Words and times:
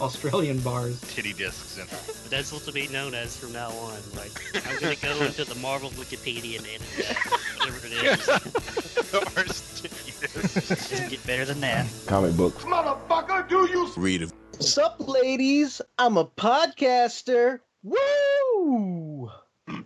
Australian 0.00 0.58
bars. 0.60 1.00
Titty 1.02 1.32
discs 1.34 1.78
in 1.78 1.86
But 1.86 2.30
that's 2.30 2.52
what 2.52 2.62
to 2.62 2.72
be 2.72 2.88
known 2.88 3.14
as 3.14 3.36
from 3.36 3.52
now 3.52 3.70
on. 3.70 3.98
Like, 4.16 4.32
I'm 4.66 4.78
going 4.80 4.96
to 4.96 5.02
go 5.02 5.20
into 5.24 5.44
the 5.44 5.54
Marvel 5.56 5.90
Wikipedia 5.90 6.58
and 6.58 6.66
edit 6.66 6.82
that, 6.98 7.16
whatever 7.58 7.86
it 7.86 7.92
is. 7.92 8.26
Doesn't 10.90 11.10
get 11.10 11.26
better 11.26 11.44
than 11.44 11.60
that. 11.60 11.86
Comic 12.06 12.36
books. 12.36 12.64
Motherfucker, 12.64 13.48
do 13.48 13.68
you 13.70 13.90
Read 13.96 14.22
them. 14.22 14.30
Sup, 14.58 14.96
ladies? 15.00 15.80
I'm 15.98 16.16
a 16.16 16.24
podcaster. 16.24 17.60
Woo! 17.82 19.30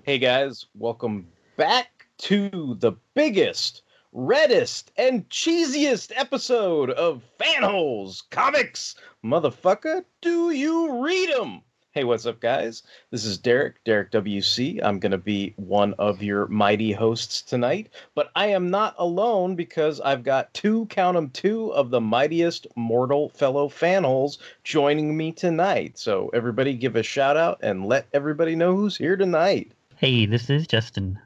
Hey, 0.02 0.18
guys, 0.18 0.66
welcome 0.74 1.26
back 1.56 2.06
to 2.18 2.76
the 2.80 2.92
biggest, 3.14 3.82
reddest, 4.12 4.90
and 4.96 5.28
cheesiest 5.28 6.12
episode 6.14 6.90
of 6.90 7.22
Fanholes 7.38 8.22
Comics. 8.30 8.96
Motherfucker, 9.24 10.04
do 10.20 10.50
you 10.50 11.02
read 11.02 11.30
them? 11.30 11.62
Hey, 11.92 12.04
what's 12.04 12.26
up, 12.26 12.40
guys? 12.40 12.82
This 13.10 13.24
is 13.24 13.38
Derek, 13.38 13.82
Derek 13.84 14.10
WC. 14.10 14.84
I'm 14.84 14.98
going 14.98 15.12
to 15.12 15.18
be 15.18 15.54
one 15.56 15.94
of 15.94 16.22
your 16.22 16.46
mighty 16.48 16.92
hosts 16.92 17.40
tonight, 17.40 17.88
but 18.14 18.30
I 18.36 18.48
am 18.48 18.68
not 18.68 18.94
alone 18.98 19.56
because 19.56 19.98
I've 20.02 20.24
got 20.24 20.52
two, 20.52 20.84
count 20.86 21.16
'em, 21.16 21.30
two 21.30 21.72
of 21.72 21.88
the 21.88 22.02
mightiest 22.02 22.66
mortal 22.76 23.30
fellow 23.30 23.70
fanholes 23.70 24.36
joining 24.62 25.16
me 25.16 25.32
tonight. 25.32 25.96
So, 25.96 26.28
everybody 26.34 26.74
give 26.74 26.94
a 26.94 27.02
shout 27.02 27.38
out 27.38 27.58
and 27.62 27.86
let 27.86 28.06
everybody 28.12 28.54
know 28.54 28.76
who's 28.76 28.98
here 28.98 29.16
tonight. 29.16 29.72
Hey, 29.96 30.26
this 30.26 30.50
is 30.50 30.66
Justin. 30.66 31.18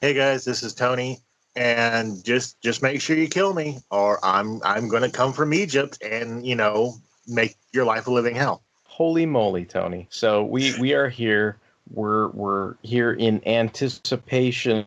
Hey 0.00 0.12
guys, 0.12 0.44
this 0.44 0.64
is 0.64 0.74
Tony. 0.74 1.20
And 1.54 2.24
just 2.24 2.60
just 2.62 2.82
make 2.82 3.00
sure 3.00 3.16
you 3.16 3.28
kill 3.28 3.54
me, 3.54 3.78
or 3.92 4.18
I'm 4.24 4.60
I'm 4.64 4.88
gonna 4.88 5.08
come 5.08 5.32
from 5.32 5.54
Egypt 5.54 6.02
and 6.02 6.44
you 6.44 6.56
know 6.56 6.96
make 7.26 7.56
your 7.72 7.84
life 7.84 8.06
a 8.06 8.10
living 8.10 8.34
hell. 8.34 8.62
Holy 8.84 9.26
moly, 9.26 9.64
Tony. 9.64 10.06
So 10.10 10.44
we 10.44 10.78
we 10.78 10.94
are 10.94 11.08
here. 11.08 11.58
We're 11.92 12.28
we're 12.28 12.74
here 12.82 13.12
in 13.12 13.46
anticipation 13.46 14.86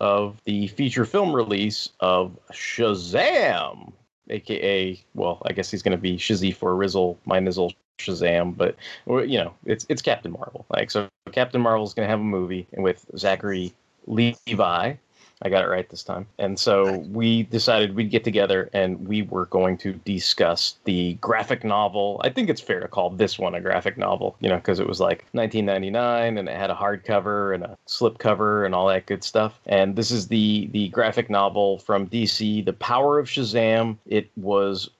of 0.00 0.40
the 0.44 0.66
feature 0.68 1.04
film 1.04 1.34
release 1.34 1.88
of 2.00 2.36
Shazam, 2.52 3.92
aka 4.28 5.00
well, 5.14 5.42
I 5.46 5.52
guess 5.52 5.70
he's 5.70 5.82
going 5.82 5.96
to 5.96 6.02
be 6.02 6.16
Shazzy 6.16 6.54
for 6.54 6.74
Rizzle, 6.74 7.18
my 7.24 7.38
Nizzle 7.38 7.72
Shazam, 7.98 8.56
but 8.56 8.76
you 9.06 9.38
know, 9.38 9.54
it's 9.64 9.86
it's 9.88 10.02
Captain 10.02 10.32
Marvel. 10.32 10.66
Like 10.70 10.90
so, 10.90 11.08
Captain 11.32 11.60
Marvel's 11.60 11.94
going 11.94 12.06
to 12.06 12.10
have 12.10 12.20
a 12.20 12.24
movie 12.24 12.66
with 12.72 13.06
Zachary 13.16 13.72
Levi. 14.06 14.94
I 15.42 15.48
got 15.48 15.64
it 15.64 15.68
right 15.68 15.88
this 15.88 16.02
time. 16.02 16.26
And 16.38 16.58
so 16.58 16.98
we 17.10 17.44
decided 17.44 17.94
we'd 17.94 18.10
get 18.10 18.24
together 18.24 18.70
and 18.72 19.06
we 19.06 19.22
were 19.22 19.46
going 19.46 19.76
to 19.78 19.92
discuss 19.92 20.76
the 20.84 21.14
graphic 21.14 21.64
novel. 21.64 22.20
I 22.24 22.30
think 22.30 22.48
it's 22.48 22.60
fair 22.60 22.80
to 22.80 22.88
call 22.88 23.10
this 23.10 23.38
one 23.38 23.54
a 23.54 23.60
graphic 23.60 23.98
novel, 23.98 24.36
you 24.40 24.48
know, 24.48 24.56
because 24.56 24.80
it 24.80 24.86
was 24.86 25.00
like 25.00 25.26
1999 25.32 26.38
and 26.38 26.48
it 26.48 26.56
had 26.56 26.70
a 26.70 26.74
hardcover 26.74 27.54
and 27.54 27.64
a 27.64 27.76
slipcover 27.86 28.64
and 28.64 28.74
all 28.74 28.88
that 28.88 29.06
good 29.06 29.24
stuff. 29.24 29.60
And 29.66 29.96
this 29.96 30.10
is 30.10 30.28
the 30.28 30.68
the 30.72 30.88
graphic 30.88 31.28
novel 31.28 31.78
from 31.78 32.08
DC, 32.08 32.64
The 32.64 32.72
Power 32.74 33.18
of 33.18 33.26
Shazam. 33.26 33.98
It 34.06 34.30
was 34.36 34.90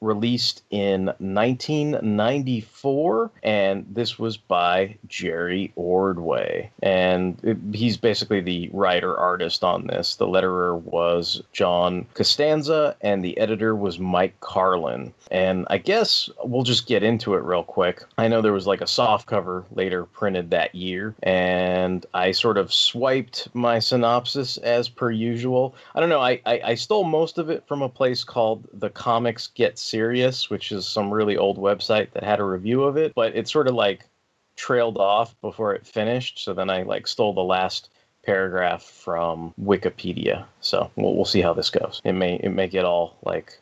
released 0.00 0.62
in 0.70 1.06
1994 1.18 3.30
and 3.42 3.84
this 3.90 4.18
was 4.18 4.38
by 4.38 4.96
Jerry 5.06 5.72
Ordway. 5.76 6.70
And 6.82 7.38
it, 7.42 7.58
he's 7.72 7.98
basically 7.98 8.40
the 8.40 8.70
writer 8.72 9.16
artist 9.16 9.62
on 9.62 9.86
this. 9.86 10.16
The 10.16 10.26
letterer 10.26 10.80
was 10.80 11.42
John 11.52 12.06
Costanza 12.14 12.96
and 13.00 13.22
the 13.22 13.38
editor 13.38 13.76
was 13.76 13.98
Mike 13.98 14.40
Carlin. 14.40 15.12
And 15.30 15.66
I 15.68 15.76
guess 15.78 16.30
we'll 16.42 16.62
just 16.62 16.86
get 16.86 17.02
into 17.02 17.34
it 17.34 17.44
real 17.44 17.62
quick. 17.62 18.02
I 18.16 18.28
know 18.28 18.40
there 18.40 18.52
was 18.52 18.66
like 18.66 18.80
a 18.80 18.86
soft 18.86 19.26
cover 19.26 19.66
later 19.72 20.06
printed 20.06 20.50
that 20.50 20.74
year 20.74 21.14
and 21.22 22.06
I 22.14 22.32
sort 22.32 22.56
of 22.56 22.72
swiped 22.72 23.54
my 23.54 23.78
synopsis 23.78 24.56
as 24.58 24.88
per 24.88 25.10
usual. 25.10 25.74
I 25.94 26.00
don't 26.00 26.08
know 26.08 26.20
I, 26.20 26.40
I, 26.46 26.60
I 26.64 26.74
stole 26.74 27.04
most 27.04 27.38
of 27.38 27.50
it 27.50 27.66
from 27.66 27.82
a 27.82 27.88
place 27.88 28.24
called 28.24 28.68
the 28.72 28.90
Comics 28.90 29.48
Get 29.48 29.78
Serious, 29.90 30.48
which 30.48 30.70
is 30.70 30.86
some 30.86 31.12
really 31.12 31.36
old 31.36 31.58
website 31.58 32.12
that 32.12 32.22
had 32.22 32.38
a 32.38 32.44
review 32.44 32.84
of 32.84 32.96
it, 32.96 33.12
but 33.14 33.34
it 33.34 33.48
sort 33.48 33.66
of 33.66 33.74
like 33.74 34.06
trailed 34.54 34.98
off 34.98 35.34
before 35.40 35.74
it 35.74 35.86
finished. 35.86 36.38
So 36.38 36.54
then 36.54 36.70
I 36.70 36.82
like 36.82 37.08
stole 37.08 37.32
the 37.32 37.42
last 37.42 37.90
paragraph 38.24 38.82
from 38.82 39.52
Wikipedia. 39.60 40.44
So 40.60 40.90
we'll, 40.96 41.16
we'll 41.16 41.24
see 41.24 41.40
how 41.40 41.54
this 41.54 41.70
goes. 41.70 42.00
It 42.04 42.12
may 42.12 42.36
it 42.36 42.50
may 42.50 42.68
get 42.68 42.84
all 42.84 43.16
like 43.24 43.58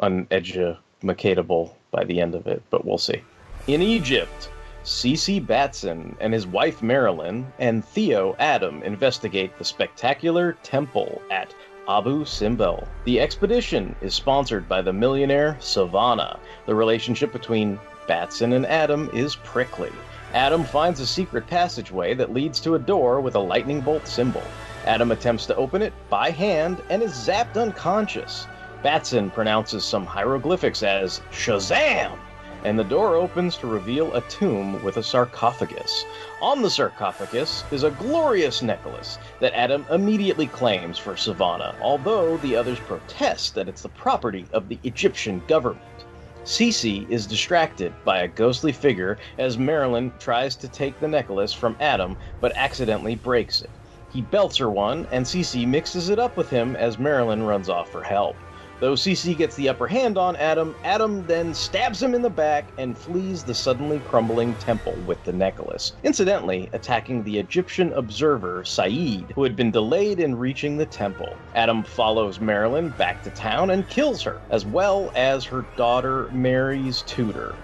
uneducatable 0.00 1.72
by 1.90 2.04
the 2.04 2.20
end 2.20 2.34
of 2.34 2.46
it, 2.46 2.62
but 2.70 2.84
we'll 2.84 2.98
see. 2.98 3.22
In 3.66 3.82
Egypt, 3.82 4.50
C.C. 4.82 5.40
Batson 5.40 6.16
and 6.20 6.32
his 6.32 6.46
wife 6.46 6.82
Marilyn 6.82 7.52
and 7.58 7.84
Theo 7.84 8.34
Adam 8.38 8.82
investigate 8.82 9.58
the 9.58 9.64
spectacular 9.64 10.54
temple 10.62 11.20
at 11.30 11.54
Abu 11.90 12.24
Simbel. 12.24 12.86
The 13.04 13.18
expedition 13.18 13.96
is 14.00 14.14
sponsored 14.14 14.68
by 14.68 14.80
the 14.80 14.92
millionaire 14.92 15.56
Sivana. 15.58 16.38
The 16.66 16.74
relationship 16.74 17.32
between 17.32 17.80
Batson 18.06 18.52
and 18.52 18.64
Adam 18.64 19.10
is 19.12 19.34
prickly. 19.34 19.90
Adam 20.32 20.62
finds 20.62 21.00
a 21.00 21.06
secret 21.06 21.48
passageway 21.48 22.14
that 22.14 22.32
leads 22.32 22.60
to 22.60 22.76
a 22.76 22.78
door 22.78 23.20
with 23.20 23.34
a 23.34 23.40
lightning 23.40 23.80
bolt 23.80 24.06
symbol. 24.06 24.44
Adam 24.86 25.10
attempts 25.10 25.46
to 25.46 25.56
open 25.56 25.82
it 25.82 25.92
by 26.08 26.30
hand 26.30 26.80
and 26.90 27.02
is 27.02 27.10
zapped 27.10 27.60
unconscious. 27.60 28.46
Batson 28.84 29.28
pronounces 29.28 29.84
some 29.84 30.06
hieroglyphics 30.06 30.84
as 30.84 31.20
Shazam! 31.32 32.16
And 32.62 32.78
the 32.78 32.84
door 32.84 33.16
opens 33.16 33.56
to 33.58 33.66
reveal 33.66 34.12
a 34.14 34.20
tomb 34.22 34.82
with 34.82 34.98
a 34.98 35.02
sarcophagus. 35.02 36.04
On 36.42 36.60
the 36.60 36.68
sarcophagus 36.68 37.64
is 37.72 37.84
a 37.84 37.90
glorious 37.90 38.60
necklace 38.62 39.18
that 39.40 39.54
Adam 39.54 39.86
immediately 39.90 40.46
claims 40.46 40.98
for 40.98 41.14
Sivana, 41.14 41.74
although 41.80 42.36
the 42.36 42.54
others 42.56 42.78
protest 42.80 43.54
that 43.54 43.68
it's 43.68 43.82
the 43.82 43.88
property 43.88 44.46
of 44.52 44.68
the 44.68 44.78
Egyptian 44.82 45.42
government. 45.48 46.04
Cece 46.44 47.08
is 47.10 47.26
distracted 47.26 47.94
by 48.04 48.20
a 48.20 48.28
ghostly 48.28 48.72
figure 48.72 49.18
as 49.38 49.56
Marilyn 49.56 50.12
tries 50.18 50.56
to 50.56 50.68
take 50.68 50.98
the 51.00 51.08
necklace 51.08 51.52
from 51.52 51.76
Adam 51.80 52.16
but 52.40 52.52
accidentally 52.56 53.14
breaks 53.14 53.62
it. 53.62 53.70
He 54.12 54.22
belts 54.22 54.56
her 54.56 54.70
one, 54.70 55.06
and 55.12 55.24
Cece 55.24 55.66
mixes 55.66 56.08
it 56.08 56.18
up 56.18 56.36
with 56.36 56.50
him 56.50 56.76
as 56.76 56.98
Marilyn 56.98 57.42
runs 57.42 57.68
off 57.68 57.90
for 57.90 58.02
help. 58.02 58.36
Though 58.80 58.94
CC 58.94 59.36
gets 59.36 59.56
the 59.56 59.68
upper 59.68 59.88
hand 59.88 60.16
on 60.16 60.36
Adam, 60.36 60.74
Adam 60.82 61.26
then 61.26 61.52
stabs 61.52 62.02
him 62.02 62.14
in 62.14 62.22
the 62.22 62.30
back 62.30 62.72
and 62.78 62.98
flees 62.98 63.44
the 63.44 63.54
suddenly 63.54 64.00
crumbling 64.00 64.56
temple 64.56 65.02
with 65.04 65.22
the 65.24 65.34
necklace, 65.34 65.98
incidentally 66.02 66.70
attacking 66.72 67.22
the 67.22 67.36
Egyptian 67.38 67.92
observer 67.92 68.64
Saeed, 68.64 69.32
who 69.34 69.42
had 69.42 69.54
been 69.54 69.70
delayed 69.70 70.18
in 70.18 70.34
reaching 70.34 70.78
the 70.78 70.86
temple. 70.86 71.42
Adam 71.54 71.84
follows 71.84 72.40
Marilyn 72.40 72.92
back 72.92 73.22
to 73.24 73.30
town 73.30 73.68
and 73.68 73.86
kills 73.86 74.22
her, 74.22 74.40
as 74.48 74.64
well 74.64 75.12
as 75.14 75.44
her 75.44 75.68
daughter 75.76 76.30
Mary's 76.32 77.02
tutor. 77.02 77.58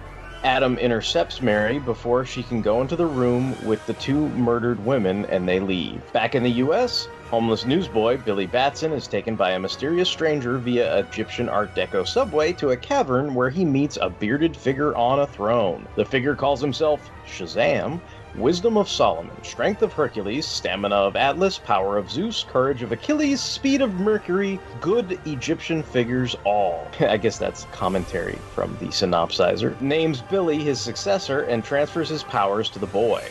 Adam 0.47 0.79
intercepts 0.79 1.43
Mary 1.43 1.81
before 1.81 2.25
she 2.25 2.41
can 2.41 2.63
go 2.63 2.81
into 2.81 2.95
the 2.95 3.05
room 3.05 3.57
with 3.67 3.85
the 3.87 3.95
two 3.95 4.29
murdered 4.29 4.79
women 4.87 5.27
and 5.27 5.49
they 5.49 5.59
leave. 5.59 6.01
Back 6.13 6.37
in 6.37 6.45
the 6.45 6.63
US, 6.63 7.09
Homeless 7.31 7.67
newsboy 7.67 8.19
Billy 8.19 8.47
Batson 8.47 8.93
is 8.93 9.09
taken 9.09 9.35
by 9.35 9.51
a 9.51 9.59
mysterious 9.59 10.09
stranger 10.09 10.59
via 10.59 10.99
Egyptian 10.99 11.49
Art 11.49 11.75
Deco 11.75 12.07
subway 12.07 12.53
to 12.53 12.71
a 12.71 12.77
cavern 12.77 13.35
where 13.35 13.51
he 13.51 13.65
meets 13.65 13.99
a 14.01 14.09
bearded 14.09 14.57
figure 14.57 14.95
on 14.95 15.19
a 15.19 15.27
throne. 15.27 15.85
The 15.97 16.05
figure 16.05 16.37
calls 16.37 16.61
himself 16.61 17.11
Shazam, 17.27 18.01
Wisdom 18.39 18.77
of 18.77 18.87
Solomon, 18.87 19.43
Strength 19.43 19.81
of 19.81 19.95
Hercules, 19.95 20.47
Stamina 20.47 20.95
of 20.95 21.17
Atlas, 21.17 21.57
Power 21.57 21.97
of 21.97 22.11
Zeus, 22.11 22.45
Courage 22.45 22.83
of 22.83 22.93
Achilles, 22.93 23.41
Speed 23.41 23.81
of 23.81 23.95
Mercury, 23.95 24.61
Good 24.79 25.19
Egyptian 25.25 25.83
Figures 25.83 26.37
All. 26.45 26.91
I 27.01 27.17
guess 27.17 27.39
that's 27.39 27.65
commentary 27.73 28.39
from 28.55 28.77
the 28.79 28.89
synopsizer. 28.89 29.81
Names 29.81 30.21
Billy 30.21 30.63
his 30.63 30.79
successor 30.79 31.43
and 31.45 31.65
transfers 31.65 32.11
his 32.11 32.25
powers 32.25 32.69
to 32.71 32.79
the 32.79 32.87
boy. 32.87 33.27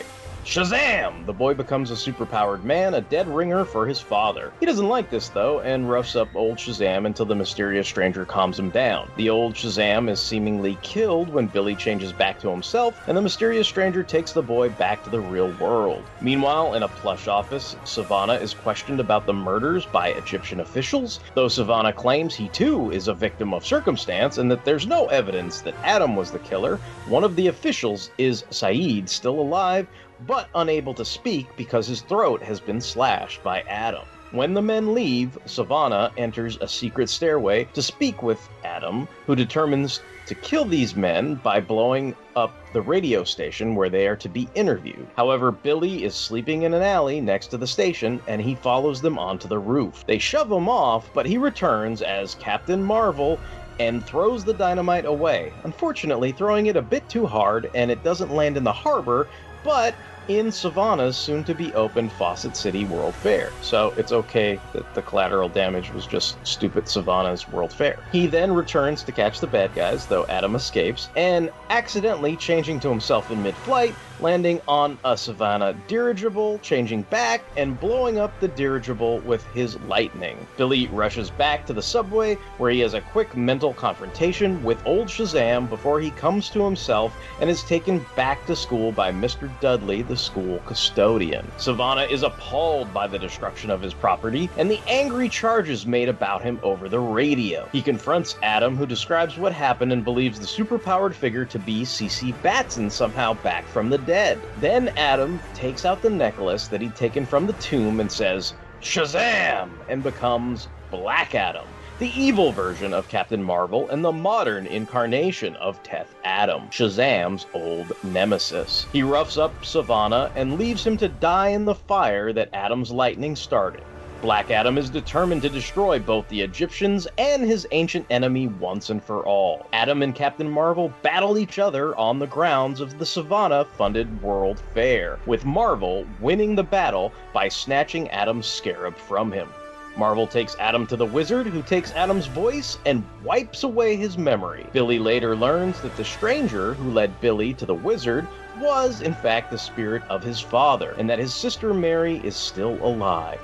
Shazam! 0.46 1.26
The 1.26 1.32
boy 1.32 1.54
becomes 1.54 1.90
a 1.90 1.94
superpowered 1.94 2.62
man, 2.62 2.94
a 2.94 3.00
dead 3.00 3.26
ringer 3.26 3.64
for 3.64 3.84
his 3.84 4.00
father. 4.00 4.52
He 4.60 4.66
doesn't 4.66 4.88
like 4.88 5.10
this, 5.10 5.28
though, 5.28 5.58
and 5.60 5.90
roughs 5.90 6.14
up 6.14 6.28
old 6.36 6.58
Shazam 6.58 7.04
until 7.04 7.26
the 7.26 7.34
mysterious 7.34 7.88
stranger 7.88 8.24
calms 8.24 8.56
him 8.56 8.70
down. 8.70 9.10
The 9.16 9.28
old 9.28 9.54
Shazam 9.54 10.08
is 10.08 10.22
seemingly 10.22 10.78
killed 10.82 11.30
when 11.30 11.48
Billy 11.48 11.74
changes 11.74 12.12
back 12.12 12.38
to 12.40 12.48
himself, 12.48 13.02
and 13.08 13.16
the 13.16 13.22
mysterious 13.22 13.66
stranger 13.66 14.04
takes 14.04 14.32
the 14.32 14.42
boy 14.42 14.68
back 14.70 15.02
to 15.02 15.10
the 15.10 15.18
real 15.18 15.50
world. 15.54 16.04
Meanwhile, 16.20 16.74
in 16.74 16.84
a 16.84 16.88
plush 16.88 17.26
office, 17.26 17.74
Sivana 17.84 18.40
is 18.40 18.54
questioned 18.54 19.00
about 19.00 19.26
the 19.26 19.34
murders 19.34 19.84
by 19.86 20.10
Egyptian 20.10 20.60
officials, 20.60 21.18
though 21.34 21.48
Sivana 21.48 21.92
claims 21.92 22.36
he 22.36 22.48
too 22.50 22.92
is 22.92 23.08
a 23.08 23.14
victim 23.14 23.52
of 23.52 23.66
circumstance 23.66 24.38
and 24.38 24.48
that 24.52 24.64
there's 24.64 24.86
no 24.86 25.06
evidence 25.06 25.60
that 25.62 25.74
Adam 25.82 26.14
was 26.14 26.30
the 26.30 26.38
killer. 26.38 26.78
One 27.08 27.24
of 27.24 27.34
the 27.34 27.48
officials 27.48 28.10
is 28.16 28.44
Saeed, 28.50 29.10
still 29.10 29.40
alive, 29.40 29.88
but 30.26 30.48
unable 30.54 30.94
to 30.94 31.04
speak 31.04 31.46
because 31.56 31.86
his 31.86 32.00
throat 32.02 32.42
has 32.42 32.60
been 32.60 32.80
slashed 32.80 33.42
by 33.42 33.62
Adam. 33.62 34.04
When 34.32 34.54
the 34.54 34.62
men 34.62 34.92
leave, 34.92 35.38
Sivana 35.46 36.10
enters 36.16 36.58
a 36.60 36.66
secret 36.66 37.08
stairway 37.08 37.64
to 37.74 37.82
speak 37.82 38.22
with 38.22 38.48
Adam, 38.64 39.06
who 39.24 39.36
determines 39.36 40.00
to 40.26 40.34
kill 40.34 40.64
these 40.64 40.96
men 40.96 41.36
by 41.36 41.60
blowing 41.60 42.14
up 42.34 42.52
the 42.72 42.82
radio 42.82 43.22
station 43.22 43.76
where 43.76 43.88
they 43.88 44.08
are 44.08 44.16
to 44.16 44.28
be 44.28 44.48
interviewed. 44.54 45.06
However, 45.16 45.52
Billy 45.52 46.02
is 46.02 46.16
sleeping 46.16 46.62
in 46.62 46.74
an 46.74 46.82
alley 46.82 47.20
next 47.20 47.46
to 47.48 47.56
the 47.56 47.66
station 47.66 48.20
and 48.26 48.42
he 48.42 48.56
follows 48.56 49.00
them 49.00 49.18
onto 49.18 49.46
the 49.46 49.58
roof. 49.58 50.04
They 50.06 50.18
shove 50.18 50.50
him 50.50 50.68
off, 50.68 51.08
but 51.14 51.26
he 51.26 51.38
returns 51.38 52.02
as 52.02 52.34
Captain 52.34 52.82
Marvel 52.82 53.38
and 53.78 54.04
throws 54.04 54.44
the 54.44 54.54
dynamite 54.54 55.04
away. 55.04 55.52
Unfortunately, 55.64 56.32
throwing 56.32 56.66
it 56.66 56.76
a 56.76 56.82
bit 56.82 57.08
too 57.08 57.26
hard 57.26 57.70
and 57.74 57.90
it 57.90 58.02
doesn't 58.02 58.34
land 58.34 58.56
in 58.56 58.64
the 58.64 58.72
harbor, 58.72 59.28
but 59.62 59.94
in 60.28 60.46
Sivana's 60.46 61.16
soon 61.16 61.44
to 61.44 61.54
be 61.54 61.72
opened 61.74 62.12
Fawcett 62.12 62.56
City 62.56 62.84
World 62.84 63.14
Fair. 63.14 63.52
So 63.62 63.94
it's 63.96 64.12
okay 64.12 64.60
that 64.72 64.92
the 64.94 65.02
collateral 65.02 65.48
damage 65.48 65.92
was 65.92 66.06
just 66.06 66.44
stupid 66.46 66.84
Sivana's 66.84 67.48
World 67.48 67.72
Fair. 67.72 67.98
He 68.12 68.26
then 68.26 68.52
returns 68.52 69.02
to 69.04 69.12
catch 69.12 69.40
the 69.40 69.46
bad 69.46 69.74
guys, 69.74 70.06
though 70.06 70.26
Adam 70.26 70.54
escapes, 70.54 71.08
and 71.16 71.50
accidentally 71.70 72.36
changing 72.36 72.80
to 72.80 72.88
himself 72.88 73.30
in 73.30 73.42
mid 73.42 73.54
flight, 73.56 73.94
landing 74.20 74.60
on 74.66 74.98
a 75.04 75.12
Sivana 75.12 75.76
dirigible, 75.86 76.58
changing 76.60 77.02
back, 77.02 77.42
and 77.56 77.78
blowing 77.78 78.18
up 78.18 78.38
the 78.40 78.48
dirigible 78.48 79.18
with 79.20 79.44
his 79.52 79.78
lightning. 79.82 80.46
Billy 80.56 80.86
rushes 80.88 81.30
back 81.30 81.66
to 81.66 81.72
the 81.72 81.82
subway, 81.82 82.34
where 82.58 82.70
he 82.70 82.80
has 82.80 82.94
a 82.94 83.00
quick 83.00 83.36
mental 83.36 83.74
confrontation 83.74 84.62
with 84.64 84.84
old 84.86 85.08
Shazam 85.08 85.68
before 85.68 86.00
he 86.00 86.10
comes 86.12 86.48
to 86.50 86.64
himself 86.64 87.14
and 87.40 87.50
is 87.50 87.62
taken 87.62 88.04
back 88.16 88.44
to 88.46 88.56
school 88.56 88.92
by 88.92 89.12
Mr. 89.12 89.50
Dudley, 89.60 90.02
the 90.02 90.15
school 90.16 90.60
custodian. 90.60 91.46
Sivana 91.58 92.10
is 92.10 92.22
appalled 92.22 92.92
by 92.92 93.06
the 93.06 93.18
destruction 93.18 93.70
of 93.70 93.82
his 93.82 93.94
property 93.94 94.50
and 94.56 94.70
the 94.70 94.80
angry 94.88 95.28
charges 95.28 95.86
made 95.86 96.08
about 96.08 96.42
him 96.42 96.58
over 96.62 96.88
the 96.88 97.00
radio. 97.00 97.68
He 97.72 97.82
confronts 97.82 98.36
Adam, 98.42 98.76
who 98.76 98.86
describes 98.86 99.38
what 99.38 99.52
happened 99.52 99.92
and 99.92 100.04
believes 100.04 100.38
the 100.38 100.46
superpowered 100.46 101.14
figure 101.14 101.44
to 101.44 101.58
be 101.58 101.82
CC 101.82 102.40
Batson 102.42 102.90
somehow 102.90 103.34
back 103.34 103.66
from 103.66 103.90
the 103.90 103.98
dead. 103.98 104.40
Then 104.58 104.88
Adam 104.96 105.40
takes 105.54 105.84
out 105.84 106.02
the 106.02 106.10
necklace 106.10 106.68
that 106.68 106.80
he'd 106.80 106.96
taken 106.96 107.26
from 107.26 107.46
the 107.46 107.52
tomb 107.54 108.00
and 108.00 108.10
says, 108.10 108.54
Shazam! 108.80 109.70
and 109.88 110.02
becomes 110.02 110.68
Black 110.90 111.34
Adam, 111.34 111.66
the 111.98 112.20
evil 112.20 112.52
version 112.52 112.92
of 112.92 113.08
Captain 113.08 113.42
Marvel 113.42 113.88
and 113.88 114.04
the 114.04 114.12
modern 114.12 114.66
incarnation 114.66 115.56
of 115.56 115.82
Teth 115.82 116.14
Adam, 116.24 116.68
Shazam's 116.68 117.46
old 117.54 117.92
nemesis. 118.04 118.86
He 118.92 119.02
roughs 119.02 119.38
up 119.38 119.54
Sivana 119.62 120.30
and 120.34 120.58
leaves 120.58 120.86
him 120.86 120.98
to 120.98 121.08
die 121.08 121.48
in 121.48 121.64
the 121.64 121.74
fire 121.74 122.34
that 122.34 122.50
Adam's 122.52 122.90
lightning 122.90 123.34
started. 123.34 123.82
Black 124.20 124.50
Adam 124.50 124.76
is 124.76 124.90
determined 124.90 125.40
to 125.42 125.48
destroy 125.48 125.98
both 125.98 126.28
the 126.28 126.42
Egyptians 126.42 127.06
and 127.16 127.42
his 127.42 127.66
ancient 127.70 128.04
enemy 128.10 128.46
once 128.46 128.90
and 128.90 129.02
for 129.02 129.24
all. 129.24 129.66
Adam 129.72 130.02
and 130.02 130.14
Captain 130.14 130.50
Marvel 130.50 130.92
battle 131.02 131.38
each 131.38 131.58
other 131.58 131.96
on 131.96 132.18
the 132.18 132.26
grounds 132.26 132.80
of 132.80 132.98
the 132.98 133.04
Sivana 133.06 133.66
funded 133.66 134.22
World 134.22 134.60
Fair, 134.74 135.18
with 135.24 135.46
Marvel 135.46 136.06
winning 136.20 136.54
the 136.54 136.62
battle 136.62 137.12
by 137.32 137.48
snatching 137.48 138.10
Adam's 138.10 138.46
scarab 138.46 138.96
from 138.96 139.32
him. 139.32 139.48
Marvel 139.96 140.26
takes 140.26 140.56
Adam 140.58 140.86
to 140.86 140.96
the 140.96 141.06
wizard, 141.06 141.46
who 141.46 141.62
takes 141.62 141.92
Adam's 141.92 142.26
voice 142.26 142.78
and 142.84 143.02
wipes 143.24 143.64
away 143.64 143.96
his 143.96 144.18
memory. 144.18 144.66
Billy 144.72 144.98
later 144.98 145.34
learns 145.34 145.80
that 145.80 145.96
the 145.96 146.04
stranger 146.04 146.74
who 146.74 146.90
led 146.90 147.18
Billy 147.20 147.54
to 147.54 147.64
the 147.64 147.74
wizard 147.74 148.28
was, 148.60 149.00
in 149.00 149.14
fact, 149.14 149.50
the 149.50 149.58
spirit 149.58 150.02
of 150.10 150.22
his 150.22 150.40
father, 150.40 150.94
and 150.98 151.08
that 151.08 151.18
his 151.18 151.34
sister 151.34 151.72
Mary 151.72 152.20
is 152.24 152.36
still 152.36 152.78
alive. 152.82 153.40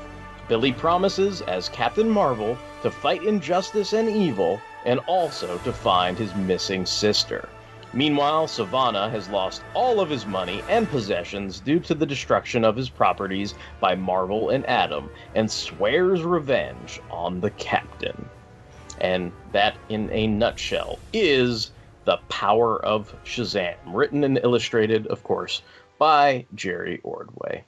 Billy 0.48 0.72
promises, 0.72 1.40
as 1.42 1.68
Captain 1.70 2.08
Marvel, 2.08 2.58
to 2.82 2.90
fight 2.90 3.22
injustice 3.22 3.92
and 3.94 4.08
evil, 4.08 4.60
and 4.84 5.00
also 5.06 5.58
to 5.58 5.72
find 5.72 6.18
his 6.18 6.34
missing 6.34 6.84
sister. 6.84 7.48
Meanwhile, 7.94 8.46
Sivana 8.46 9.10
has 9.10 9.28
lost 9.28 9.62
all 9.74 10.00
of 10.00 10.08
his 10.08 10.26
money 10.26 10.64
and 10.68 10.88
possessions 10.88 11.60
due 11.60 11.78
to 11.80 11.94
the 11.94 12.06
destruction 12.06 12.64
of 12.64 12.76
his 12.76 12.88
properties 12.88 13.54
by 13.80 13.94
Marvel 13.94 14.48
and 14.48 14.66
Adam, 14.66 15.10
and 15.34 15.50
swears 15.50 16.22
revenge 16.22 16.98
on 17.10 17.40
the 17.40 17.50
captain. 17.50 18.30
And 18.98 19.32
that, 19.52 19.76
in 19.90 20.10
a 20.10 20.26
nutshell, 20.26 20.98
is 21.12 21.72
The 22.04 22.16
Power 22.28 22.82
of 22.84 23.14
Shazam, 23.24 23.76
written 23.86 24.24
and 24.24 24.38
illustrated, 24.42 25.06
of 25.08 25.22
course, 25.22 25.60
by 25.98 26.46
Jerry 26.54 27.00
Ordway. 27.02 27.64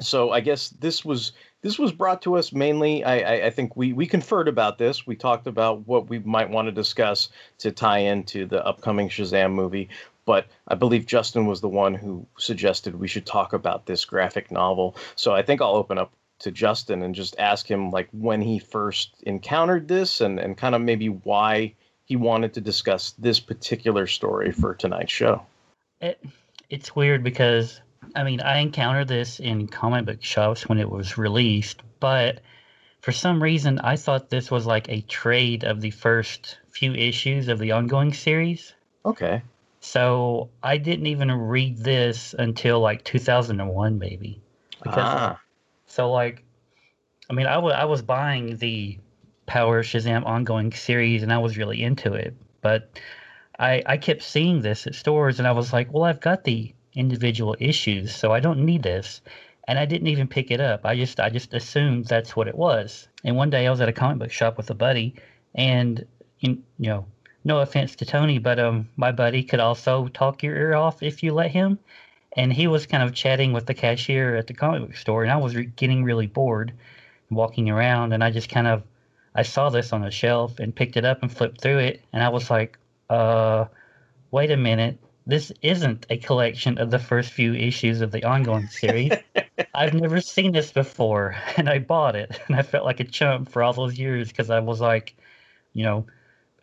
So 0.00 0.32
I 0.32 0.40
guess 0.40 0.70
this 0.70 1.04
was 1.04 1.32
this 1.62 1.78
was 1.78 1.92
brought 1.92 2.22
to 2.22 2.36
us 2.36 2.52
mainly. 2.52 3.02
I, 3.04 3.46
I, 3.46 3.50
think 3.50 3.76
we 3.76 3.92
we 3.92 4.06
conferred 4.06 4.48
about 4.48 4.78
this. 4.78 5.06
We 5.06 5.16
talked 5.16 5.46
about 5.46 5.86
what 5.86 6.08
we 6.08 6.18
might 6.18 6.50
want 6.50 6.66
to 6.66 6.72
discuss 6.72 7.30
to 7.58 7.70
tie 7.70 7.98
into 7.98 8.44
the 8.46 8.64
upcoming 8.66 9.08
Shazam 9.08 9.52
movie. 9.52 9.88
But 10.24 10.46
I 10.68 10.74
believe 10.74 11.06
Justin 11.06 11.46
was 11.46 11.60
the 11.60 11.68
one 11.68 11.94
who 11.94 12.26
suggested 12.36 12.98
we 12.98 13.08
should 13.08 13.26
talk 13.26 13.52
about 13.52 13.86
this 13.86 14.04
graphic 14.04 14.50
novel. 14.50 14.96
So 15.16 15.32
I 15.34 15.42
think 15.42 15.60
I'll 15.60 15.74
open 15.74 15.98
up 15.98 16.12
to 16.40 16.50
Justin 16.50 17.02
and 17.02 17.14
just 17.14 17.38
ask 17.38 17.68
him 17.68 17.90
like 17.90 18.08
when 18.12 18.40
he 18.40 18.58
first 18.58 19.22
encountered 19.22 19.88
this 19.88 20.20
and, 20.20 20.38
and 20.38 20.56
kind 20.56 20.74
of 20.74 20.82
maybe 20.82 21.08
why 21.08 21.74
he 22.04 22.16
wanted 22.16 22.52
to 22.54 22.60
discuss 22.60 23.12
this 23.12 23.40
particular 23.40 24.06
story 24.06 24.52
for 24.52 24.74
tonight's 24.74 25.12
show. 25.12 25.44
It 26.00 26.20
it's 26.70 26.96
weird 26.96 27.22
because 27.22 27.80
I 28.14 28.24
mean, 28.24 28.40
I 28.40 28.58
encountered 28.58 29.08
this 29.08 29.40
in 29.40 29.68
comic 29.68 30.04
book 30.04 30.22
shops 30.22 30.68
when 30.68 30.78
it 30.78 30.90
was 30.90 31.18
released, 31.18 31.82
but 32.00 32.40
for 33.00 33.12
some 33.12 33.42
reason, 33.42 33.78
I 33.80 33.96
thought 33.96 34.30
this 34.30 34.50
was 34.50 34.66
like 34.66 34.88
a 34.88 35.00
trade 35.02 35.64
of 35.64 35.80
the 35.80 35.90
first 35.90 36.58
few 36.70 36.92
issues 36.92 37.48
of 37.48 37.58
the 37.58 37.72
ongoing 37.72 38.12
series. 38.12 38.74
Okay. 39.04 39.42
So 39.80 40.50
I 40.62 40.76
didn't 40.76 41.06
even 41.06 41.32
read 41.32 41.78
this 41.78 42.34
until 42.38 42.80
like 42.80 43.02
2001, 43.04 43.98
maybe. 43.98 44.40
Because, 44.82 45.04
ah. 45.04 45.40
So, 45.86 46.10
like, 46.10 46.44
I 47.28 47.34
mean, 47.34 47.46
I, 47.46 47.54
w- 47.54 47.74
I 47.74 47.84
was 47.84 48.02
buying 48.02 48.56
the 48.56 48.98
Power 49.46 49.82
Shazam 49.82 50.24
ongoing 50.24 50.72
series 50.72 51.22
and 51.22 51.32
I 51.32 51.38
was 51.38 51.58
really 51.58 51.82
into 51.82 52.14
it, 52.14 52.34
but 52.60 53.00
I, 53.58 53.82
I 53.84 53.96
kept 53.96 54.22
seeing 54.22 54.60
this 54.60 54.86
at 54.86 54.94
stores 54.94 55.38
and 55.38 55.48
I 55.48 55.52
was 55.52 55.72
like, 55.72 55.92
well, 55.92 56.04
I've 56.04 56.20
got 56.20 56.44
the 56.44 56.72
individual 56.94 57.56
issues, 57.58 58.14
so 58.14 58.32
I 58.32 58.40
don't 58.40 58.64
need 58.64 58.82
this. 58.82 59.20
And 59.68 59.78
I 59.78 59.84
didn't 59.84 60.08
even 60.08 60.26
pick 60.26 60.50
it 60.50 60.60
up. 60.60 60.84
I 60.84 60.96
just 60.96 61.20
I 61.20 61.30
just 61.30 61.54
assumed 61.54 62.06
that's 62.06 62.34
what 62.34 62.48
it 62.48 62.54
was. 62.54 63.08
And 63.24 63.36
one 63.36 63.50
day 63.50 63.66
I 63.66 63.70
was 63.70 63.80
at 63.80 63.88
a 63.88 63.92
comic 63.92 64.18
book 64.18 64.32
shop 64.32 64.56
with 64.56 64.70
a 64.70 64.74
buddy, 64.74 65.14
and 65.54 66.04
you 66.40 66.58
know, 66.78 67.06
no 67.44 67.60
offense 67.60 67.96
to 67.96 68.04
Tony, 68.04 68.38
but 68.38 68.58
um, 68.58 68.88
my 68.96 69.12
buddy 69.12 69.42
could 69.42 69.60
also 69.60 70.08
talk 70.08 70.42
your 70.42 70.56
ear 70.56 70.74
off 70.74 71.02
if 71.02 71.22
you 71.22 71.32
let 71.32 71.50
him. 71.50 71.78
And 72.36 72.52
he 72.52 72.66
was 72.66 72.86
kind 72.86 73.02
of 73.02 73.14
chatting 73.14 73.52
with 73.52 73.66
the 73.66 73.74
cashier 73.74 74.36
at 74.36 74.46
the 74.46 74.54
comic 74.54 74.82
book 74.82 74.96
store, 74.96 75.22
and 75.22 75.30
I 75.30 75.36
was 75.36 75.54
re- 75.54 75.66
getting 75.66 76.02
really 76.02 76.26
bored, 76.26 76.72
walking 77.30 77.68
around, 77.68 78.12
and 78.12 78.24
I 78.24 78.30
just 78.30 78.48
kind 78.48 78.66
of 78.66 78.82
I 79.34 79.42
saw 79.42 79.70
this 79.70 79.92
on 79.92 80.04
a 80.04 80.10
shelf 80.10 80.58
and 80.58 80.74
picked 80.74 80.96
it 80.96 81.04
up 81.04 81.22
and 81.22 81.30
flipped 81.30 81.60
through 81.60 81.78
it, 81.78 82.02
and 82.12 82.22
I 82.22 82.30
was 82.30 82.50
like, 82.50 82.78
uh, 83.10 83.66
wait 84.30 84.50
a 84.50 84.56
minute, 84.56 84.98
this 85.26 85.52
isn't 85.62 86.06
a 86.10 86.16
collection 86.16 86.78
of 86.78 86.90
the 86.90 86.98
first 86.98 87.32
few 87.32 87.54
issues 87.54 88.00
of 88.00 88.10
the 88.10 88.24
ongoing 88.24 88.68
series. 88.68 89.12
I've 89.74 89.94
never 89.94 90.20
seen 90.20 90.52
this 90.52 90.72
before, 90.72 91.36
and 91.56 91.68
I 91.68 91.78
bought 91.78 92.16
it, 92.16 92.40
and 92.46 92.56
I 92.56 92.62
felt 92.62 92.84
like 92.84 93.00
a 93.00 93.04
chump 93.04 93.50
for 93.50 93.62
all 93.62 93.72
those 93.72 93.98
years 93.98 94.28
because 94.28 94.50
I 94.50 94.60
was 94.60 94.80
like, 94.80 95.14
you 95.72 95.84
know, 95.84 96.06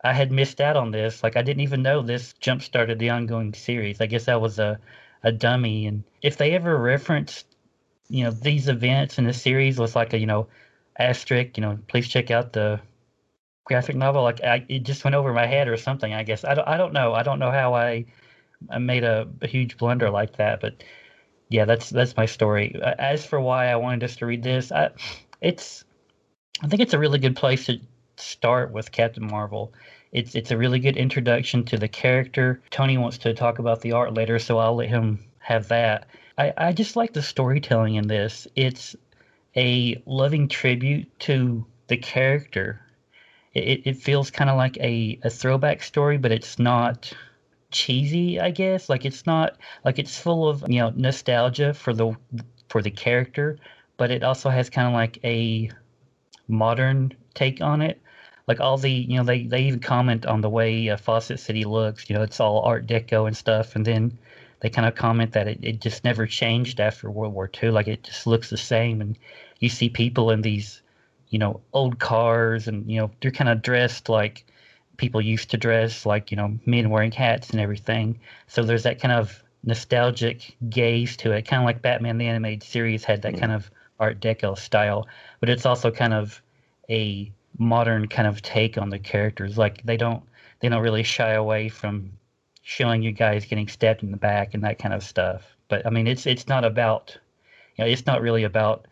I 0.03 0.13
had 0.13 0.31
missed 0.31 0.61
out 0.61 0.77
on 0.77 0.91
this. 0.91 1.23
Like 1.23 1.35
I 1.35 1.41
didn't 1.41 1.61
even 1.61 1.81
know 1.81 2.01
this 2.01 2.33
jump 2.39 2.61
started 2.61 2.99
the 2.99 3.09
ongoing 3.09 3.53
series. 3.53 4.01
I 4.01 4.05
guess 4.05 4.27
I 4.27 4.35
was 4.35 4.59
a, 4.59 4.79
a 5.23 5.31
dummy. 5.31 5.87
And 5.87 6.03
if 6.21 6.37
they 6.37 6.53
ever 6.53 6.77
referenced, 6.77 7.45
you 8.09 8.23
know, 8.23 8.31
these 8.31 8.67
events 8.67 9.17
in 9.17 9.25
the 9.25 9.33
series 9.33 9.77
was 9.77 9.95
like 9.95 10.13
a, 10.13 10.19
you 10.19 10.25
know, 10.25 10.47
asterisk, 10.97 11.57
you 11.57 11.61
know, 11.61 11.79
please 11.87 12.07
check 12.07 12.31
out 12.31 12.53
the 12.53 12.79
graphic 13.65 13.95
novel. 13.95 14.23
Like 14.23 14.43
I, 14.43 14.65
it 14.69 14.83
just 14.83 15.03
went 15.03 15.15
over 15.15 15.33
my 15.33 15.45
head 15.45 15.67
or 15.67 15.77
something. 15.77 16.13
I 16.13 16.23
guess 16.23 16.43
I 16.43 16.53
don't. 16.55 16.67
I 16.67 16.77
don't 16.77 16.93
know. 16.93 17.13
I 17.13 17.23
don't 17.23 17.39
know 17.39 17.51
how 17.51 17.73
I, 17.73 18.05
I 18.69 18.79
made 18.79 19.03
a, 19.03 19.27
a 19.41 19.47
huge 19.47 19.77
blunder 19.77 20.09
like 20.09 20.37
that. 20.37 20.61
But 20.61 20.83
yeah, 21.49 21.65
that's 21.65 21.89
that's 21.89 22.17
my 22.17 22.25
story. 22.25 22.79
As 22.83 23.25
for 23.25 23.39
why 23.39 23.67
I 23.67 23.75
wanted 23.75 24.03
us 24.03 24.15
to 24.17 24.25
read 24.25 24.43
this, 24.43 24.71
I, 24.71 24.89
it's, 25.41 25.83
I 26.61 26.67
think 26.67 26.81
it's 26.81 26.93
a 26.93 26.99
really 26.99 27.19
good 27.19 27.35
place 27.35 27.65
to 27.65 27.79
start 28.17 28.71
with 28.71 28.91
Captain 28.91 29.25
Marvel. 29.25 29.73
It's 30.11 30.35
it's 30.35 30.51
a 30.51 30.57
really 30.57 30.79
good 30.79 30.97
introduction 30.97 31.63
to 31.65 31.77
the 31.77 31.87
character. 31.87 32.61
Tony 32.71 32.97
wants 32.97 33.19
to 33.19 33.33
talk 33.33 33.59
about 33.59 33.81
the 33.81 33.93
art 33.93 34.13
later, 34.13 34.39
so 34.39 34.57
I'll 34.57 34.75
let 34.75 34.89
him 34.89 35.25
have 35.39 35.67
that. 35.69 36.07
I, 36.37 36.53
I 36.57 36.73
just 36.73 36.95
like 36.95 37.13
the 37.13 37.21
storytelling 37.21 37.95
in 37.95 38.07
this. 38.07 38.47
It's 38.55 38.95
a 39.55 40.01
loving 40.05 40.47
tribute 40.47 41.19
to 41.19 41.65
the 41.87 41.97
character. 41.97 42.81
It, 43.53 43.81
it 43.85 43.97
feels 43.97 44.29
kind 44.31 44.49
of 44.49 44.57
like 44.57 44.77
a, 44.77 45.19
a 45.23 45.29
throwback 45.29 45.81
story, 45.81 46.17
but 46.17 46.31
it's 46.31 46.59
not 46.59 47.11
cheesy, 47.71 48.39
I 48.39 48.51
guess. 48.51 48.89
Like 48.89 49.05
it's 49.05 49.25
not 49.25 49.57
like 49.85 49.99
it's 49.99 50.19
full 50.19 50.47
of 50.47 50.63
you 50.67 50.79
know 50.79 50.91
nostalgia 50.95 51.73
for 51.73 51.93
the 51.93 52.15
for 52.69 52.81
the 52.81 52.91
character, 52.91 53.57
but 53.97 54.11
it 54.11 54.23
also 54.23 54.49
has 54.49 54.69
kind 54.69 54.87
of 54.87 54.93
like 54.93 55.19
a 55.23 55.69
modern 56.47 57.13
take 57.35 57.61
on 57.61 57.81
it 57.81 58.01
like 58.49 58.59
all 58.59 58.79
the 58.79 58.89
you 58.89 59.15
know 59.15 59.23
they 59.23 59.43
they 59.43 59.61
even 59.61 59.79
comment 59.79 60.25
on 60.25 60.41
the 60.41 60.49
way 60.49 60.89
uh, 60.89 60.97
Fawcett 60.97 61.39
City 61.39 61.65
looks. 61.65 62.09
You 62.09 62.15
know, 62.15 62.23
it's 62.23 62.39
all 62.39 62.61
Art 62.61 62.87
Deco 62.87 63.27
and 63.27 63.37
stuff, 63.37 63.75
and 63.75 63.85
then 63.85 64.17
they 64.61 64.71
kind 64.71 64.87
of 64.87 64.95
comment 64.95 65.33
that 65.33 65.47
it, 65.47 65.59
it 65.61 65.79
just 65.79 66.03
never 66.03 66.25
changed 66.25 66.79
after 66.79 67.11
World 67.11 67.35
War 67.35 67.49
II. 67.61 67.69
Like 67.69 67.87
it 67.87 68.01
just 68.01 68.25
looks 68.25 68.49
the 68.49 68.57
same, 68.57 69.01
and 69.01 69.19
you 69.59 69.69
see 69.69 69.87
people 69.87 70.31
in 70.31 70.41
these 70.41 70.81
you 71.29 71.37
know 71.37 71.61
old 71.73 71.99
cars, 71.99 72.67
and 72.67 72.89
you 72.91 72.99
know 72.99 73.11
they're 73.21 73.29
kind 73.29 73.51
of 73.51 73.61
dressed 73.61 74.09
like 74.09 74.45
people 74.99 75.21
used 75.21 75.49
to 75.51 75.57
dress, 75.57 76.05
like 76.05 76.29
you 76.29 76.37
know 76.37 76.59
men 76.65 76.91
wearing 76.91 77.11
hats 77.11 77.49
and 77.49 77.59
everything. 77.59 78.19
So 78.47 78.63
there's 78.63 78.83
that 78.83 79.01
kind 79.01 79.13
of 79.13 79.43
nostalgic 79.63 80.55
gaze 80.69 81.17
to 81.17 81.31
it, 81.31 81.47
kind 81.47 81.63
of 81.63 81.65
like 81.65 81.81
Batman 81.81 82.19
the 82.19 82.27
animated 82.27 82.63
series 82.63 83.03
had 83.03 83.23
that 83.23 83.33
hmm. 83.33 83.39
kind 83.39 83.51
of 83.51 83.71
Art 83.99 84.19
Deco 84.19 84.57
style, 84.57 85.07
but 85.39 85.49
it's 85.49 85.65
also 85.65 85.89
kind 85.89 86.13
of 86.13 86.41
a 86.89 87.31
modern 87.57 88.07
kind 88.07 88.27
of 88.27 88.41
take 88.41 88.77
on 88.77 88.89
the 88.89 88.99
characters. 88.99 89.57
Like 89.57 89.81
they 89.83 89.97
don't 89.97 90.23
they 90.59 90.69
don't 90.69 90.81
really 90.83 91.03
shy 91.03 91.31
away 91.31 91.69
from 91.69 92.11
showing 92.61 93.01
you 93.01 93.11
guys 93.11 93.45
getting 93.45 93.67
stabbed 93.67 94.03
in 94.03 94.11
the 94.11 94.17
back 94.17 94.53
and 94.53 94.63
that 94.63 94.79
kind 94.79 94.93
of 94.93 95.03
stuff. 95.03 95.43
But 95.67 95.85
I 95.85 95.89
mean, 95.89 96.07
it's 96.07 96.25
it's 96.25 96.47
not 96.47 96.63
about 96.63 97.17
you 97.75 97.83
know 97.83 97.89
it's 97.89 98.05
not 98.05 98.21
really 98.21 98.43
about 98.43 98.87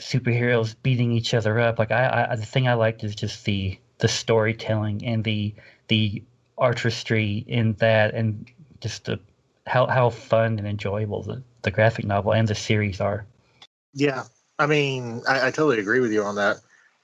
superheroes 0.00 0.74
beating 0.82 1.12
each 1.12 1.34
other 1.34 1.60
up. 1.60 1.78
Like 1.78 1.90
I, 1.90 2.28
I 2.30 2.36
the 2.36 2.46
thing 2.46 2.66
I 2.66 2.74
liked 2.74 3.04
is 3.04 3.14
just 3.14 3.44
the 3.44 3.78
the 4.02 4.08
storytelling 4.08 5.06
and 5.06 5.22
the 5.22 5.54
the 5.86 6.20
artistry 6.58 7.44
in 7.46 7.72
that 7.74 8.12
and 8.14 8.50
just 8.80 9.04
the 9.04 9.18
how 9.68 9.86
how 9.86 10.10
fun 10.10 10.58
and 10.58 10.66
enjoyable 10.66 11.22
the, 11.22 11.40
the 11.62 11.70
graphic 11.70 12.04
novel 12.04 12.32
and 12.32 12.48
the 12.48 12.54
series 12.54 13.00
are. 13.00 13.24
Yeah, 13.94 14.24
I 14.58 14.66
mean, 14.66 15.22
I, 15.28 15.46
I 15.46 15.50
totally 15.52 15.78
agree 15.78 16.00
with 16.00 16.12
you 16.12 16.24
on 16.24 16.34
that. 16.34 16.56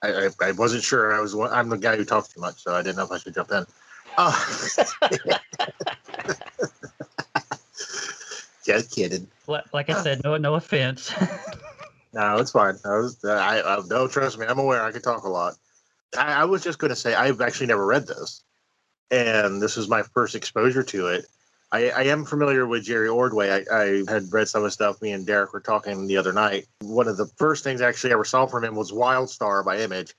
I, 0.02 0.09
I, 0.09 0.28
I 0.40 0.50
wasn't 0.52 0.83
sure. 0.83 1.14
I 1.14 1.21
was 1.21 1.37
I'm 1.37 1.69
the 1.69 1.78
guy 1.78 1.97
who 1.97 2.05
talks 2.05 2.28
too 2.28 2.40
much, 2.40 2.64
so 2.64 2.75
I 2.75 2.83
didn't 2.83 2.97
know 2.97 3.05
if 3.05 3.12
I 3.12 3.19
should 3.19 3.35
jump 3.35 3.52
in. 3.52 3.64
Uh, 4.17 4.33
just 8.67 8.90
kidding. 8.90 9.28
Like 9.47 9.88
I 9.88 10.02
said, 10.02 10.25
no 10.25 10.37
no 10.37 10.55
offense. 10.55 11.12
No, 12.14 12.38
it's 12.38 12.52
fine. 12.52 12.75
I 12.87 12.97
was, 12.97 13.23
I, 13.23 13.61
I 13.61 13.81
no, 13.87 14.09
trust 14.09 14.38
me. 14.38 14.47
I'm 14.47 14.59
aware. 14.59 14.83
I 14.83 14.90
can 14.93 15.02
talk 15.02 15.25
a 15.25 15.28
lot. 15.28 15.59
I, 16.16 16.42
I 16.42 16.44
was 16.44 16.62
just 16.62 16.78
going 16.78 16.90
to 16.90 16.96
say 16.96 17.14
I've 17.14 17.40
actually 17.40 17.66
never 17.66 17.86
read 17.86 18.06
this, 18.06 18.42
and 19.10 19.60
this 19.60 19.76
was 19.76 19.88
my 19.88 20.02
first 20.02 20.34
exposure 20.34 20.82
to 20.84 21.08
it. 21.08 21.26
I, 21.70 21.90
I 21.90 22.02
am 22.04 22.24
familiar 22.24 22.66
with 22.66 22.84
Jerry 22.84 23.08
Ordway. 23.08 23.50
I, 23.50 23.76
I 23.76 24.04
had 24.08 24.32
read 24.32 24.48
some 24.48 24.62
of 24.62 24.66
his 24.66 24.74
stuff. 24.74 25.02
Me 25.02 25.12
and 25.12 25.26
Derek 25.26 25.52
were 25.52 25.60
talking 25.60 26.06
the 26.06 26.16
other 26.16 26.32
night. 26.32 26.66
One 26.80 27.08
of 27.08 27.18
the 27.18 27.26
first 27.36 27.62
things 27.62 27.82
I 27.82 27.88
actually 27.88 28.12
ever 28.12 28.24
saw 28.24 28.46
from 28.46 28.64
him 28.64 28.74
was 28.74 28.90
Wildstar 28.90 29.64
by 29.64 29.78
Image. 29.78 30.14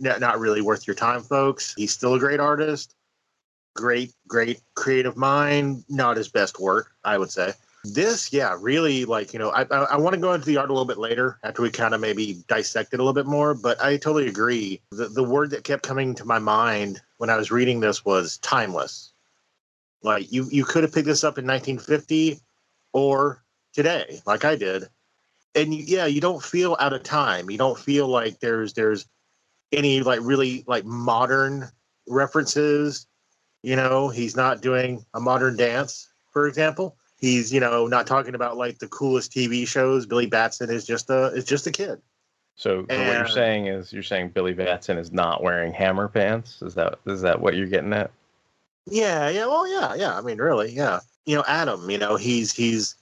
Not, 0.00 0.20
not 0.20 0.40
really 0.40 0.60
worth 0.60 0.86
your 0.86 0.96
time, 0.96 1.22
folks. 1.22 1.74
He's 1.76 1.92
still 1.92 2.14
a 2.14 2.18
great 2.18 2.40
artist. 2.40 2.94
Great, 3.76 4.12
great 4.26 4.60
creative 4.74 5.16
mind. 5.16 5.84
Not 5.88 6.16
his 6.16 6.28
best 6.28 6.58
work, 6.58 6.92
I 7.04 7.18
would 7.18 7.30
say. 7.30 7.52
This, 7.84 8.32
yeah, 8.32 8.56
really 8.60 9.04
like, 9.06 9.32
you 9.32 9.38
know, 9.38 9.50
I, 9.50 9.62
I, 9.70 9.84
I 9.92 9.96
want 9.96 10.14
to 10.14 10.20
go 10.20 10.34
into 10.34 10.46
the 10.46 10.58
art 10.58 10.68
a 10.68 10.72
little 10.72 10.86
bit 10.86 10.98
later 10.98 11.38
after 11.42 11.62
we 11.62 11.70
kind 11.70 11.94
of 11.94 12.00
maybe 12.00 12.42
dissect 12.46 12.92
it 12.92 13.00
a 13.00 13.02
little 13.02 13.14
bit 13.14 13.26
more, 13.26 13.54
but 13.54 13.82
I 13.82 13.96
totally 13.96 14.28
agree. 14.28 14.82
The, 14.90 15.08
the 15.08 15.24
word 15.24 15.50
that 15.50 15.64
kept 15.64 15.82
coming 15.82 16.14
to 16.16 16.26
my 16.26 16.38
mind 16.38 17.00
when 17.16 17.30
I 17.30 17.36
was 17.36 17.50
reading 17.50 17.80
this 17.80 18.04
was 18.04 18.36
timeless. 18.38 19.12
Like 20.02 20.30
you, 20.30 20.46
you 20.50 20.64
could 20.64 20.82
have 20.82 20.92
picked 20.92 21.06
this 21.06 21.24
up 21.24 21.38
in 21.38 21.46
1950 21.46 22.40
or 22.92 23.42
today, 23.72 24.20
like 24.26 24.44
I 24.44 24.56
did, 24.56 24.88
and 25.54 25.74
you, 25.74 25.84
yeah, 25.86 26.06
you 26.06 26.20
don't 26.20 26.42
feel 26.42 26.76
out 26.80 26.92
of 26.92 27.02
time. 27.02 27.50
You 27.50 27.58
don't 27.58 27.78
feel 27.78 28.06
like 28.08 28.40
there's 28.40 28.72
there's 28.72 29.06
any 29.72 30.00
like 30.00 30.20
really 30.22 30.64
like 30.66 30.84
modern 30.84 31.68
references. 32.08 33.06
You 33.62 33.76
know, 33.76 34.08
he's 34.08 34.36
not 34.36 34.62
doing 34.62 35.04
a 35.14 35.20
modern 35.20 35.56
dance, 35.56 36.08
for 36.30 36.46
example. 36.46 36.96
He's 37.20 37.52
you 37.52 37.60
know 37.60 37.86
not 37.86 38.06
talking 38.06 38.34
about 38.34 38.56
like 38.56 38.78
the 38.78 38.88
coolest 38.88 39.32
TV 39.32 39.66
shows. 39.66 40.06
Billy 40.06 40.26
Batson 40.26 40.70
is 40.70 40.86
just 40.86 41.10
a 41.10 41.26
is 41.26 41.44
just 41.44 41.66
a 41.66 41.70
kid. 41.70 42.00
So, 42.56 42.84
so 42.90 42.98
what 42.98 43.16
you're 43.16 43.26
saying 43.26 43.68
is 43.68 43.92
you're 43.92 44.02
saying 44.02 44.30
Billy 44.30 44.52
Batson 44.52 44.98
is 44.98 45.12
not 45.12 45.42
wearing 45.42 45.72
hammer 45.72 46.08
pants? 46.08 46.60
Is 46.62 46.74
that 46.74 46.98
is 47.06 47.20
that 47.22 47.40
what 47.40 47.54
you're 47.54 47.66
getting 47.66 47.92
at? 47.92 48.10
Yeah, 48.86 49.28
yeah, 49.28 49.46
well, 49.46 49.70
yeah, 49.70 49.94
yeah. 49.94 50.16
I 50.16 50.22
mean, 50.22 50.38
really, 50.38 50.72
yeah. 50.72 51.00
You 51.26 51.36
know, 51.36 51.44
Adam. 51.46 51.88
You 51.90 51.98
know, 51.98 52.16
he's 52.16 52.52
he's 52.52 52.96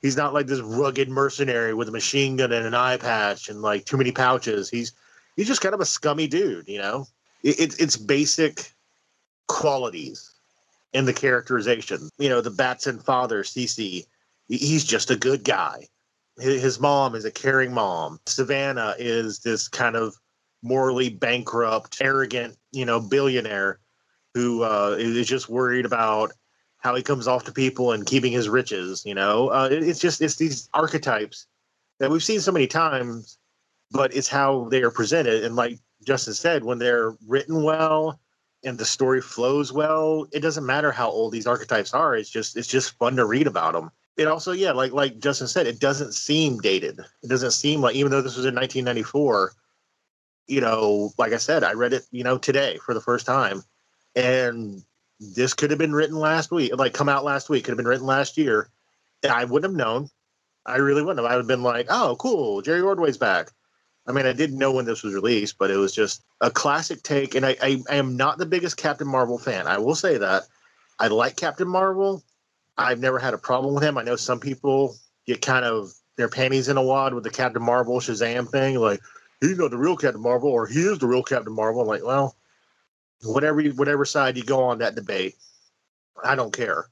he's 0.00 0.16
not 0.16 0.32
like 0.32 0.46
this 0.46 0.60
rugged 0.60 1.08
mercenary 1.08 1.74
with 1.74 1.88
a 1.88 1.92
machine 1.92 2.36
gun 2.36 2.52
and 2.52 2.66
an 2.66 2.74
eye 2.74 2.96
patch 2.96 3.48
and 3.48 3.62
like 3.62 3.84
too 3.84 3.96
many 3.96 4.12
pouches. 4.12 4.70
He's 4.70 4.92
he's 5.34 5.48
just 5.48 5.60
kind 5.60 5.74
of 5.74 5.80
a 5.80 5.86
scummy 5.86 6.28
dude. 6.28 6.68
You 6.68 6.78
know, 6.78 7.06
it, 7.42 7.58
it's 7.58 7.76
it's 7.78 7.96
basic 7.96 8.72
qualities 9.48 10.35
in 10.96 11.04
the 11.04 11.12
characterization. 11.12 12.08
You 12.18 12.30
know, 12.30 12.40
the 12.40 12.50
Batson 12.50 12.98
father, 12.98 13.42
Cece, 13.42 14.06
he's 14.48 14.84
just 14.84 15.10
a 15.10 15.16
good 15.16 15.44
guy. 15.44 15.88
His, 16.38 16.80
mom 16.80 17.14
is 17.14 17.26
a 17.26 17.30
caring 17.30 17.74
mom. 17.74 18.18
Sivana 18.24 18.94
is 18.98 19.40
this 19.40 19.68
kind 19.68 19.94
of 19.94 20.16
morally 20.62 21.10
bankrupt, 21.10 21.98
arrogant, 22.00 22.56
you 22.72 22.86
know, 22.86 22.98
billionaire 22.98 23.78
who 24.32 24.62
uh, 24.62 24.96
is 24.98 25.26
just 25.26 25.50
worried 25.50 25.84
about 25.84 26.32
how 26.78 26.94
he 26.94 27.02
comes 27.02 27.28
off 27.28 27.44
to 27.44 27.52
people 27.52 27.92
and 27.92 28.06
keeping 28.06 28.32
his 28.32 28.48
riches. 28.48 29.02
You 29.04 29.14
know, 29.14 29.48
uh, 29.48 29.68
it's 29.70 30.00
just 30.00 30.22
it's 30.22 30.36
these 30.36 30.70
archetypes 30.72 31.46
that 32.00 32.10
we've 32.10 32.24
seen 32.24 32.40
so 32.40 32.52
many 32.52 32.66
times, 32.66 33.36
but 33.90 34.16
it's 34.16 34.28
how 34.28 34.68
they 34.70 34.82
are 34.82 34.90
presented. 34.90 35.44
And 35.44 35.56
like 35.56 35.78
Justin 36.06 36.32
said, 36.32 36.64
when 36.64 36.78
they're 36.78 37.14
written 37.26 37.62
well 37.62 38.18
and 38.66 38.78
the 38.78 38.84
story 38.84 39.22
flows 39.22 39.72
well, 39.72 40.26
it 40.32 40.40
doesn't 40.40 40.66
matter 40.66 40.90
how 40.90 41.08
old 41.08 41.32
these 41.32 41.46
archetypes 41.46 41.94
are. 41.94 42.16
It's 42.16 42.28
just 42.28 42.56
it's 42.56 42.68
just 42.68 42.98
fun 42.98 43.16
to 43.16 43.24
read 43.24 43.46
about 43.46 43.72
them. 43.72 43.90
It 44.16 44.26
also, 44.26 44.52
yeah, 44.52 44.72
like 44.72 44.92
like 44.92 45.18
Justin 45.18 45.46
said, 45.46 45.66
it 45.66 45.78
doesn't 45.78 46.12
seem 46.12 46.58
dated. 46.58 47.00
It 47.22 47.28
doesn't 47.28 47.52
seem 47.52 47.80
like 47.80 47.94
even 47.94 48.10
though 48.10 48.22
this 48.22 48.36
was 48.36 48.44
in 48.44 48.54
1994, 48.54 49.52
you 50.48 50.60
know, 50.60 51.12
like 51.16 51.32
I 51.32 51.38
said, 51.38 51.64
I 51.64 51.72
read 51.72 51.92
it, 51.92 52.06
you 52.10 52.24
know, 52.24 52.38
today 52.38 52.78
for 52.84 52.92
the 52.92 53.00
first 53.00 53.24
time, 53.24 53.62
and 54.14 54.82
this 55.20 55.54
could 55.54 55.70
have 55.70 55.78
been 55.78 55.94
written 55.94 56.16
last 56.16 56.50
week, 56.50 56.76
like 56.76 56.92
come 56.92 57.08
out 57.08 57.24
last 57.24 57.48
week, 57.48 57.64
could 57.64 57.72
have 57.72 57.78
been 57.78 57.88
written 57.88 58.06
last 58.06 58.36
year. 58.36 58.68
And 59.22 59.32
I 59.32 59.44
wouldn't 59.44 59.72
have 59.72 59.76
known. 59.76 60.10
I 60.66 60.76
really 60.76 61.02
wouldn't 61.02 61.24
have. 61.24 61.30
I 61.30 61.36
would 61.36 61.42
have 61.42 61.48
been 61.48 61.62
like, 61.62 61.86
oh, 61.88 62.16
cool, 62.18 62.60
Jerry 62.62 62.80
Ordway's 62.80 63.16
back. 63.16 63.50
I 64.06 64.12
mean, 64.12 64.26
I 64.26 64.32
didn't 64.32 64.58
know 64.58 64.72
when 64.72 64.84
this 64.84 65.02
was 65.02 65.14
released, 65.14 65.58
but 65.58 65.70
it 65.70 65.76
was 65.76 65.94
just 65.94 66.22
a 66.40 66.50
classic 66.50 67.02
take. 67.02 67.34
And 67.34 67.44
I, 67.44 67.56
I, 67.60 67.82
I 67.90 67.96
am 67.96 68.16
not 68.16 68.38
the 68.38 68.46
biggest 68.46 68.76
Captain 68.76 69.06
Marvel 69.06 69.38
fan. 69.38 69.66
I 69.66 69.78
will 69.78 69.96
say 69.96 70.16
that. 70.18 70.44
I 70.98 71.08
like 71.08 71.36
Captain 71.36 71.68
Marvel. 71.68 72.22
I've 72.78 73.00
never 73.00 73.18
had 73.18 73.34
a 73.34 73.38
problem 73.38 73.74
with 73.74 73.82
him. 73.82 73.98
I 73.98 74.02
know 74.02 74.16
some 74.16 74.38
people 74.38 74.96
get 75.26 75.42
kind 75.42 75.64
of 75.64 75.92
their 76.16 76.28
panties 76.28 76.68
in 76.68 76.76
a 76.76 76.82
wad 76.82 77.14
with 77.14 77.24
the 77.24 77.30
Captain 77.30 77.62
Marvel 77.62 78.00
Shazam 78.00 78.48
thing, 78.48 78.76
like 78.76 79.00
he's 79.40 79.58
not 79.58 79.70
the 79.70 79.78
real 79.78 79.96
Captain 79.96 80.22
Marvel 80.22 80.50
or 80.50 80.66
he 80.66 80.80
is 80.80 80.98
the 80.98 81.06
real 81.06 81.22
Captain 81.22 81.52
Marvel. 81.52 81.82
I'm 81.82 81.88
like, 81.88 82.04
well, 82.04 82.36
whatever 83.22 83.62
whatever 83.62 84.04
side 84.04 84.36
you 84.36 84.44
go 84.44 84.64
on 84.64 84.78
that 84.78 84.94
debate, 84.94 85.34
I 86.24 86.34
don't 86.34 86.52
care. 86.52 86.86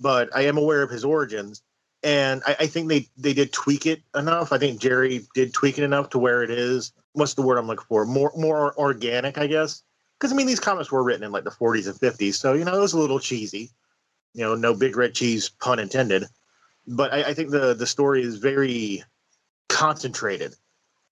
But 0.00 0.34
I 0.34 0.42
am 0.42 0.58
aware 0.58 0.82
of 0.82 0.90
his 0.90 1.04
origins, 1.04 1.62
and 2.02 2.42
I, 2.46 2.56
I 2.60 2.66
think 2.66 2.88
they 2.88 3.08
they 3.16 3.34
did 3.34 3.52
tweak 3.52 3.86
it 3.86 4.02
enough. 4.14 4.52
I 4.52 4.58
think 4.58 4.80
Jerry 4.80 5.22
did 5.34 5.52
tweak 5.52 5.78
it 5.78 5.84
enough 5.84 6.10
to 6.10 6.18
where 6.18 6.42
it 6.42 6.50
is. 6.50 6.92
What's 7.12 7.34
the 7.34 7.42
word 7.42 7.58
I'm 7.58 7.66
looking 7.66 7.86
for? 7.88 8.04
More 8.04 8.32
more 8.36 8.78
organic, 8.78 9.38
I 9.38 9.46
guess. 9.46 9.82
Because 10.18 10.32
I 10.32 10.36
mean, 10.36 10.46
these 10.46 10.60
comics 10.60 10.90
were 10.90 11.02
written 11.02 11.24
in 11.24 11.32
like 11.32 11.44
the 11.44 11.50
40s 11.50 11.86
and 11.86 11.96
50s, 11.96 12.34
so 12.34 12.54
you 12.54 12.64
know 12.64 12.76
it 12.76 12.80
was 12.80 12.92
a 12.92 12.98
little 12.98 13.20
cheesy. 13.20 13.70
You 14.34 14.44
know, 14.44 14.54
no 14.54 14.74
big 14.74 14.96
red 14.96 15.14
cheese, 15.14 15.48
pun 15.48 15.78
intended. 15.78 16.24
But 16.86 17.12
I, 17.12 17.30
I 17.30 17.34
think 17.34 17.50
the 17.50 17.74
the 17.74 17.86
story 17.86 18.22
is 18.22 18.36
very 18.36 19.02
concentrated. 19.68 20.54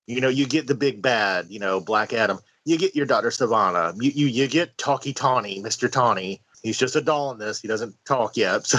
You 0.06 0.20
know, 0.20 0.28
you 0.28 0.46
get 0.46 0.66
the 0.66 0.74
big 0.74 1.00
bad, 1.00 1.46
you 1.48 1.58
know, 1.58 1.80
Black 1.80 2.12
Adam. 2.12 2.38
You 2.66 2.78
get 2.78 2.94
your 2.94 3.06
Doctor 3.06 3.30
Sivana. 3.30 3.94
You 4.00 4.10
you, 4.10 4.26
you 4.26 4.48
get 4.48 4.76
Talkie 4.78 5.14
Tawny, 5.14 5.62
Mr. 5.62 5.90
Tawny. 5.90 6.42
He's 6.62 6.78
just 6.78 6.96
a 6.96 7.00
doll 7.00 7.30
in 7.32 7.38
this. 7.38 7.60
He 7.60 7.68
doesn't 7.68 7.94
talk 8.04 8.36
yet. 8.36 8.66
So 8.74 8.78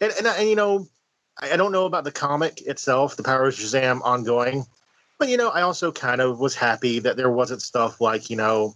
and, 0.00 0.12
and, 0.18 0.26
and 0.26 0.48
you 0.48 0.56
know, 0.56 0.88
I, 1.40 1.52
I 1.52 1.56
don't 1.56 1.72
know 1.72 1.86
about 1.86 2.04
the 2.04 2.12
comic 2.12 2.62
itself, 2.62 3.16
the 3.16 3.22
Power 3.22 3.48
of 3.48 3.54
Shazam 3.54 4.00
ongoing, 4.02 4.64
but 5.18 5.28
you 5.28 5.36
know, 5.36 5.50
I 5.50 5.62
also 5.62 5.92
kind 5.92 6.20
of 6.20 6.38
was 6.38 6.54
happy 6.54 6.98
that 7.00 7.16
there 7.16 7.30
wasn't 7.30 7.62
stuff 7.62 8.00
like 8.00 8.30
you 8.30 8.36
know, 8.36 8.74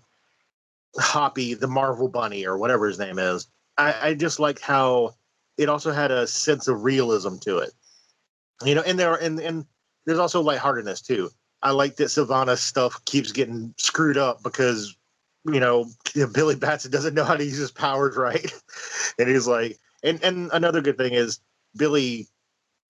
Hoppy, 0.96 1.54
the 1.54 1.68
Marvel 1.68 2.08
Bunny, 2.08 2.46
or 2.46 2.58
whatever 2.58 2.86
his 2.86 2.98
name 2.98 3.18
is. 3.18 3.46
I, 3.78 4.08
I 4.08 4.14
just 4.14 4.40
liked 4.40 4.60
how 4.60 5.14
it 5.56 5.68
also 5.68 5.92
had 5.92 6.10
a 6.10 6.26
sense 6.26 6.68
of 6.68 6.82
realism 6.82 7.36
to 7.42 7.58
it. 7.58 7.72
You 8.64 8.74
know, 8.74 8.82
and 8.82 8.98
there 8.98 9.14
and 9.14 9.38
and 9.40 9.66
there's 10.06 10.18
also 10.18 10.40
lightheartedness 10.40 11.02
too. 11.02 11.30
I 11.62 11.72
like 11.72 11.96
that 11.96 12.04
Sivana's 12.04 12.62
stuff 12.62 13.04
keeps 13.04 13.32
getting 13.32 13.74
screwed 13.76 14.16
up 14.16 14.42
because 14.42 14.96
you 15.44 15.60
know 15.60 15.86
Billy 16.32 16.56
Batson 16.56 16.90
doesn't 16.90 17.14
know 17.14 17.24
how 17.24 17.36
to 17.36 17.44
use 17.44 17.58
his 17.58 17.70
powers 17.70 18.16
right, 18.16 18.52
and 19.18 19.28
he's 19.28 19.46
like, 19.46 19.78
and 20.02 20.22
and 20.22 20.50
another 20.52 20.80
good 20.80 20.96
thing 20.96 21.12
is 21.12 21.40
Billy, 21.76 22.28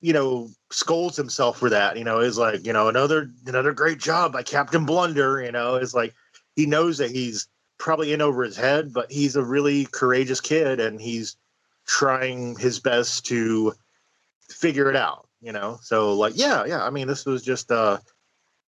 you 0.00 0.12
know, 0.12 0.48
scolds 0.70 1.16
himself 1.16 1.58
for 1.58 1.70
that. 1.70 1.96
You 1.96 2.04
know, 2.04 2.20
is 2.20 2.38
like, 2.38 2.64
you 2.64 2.72
know, 2.72 2.88
another 2.88 3.30
another 3.46 3.72
great 3.72 3.98
job 3.98 4.32
by 4.32 4.42
Captain 4.42 4.84
Blunder. 4.84 5.40
You 5.42 5.52
know, 5.52 5.76
is 5.76 5.94
like 5.94 6.14
he 6.56 6.66
knows 6.66 6.98
that 6.98 7.10
he's 7.10 7.48
probably 7.78 8.12
in 8.12 8.20
over 8.20 8.42
his 8.42 8.56
head, 8.56 8.92
but 8.92 9.10
he's 9.10 9.36
a 9.36 9.44
really 9.44 9.86
courageous 9.86 10.40
kid, 10.40 10.80
and 10.80 11.00
he's 11.00 11.36
trying 11.86 12.56
his 12.56 12.78
best 12.78 13.26
to 13.26 13.72
figure 14.48 14.90
it 14.90 14.96
out. 14.96 15.26
You 15.40 15.52
know, 15.52 15.78
so 15.82 16.14
like, 16.14 16.34
yeah, 16.36 16.64
yeah. 16.66 16.84
I 16.84 16.90
mean, 16.90 17.06
this 17.06 17.24
was 17.24 17.42
just, 17.42 17.72
uh, 17.72 17.98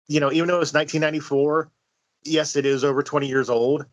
you 0.09 0.21
know, 0.21 0.33
even 0.33 0.49
though 0.49 0.61
it's 0.61 0.73
1994, 0.73 1.71
yes, 2.25 2.57
it 2.57 2.65
is 2.65 2.83
over 2.83 3.03
20 3.03 3.29
years 3.29 3.51
old. 3.51 3.85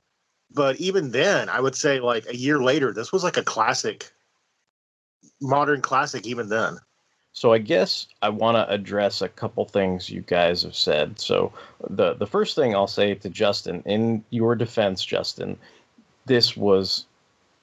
But 0.52 0.78
even 0.78 1.12
then, 1.12 1.50
I 1.50 1.60
would 1.60 1.76
say 1.76 2.00
like 2.00 2.26
a 2.28 2.36
year 2.36 2.60
later, 2.60 2.94
this 2.94 3.12
was 3.12 3.24
like 3.24 3.38
a 3.38 3.44
classic 3.44 4.12
modern 5.42 5.82
classic 5.82 6.26
even 6.26 6.50
then. 6.50 6.78
So 7.34 7.54
I 7.54 7.60
guess 7.60 8.08
I 8.22 8.30
want 8.30 8.58
to 8.58 8.70
address 8.70 9.22
a 9.22 9.30
couple 9.30 9.66
things 9.66 10.10
you 10.10 10.22
guys 10.22 10.64
have 10.64 10.76
said. 10.76 11.20
So 11.20 11.54
the 11.90 12.14
the 12.16 12.28
first 12.28 12.56
thing 12.56 12.76
I'll 12.76 12.88
say 12.88 13.14
to 13.14 13.30
Justin, 13.30 13.84
in 13.86 14.24
your 14.30 14.56
defense, 14.56 15.06
Justin, 15.06 15.58
this 16.26 16.58
was 16.58 17.06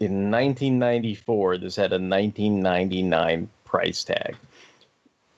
in 0.00 0.30
1994. 0.30 1.58
This 1.58 1.76
had 1.76 1.92
a 1.92 2.00
1999 2.00 3.48
price 3.64 4.04
tag 4.04 4.36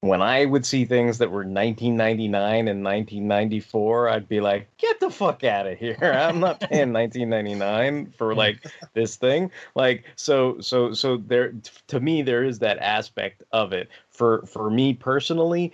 when 0.00 0.22
I 0.22 0.44
would 0.44 0.64
see 0.64 0.84
things 0.84 1.18
that 1.18 1.30
were 1.30 1.38
1999 1.38 2.68
and 2.68 2.84
1994, 2.84 4.08
I'd 4.08 4.28
be 4.28 4.40
like, 4.40 4.68
"Get 4.78 5.00
the 5.00 5.10
fuck 5.10 5.42
out 5.44 5.66
of 5.66 5.78
here! 5.78 5.98
I'm 6.02 6.40
not 6.40 6.60
paying 6.60 6.92
1999 6.92 8.14
for 8.16 8.34
like 8.34 8.64
this 8.94 9.16
thing." 9.16 9.50
Like, 9.74 10.04
so, 10.16 10.60
so, 10.60 10.92
so 10.92 11.16
there. 11.16 11.52
To 11.88 12.00
me, 12.00 12.22
there 12.22 12.44
is 12.44 12.60
that 12.60 12.78
aspect 12.78 13.42
of 13.52 13.72
it. 13.72 13.88
For 14.10 14.42
for 14.46 14.70
me 14.70 14.94
personally, 14.94 15.72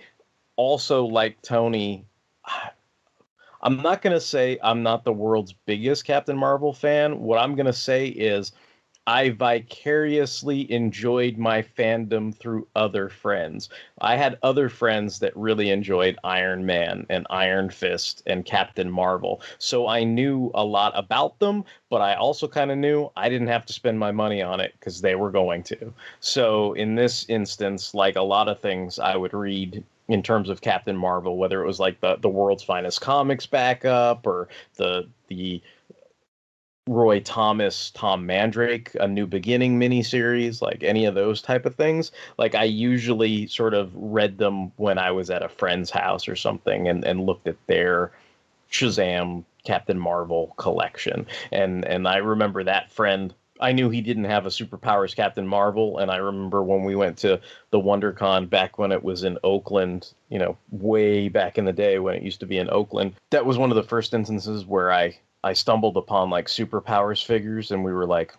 also 0.55 1.05
like 1.05 1.41
Tony, 1.41 2.05
I'm 3.61 3.77
not 3.77 4.01
gonna 4.01 4.19
say 4.19 4.57
I'm 4.63 4.81
not 4.81 5.03
the 5.03 5.13
world's 5.13 5.53
biggest 5.53 6.05
Captain 6.05 6.37
Marvel 6.37 6.73
fan. 6.73 7.19
What 7.19 7.39
I'm 7.39 7.55
gonna 7.55 7.73
say 7.73 8.07
is 8.07 8.51
I 9.07 9.29
vicariously 9.29 10.71
enjoyed 10.71 11.37
my 11.37 11.61
fandom 11.61 12.35
through 12.35 12.67
other 12.75 13.07
friends. 13.07 13.69
I 14.01 14.15
had 14.15 14.39
other 14.41 14.67
friends 14.67 15.19
that 15.19 15.35
really 15.37 15.69
enjoyed 15.69 16.17
Iron 16.23 16.65
Man 16.65 17.05
and 17.09 17.27
Iron 17.29 17.69
Fist 17.69 18.23
and 18.25 18.45
Captain 18.45 18.89
Marvel. 18.89 19.41
So 19.59 19.87
I 19.87 20.03
knew 20.03 20.49
a 20.55 20.65
lot 20.65 20.91
about 20.95 21.37
them, 21.37 21.65
but 21.89 22.01
I 22.01 22.15
also 22.15 22.47
kind 22.47 22.71
of 22.71 22.79
knew 22.79 23.11
I 23.15 23.29
didn't 23.29 23.47
have 23.49 23.65
to 23.67 23.73
spend 23.73 23.99
my 23.99 24.11
money 24.11 24.41
on 24.41 24.59
it 24.59 24.73
because 24.79 25.01
they 25.01 25.13
were 25.13 25.31
going 25.31 25.61
to. 25.63 25.93
So 26.19 26.73
in 26.73 26.95
this 26.95 27.25
instance, 27.29 27.93
like 27.93 28.15
a 28.15 28.21
lot 28.21 28.47
of 28.47 28.59
things 28.59 28.97
I 28.97 29.15
would 29.15 29.33
read 29.33 29.83
in 30.07 30.21
terms 30.23 30.49
of 30.49 30.61
Captain 30.61 30.95
Marvel, 30.97 31.37
whether 31.37 31.63
it 31.63 31.67
was 31.67 31.79
like 31.79 31.99
the, 31.99 32.17
the 32.17 32.29
world's 32.29 32.63
finest 32.63 33.01
comics 33.01 33.45
backup 33.45 34.25
or 34.25 34.47
the 34.75 35.07
the 35.27 35.61
Roy 36.87 37.19
Thomas, 37.19 37.89
Tom 37.91 38.25
Mandrake, 38.25 38.95
a 38.99 39.07
New 39.07 39.25
Beginning 39.25 39.79
miniseries, 39.79 40.61
like 40.61 40.83
any 40.83 41.05
of 41.05 41.15
those 41.15 41.41
type 41.41 41.65
of 41.65 41.75
things. 41.75 42.11
Like 42.37 42.53
I 42.53 42.63
usually 42.63 43.47
sort 43.47 43.73
of 43.73 43.91
read 43.95 44.37
them 44.37 44.71
when 44.77 44.97
I 44.99 45.11
was 45.11 45.29
at 45.29 45.43
a 45.43 45.49
friend's 45.49 45.89
house 45.89 46.27
or 46.27 46.35
something 46.35 46.87
and, 46.87 47.03
and 47.03 47.25
looked 47.25 47.47
at 47.47 47.57
their 47.65 48.11
Shazam 48.71 49.45
Captain 49.63 49.99
Marvel 49.99 50.53
collection. 50.57 51.25
And 51.51 51.85
and 51.85 52.07
I 52.07 52.17
remember 52.17 52.63
that 52.63 52.91
friend 52.91 53.33
I 53.59 53.71
knew 53.71 53.89
he 53.89 54.01
didn't 54.01 54.25
have 54.25 54.45
a 54.45 54.49
superpowers 54.49 55.15
Captain 55.15 55.47
Marvel, 55.47 55.99
and 55.99 56.11
I 56.11 56.17
remember 56.17 56.61
when 56.61 56.83
we 56.83 56.95
went 56.95 57.17
to 57.19 57.39
the 57.71 57.79
WonderCon 57.79 58.49
back 58.49 58.77
when 58.77 58.91
it 58.91 59.03
was 59.03 59.23
in 59.23 59.37
Oakland, 59.43 60.13
you 60.29 60.39
know, 60.39 60.57
way 60.71 61.29
back 61.29 61.57
in 61.57 61.63
the 61.63 61.71
day 61.71 61.99
when 61.99 62.15
it 62.15 62.23
used 62.23 62.41
to 62.41 62.45
be 62.45 62.57
in 62.57 62.69
Oakland. 62.69 63.13
That 63.31 63.45
was 63.45 63.57
one 63.57 63.71
of 63.71 63.77
the 63.77 63.83
first 63.83 64.13
instances 64.13 64.65
where 64.65 64.91
I 64.91 65.17
I 65.45 65.53
stumbled 65.53 65.95
upon 65.95 66.31
like 66.31 66.47
superpowers 66.47 67.23
figures, 67.23 67.69
and 67.69 67.83
we 67.83 67.93
were 67.93 68.07
like, 68.07 68.33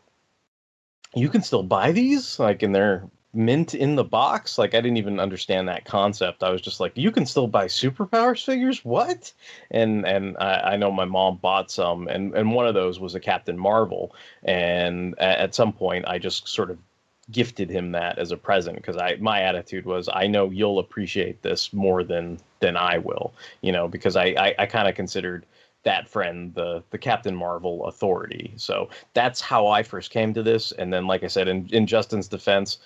"You 1.14 1.28
can 1.28 1.40
still 1.42 1.62
buy 1.62 1.92
these?" 1.92 2.38
Like, 2.40 2.64
and 2.64 2.74
they're 2.74 3.08
mint 3.32 3.74
in 3.74 3.94
the 3.94 4.02
box. 4.02 4.58
Like, 4.58 4.74
I 4.74 4.80
didn't 4.80 4.96
even 4.96 5.20
understand 5.20 5.68
that 5.68 5.84
concept. 5.84 6.42
I 6.42 6.50
was 6.50 6.60
just 6.60 6.80
like, 6.80 6.96
"You 6.96 7.12
can 7.12 7.24
still 7.24 7.46
buy 7.46 7.66
superpowers 7.66 8.44
figures? 8.44 8.84
What?" 8.84 9.32
And 9.70 10.04
and 10.04 10.36
I, 10.38 10.72
I 10.72 10.76
know 10.76 10.90
my 10.90 11.04
mom 11.04 11.36
bought 11.36 11.70
some, 11.70 12.08
and 12.08 12.34
and 12.34 12.52
one 12.52 12.66
of 12.66 12.74
those 12.74 12.98
was 12.98 13.14
a 13.14 13.20
Captain 13.20 13.56
Marvel. 13.56 14.12
And 14.42 15.14
at, 15.18 15.38
at 15.38 15.54
some 15.54 15.72
point, 15.72 16.08
I 16.08 16.18
just 16.18 16.48
sort 16.48 16.72
of 16.72 16.78
gifted 17.30 17.70
him 17.70 17.92
that 17.92 18.18
as 18.18 18.32
a 18.32 18.36
present 18.36 18.76
because 18.76 18.96
I 18.96 19.16
my 19.20 19.42
attitude 19.42 19.84
was 19.84 20.08
I 20.12 20.26
know 20.26 20.50
you'll 20.50 20.80
appreciate 20.80 21.42
this 21.42 21.72
more 21.72 22.02
than 22.02 22.38
than 22.58 22.76
I 22.76 22.98
will, 22.98 23.32
you 23.60 23.70
know, 23.70 23.86
because 23.86 24.16
I 24.16 24.26
I, 24.26 24.54
I 24.60 24.66
kind 24.66 24.88
of 24.88 24.96
considered 24.96 25.46
that 25.86 26.08
friend 26.08 26.52
the 26.54 26.82
the 26.90 26.98
Captain 26.98 27.34
Marvel 27.34 27.86
authority. 27.86 28.52
So 28.56 28.90
that's 29.14 29.40
how 29.40 29.68
I 29.68 29.84
first 29.84 30.10
came 30.10 30.34
to 30.34 30.42
this. 30.42 30.72
And 30.72 30.92
then, 30.92 31.06
like 31.06 31.22
I 31.22 31.28
said, 31.28 31.46
in, 31.46 31.68
in 31.72 31.86
Justin's 31.86 32.26
defense, 32.26 32.78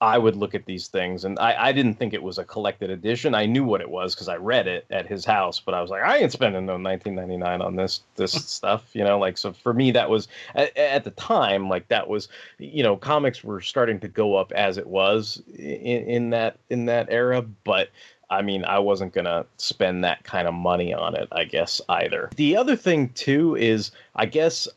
I 0.00 0.18
would 0.18 0.34
look 0.34 0.54
at 0.54 0.66
these 0.66 0.88
things, 0.88 1.24
and 1.24 1.38
I, 1.38 1.68
I 1.68 1.72
didn't 1.72 1.94
think 1.94 2.12
it 2.12 2.22
was 2.22 2.36
a 2.36 2.44
collected 2.44 2.90
edition. 2.90 3.34
I 3.34 3.46
knew 3.46 3.64
what 3.64 3.80
it 3.80 3.88
was 3.88 4.14
because 4.14 4.28
I 4.28 4.36
read 4.36 4.66
it 4.66 4.86
at 4.90 5.06
his 5.06 5.24
house, 5.24 5.60
but 5.60 5.72
I 5.72 5.80
was 5.80 5.90
like, 5.90 6.02
I 6.02 6.18
ain't 6.18 6.32
spending 6.32 6.66
no 6.66 6.76
19.99 6.76 7.64
on 7.64 7.76
this 7.76 8.02
this 8.16 8.32
stuff, 8.50 8.90
you 8.92 9.04
know. 9.04 9.18
Like, 9.18 9.38
so 9.38 9.52
for 9.52 9.72
me, 9.72 9.92
that 9.92 10.10
was 10.10 10.26
at, 10.56 10.76
at, 10.76 11.04
the 11.04 11.12
time, 11.12 11.68
like 11.70 11.86
that 11.88 12.08
was, 12.08 12.28
you 12.58 12.82
know, 12.82 12.96
comics 12.96 13.44
were 13.44 13.60
starting 13.60 14.00
to 14.00 14.08
go 14.08 14.34
up 14.34 14.52
as 14.52 14.78
it 14.78 14.86
was 14.86 15.42
in, 15.56 16.04
in 16.04 16.30
that 16.30 16.58
in 16.68 16.86
that 16.86 17.06
era, 17.08 17.40
but 17.40 17.88
I 18.28 18.42
mean, 18.42 18.64
I 18.64 18.78
wasn't 18.78 19.12
going 19.12 19.26
to 19.26 19.46
spend 19.56 20.02
that 20.04 20.24
kind 20.24 20.48
of 20.48 20.54
money 20.54 20.92
on 20.92 21.14
it, 21.14 21.28
I 21.30 21.44
guess, 21.44 21.80
either. 21.88 22.30
The 22.36 22.56
other 22.56 22.74
thing, 22.74 23.10
too, 23.10 23.56
is 23.56 23.92
I 24.16 24.26
guess 24.26 24.68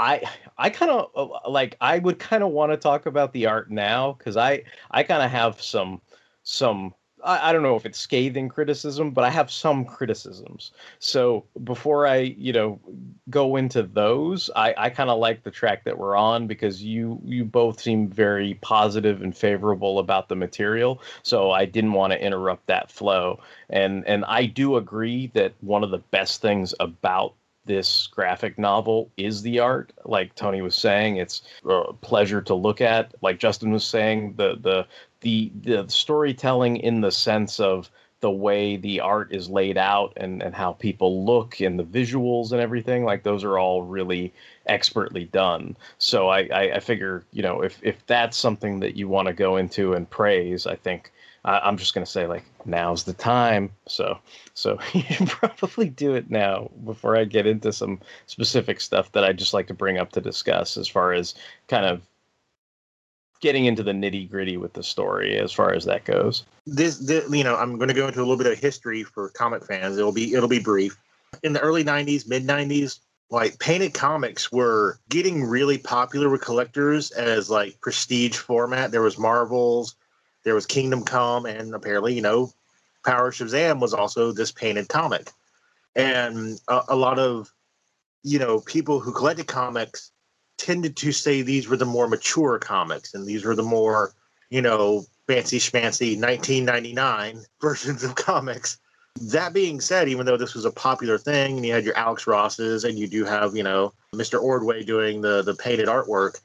I 0.00 0.22
I 0.58 0.70
kind 0.70 0.90
of 0.90 1.10
uh, 1.14 1.48
like 1.50 1.76
I 1.80 1.98
would 1.98 2.18
kind 2.18 2.42
of 2.42 2.50
want 2.50 2.72
to 2.72 2.76
talk 2.76 3.06
about 3.06 3.32
the 3.32 3.46
art 3.46 3.70
now 3.70 4.14
because 4.14 4.36
I 4.36 4.64
I 4.90 5.02
kind 5.02 5.22
of 5.22 5.30
have 5.30 5.60
some 5.60 6.00
some 6.42 6.94
I, 7.24 7.50
I 7.50 7.52
don't 7.52 7.62
know 7.62 7.76
if 7.76 7.86
it's 7.86 7.98
scathing 7.98 8.48
criticism, 8.48 9.10
but 9.10 9.24
I 9.24 9.30
have 9.30 9.50
some 9.50 9.84
criticisms. 9.84 10.72
So 10.98 11.44
before 11.64 12.06
I, 12.06 12.16
you 12.16 12.52
know, 12.52 12.80
go 13.28 13.56
into 13.56 13.82
those, 13.82 14.50
I, 14.56 14.74
I 14.76 14.90
kind 14.90 15.10
of 15.10 15.18
like 15.18 15.42
the 15.42 15.50
track 15.50 15.84
that 15.84 15.98
we're 15.98 16.16
on 16.16 16.46
because 16.46 16.82
you 16.82 17.20
you 17.24 17.44
both 17.44 17.80
seem 17.80 18.08
very 18.08 18.54
positive 18.54 19.22
and 19.22 19.36
favorable 19.36 19.98
about 19.98 20.28
the 20.28 20.36
material. 20.36 21.00
So 21.22 21.50
I 21.50 21.64
didn't 21.64 21.92
want 21.92 22.12
to 22.12 22.24
interrupt 22.24 22.66
that 22.66 22.90
flow. 22.90 23.40
And 23.68 24.06
and 24.06 24.24
I 24.26 24.46
do 24.46 24.76
agree 24.76 25.28
that 25.34 25.54
one 25.60 25.84
of 25.84 25.90
the 25.90 25.98
best 25.98 26.40
things 26.40 26.74
about 26.80 27.34
this 27.66 28.06
graphic 28.06 28.58
novel 28.58 29.10
is 29.16 29.42
the 29.42 29.58
art. 29.58 29.92
Like 30.04 30.34
Tony 30.34 30.62
was 30.62 30.74
saying, 30.74 31.16
it's 31.16 31.42
a 31.68 31.92
pleasure 31.92 32.42
to 32.42 32.54
look 32.54 32.80
at. 32.80 33.14
Like 33.22 33.38
Justin 33.38 33.70
was 33.70 33.84
saying, 33.84 34.34
the 34.36 34.56
the 34.60 34.86
the 35.20 35.52
the 35.62 35.86
storytelling 35.88 36.78
in 36.78 37.00
the 37.00 37.12
sense 37.12 37.60
of 37.60 37.90
the 38.20 38.30
way 38.30 38.76
the 38.76 39.00
art 39.00 39.32
is 39.32 39.48
laid 39.48 39.78
out 39.78 40.12
and, 40.16 40.42
and 40.42 40.54
how 40.54 40.72
people 40.72 41.24
look 41.24 41.60
and 41.60 41.78
the 41.78 41.84
visuals 41.84 42.52
and 42.52 42.60
everything 42.60 43.04
like 43.04 43.22
those 43.22 43.44
are 43.44 43.58
all 43.58 43.82
really 43.82 44.32
expertly 44.66 45.24
done 45.24 45.76
so 45.98 46.28
i 46.28 46.40
i, 46.52 46.62
I 46.74 46.80
figure 46.80 47.24
you 47.32 47.42
know 47.42 47.62
if 47.62 47.78
if 47.82 48.04
that's 48.06 48.36
something 48.36 48.80
that 48.80 48.94
you 48.94 49.08
want 49.08 49.28
to 49.28 49.32
go 49.32 49.56
into 49.56 49.94
and 49.94 50.08
praise 50.08 50.66
i 50.66 50.76
think 50.76 51.10
I, 51.46 51.60
i'm 51.60 51.78
just 51.78 51.94
going 51.94 52.04
to 52.04 52.10
say 52.10 52.26
like 52.26 52.44
now's 52.66 53.04
the 53.04 53.12
time. 53.12 53.70
So 53.86 54.18
so 54.60 54.78
you 54.92 55.02
should 55.02 55.28
probably 55.28 55.88
do 55.88 56.14
it 56.14 56.30
now 56.30 56.70
before 56.84 57.16
i 57.16 57.24
get 57.24 57.46
into 57.46 57.72
some 57.72 57.98
specific 58.26 58.80
stuff 58.80 59.10
that 59.12 59.24
i 59.24 59.32
just 59.32 59.54
like 59.54 59.66
to 59.66 59.74
bring 59.74 59.98
up 59.98 60.12
to 60.12 60.20
discuss 60.20 60.76
as 60.76 60.86
far 60.86 61.12
as 61.12 61.34
kind 61.68 61.86
of 61.86 62.02
getting 63.40 63.64
into 63.64 63.82
the 63.82 63.92
nitty 63.92 64.30
gritty 64.30 64.58
with 64.58 64.74
the 64.74 64.82
story 64.82 65.38
as 65.38 65.50
far 65.50 65.72
as 65.72 65.86
that 65.86 66.04
goes. 66.04 66.44
This, 66.66 66.98
this 66.98 67.28
you 67.32 67.42
know 67.42 67.56
i'm 67.56 67.76
going 67.76 67.88
to 67.88 67.94
go 67.94 68.06
into 68.06 68.20
a 68.20 68.22
little 68.22 68.36
bit 68.36 68.46
of 68.46 68.58
history 68.58 69.02
for 69.02 69.30
comic 69.30 69.64
fans. 69.64 69.96
It'll 69.96 70.12
be 70.12 70.34
it'll 70.34 70.48
be 70.48 70.60
brief. 70.60 70.96
In 71.42 71.52
the 71.54 71.60
early 71.60 71.82
90s 71.82 72.28
mid 72.28 72.46
90s 72.46 73.00
like 73.30 73.58
painted 73.60 73.94
comics 73.94 74.52
were 74.52 74.98
getting 75.08 75.44
really 75.44 75.78
popular 75.78 76.28
with 76.28 76.42
collectors 76.42 77.12
as 77.12 77.48
like 77.48 77.80
prestige 77.80 78.36
format. 78.36 78.90
There 78.90 79.02
was 79.02 79.18
marvels 79.18 79.94
there 80.44 80.54
was 80.54 80.66
kingdom 80.66 81.02
come 81.02 81.46
and 81.46 81.74
apparently 81.74 82.14
you 82.14 82.22
know 82.22 82.52
power 83.04 83.30
shazam 83.30 83.80
was 83.80 83.94
also 83.94 84.32
this 84.32 84.52
painted 84.52 84.88
comic 84.88 85.30
and 85.96 86.60
a, 86.68 86.82
a 86.88 86.96
lot 86.96 87.18
of 87.18 87.52
you 88.22 88.38
know 88.38 88.60
people 88.60 89.00
who 89.00 89.12
collected 89.12 89.46
comics 89.46 90.12
tended 90.58 90.96
to 90.96 91.12
say 91.12 91.42
these 91.42 91.68
were 91.68 91.76
the 91.76 91.86
more 91.86 92.08
mature 92.08 92.58
comics 92.58 93.14
and 93.14 93.26
these 93.26 93.44
were 93.44 93.56
the 93.56 93.62
more 93.62 94.12
you 94.50 94.60
know 94.60 95.04
fancy 95.26 95.58
schmancy 95.58 96.20
1999 96.20 97.42
versions 97.60 98.04
of 98.04 98.14
comics 98.14 98.78
that 99.20 99.52
being 99.52 99.80
said, 99.80 100.08
even 100.08 100.26
though 100.26 100.36
this 100.36 100.54
was 100.54 100.64
a 100.64 100.70
popular 100.70 101.18
thing, 101.18 101.56
and 101.56 101.66
you 101.66 101.72
had 101.72 101.84
your 101.84 101.96
Alex 101.96 102.26
Rosses, 102.26 102.84
and 102.84 102.98
you 102.98 103.06
do 103.06 103.24
have, 103.24 103.56
you 103.56 103.62
know, 103.62 103.92
Mr. 104.14 104.40
Ordway 104.40 104.82
doing 104.84 105.20
the 105.20 105.42
the 105.42 105.54
painted 105.54 105.88
artwork, 105.88 106.40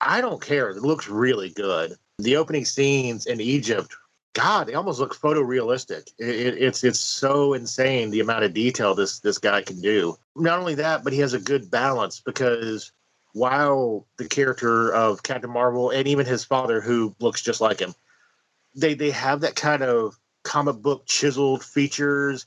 I 0.00 0.20
don't 0.20 0.42
care. 0.42 0.70
It 0.70 0.82
looks 0.82 1.08
really 1.08 1.50
good. 1.50 1.96
The 2.18 2.36
opening 2.36 2.64
scenes 2.64 3.26
in 3.26 3.40
Egypt, 3.40 3.96
God, 4.34 4.66
they 4.66 4.74
almost 4.74 5.00
look 5.00 5.14
photorealistic. 5.14 6.10
It, 6.18 6.28
it, 6.28 6.62
it's 6.62 6.84
it's 6.84 7.00
so 7.00 7.54
insane 7.54 8.10
the 8.10 8.20
amount 8.20 8.44
of 8.44 8.54
detail 8.54 8.94
this 8.94 9.20
this 9.20 9.38
guy 9.38 9.62
can 9.62 9.80
do. 9.80 10.16
Not 10.36 10.58
only 10.58 10.74
that, 10.76 11.04
but 11.04 11.12
he 11.12 11.18
has 11.20 11.34
a 11.34 11.40
good 11.40 11.70
balance 11.70 12.20
because 12.20 12.92
while 13.34 14.06
the 14.18 14.28
character 14.28 14.92
of 14.94 15.22
Captain 15.22 15.50
Marvel 15.50 15.90
and 15.90 16.06
even 16.06 16.26
his 16.26 16.44
father, 16.44 16.80
who 16.80 17.14
looks 17.18 17.42
just 17.42 17.60
like 17.60 17.80
him, 17.80 17.94
they 18.74 18.94
they 18.94 19.10
have 19.10 19.40
that 19.40 19.56
kind 19.56 19.82
of 19.82 20.18
comic 20.44 20.76
book 20.76 21.06
chiseled 21.06 21.64
features 21.64 22.46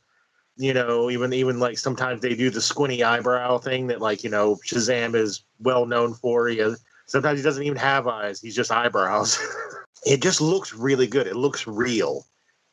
you 0.58 0.74
know 0.74 1.10
even 1.10 1.34
even 1.34 1.60
like 1.60 1.78
sometimes 1.78 2.22
they 2.22 2.36
do 2.36 2.50
the 2.50 2.62
squinty 2.62 3.04
eyebrow 3.04 3.58
thing 3.58 3.88
that 3.88 4.02
like 4.02 4.24
you 4.24 4.30
know 4.30 4.56
shazam 4.66 5.16
is 5.16 5.44
well 5.60 5.86
known 5.86 6.14
for 6.14 6.48
he 6.48 6.58
has, 6.58 6.84
sometimes 7.06 7.40
he 7.40 7.44
doesn't 7.44 7.64
even 7.64 7.78
have 7.78 8.08
eyes 8.08 8.42
he's 8.42 8.56
just 8.56 8.72
eyebrows 8.72 9.40
it 10.06 10.22
just 10.22 10.42
looks 10.42 10.74
really 10.74 11.08
good 11.08 11.28
it 11.28 11.36
looks 11.36 11.68
real 11.68 12.26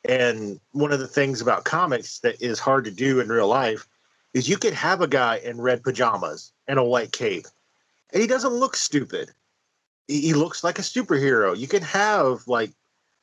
and 0.07 0.59
one 0.71 0.91
of 0.91 0.99
the 0.99 1.07
things 1.07 1.41
about 1.41 1.63
comics 1.63 2.19
that 2.19 2.41
is 2.41 2.59
hard 2.59 2.83
to 2.85 2.91
do 2.91 3.19
in 3.19 3.29
real 3.29 3.47
life 3.47 3.87
is 4.33 4.49
you 4.49 4.57
could 4.57 4.73
have 4.73 5.01
a 5.01 5.07
guy 5.07 5.37
in 5.37 5.61
red 5.61 5.83
pajamas 5.83 6.51
and 6.67 6.79
a 6.79 6.83
white 6.83 7.11
cape 7.11 7.45
and 8.11 8.21
he 8.21 8.27
doesn't 8.27 8.53
look 8.53 8.75
stupid 8.75 9.29
he, 10.09 10.33
looks 10.33 10.65
like 10.65 10.79
a 10.79 10.81
superhero 10.81 11.57
you 11.57 11.67
can 11.67 11.81
have 11.81 12.45
like 12.47 12.71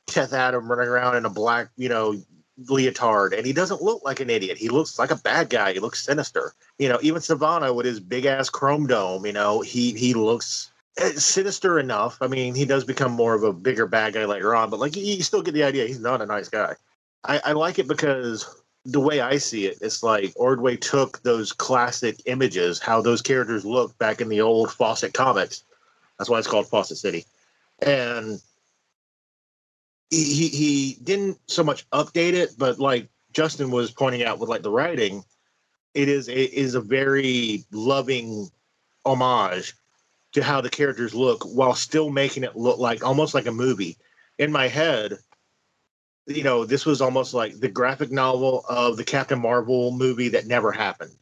Teth 0.07 0.33
Adam 0.33 0.69
running 0.69 0.87
around 0.87 1.15
in 1.15 1.25
a 1.25 1.29
black, 1.29 1.69
you 1.77 1.89
know, 1.89 2.21
leotard, 2.65 3.33
and 3.33 3.45
he 3.45 3.53
doesn't 3.53 3.81
look 3.81 4.03
like 4.03 4.19
an 4.19 4.29
idiot. 4.29 4.57
He 4.57 4.69
looks 4.69 4.99
like 4.99 5.11
a 5.11 5.15
bad 5.15 5.49
guy. 5.49 5.73
He 5.73 5.79
looks 5.79 6.03
sinister. 6.03 6.53
You 6.77 6.89
know, 6.89 6.99
even 7.01 7.21
Sivana 7.21 7.73
with 7.73 7.85
his 7.85 7.99
big 7.99 8.25
ass 8.25 8.49
chrome 8.49 8.87
dome, 8.87 9.25
you 9.25 9.33
know, 9.33 9.61
he 9.61 9.93
he 9.93 10.13
looks 10.13 10.70
Eh, 10.97 11.13
sinister 11.13 11.79
enough. 11.79 12.17
I 12.21 12.27
mean, 12.27 12.53
he 12.53 12.65
does 12.65 12.83
become 12.83 13.11
more 13.11 13.33
of 13.33 13.43
a 13.43 13.53
bigger 13.53 13.87
bad 13.87 14.13
guy 14.13 14.25
later 14.25 14.53
on, 14.55 14.69
but 14.69 14.79
like 14.79 14.95
you, 14.95 15.23
still 15.23 15.41
get 15.41 15.53
the 15.53 15.63
idea. 15.63 15.87
He's 15.87 15.99
not 15.99 16.21
a 16.21 16.25
nice 16.25 16.49
guy. 16.49 16.75
I, 17.23 17.39
I 17.45 17.51
like 17.53 17.79
it 17.79 17.87
because 17.87 18.63
the 18.83 18.99
way 18.99 19.21
I 19.21 19.37
see 19.37 19.67
it, 19.67 19.77
it's 19.81 20.03
like 20.03 20.33
Ordway 20.35 20.75
took 20.75 21.21
those 21.23 21.53
classic 21.53 22.17
images, 22.25 22.79
how 22.79 23.01
those 23.01 23.21
characters 23.21 23.63
looked 23.63 23.97
back 23.99 24.21
in 24.21 24.27
the 24.27 24.41
old 24.41 24.71
Fawcett 24.71 25.13
comics. 25.13 25.63
That's 26.17 26.29
why 26.29 26.39
it's 26.39 26.47
called 26.47 26.67
Fawcett 26.67 26.97
City. 26.97 27.25
And 27.81 28.41
he 30.09 30.49
he 30.49 30.97
didn't 31.03 31.39
so 31.47 31.63
much 31.63 31.89
update 31.91 32.33
it, 32.33 32.51
but 32.57 32.79
like 32.79 33.07
Justin 33.31 33.71
was 33.71 33.91
pointing 33.91 34.23
out 34.23 34.39
with 34.39 34.49
like 34.49 34.61
the 34.61 34.69
writing, 34.69 35.23
it 35.93 36.09
is 36.09 36.27
it 36.27 36.51
is 36.53 36.75
a 36.75 36.81
very 36.81 37.63
loving 37.71 38.49
homage 39.05 39.73
to 40.33 40.43
how 40.43 40.61
the 40.61 40.69
characters 40.69 41.13
look 41.13 41.43
while 41.43 41.75
still 41.75 42.09
making 42.09 42.43
it 42.43 42.55
look 42.55 42.79
like 42.79 43.03
almost 43.03 43.33
like 43.33 43.45
a 43.45 43.51
movie. 43.51 43.97
In 44.37 44.51
my 44.51 44.67
head, 44.67 45.17
you 46.27 46.43
know, 46.43 46.65
this 46.65 46.85
was 46.85 47.01
almost 47.01 47.33
like 47.33 47.59
the 47.59 47.67
graphic 47.67 48.11
novel 48.11 48.65
of 48.69 48.97
the 48.97 49.03
Captain 49.03 49.39
Marvel 49.39 49.91
movie 49.91 50.29
that 50.29 50.47
never 50.47 50.71
happened. 50.71 51.15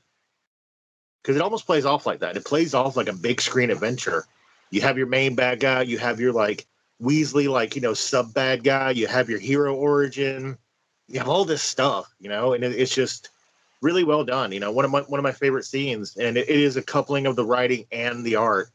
Because 1.22 1.36
it 1.36 1.42
almost 1.42 1.66
plays 1.66 1.86
off 1.86 2.06
like 2.06 2.20
that. 2.20 2.38
It 2.38 2.46
plays 2.46 2.74
off 2.74 2.96
like 2.96 3.10
a 3.10 3.14
big 3.14 3.42
screen 3.42 3.72
adventure. 3.72 4.26
You 4.72 4.82
have 4.82 4.98
your 4.98 5.08
main 5.08 5.36
bad 5.36 5.60
guy, 5.60 5.82
you 5.82 5.98
have 5.98 6.20
your 6.20 6.32
like 6.32 6.66
Weasley, 7.02 7.50
like 7.50 7.76
you 7.76 7.82
know, 7.82 7.94
sub 7.94 8.34
bad 8.34 8.64
guy. 8.64 8.92
You 8.92 9.08
have 9.08 9.30
your 9.30 9.40
hero 9.40 9.76
origin. 9.76 10.58
You 11.08 11.20
have 11.20 11.30
all 11.30 11.46
this 11.46 11.64
stuff, 11.64 12.14
you 12.20 12.30
know, 12.30 12.54
and 12.54 12.64
it, 12.64 12.74
it's 12.74 12.94
just 12.94 13.30
really 13.82 14.04
well 14.04 14.24
done. 14.24 14.52
You 14.52 14.60
know, 14.60 14.72
one 14.72 14.86
of 14.86 14.92
my 14.92 15.02
one 15.02 15.20
of 15.20 15.24
my 15.24 15.32
favorite 15.32 15.66
scenes, 15.66 16.18
and 16.18 16.38
it, 16.38 16.50
it 16.50 16.60
is 16.60 16.78
a 16.78 16.82
coupling 16.82 17.26
of 17.26 17.36
the 17.36 17.46
writing 17.46 17.86
and 17.92 18.24
the 18.24 18.36
art, 18.36 18.70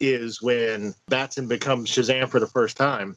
is 0.00 0.42
when 0.42 0.94
Batson 1.08 1.48
becomes 1.48 1.90
Shazam 1.90 2.28
for 2.28 2.40
the 2.40 2.46
first 2.46 2.76
time, 2.76 3.16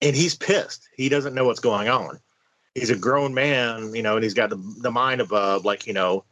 and 0.00 0.14
he's 0.14 0.34
pissed. 0.34 0.88
He 0.96 1.08
doesn't 1.08 1.34
know 1.34 1.44
what's 1.44 1.60
going 1.60 1.88
on. 1.88 2.18
He's 2.74 2.90
a 2.90 2.96
grown 2.96 3.32
man, 3.34 3.94
you 3.94 4.02
know, 4.02 4.16
and 4.16 4.22
he's 4.22 4.34
got 4.34 4.50
the, 4.50 4.62
the 4.82 4.90
mind 4.90 5.20
of 5.20 5.32
a 5.32 5.58
like 5.58 5.86
you 5.86 5.92
know, 5.92 6.24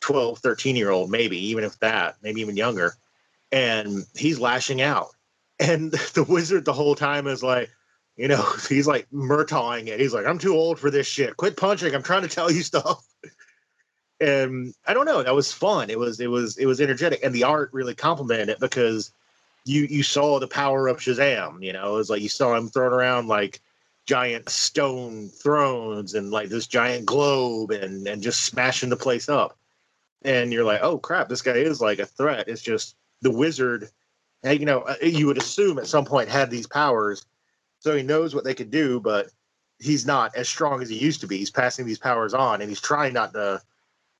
12, 0.00 0.38
13 0.38 0.76
year 0.76 0.90
old, 0.90 1.10
maybe 1.10 1.38
even 1.46 1.64
if 1.64 1.78
that, 1.80 2.16
maybe 2.22 2.40
even 2.40 2.56
younger, 2.56 2.94
and 3.50 4.04
he's 4.14 4.38
lashing 4.38 4.82
out 4.82 5.08
and 5.58 5.92
the 6.14 6.24
wizard 6.24 6.64
the 6.64 6.72
whole 6.72 6.94
time 6.94 7.26
is 7.26 7.42
like, 7.42 7.70
you 8.16 8.28
know, 8.28 8.44
he's 8.68 8.86
like 8.86 9.06
murtaughing 9.12 9.88
it. 9.88 10.00
He's 10.00 10.14
like, 10.14 10.26
I'm 10.26 10.38
too 10.38 10.54
old 10.54 10.78
for 10.78 10.90
this 10.90 11.06
shit. 11.06 11.36
Quit 11.36 11.56
punching. 11.56 11.94
I'm 11.94 12.02
trying 12.02 12.22
to 12.22 12.28
tell 12.28 12.50
you 12.50 12.62
stuff. 12.62 13.04
And 14.20 14.74
I 14.86 14.94
don't 14.94 15.06
know. 15.06 15.22
That 15.22 15.34
was 15.34 15.52
fun. 15.52 15.90
It 15.90 15.98
was 15.98 16.20
it 16.20 16.28
was 16.28 16.56
it 16.58 16.66
was 16.66 16.80
energetic, 16.80 17.20
and 17.22 17.34
the 17.34 17.44
art 17.44 17.70
really 17.72 17.94
complimented 17.94 18.48
it 18.48 18.60
because 18.60 19.12
you 19.64 19.84
you 19.84 20.02
saw 20.02 20.38
the 20.38 20.48
power 20.48 20.88
of 20.88 20.98
Shazam. 20.98 21.62
You 21.62 21.72
know, 21.72 21.94
it 21.94 21.98
was 21.98 22.10
like 22.10 22.22
you 22.22 22.28
saw 22.28 22.56
him 22.56 22.68
throwing 22.68 22.92
around 22.92 23.28
like 23.28 23.60
giant 24.06 24.48
stone 24.48 25.28
thrones 25.28 26.14
and 26.14 26.30
like 26.30 26.48
this 26.48 26.66
giant 26.66 27.06
globe 27.06 27.70
and 27.70 28.08
and 28.08 28.22
just 28.22 28.42
smashing 28.46 28.88
the 28.88 28.96
place 28.96 29.28
up. 29.28 29.56
And 30.22 30.52
you're 30.52 30.64
like, 30.64 30.80
oh 30.82 30.98
crap, 30.98 31.28
this 31.28 31.42
guy 31.42 31.52
is 31.52 31.80
like 31.80 32.00
a 32.00 32.06
threat. 32.06 32.48
It's 32.48 32.62
just 32.62 32.96
the 33.22 33.30
wizard 33.30 33.90
you 34.44 34.66
know, 34.66 34.80
uh, 34.80 34.94
you 35.02 35.26
would 35.26 35.38
assume 35.38 35.78
at 35.78 35.86
some 35.86 36.04
point 36.04 36.28
had 36.28 36.50
these 36.50 36.66
powers, 36.66 37.26
so 37.80 37.96
he 37.96 38.02
knows 38.02 38.34
what 38.34 38.44
they 38.44 38.54
could 38.54 38.70
do, 38.70 39.00
but 39.00 39.30
he's 39.78 40.06
not 40.06 40.34
as 40.34 40.48
strong 40.48 40.82
as 40.82 40.88
he 40.88 40.96
used 40.96 41.20
to 41.20 41.26
be. 41.26 41.38
He's 41.38 41.50
passing 41.50 41.86
these 41.86 41.98
powers 41.98 42.34
on, 42.34 42.60
and 42.60 42.68
he's 42.68 42.80
trying 42.80 43.12
not 43.12 43.32
to 43.34 43.60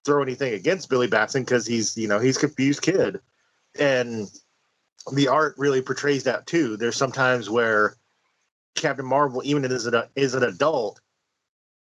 throw 0.05 0.23
anything 0.23 0.55
against 0.55 0.89
Billy 0.89 1.07
Batson 1.07 1.43
because 1.43 1.67
he's, 1.67 1.97
you 1.97 2.09
know, 2.09 2.19
he's 2.19 2.37
a 2.37 2.41
confused 2.41 2.83
kid, 2.83 3.21
and 3.79 4.29
the 5.13 5.29
art 5.29 5.55
really 5.59 5.83
portrays 5.83 6.25
that 6.25 6.47
too. 6.47 6.77
There's 6.77 6.97
sometimes 6.97 7.51
where 7.51 7.97
Captain 8.75 9.07
Marvel, 9.07 9.43
even 9.45 9.65
as 9.65 9.87
an 9.87 10.03
as 10.17 10.35
an 10.35 10.45
adult, 10.45 11.01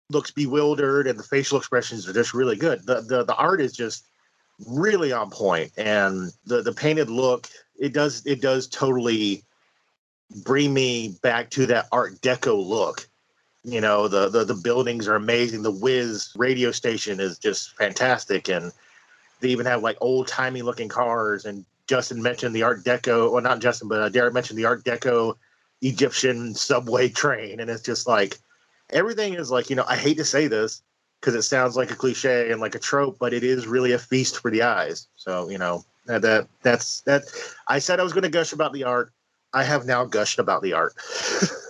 looks 0.09 0.31
bewildered, 0.31 1.07
and 1.07 1.17
the 1.17 1.23
facial 1.23 1.57
expressions 1.57 2.07
are 2.07 2.13
just 2.13 2.33
really 2.33 2.55
good. 2.55 2.85
The 2.85 3.01
the 3.01 3.23
the 3.23 3.35
art 3.35 3.61
is 3.61 3.73
just 3.73 4.05
really 4.67 5.11
on 5.11 5.29
point, 5.29 5.71
and 5.77 6.31
the 6.45 6.61
the 6.61 6.73
painted 6.73 7.09
look 7.09 7.47
it 7.77 7.93
does 7.93 8.25
it 8.25 8.41
does 8.41 8.67
totally 8.67 9.43
bring 10.43 10.73
me 10.73 11.15
back 11.21 11.49
to 11.51 11.65
that 11.67 11.87
art 11.91 12.19
deco 12.21 12.65
look 12.65 13.07
you 13.65 13.82
know 13.82 14.08
the, 14.08 14.30
the 14.30 14.45
the 14.45 14.54
buildings 14.54 15.08
are 15.08 15.15
amazing 15.15 15.62
the 15.62 15.71
whiz 15.71 16.32
radio 16.36 16.71
station 16.71 17.19
is 17.19 17.38
just 17.38 17.75
fantastic 17.75 18.47
and 18.47 18.71
they 19.41 19.49
even 19.49 19.65
have 19.65 19.82
like 19.82 19.97
old 20.01 20.28
timey 20.28 20.62
looking 20.62 20.88
cars 20.88 21.45
and 21.45 21.65
justin 21.88 22.21
mentioned 22.21 22.56
the 22.56 22.63
art 22.63 22.84
deco 22.84 23.32
well 23.32 23.41
not 23.41 23.60
justin 23.60 23.88
but 23.88 24.01
uh, 24.01 24.10
derek 24.10 24.34
mentioned 24.34 24.58
the 24.58 24.65
art 24.65 24.84
deco 24.84 25.36
egyptian 25.82 26.54
subway 26.54 27.10
train 27.10 27.60
and 27.60 27.69
it's 27.69 27.84
just 27.84 28.08
like 28.08 28.38
everything 28.91 29.34
is 29.34 29.51
like 29.51 29.69
you 29.69 29.75
know 29.75 29.86
i 29.88 29.95
hate 29.95 30.17
to 30.17 30.25
say 30.25 30.47
this 30.47 30.82
because 31.19 31.36
it 31.36 31.41
sounds 31.41 31.75
like 31.75 31.91
a 31.91 31.95
cliche 31.95 32.51
and 32.51 32.62
like 32.62 32.75
a 32.75 32.80
trope 32.80 33.17
but 33.19 33.34
it 33.34 33.43
is 33.43 33.67
really 33.67 33.91
a 33.91 33.99
feast 33.99 34.39
for 34.39 34.51
the 34.51 34.62
eyes 34.62 35.08
so 35.15 35.49
you 35.49 35.58
know 35.58 35.84
that, 36.06 36.21
that 36.21 36.47
that's 36.62 37.01
that. 37.01 37.23
I 37.67 37.80
said 37.80 37.99
I 37.99 38.04
was 38.04 38.13
going 38.13 38.23
to 38.23 38.30
gush 38.30 38.54
about 38.54 38.73
the 38.73 38.84
art. 38.84 39.12
I 39.54 39.63
have 39.63 39.86
now 39.86 40.06
gushed 40.06 40.39
about 40.39 40.62
the 40.62 40.73
art. 40.73 40.93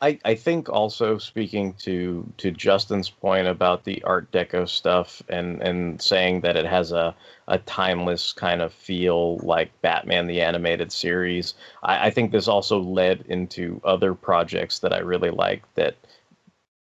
I, 0.00 0.18
I 0.24 0.34
think 0.36 0.68
also 0.68 1.18
speaking 1.18 1.72
to 1.80 2.32
to 2.36 2.52
Justin's 2.52 3.10
point 3.10 3.48
about 3.48 3.84
the 3.84 4.02
Art 4.04 4.30
Deco 4.30 4.68
stuff 4.68 5.22
and 5.28 5.60
and 5.60 6.00
saying 6.00 6.42
that 6.42 6.56
it 6.56 6.66
has 6.66 6.92
a 6.92 7.14
a 7.48 7.58
timeless 7.58 8.32
kind 8.32 8.62
of 8.62 8.72
feel 8.72 9.38
like 9.38 9.70
Batman 9.82 10.26
the 10.28 10.40
animated 10.40 10.92
series. 10.92 11.54
I, 11.82 12.06
I 12.06 12.10
think 12.10 12.30
this 12.30 12.46
also 12.46 12.78
led 12.78 13.24
into 13.28 13.80
other 13.84 14.14
projects 14.14 14.78
that 14.80 14.92
I 14.92 14.98
really 14.98 15.30
like 15.30 15.62
that 15.74 15.96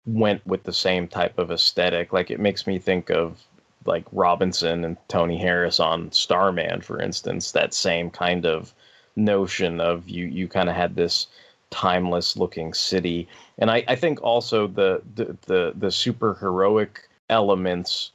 went 0.06 0.46
with 0.46 0.64
the 0.64 0.74
same 0.74 1.08
type 1.08 1.40
of 1.40 1.52
aesthetic. 1.52 2.12
Like 2.12 2.32
it 2.32 2.40
makes 2.40 2.68
me 2.68 2.80
think 2.80 3.10
of 3.10 3.42
like 3.86 4.06
Robinson 4.12 4.84
and 4.84 4.98
Tony 5.08 5.38
Harris 5.38 5.80
on 5.80 6.12
Starman, 6.12 6.82
for 6.82 7.00
instance. 7.02 7.52
That 7.54 7.74
same 7.74 8.10
kind 8.10 8.46
of 8.46 8.74
notion 9.16 9.80
of 9.80 10.10
you 10.10 10.26
you 10.26 10.48
kind 10.50 10.70
of 10.70 10.76
had 10.76 10.96
this 10.96 11.28
timeless 11.76 12.38
looking 12.38 12.74
city. 12.74 13.28
And 13.58 13.70
I, 13.70 13.84
I 13.90 13.96
think 13.98 14.24
also 14.24 14.66
the, 14.66 15.02
the 15.16 15.36
the 15.46 15.74
the 15.76 15.92
super 15.92 16.36
heroic 16.36 17.10
elements 17.30 18.12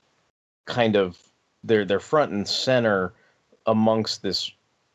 kind 0.65 0.97
of 0.97 1.19
they're 1.63 1.85
they're 1.85 2.01
front 2.01 2.33
and 2.33 2.49
center 2.49 3.13
amongst 3.67 4.23
this 4.23 4.51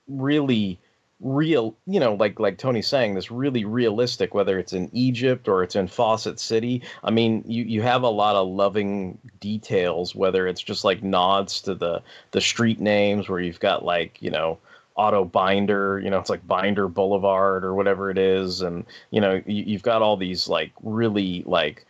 really 0.08 0.80
real 1.20 1.76
you 1.86 2.00
know 2.00 2.14
like 2.16 2.40
like 2.40 2.58
tony's 2.58 2.88
saying 2.88 3.14
this 3.14 3.32
really 3.32 3.64
realistic 3.64 4.34
whether 4.34 4.60
it's 4.60 4.74
in 4.74 4.90
egypt 4.92 5.48
or 5.48 5.64
it's 5.64 5.76
in 5.76 5.88
fawcett 5.88 6.40
city. 6.40 6.82
I 7.04 7.12
mean 7.12 7.44
you 7.46 7.64
you 7.64 7.84
have 7.84 8.02
a 8.02 8.10
lot 8.10 8.36
of 8.36 8.48
loving 8.48 9.20
details 9.40 10.16
whether 10.16 10.48
it's 10.48 10.62
just 10.64 10.84
like 10.84 11.04
nods 11.04 11.62
to 11.62 11.76
the 11.76 12.02
the 12.32 12.42
street 12.42 12.80
names 12.80 13.30
where 13.30 13.40
you've 13.40 13.60
got 13.60 13.86
like 13.86 14.20
you 14.22 14.32
know 14.32 14.58
otto 14.98 15.26
binder 15.26 16.00
you 16.00 16.10
know 16.10 16.20
it's 16.20 16.30
like 16.30 16.46
binder 16.48 16.88
boulevard 16.88 17.66
or 17.66 17.74
whatever 17.74 18.10
it 18.10 18.18
is 18.18 18.62
and 18.62 18.86
you 19.12 19.20
know 19.20 19.42
you, 19.46 19.64
you've 19.66 19.84
got 19.84 20.02
all 20.02 20.16
these 20.16 20.48
like 20.48 20.72
really 20.84 21.44
like 21.46 21.86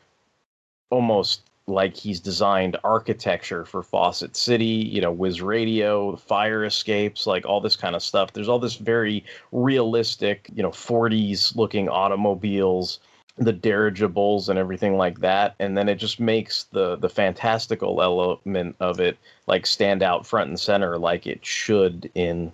almost 0.90 1.42
like 1.68 1.96
he's 1.96 2.20
designed 2.20 2.78
architecture 2.84 3.66
for 3.66 3.82
Fawcett 3.82 4.36
City, 4.36 4.66
you 4.66 5.02
know, 5.02 5.12
Wiz 5.12 5.42
Radio, 5.42 6.16
fire 6.16 6.64
escapes, 6.64 7.26
like 7.26 7.46
all 7.46 7.60
this 7.60 7.76
kind 7.76 7.96
of 7.96 8.04
stuff. 8.04 8.34
There's 8.34 8.48
all 8.48 8.60
this 8.60 8.76
very 8.76 9.24
realistic, 9.52 10.48
you 10.54 10.62
know, 10.62 10.70
40s 10.70 11.56
looking 11.56 11.90
automobiles, 11.90 13.00
the 13.38 13.54
dirigibles 13.54 14.48
and 14.48 14.60
everything 14.60 14.96
like 14.96 15.20
that, 15.22 15.56
and 15.60 15.76
then 15.76 15.90
it 15.90 15.96
just 15.96 16.20
makes 16.20 16.66
the 16.66 16.96
the 16.98 17.10
fantastical 17.10 18.02
element 18.02 18.76
of 18.80 19.00
it 19.00 19.18
like 19.48 19.66
stand 19.66 20.04
out 20.04 20.26
front 20.26 20.50
and 20.50 20.60
center 20.60 20.98
like 20.98 21.28
it 21.28 21.46
should 21.46 22.10
in 22.16 22.52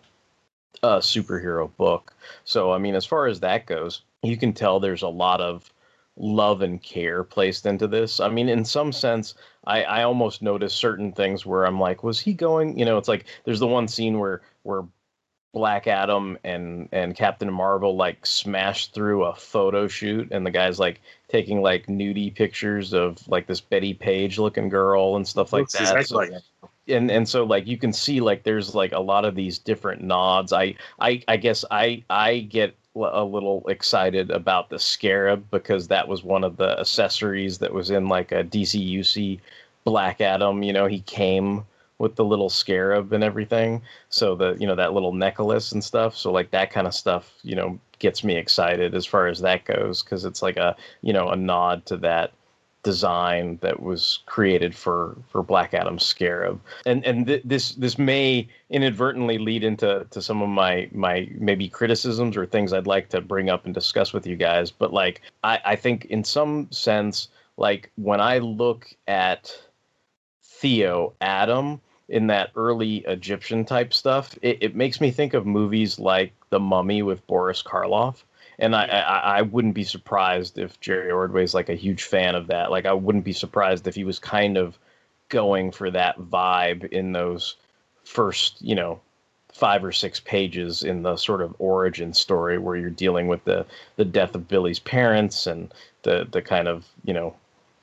a 0.83 0.97
superhero 0.97 1.69
book. 1.77 2.13
So 2.43 2.71
I 2.71 2.77
mean, 2.77 2.95
as 2.95 3.05
far 3.05 3.27
as 3.27 3.39
that 3.41 3.65
goes, 3.65 4.01
you 4.23 4.37
can 4.37 4.53
tell 4.53 4.79
there's 4.79 5.01
a 5.03 5.07
lot 5.07 5.41
of 5.41 5.71
love 6.17 6.61
and 6.61 6.81
care 6.81 7.23
placed 7.23 7.65
into 7.65 7.87
this. 7.87 8.19
I 8.19 8.29
mean, 8.29 8.49
in 8.49 8.65
some 8.65 8.91
sense, 8.91 9.33
I, 9.65 9.83
I 9.83 10.03
almost 10.03 10.41
notice 10.41 10.73
certain 10.73 11.11
things 11.13 11.45
where 11.45 11.65
I'm 11.65 11.79
like, 11.79 12.03
was 12.03 12.19
he 12.19 12.33
going? 12.33 12.77
You 12.77 12.85
know, 12.85 12.97
it's 12.97 13.07
like 13.07 13.25
there's 13.45 13.59
the 13.59 13.67
one 13.67 13.87
scene 13.87 14.19
where 14.19 14.41
where 14.63 14.83
Black 15.53 15.85
Adam 15.85 16.37
and 16.43 16.87
and 16.91 17.15
Captain 17.15 17.51
Marvel 17.51 17.95
like 17.95 18.25
smash 18.25 18.87
through 18.87 19.23
a 19.25 19.35
photo 19.35 19.87
shoot, 19.87 20.29
and 20.31 20.45
the 20.45 20.51
guy's 20.51 20.79
like 20.79 21.01
taking 21.27 21.61
like 21.61 21.87
nudie 21.87 22.33
pictures 22.33 22.93
of 22.93 23.25
like 23.27 23.47
this 23.47 23.61
Bettie 23.61 23.93
Page 23.93 24.39
looking 24.39 24.69
girl 24.69 25.15
and 25.15 25.27
stuff 25.27 25.53
like 25.53 25.67
that. 25.69 25.81
exactly 25.81 26.03
So- 26.05 26.15
like 26.17 26.29
that. 26.31 26.43
And 26.87 27.11
and 27.11 27.27
so 27.27 27.43
like 27.43 27.67
you 27.67 27.77
can 27.77 27.93
see 27.93 28.19
like 28.19 28.43
there's 28.43 28.73
like 28.75 28.91
a 28.91 28.99
lot 28.99 29.25
of 29.25 29.35
these 29.35 29.59
different 29.59 30.01
nods. 30.01 30.53
I 30.53 30.75
i 30.99 31.21
i 31.27 31.37
guess 31.37 31.63
i 31.71 32.03
i 32.09 32.39
get 32.39 32.75
a 32.95 33.23
little 33.23 33.65
excited 33.69 34.31
about 34.31 34.69
the 34.69 34.77
scarab 34.77 35.49
because 35.49 35.87
that 35.87 36.07
was 36.07 36.23
one 36.23 36.43
of 36.43 36.57
the 36.57 36.77
accessories 36.77 37.57
that 37.59 37.73
was 37.73 37.89
in 37.89 38.09
like 38.09 38.31
a 38.31 38.43
dcuc 38.43 39.39
black 39.83 40.21
adam. 40.21 40.63
You 40.63 40.73
know 40.73 40.87
he 40.87 41.01
came 41.01 41.65
with 41.99 42.15
the 42.15 42.25
little 42.25 42.49
scarab 42.49 43.13
and 43.13 43.23
everything. 43.23 43.81
So 44.09 44.35
the 44.35 44.57
you 44.59 44.67
know 44.67 44.75
that 44.75 44.93
little 44.93 45.13
necklace 45.13 45.71
and 45.71 45.83
stuff. 45.83 46.17
So 46.17 46.31
like 46.31 46.51
that 46.51 46.71
kind 46.71 46.87
of 46.87 46.93
stuff 46.93 47.33
you 47.43 47.55
know 47.55 47.79
gets 47.99 48.23
me 48.23 48.35
excited 48.35 48.95
as 48.95 49.05
far 49.05 49.27
as 49.27 49.41
that 49.41 49.65
goes 49.65 50.01
because 50.01 50.25
it's 50.25 50.41
like 50.41 50.57
a 50.57 50.75
you 51.01 51.13
know 51.13 51.29
a 51.29 51.35
nod 51.35 51.85
to 51.85 51.97
that 51.97 52.31
design 52.83 53.59
that 53.61 53.81
was 53.81 54.19
created 54.25 54.75
for 54.75 55.17
for 55.27 55.43
Black 55.43 55.73
Adam 55.73 55.99
Scarab, 55.99 56.59
and 56.85 57.05
and 57.05 57.27
th- 57.27 57.43
this 57.45 57.73
this 57.75 57.97
may 57.97 58.47
inadvertently 58.69 59.37
lead 59.37 59.63
into 59.63 60.05
to 60.09 60.21
some 60.21 60.41
of 60.41 60.49
my 60.49 60.89
my 60.91 61.29
maybe 61.35 61.67
criticisms 61.69 62.35
or 62.35 62.45
things 62.45 62.73
I'd 62.73 62.87
like 62.87 63.09
to 63.09 63.21
bring 63.21 63.49
up 63.49 63.65
and 63.65 63.73
discuss 63.73 64.13
with 64.13 64.25
you 64.25 64.35
guys. 64.35 64.71
But 64.71 64.93
like 64.93 65.21
I 65.43 65.59
I 65.65 65.75
think 65.75 66.05
in 66.05 66.23
some 66.23 66.71
sense 66.71 67.29
like 67.57 67.91
when 67.95 68.19
I 68.19 68.39
look 68.39 68.93
at 69.07 69.55
Theo 70.43 71.13
Adam 71.21 71.81
in 72.09 72.27
that 72.27 72.51
early 72.55 72.97
Egyptian 73.07 73.65
type 73.65 73.93
stuff, 73.93 74.37
it, 74.41 74.57
it 74.61 74.75
makes 74.75 74.99
me 74.99 75.11
think 75.11 75.33
of 75.33 75.45
movies 75.45 75.97
like 75.97 76.33
The 76.49 76.59
Mummy 76.59 77.01
with 77.01 77.25
Boris 77.27 77.63
Karloff. 77.63 78.23
And 78.61 78.75
I, 78.75 78.85
I, 78.85 79.39
I 79.39 79.41
wouldn't 79.41 79.73
be 79.73 79.83
surprised 79.83 80.57
if 80.57 80.79
Jerry 80.79 81.11
Ordway's 81.11 81.53
like 81.53 81.67
a 81.69 81.75
huge 81.75 82.03
fan 82.03 82.35
of 82.35 82.47
that. 82.47 82.71
Like 82.71 82.85
I 82.85 82.93
wouldn't 82.93 83.25
be 83.25 83.33
surprised 83.33 83.87
if 83.87 83.95
he 83.95 84.03
was 84.03 84.19
kind 84.19 84.55
of 84.55 84.77
going 85.29 85.71
for 85.71 85.89
that 85.91 86.19
vibe 86.19 86.87
in 86.89 87.11
those 87.11 87.55
first, 88.03 88.61
you 88.61 88.75
know, 88.75 89.01
five 89.51 89.83
or 89.83 89.91
six 89.91 90.19
pages 90.19 90.83
in 90.83 91.03
the 91.03 91.17
sort 91.17 91.41
of 91.41 91.55
origin 91.59 92.13
story 92.13 92.57
where 92.57 92.77
you're 92.77 92.89
dealing 92.89 93.27
with 93.27 93.43
the 93.43 93.65
the 93.97 94.05
death 94.05 94.33
of 94.35 94.47
Billy's 94.47 94.79
parents 94.79 95.45
and 95.45 95.73
the 96.03 96.27
the 96.31 96.41
kind 96.41 96.67
of 96.67 96.85
you 97.03 97.13
know 97.13 97.35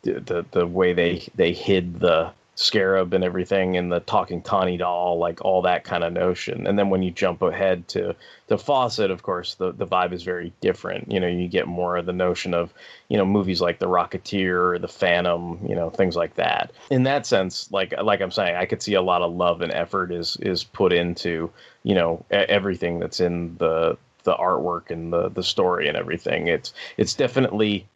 the 0.02 0.20
the, 0.20 0.46
the 0.52 0.66
way 0.66 0.92
they 0.92 1.26
they 1.34 1.52
hid 1.52 2.00
the 2.00 2.32
scarab 2.58 3.14
and 3.14 3.22
everything 3.22 3.76
and 3.76 3.92
the 3.92 4.00
talking 4.00 4.42
tawny 4.42 4.76
doll 4.76 5.16
like 5.18 5.44
all 5.44 5.62
that 5.62 5.84
kind 5.84 6.02
of 6.02 6.12
notion. 6.12 6.66
And 6.66 6.78
then 6.78 6.90
when 6.90 7.02
you 7.02 7.10
jump 7.10 7.40
ahead 7.42 7.86
to 7.88 8.16
to 8.48 8.58
fawcett 8.58 9.10
of 9.10 9.22
course 9.22 9.54
the, 9.54 9.72
the 9.72 9.86
vibe 9.86 10.12
is 10.12 10.24
very 10.24 10.52
different. 10.60 11.10
You 11.10 11.20
know 11.20 11.28
you 11.28 11.46
get 11.48 11.68
more 11.68 11.96
of 11.96 12.06
the 12.06 12.12
notion 12.12 12.54
of 12.54 12.74
you 13.08 13.16
know 13.16 13.24
movies 13.24 13.60
like 13.60 13.78
the 13.78 13.86
rocketeer 13.86 14.74
or 14.74 14.78
the 14.78 14.88
phantom 14.88 15.60
you 15.68 15.76
know 15.76 15.88
things 15.90 16.16
like 16.16 16.34
that. 16.34 16.72
In 16.90 17.04
that 17.04 17.26
sense 17.26 17.70
like 17.70 17.94
like 18.02 18.20
i'm 18.20 18.32
saying 18.32 18.56
i 18.56 18.66
could 18.66 18.82
see 18.82 18.94
a 18.94 19.02
lot 19.02 19.22
of 19.22 19.32
love 19.32 19.60
and 19.62 19.72
effort 19.72 20.10
is 20.10 20.36
is 20.40 20.64
put 20.64 20.92
into 20.92 21.50
you 21.84 21.94
know 21.94 22.24
everything 22.30 22.98
that's 22.98 23.20
in 23.20 23.56
the 23.58 23.96
the 24.24 24.34
artwork 24.34 24.90
and 24.90 25.12
the 25.12 25.30
the 25.30 25.42
story 25.42 25.88
and 25.88 25.96
everything. 25.96 26.48
It's 26.48 26.74
it's 26.96 27.14
definitely 27.14 27.86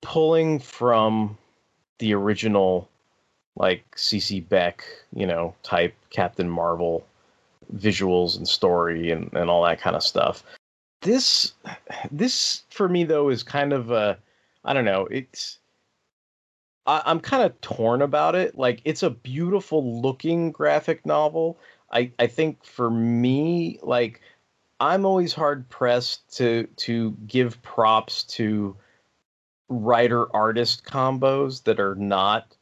pulling 0.00 0.60
from 0.60 1.36
the 1.98 2.14
original 2.14 2.88
like 3.56 3.84
CC 3.96 4.46
Beck, 4.46 4.84
you 5.12 5.26
know, 5.26 5.54
type 5.62 5.94
Captain 6.10 6.48
Marvel 6.48 7.06
visuals 7.74 8.36
and 8.36 8.48
story 8.48 9.10
and, 9.10 9.32
and 9.34 9.50
all 9.50 9.64
that 9.64 9.80
kind 9.80 9.96
of 9.96 10.02
stuff. 10.02 10.42
This 11.02 11.52
this 12.10 12.62
for 12.70 12.88
me 12.88 13.04
though 13.04 13.28
is 13.28 13.42
kind 13.42 13.72
of 13.72 13.90
a 13.90 14.18
I 14.64 14.72
don't 14.72 14.84
know, 14.84 15.06
it's 15.10 15.58
I, 16.86 17.02
I'm 17.04 17.20
kind 17.20 17.44
of 17.44 17.60
torn 17.60 18.02
about 18.02 18.34
it. 18.34 18.58
Like 18.58 18.80
it's 18.84 19.04
a 19.04 19.10
beautiful 19.10 20.00
looking 20.00 20.50
graphic 20.50 21.06
novel. 21.06 21.58
I, 21.92 22.10
I 22.18 22.26
think 22.26 22.64
for 22.64 22.90
me, 22.90 23.78
like 23.82 24.20
I'm 24.80 25.04
always 25.04 25.32
hard 25.32 25.68
pressed 25.68 26.36
to 26.38 26.66
to 26.76 27.12
give 27.26 27.62
props 27.62 28.24
to 28.24 28.76
writer 29.68 30.34
artist 30.34 30.84
combos 30.84 31.64
that 31.64 31.78
are 31.78 31.94
not 31.94 32.56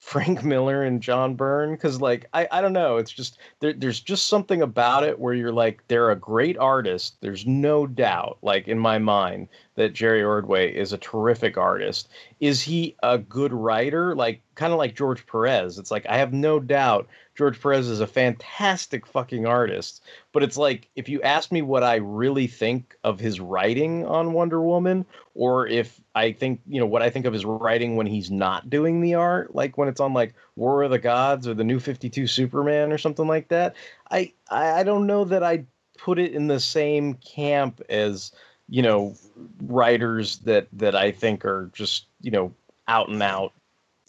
Frank 0.00 0.42
Miller 0.42 0.82
and 0.82 1.02
John 1.02 1.34
Byrne 1.34 1.72
because 1.72 2.00
like 2.00 2.26
I, 2.32 2.48
I 2.50 2.62
don't 2.62 2.72
know 2.72 2.96
it's 2.96 3.12
just 3.12 3.38
there, 3.60 3.74
there's 3.74 4.00
just 4.00 4.28
something 4.28 4.62
about 4.62 5.04
it 5.04 5.18
where 5.18 5.34
you're 5.34 5.52
like 5.52 5.86
they're 5.88 6.10
a 6.10 6.16
great 6.16 6.56
artist 6.56 7.16
there's 7.20 7.46
no 7.46 7.86
doubt 7.86 8.38
like 8.40 8.66
in 8.66 8.78
my 8.78 8.98
mind 8.98 9.48
that 9.76 9.92
Jerry 9.92 10.22
Ordway 10.22 10.74
is 10.74 10.92
a 10.92 10.98
terrific 10.98 11.56
artist. 11.56 12.08
Is 12.40 12.60
he 12.60 12.96
a 13.02 13.18
good 13.18 13.52
writer? 13.52 14.14
Like 14.14 14.42
kind 14.54 14.72
of 14.72 14.78
like 14.78 14.96
George 14.96 15.26
Perez 15.26 15.78
it's 15.78 15.90
like 15.90 16.06
I 16.08 16.16
have 16.16 16.32
no 16.32 16.58
doubt 16.58 17.06
George 17.40 17.58
Perez 17.58 17.88
is 17.88 18.00
a 18.00 18.06
fantastic 18.06 19.06
fucking 19.06 19.46
artist 19.46 20.02
but 20.32 20.42
it's 20.42 20.58
like 20.58 20.90
if 20.94 21.08
you 21.08 21.22
ask 21.22 21.50
me 21.50 21.62
what 21.62 21.82
I 21.82 21.94
really 21.94 22.46
think 22.46 22.94
of 23.02 23.18
his 23.18 23.40
writing 23.40 24.04
on 24.04 24.34
Wonder 24.34 24.60
Woman 24.60 25.06
or 25.34 25.66
if 25.66 25.98
I 26.14 26.32
think 26.32 26.60
you 26.66 26.78
know 26.78 26.84
what 26.84 27.00
I 27.00 27.08
think 27.08 27.24
of 27.24 27.32
his 27.32 27.46
writing 27.46 27.96
when 27.96 28.06
he's 28.06 28.30
not 28.30 28.68
doing 28.68 29.00
the 29.00 29.14
art 29.14 29.54
like 29.54 29.78
when 29.78 29.88
it's 29.88 30.00
on 30.00 30.12
like 30.12 30.34
War 30.56 30.82
of 30.82 30.90
the 30.90 30.98
Gods 30.98 31.48
or 31.48 31.54
the 31.54 31.64
New 31.64 31.80
52 31.80 32.26
Superman 32.26 32.92
or 32.92 32.98
something 32.98 33.26
like 33.26 33.48
that 33.48 33.74
I 34.10 34.34
I 34.50 34.80
I 34.80 34.82
don't 34.82 35.06
know 35.06 35.24
that 35.24 35.42
I 35.42 35.64
put 35.96 36.18
it 36.18 36.34
in 36.34 36.46
the 36.46 36.60
same 36.60 37.14
camp 37.14 37.80
as 37.88 38.32
you 38.68 38.82
know 38.82 39.16
writers 39.62 40.40
that 40.40 40.68
that 40.74 40.94
I 40.94 41.10
think 41.10 41.46
are 41.46 41.70
just 41.72 42.04
you 42.20 42.32
know 42.32 42.52
out 42.86 43.08
and 43.08 43.22
out 43.22 43.54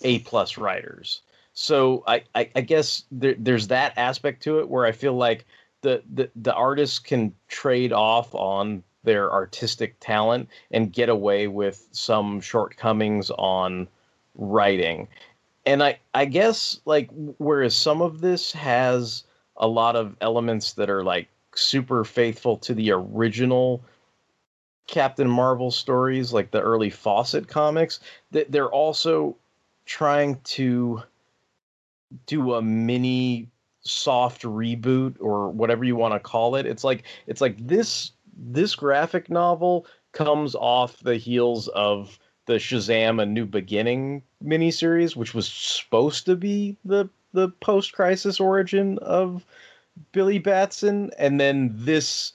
A 0.01 0.19
plus 0.19 0.57
writers. 0.57 1.21
So 1.53 2.03
I, 2.07 2.23
I, 2.33 2.49
I 2.55 2.61
guess 2.61 3.03
there, 3.11 3.35
there's 3.37 3.67
that 3.67 3.97
aspect 3.97 4.43
to 4.43 4.59
it 4.59 4.69
where 4.69 4.85
I 4.85 4.91
feel 4.91 5.13
like 5.13 5.45
the, 5.81 6.03
the 6.13 6.29
the 6.35 6.53
artists 6.53 6.99
can 6.99 7.33
trade 7.47 7.91
off 7.91 8.33
on 8.35 8.83
their 9.03 9.31
artistic 9.31 9.95
talent 9.99 10.47
and 10.69 10.93
get 10.93 11.09
away 11.09 11.47
with 11.47 11.87
some 11.91 12.39
shortcomings 12.39 13.31
on 13.31 13.87
writing. 14.35 15.07
And 15.65 15.83
I 15.83 15.99
I 16.13 16.25
guess 16.25 16.79
like 16.85 17.09
whereas 17.39 17.75
some 17.75 18.01
of 18.01 18.21
this 18.21 18.51
has 18.53 19.23
a 19.57 19.67
lot 19.67 19.95
of 19.95 20.15
elements 20.21 20.73
that 20.73 20.89
are 20.89 21.03
like 21.03 21.27
super 21.55 22.03
faithful 22.03 22.57
to 22.57 22.73
the 22.73 22.91
original 22.91 23.83
Captain 24.87 25.29
Marvel 25.29 25.71
stories, 25.71 26.33
like 26.33 26.51
the 26.51 26.61
early 26.61 26.89
Fawcett 26.89 27.47
comics, 27.47 27.99
that 28.31 28.51
they're 28.51 28.69
also 28.71 29.35
trying 29.85 30.39
to 30.43 31.01
do 32.25 32.53
a 32.53 32.61
mini 32.61 33.49
soft 33.81 34.43
reboot 34.43 35.15
or 35.19 35.49
whatever 35.49 35.83
you 35.83 35.95
want 35.95 36.13
to 36.13 36.19
call 36.19 36.55
it. 36.55 36.65
It's 36.65 36.83
like 36.83 37.03
it's 37.27 37.41
like 37.41 37.57
this 37.65 38.11
this 38.35 38.75
graphic 38.75 39.29
novel 39.29 39.85
comes 40.11 40.55
off 40.55 40.99
the 40.99 41.17
heels 41.17 41.67
of 41.69 42.19
the 42.45 42.53
Shazam: 42.55 43.21
A 43.21 43.25
New 43.25 43.45
Beginning 43.45 44.23
miniseries, 44.43 45.15
which 45.15 45.33
was 45.33 45.47
supposed 45.47 46.25
to 46.25 46.35
be 46.35 46.77
the 46.85 47.09
the 47.33 47.49
post 47.49 47.93
crisis 47.93 48.39
origin 48.39 48.97
of 48.99 49.45
Billy 50.11 50.39
Batson, 50.39 51.11
and 51.17 51.39
then 51.39 51.71
this 51.73 52.33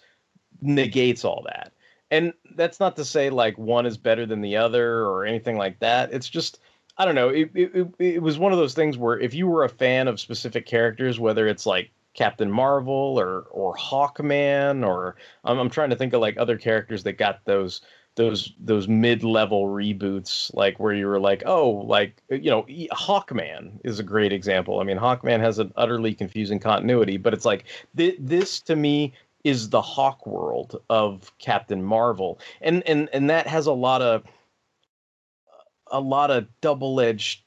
negates 0.62 1.24
all 1.24 1.42
that. 1.46 1.72
And 2.10 2.32
that's 2.54 2.80
not 2.80 2.96
to 2.96 3.04
say 3.04 3.30
like 3.30 3.58
one 3.58 3.84
is 3.84 3.98
better 3.98 4.26
than 4.26 4.40
the 4.40 4.56
other 4.56 5.04
or 5.04 5.24
anything 5.24 5.56
like 5.56 5.80
that. 5.80 6.12
It's 6.12 6.28
just 6.28 6.60
I 6.98 7.04
don't 7.04 7.14
know. 7.14 7.28
It, 7.28 7.50
it, 7.54 7.94
it 7.98 8.22
was 8.22 8.38
one 8.38 8.52
of 8.52 8.59
those 8.59 8.74
things 8.74 8.96
where 8.96 9.18
if 9.18 9.35
you 9.35 9.46
were 9.46 9.64
a 9.64 9.68
fan 9.68 10.09
of 10.09 10.18
specific 10.18 10.66
characters, 10.66 11.20
whether 11.20 11.46
it's 11.46 11.66
like 11.66 11.90
Captain 12.14 12.50
Marvel 12.50 13.20
or 13.20 13.42
or 13.50 13.74
Hawkman 13.76 14.87
or 14.87 15.16
I'm, 15.44 15.59
I'm 15.59 15.70
trying 15.70 15.90
to 15.90 15.96
think 15.96 16.14
of 16.14 16.20
like 16.20 16.38
other 16.38 16.56
characters 16.56 17.02
that 17.04 17.18
got 17.18 17.44
those 17.44 17.82
those 18.16 18.54
those 18.59 18.88
mid-level 18.88 19.66
reboots 19.66 20.52
like 20.54 20.80
where 20.80 20.94
you 20.94 21.06
were 21.06 21.20
like 21.20 21.42
oh 21.44 21.68
like 21.68 22.22
you 22.30 22.50
know 22.50 22.64
hawkman 22.90 23.78
is 23.85 23.98
a 23.98 24.02
great 24.02 24.32
example 24.32 24.80
i 24.80 24.85
mean 24.85 24.96
hawkman 24.96 25.38
has 25.38 25.59
an 25.59 25.70
utterly 25.76 26.14
confusing 26.14 26.59
continuity 26.59 27.18
but 27.18 27.35
it's 27.35 27.44
like 27.44 27.66
th- 27.94 28.16
this 28.18 28.61
to 28.62 28.74
me 28.74 29.12
is 29.44 29.68
the 29.68 29.82
hawk 29.82 30.26
world 30.26 30.80
of 30.88 31.30
captain 31.38 31.82
marvel 31.82 32.38
and 32.62 32.82
and 32.88 33.11
and 33.12 33.28
that 33.28 33.46
has 33.46 33.66
a 33.66 33.72
lot 33.72 34.00
of 34.00 34.24
a 35.90 36.01
lot 36.01 36.31
of 36.31 36.46
double-edged 36.61 37.42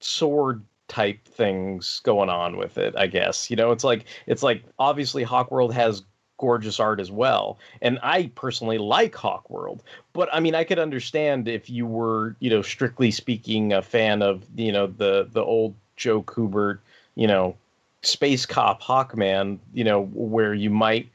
sword 0.00 0.62
type 0.88 1.24
things 1.26 2.00
going 2.04 2.28
on 2.28 2.56
with 2.56 2.76
it 2.76 2.94
i 2.98 3.06
guess. 3.06 3.50
You 3.50 3.56
know 3.56 3.72
it's 3.72 3.84
like 3.84 4.04
it's 4.26 4.42
like 4.42 4.62
obviously 4.78 5.24
hawkworld 5.24 5.72
has 5.72 6.02
gorgeous 6.38 6.80
art 6.80 6.98
as 6.98 7.10
well 7.10 7.56
and 7.82 8.00
i 8.02 8.26
personally 8.34 8.76
like 8.76 9.14
hawkworld 9.14 9.78
but 10.12 10.28
i 10.32 10.40
mean 10.40 10.56
i 10.56 10.64
could 10.64 10.78
understand 10.78 11.46
if 11.46 11.70
you 11.70 11.86
were 11.86 12.34
you 12.40 12.50
know 12.50 12.62
strictly 12.62 13.12
speaking 13.12 13.72
a 13.72 13.80
fan 13.80 14.22
of 14.22 14.44
you 14.56 14.72
know 14.72 14.88
the 14.88 15.28
the 15.30 15.42
old 15.42 15.72
joe 15.94 16.20
kubert 16.24 16.80
you 17.14 17.28
know 17.28 17.56
space 18.02 18.44
cop 18.44 18.82
hawkman 18.82 19.56
you 19.72 19.84
know 19.84 20.06
where 20.14 20.52
you 20.52 20.68
might 20.68 21.08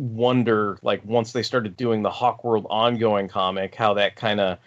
wonder 0.00 0.78
like 0.82 1.04
once 1.04 1.32
they 1.32 1.42
started 1.42 1.76
doing 1.76 2.02
the 2.02 2.10
hawkworld 2.10 2.64
ongoing 2.70 3.28
comic 3.28 3.74
how 3.74 3.92
that 3.92 4.16
kind 4.16 4.40
of 4.40 4.58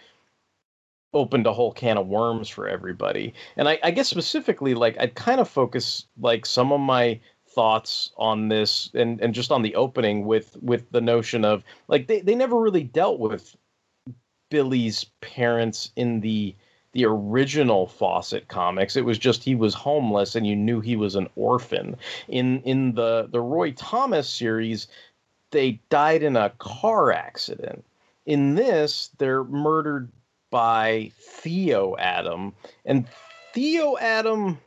opened 1.12 1.46
a 1.46 1.52
whole 1.52 1.72
can 1.72 1.98
of 1.98 2.06
worms 2.06 2.48
for 2.48 2.68
everybody. 2.68 3.34
And 3.56 3.68
I, 3.68 3.78
I 3.82 3.90
guess 3.90 4.08
specifically, 4.08 4.74
like 4.74 4.96
I'd 4.98 5.14
kind 5.14 5.40
of 5.40 5.48
focus 5.48 6.06
like 6.18 6.46
some 6.46 6.72
of 6.72 6.80
my 6.80 7.20
thoughts 7.48 8.12
on 8.16 8.48
this 8.48 8.90
and, 8.94 9.20
and 9.20 9.34
just 9.34 9.50
on 9.50 9.62
the 9.62 9.74
opening 9.74 10.24
with 10.24 10.56
with 10.62 10.90
the 10.92 11.00
notion 11.00 11.44
of 11.44 11.64
like 11.88 12.06
they, 12.06 12.20
they 12.20 12.34
never 12.34 12.58
really 12.58 12.84
dealt 12.84 13.18
with 13.18 13.56
Billy's 14.50 15.04
parents 15.20 15.90
in 15.96 16.20
the 16.20 16.54
the 16.92 17.04
original 17.04 17.86
Fawcett 17.86 18.48
comics. 18.48 18.96
It 18.96 19.04
was 19.04 19.18
just 19.18 19.44
he 19.44 19.54
was 19.54 19.74
homeless 19.74 20.34
and 20.34 20.46
you 20.46 20.56
knew 20.56 20.80
he 20.80 20.96
was 20.96 21.14
an 21.16 21.28
orphan. 21.36 21.96
In 22.28 22.62
in 22.62 22.94
the 22.94 23.28
the 23.30 23.40
Roy 23.40 23.72
Thomas 23.72 24.28
series, 24.28 24.86
they 25.50 25.80
died 25.88 26.22
in 26.22 26.36
a 26.36 26.50
car 26.58 27.12
accident. 27.12 27.84
In 28.26 28.54
this, 28.54 29.10
they're 29.18 29.44
murdered 29.44 30.10
by 30.50 31.12
Theo 31.18 31.96
Adam, 31.96 32.52
and 32.84 33.06
Theo 33.54 33.96
Adam. 33.98 34.58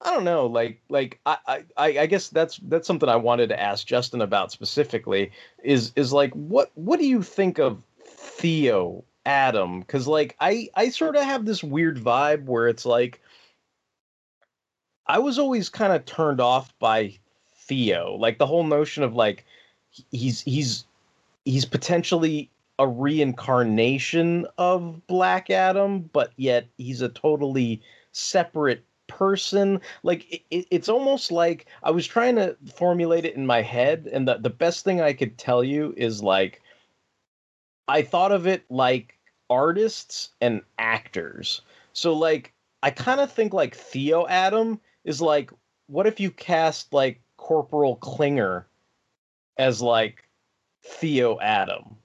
I 0.00 0.14
don't 0.14 0.22
know, 0.22 0.46
like, 0.46 0.80
like 0.88 1.18
I, 1.26 1.64
I, 1.76 1.98
I 1.98 2.06
guess 2.06 2.28
that's 2.28 2.58
that's 2.68 2.86
something 2.86 3.08
I 3.08 3.16
wanted 3.16 3.48
to 3.48 3.60
ask 3.60 3.84
Justin 3.84 4.20
about 4.20 4.52
specifically. 4.52 5.32
Is 5.64 5.92
is 5.96 6.12
like, 6.12 6.32
what 6.34 6.70
what 6.76 7.00
do 7.00 7.06
you 7.06 7.20
think 7.20 7.58
of 7.58 7.82
Theo 8.04 9.02
Adam? 9.26 9.80
Because 9.80 10.06
like, 10.06 10.36
I 10.38 10.68
I 10.76 10.90
sort 10.90 11.16
of 11.16 11.24
have 11.24 11.46
this 11.46 11.64
weird 11.64 11.98
vibe 11.98 12.44
where 12.44 12.68
it's 12.68 12.86
like, 12.86 13.20
I 15.08 15.18
was 15.18 15.36
always 15.36 15.68
kind 15.68 15.92
of 15.92 16.04
turned 16.04 16.40
off 16.40 16.72
by 16.78 17.18
Theo, 17.62 18.14
like 18.14 18.38
the 18.38 18.46
whole 18.46 18.64
notion 18.64 19.02
of 19.02 19.16
like, 19.16 19.44
he's 20.12 20.42
he's 20.42 20.84
he's 21.44 21.64
potentially 21.64 22.50
a 22.78 22.86
reincarnation 22.86 24.46
of 24.56 25.06
Black 25.06 25.50
Adam, 25.50 26.02
but 26.12 26.32
yet 26.36 26.68
he's 26.76 27.02
a 27.02 27.08
totally 27.08 27.82
separate 28.12 28.84
person. 29.08 29.80
Like 30.02 30.44
it, 30.50 30.66
it's 30.70 30.88
almost 30.88 31.32
like 31.32 31.66
I 31.82 31.90
was 31.90 32.06
trying 32.06 32.36
to 32.36 32.56
formulate 32.74 33.24
it 33.24 33.34
in 33.34 33.46
my 33.46 33.62
head, 33.62 34.08
and 34.12 34.28
the 34.28 34.38
the 34.38 34.50
best 34.50 34.84
thing 34.84 35.00
I 35.00 35.12
could 35.12 35.36
tell 35.38 35.64
you 35.64 35.92
is 35.96 36.22
like 36.22 36.62
I 37.88 38.02
thought 38.02 38.32
of 38.32 38.46
it 38.46 38.64
like 38.70 39.18
artists 39.50 40.30
and 40.40 40.62
actors. 40.78 41.62
So 41.92 42.12
like 42.14 42.52
I 42.82 42.90
kind 42.90 43.20
of 43.20 43.32
think 43.32 43.52
like 43.52 43.74
Theo 43.74 44.26
Adam 44.28 44.80
is 45.04 45.20
like 45.20 45.50
what 45.88 46.06
if 46.06 46.20
you 46.20 46.30
cast 46.30 46.92
like 46.92 47.20
Corporal 47.38 47.96
Klinger 47.96 48.66
as 49.56 49.82
like 49.82 50.28
Theo 50.82 51.40
Adam? 51.40 51.96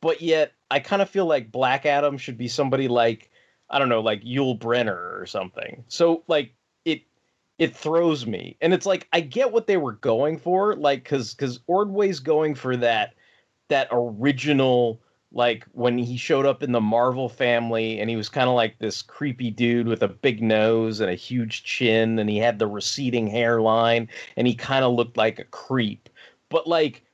But 0.00 0.20
yet 0.20 0.52
I 0.70 0.80
kind 0.80 1.02
of 1.02 1.10
feel 1.10 1.26
like 1.26 1.50
Black 1.50 1.86
Adam 1.86 2.18
should 2.18 2.38
be 2.38 2.48
somebody 2.48 2.88
like 2.88 3.30
I 3.70 3.78
don't 3.78 3.88
know, 3.88 4.00
like 4.00 4.22
Yul 4.22 4.58
Brynner 4.58 5.20
or 5.20 5.26
something. 5.26 5.84
So 5.88 6.24
like 6.26 6.54
it 6.84 7.02
it 7.58 7.76
throws 7.76 8.26
me, 8.26 8.56
and 8.60 8.72
it's 8.72 8.86
like 8.86 9.08
I 9.12 9.20
get 9.20 9.52
what 9.52 9.66
they 9.66 9.76
were 9.76 9.92
going 9.92 10.38
for, 10.38 10.76
like 10.76 11.04
because 11.04 11.34
because 11.34 11.58
Ordway's 11.68 12.20
going 12.20 12.54
for 12.54 12.76
that 12.76 13.14
that 13.68 13.88
original 13.90 15.00
like 15.30 15.66
when 15.72 15.98
he 15.98 16.16
showed 16.16 16.46
up 16.46 16.62
in 16.62 16.72
the 16.72 16.80
Marvel 16.80 17.28
family 17.28 18.00
and 18.00 18.08
he 18.08 18.16
was 18.16 18.30
kind 18.30 18.48
of 18.48 18.54
like 18.54 18.78
this 18.78 19.02
creepy 19.02 19.50
dude 19.50 19.86
with 19.86 20.02
a 20.02 20.08
big 20.08 20.42
nose 20.42 21.00
and 21.00 21.10
a 21.10 21.14
huge 21.14 21.64
chin 21.64 22.18
and 22.18 22.30
he 22.30 22.38
had 22.38 22.58
the 22.58 22.66
receding 22.66 23.26
hairline 23.26 24.08
and 24.36 24.46
he 24.46 24.54
kind 24.54 24.84
of 24.84 24.94
looked 24.94 25.18
like 25.18 25.38
a 25.38 25.44
creep. 25.44 26.08
But 26.48 26.66
like 26.66 27.04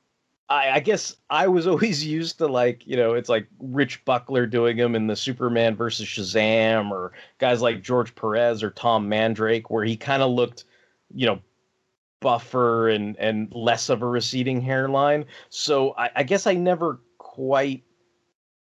I, 0.49 0.71
I 0.71 0.79
guess 0.79 1.15
I 1.29 1.47
was 1.47 1.67
always 1.67 2.05
used 2.05 2.37
to 2.39 2.47
like, 2.47 2.85
you 2.85 2.95
know, 2.95 3.13
it's 3.13 3.29
like 3.29 3.47
Rich 3.59 4.05
Buckler 4.05 4.45
doing 4.45 4.77
them 4.77 4.95
in 4.95 5.07
the 5.07 5.15
Superman 5.15 5.75
versus 5.75 6.07
Shazam 6.07 6.91
or 6.91 7.13
guys 7.37 7.61
like 7.61 7.81
George 7.81 8.13
Perez 8.15 8.63
or 8.63 8.71
Tom 8.71 9.09
Mandrake, 9.09 9.69
where 9.69 9.83
he 9.83 9.97
kind 9.97 10.21
of 10.21 10.31
looked, 10.31 10.65
you 11.13 11.25
know, 11.25 11.39
buffer 12.21 12.89
and 12.89 13.15
and 13.17 13.53
less 13.53 13.89
of 13.89 14.01
a 14.01 14.07
receding 14.07 14.61
hairline. 14.61 15.25
So 15.49 15.93
I, 15.97 16.09
I 16.17 16.23
guess 16.23 16.47
I 16.47 16.53
never 16.53 17.01
quite 17.17 17.83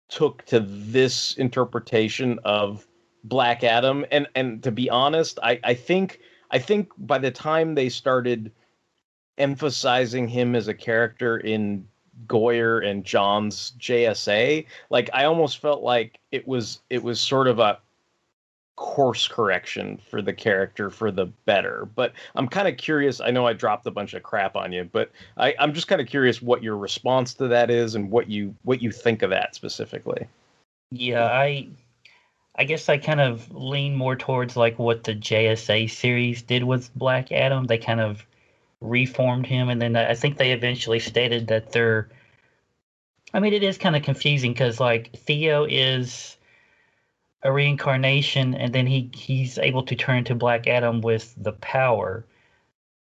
took 0.10 0.44
to 0.46 0.60
this 0.60 1.34
interpretation 1.38 2.40
of 2.44 2.88
Black 3.24 3.64
Adam. 3.64 4.06
And 4.12 4.28
and 4.36 4.64
to 4.64 4.72
be 4.72 4.90
honest, 4.90 5.40
I, 5.44 5.60
I 5.64 5.74
think 5.74 6.20
I 6.52 6.60
think 6.60 6.92
by 6.98 7.18
the 7.18 7.32
time 7.32 7.76
they 7.76 7.90
started 7.90 8.52
emphasizing 9.38 10.28
him 10.28 10.56
as 10.56 10.68
a 10.68 10.74
character 10.74 11.38
in 11.38 11.88
Goyer 12.28 12.86
and 12.86 13.04
Johns' 13.04 13.74
JSA, 13.80 14.66
like 14.90 15.10
I 15.14 15.26
almost 15.26 15.60
felt 15.60 15.84
like 15.84 16.20
it 16.32 16.48
was 16.48 16.80
it 16.90 17.04
was 17.04 17.20
sort 17.20 17.48
of 17.48 17.60
a 17.60 17.80
course 18.76 19.28
correction 19.28 20.00
for 20.10 20.22
the 20.22 20.34
character 20.34 20.90
for 20.90 21.12
the 21.12 21.26
better. 21.46 21.88
But 21.96 22.14
I'm 22.36 22.48
kind 22.48 22.68
of 22.68 22.78
curious. 22.78 23.20
I 23.20 23.32
know 23.32 23.46
I 23.46 23.54
dropped 23.54 23.86
a 23.88 23.92
bunch 23.92 24.14
of 24.14 24.24
crap 24.24 24.56
on 24.56 24.72
you, 24.72 24.88
but 24.92 25.12
I, 25.36 25.54
I'm 25.60 25.74
just 25.74 25.88
kind 25.88 26.00
of 26.00 26.08
curious 26.08 26.42
what 26.42 26.64
your 26.64 26.78
response 26.78 27.34
to 27.36 27.48
that 27.50 27.70
is 27.70 27.96
and 27.96 28.10
what 28.10 28.30
you 28.30 28.56
what 28.64 28.82
you 28.82 28.92
think 28.92 29.22
of 29.22 29.30
that 29.32 29.56
specifically. 29.56 30.28
Yeah, 30.92 31.26
I 31.26 31.68
I 32.56 32.64
guess 32.64 32.88
I 32.90 32.98
kind 32.98 33.22
of 33.22 33.54
lean 33.54 33.96
more 33.96 34.16
towards 34.16 34.56
like 34.56 34.80
what 34.80 35.04
the 35.04 35.14
JSA 35.14 35.90
series 35.90 36.42
did 36.42 36.64
with 36.64 36.94
Black 36.96 37.32
Adam. 37.32 37.66
They 37.66 37.78
kind 37.78 38.00
of 38.00 38.26
reformed 38.82 39.46
him, 39.46 39.70
and 39.70 39.82
then 39.82 39.96
I 39.96 40.14
think 40.14 40.38
they 40.38 40.52
eventually 40.52 41.00
stated 41.00 41.48
that 41.48 41.72
they're. 41.72 42.10
I 43.34 43.40
mean, 43.40 43.54
it 43.54 43.64
is 43.64 43.78
kind 43.78 43.96
of 43.96 44.04
confusing 44.04 44.54
because 44.54 44.80
like 44.80 45.16
Theo 45.16 45.66
is 45.66 46.38
a 47.44 47.52
reincarnation, 47.52 48.54
and 48.56 48.74
then 48.74 48.88
he 48.88 49.10
he's 49.14 49.58
able 49.58 49.84
to 49.84 49.96
turn 49.96 50.24
to 50.26 50.36
Black 50.36 50.68
Adam 50.68 51.02
with 51.02 51.34
the 51.38 51.54
power. 51.54 52.26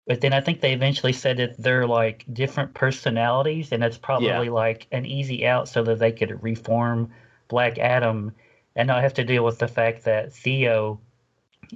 But 0.06 0.20
then 0.20 0.34
I 0.34 0.40
think 0.40 0.60
they 0.60 0.74
eventually 0.74 1.14
said 1.14 1.38
that 1.38 1.56
they're 1.56 1.86
like 1.86 2.24
different 2.32 2.74
personalities, 2.74 3.72
and 3.72 3.82
that's 3.82 3.98
probably 3.98 4.50
like 4.50 4.86
an 4.92 5.06
easy 5.06 5.46
out 5.46 5.68
so 5.68 5.82
that 5.84 5.98
they 5.98 6.12
could 6.12 6.42
reform 6.42 7.10
Black 7.48 7.78
Adam 7.78 8.32
and 8.76 8.86
not 8.86 9.02
have 9.02 9.14
to 9.14 9.24
deal 9.24 9.44
with 9.44 9.58
the 9.58 9.68
fact 9.68 10.04
that 10.04 10.32
Theo 10.32 11.00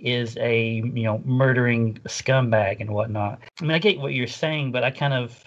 is 0.04 0.36
a 0.38 0.74
you 0.74 1.02
know 1.04 1.20
murdering 1.24 1.94
scumbag 2.08 2.80
and 2.80 2.90
whatnot. 2.90 3.40
I 3.60 3.62
mean, 3.64 3.72
I 3.72 3.78
get 3.78 3.98
what 4.00 4.12
you're 4.14 4.26
saying, 4.26 4.72
but 4.72 4.84
I 4.84 4.90
kind 4.90 5.14
of, 5.14 5.38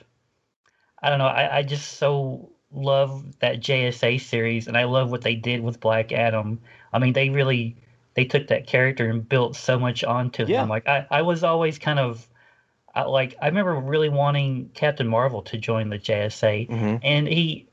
I 1.02 1.10
don't 1.10 1.20
know. 1.20 1.28
I, 1.28 1.58
I 1.58 1.64
just 1.64 1.94
so 1.98 2.50
love 2.72 3.40
that 3.40 3.60
JSA 3.60 4.22
series, 4.22 4.68
and 4.68 4.78
I 4.78 4.86
love 4.86 5.12
what 5.12 5.22
they 5.22 5.36
did 5.36 5.62
with 5.62 5.80
Black 5.80 6.12
Adam. 6.12 6.60
I 6.94 7.00
mean, 7.00 7.14
they 7.14 7.30
really 7.30 7.76
they 8.14 8.26
took 8.26 8.48
that 8.48 8.68
character 8.68 9.10
and 9.10 9.28
built 9.28 9.56
so 9.56 9.80
much 9.80 10.04
onto 10.04 10.46
Yeah. 10.46 10.64
him. 10.64 10.70
Like 10.70 10.88
I, 10.88 11.06
I 11.10 11.22
was 11.22 11.44
always 11.44 11.78
kind 11.80 12.00
of. 12.00 12.28
I, 12.94 13.04
like 13.04 13.36
I 13.42 13.48
remember 13.48 13.74
really 13.76 14.10
wanting 14.10 14.70
Captain 14.74 15.08
Marvel 15.08 15.42
to 15.44 15.58
join 15.58 15.90
the 15.90 15.98
JSA, 15.98 16.68
Mhm. 16.70 17.00
and 17.02 17.28
he 17.28 17.68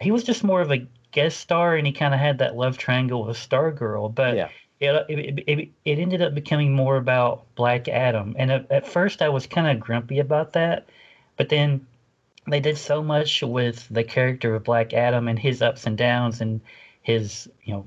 he 0.00 0.12
was 0.12 0.22
just 0.22 0.44
more 0.44 0.60
of 0.60 0.70
a 0.70 0.86
guest 1.10 1.40
star, 1.40 1.74
and 1.74 1.84
he 1.84 1.92
kind 1.92 2.14
of 2.14 2.20
had 2.20 2.38
that 2.38 2.56
love 2.56 2.78
triangle 2.78 3.26
with 3.26 3.36
Stargirl. 3.36 4.14
But 4.14 4.36
Yeah. 4.36 4.48
It, 4.80 5.06
it, 5.10 5.44
it 5.46 5.68
it 5.84 5.98
ended 5.98 6.22
up 6.22 6.34
becoming 6.34 6.72
more 6.72 6.96
about 6.96 7.54
Black 7.54 7.86
Adam, 7.88 8.34
and 8.38 8.50
at, 8.50 8.70
at 8.70 8.86
first 8.86 9.20
I 9.20 9.28
was 9.28 9.46
kind 9.46 9.68
of 9.68 9.78
grumpy 9.78 10.20
about 10.20 10.54
that, 10.54 10.88
but 11.36 11.50
then 11.50 11.86
they 12.48 12.60
did 12.60 12.78
so 12.78 13.02
much 13.02 13.42
with 13.42 13.86
the 13.90 14.04
character 14.04 14.54
of 14.54 14.64
Black 14.64 14.94
Adam 14.94 15.28
and 15.28 15.38
his 15.38 15.60
ups 15.60 15.86
and 15.86 15.98
downs 15.98 16.40
and 16.40 16.62
his 17.02 17.48
you 17.64 17.74
know 17.74 17.86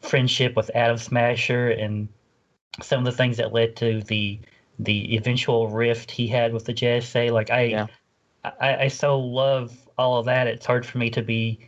friendship 0.00 0.56
with 0.56 0.70
Atom 0.74 0.98
Smasher 0.98 1.70
and 1.70 2.08
some 2.82 3.00
of 3.00 3.04
the 3.04 3.16
things 3.16 3.36
that 3.36 3.52
led 3.52 3.76
to 3.76 4.02
the 4.02 4.38
the 4.78 5.16
eventual 5.16 5.68
rift 5.68 6.10
he 6.10 6.26
had 6.26 6.52
with 6.52 6.64
the 6.64 6.74
JSA. 6.74 7.30
Like 7.32 7.50
I, 7.50 7.88
I, 8.44 8.76
I 8.76 8.88
so 8.88 9.18
love 9.18 9.76
all 9.96 10.18
of 10.18 10.26
that. 10.26 10.46
It's 10.46 10.66
hard 10.66 10.84
for 10.84 10.98
me 10.98 11.10
to 11.10 11.22
be 11.22 11.58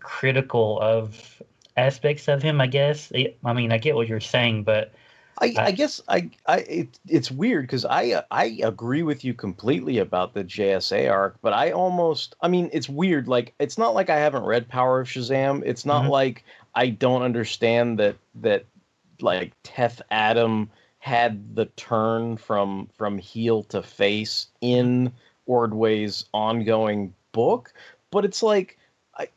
critical 0.00 0.78
of 0.80 1.42
aspects 1.80 2.28
of 2.28 2.42
him. 2.42 2.60
I 2.60 2.66
guess. 2.66 3.12
I 3.44 3.52
mean, 3.52 3.72
I 3.72 3.78
get 3.78 3.94
what 3.94 4.08
you're 4.08 4.20
saying, 4.20 4.64
but 4.64 4.92
I, 5.40 5.54
I 5.56 5.70
guess 5.70 6.02
I, 6.08 6.30
I 6.46 6.58
it, 6.58 6.98
it's 7.08 7.30
weird 7.30 7.64
because 7.64 7.86
I 7.86 8.22
I 8.30 8.58
agree 8.62 9.02
with 9.02 9.24
you 9.24 9.32
completely 9.32 9.98
about 9.98 10.34
the 10.34 10.44
JSA 10.44 11.10
arc, 11.10 11.38
but 11.40 11.54
I 11.54 11.70
almost 11.70 12.34
I 12.42 12.48
mean 12.48 12.68
it's 12.72 12.88
weird. 12.88 13.26
Like 13.26 13.54
it's 13.58 13.78
not 13.78 13.94
like 13.94 14.10
I 14.10 14.18
haven't 14.18 14.44
read 14.44 14.68
Power 14.68 15.00
of 15.00 15.08
Shazam. 15.08 15.62
It's 15.64 15.86
not 15.86 16.02
mm-hmm. 16.02 16.10
like 16.10 16.44
I 16.74 16.88
don't 16.88 17.22
understand 17.22 17.98
that 17.98 18.16
that 18.36 18.66
like 19.20 19.54
Teth 19.62 20.02
Adam 20.10 20.70
had 20.98 21.56
the 21.56 21.66
turn 21.66 22.36
from 22.36 22.88
from 22.92 23.16
heel 23.16 23.62
to 23.64 23.82
face 23.82 24.48
in 24.60 25.10
Ordway's 25.48 26.26
ongoing 26.34 27.14
book, 27.32 27.72
but 28.10 28.26
it's 28.26 28.42
like 28.42 28.78
I, 29.16 29.28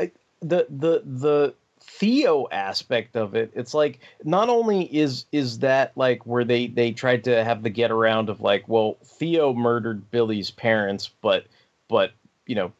I 0.00 0.10
the 0.40 0.66
the 0.68 1.02
the 1.04 1.54
Theo 1.98 2.46
aspect 2.50 3.16
of 3.16 3.34
it, 3.34 3.50
it's 3.54 3.72
like 3.72 4.00
not 4.22 4.48
only 4.50 4.82
is 4.94 5.24
is 5.32 5.60
that 5.60 5.92
like 5.96 6.26
where 6.26 6.44
they 6.44 6.66
they 6.66 6.92
tried 6.92 7.24
to 7.24 7.42
have 7.42 7.62
the 7.62 7.70
get 7.70 7.90
around 7.90 8.28
of 8.28 8.40
like, 8.40 8.68
well, 8.68 8.98
Theo 9.04 9.54
murdered 9.54 10.10
Billy's 10.10 10.50
parents, 10.50 11.10
but 11.22 11.46
but 11.88 12.12
you 12.46 12.54
know, 12.54 12.72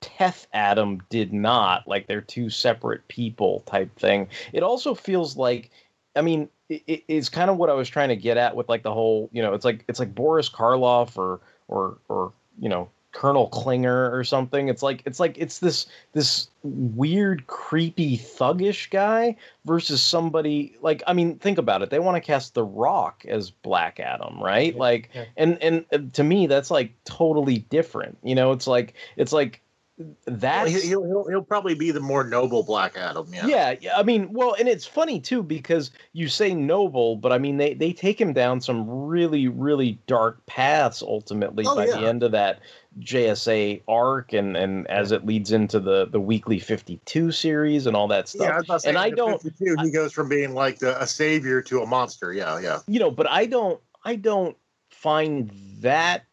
Teth 0.00 0.46
Adam 0.52 1.02
did 1.10 1.32
not. 1.32 1.88
Like 1.88 2.06
they're 2.06 2.20
two 2.20 2.48
separate 2.48 3.06
people 3.08 3.60
type 3.66 3.94
thing. 3.98 4.28
It 4.52 4.62
also 4.62 4.94
feels 4.94 5.36
like, 5.36 5.70
I 6.14 6.20
mean, 6.22 6.48
it, 6.68 6.82
it- 6.86 7.04
it's 7.08 7.28
kind 7.28 7.50
of 7.50 7.56
what 7.56 7.70
I 7.70 7.74
was 7.74 7.88
trying 7.88 8.10
to 8.10 8.16
get 8.16 8.36
at 8.36 8.54
with 8.54 8.68
like 8.68 8.82
the 8.84 8.92
whole, 8.94 9.28
you 9.32 9.42
know, 9.42 9.54
it's 9.54 9.64
like 9.64 9.84
it's 9.88 9.98
like 9.98 10.14
Boris 10.14 10.48
Karloff 10.48 11.16
or 11.18 11.40
or 11.68 11.98
or 12.08 12.32
you 12.60 12.68
know 12.68 12.88
Colonel 13.14 13.48
Klinger 13.48 14.14
or 14.14 14.24
something. 14.24 14.68
It's 14.68 14.82
like 14.82 15.02
it's 15.06 15.18
like 15.20 15.38
it's 15.38 15.60
this 15.60 15.86
this 16.12 16.48
weird, 16.62 17.46
creepy, 17.46 18.18
thuggish 18.18 18.90
guy 18.90 19.36
versus 19.64 20.02
somebody 20.02 20.76
like 20.82 21.02
I 21.06 21.12
mean, 21.14 21.38
think 21.38 21.56
about 21.56 21.80
it. 21.82 21.90
They 21.90 22.00
want 22.00 22.16
to 22.16 22.20
cast 22.20 22.54
The 22.54 22.64
Rock 22.64 23.24
as 23.26 23.50
Black 23.50 24.00
Adam, 24.00 24.42
right? 24.42 24.76
Like, 24.76 25.10
and 25.36 25.56
and 25.62 25.84
uh, 25.92 25.98
to 26.12 26.24
me, 26.24 26.46
that's 26.46 26.70
like 26.70 26.92
totally 27.04 27.58
different. 27.70 28.18
You 28.22 28.34
know, 28.34 28.52
it's 28.52 28.66
like 28.66 28.94
it's 29.16 29.32
like 29.32 29.62
Well, 29.96 30.64
he- 30.82 30.88
he'll, 30.88 31.04
he'll 31.04 31.28
he'll 31.28 31.42
probably 31.42 31.74
be 31.76 31.92
the 31.92 32.00
more 32.00 32.24
noble 32.24 32.64
Black 32.64 32.96
Adam. 32.96 33.28
Yeah. 33.32 33.46
yeah, 33.46 33.74
yeah. 33.80 33.96
I 33.96 34.02
mean, 34.02 34.32
well, 34.32 34.56
and 34.58 34.68
it's 34.68 34.84
funny 34.84 35.20
too 35.20 35.40
because 35.42 35.92
you 36.14 36.26
say 36.28 36.52
noble, 36.52 37.14
but 37.14 37.30
I 37.32 37.38
mean 37.38 37.58
they 37.58 37.74
they 37.74 37.92
take 37.92 38.20
him 38.20 38.32
down 38.32 38.60
some 38.60 38.88
really 38.90 39.46
really 39.46 39.98
dark 40.08 40.44
paths 40.46 41.00
ultimately 41.00 41.64
Oh, 41.68 41.76
by 41.76 41.86
the 41.86 41.92
end 42.08 42.24
of 42.24 42.32
that 42.32 42.58
JSA 43.00 43.82
arc 43.88 44.32
and 44.32 44.56
and 44.56 44.86
as 44.88 45.12
it 45.12 45.26
leads 45.26 45.52
into 45.52 45.80
the 45.80 46.06
the 46.06 46.20
weekly 46.20 46.58
52 46.58 47.32
series 47.32 47.86
and 47.86 47.96
all 47.96 48.08
that 48.08 48.28
stuff. 48.28 48.46
Yeah, 48.46 48.54
I 48.54 48.56
was 48.56 48.64
about 48.64 48.82
say, 48.82 48.88
and 48.90 48.98
I 48.98 49.10
don't 49.10 49.42
52, 49.42 49.76
he 49.82 49.90
goes 49.90 50.12
from 50.12 50.28
being 50.28 50.54
like 50.54 50.78
the, 50.78 51.00
a 51.00 51.06
savior 51.06 51.60
to 51.62 51.82
a 51.82 51.86
monster. 51.86 52.32
Yeah, 52.32 52.60
yeah. 52.60 52.80
you 52.86 53.00
know, 53.00 53.10
but 53.10 53.28
I 53.28 53.46
don't 53.46 53.80
I 54.04 54.16
don't 54.16 54.56
find 54.90 55.50
that 55.80 56.24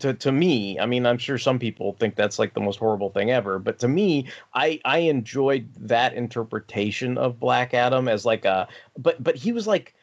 to 0.00 0.12
to 0.12 0.32
me, 0.32 0.78
I 0.78 0.86
mean, 0.86 1.06
I'm 1.06 1.18
sure 1.18 1.38
some 1.38 1.58
people 1.58 1.94
think 1.94 2.14
that's 2.14 2.38
like 2.38 2.54
the 2.54 2.60
most 2.60 2.78
horrible 2.78 3.10
thing 3.10 3.30
ever, 3.30 3.58
but 3.58 3.78
to 3.80 3.88
me, 3.88 4.28
I 4.54 4.80
I 4.84 4.98
enjoyed 4.98 5.68
that 5.78 6.14
interpretation 6.14 7.16
of 7.16 7.40
Black 7.40 7.72
Adam 7.72 8.08
as 8.08 8.26
like 8.26 8.44
a 8.44 8.68
but 8.98 9.22
but 9.22 9.36
he 9.36 9.52
was 9.52 9.66
like 9.66 9.94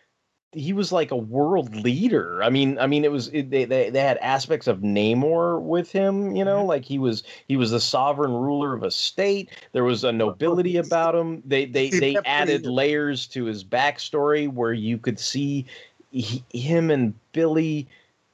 he 0.51 0.71
was 0.71 0.91
like 0.91 1.11
a 1.11 1.17
world 1.17 1.75
leader. 1.75 2.41
I 2.41 2.49
mean, 2.49 2.79
I 2.79 2.87
mean, 2.87 3.03
it 3.03 3.11
was 3.11 3.27
it, 3.29 3.49
they, 3.49 3.65
they 3.65 3.89
they 3.89 3.99
had 3.99 4.17
aspects 4.19 4.67
of 4.67 4.79
Namor 4.79 5.61
with 5.61 5.91
him. 5.91 6.35
You 6.35 6.45
know, 6.45 6.63
like 6.63 6.85
he 6.85 6.97
was 6.97 7.23
he 7.47 7.57
was 7.57 7.71
the 7.71 7.79
sovereign 7.79 8.31
ruler 8.31 8.73
of 8.73 8.83
a 8.83 8.91
state. 8.91 9.49
There 9.73 9.83
was 9.83 10.03
a 10.03 10.11
nobility 10.11 10.77
about 10.77 11.13
him. 11.13 11.43
They 11.45 11.65
they 11.65 11.89
they 11.89 12.15
added 12.25 12.65
layers 12.65 13.27
to 13.27 13.45
his 13.45 13.63
backstory 13.63 14.51
where 14.51 14.73
you 14.73 14.97
could 14.97 15.19
see 15.19 15.65
he, 16.11 16.43
him 16.53 16.89
and 16.89 17.13
Billy 17.33 17.87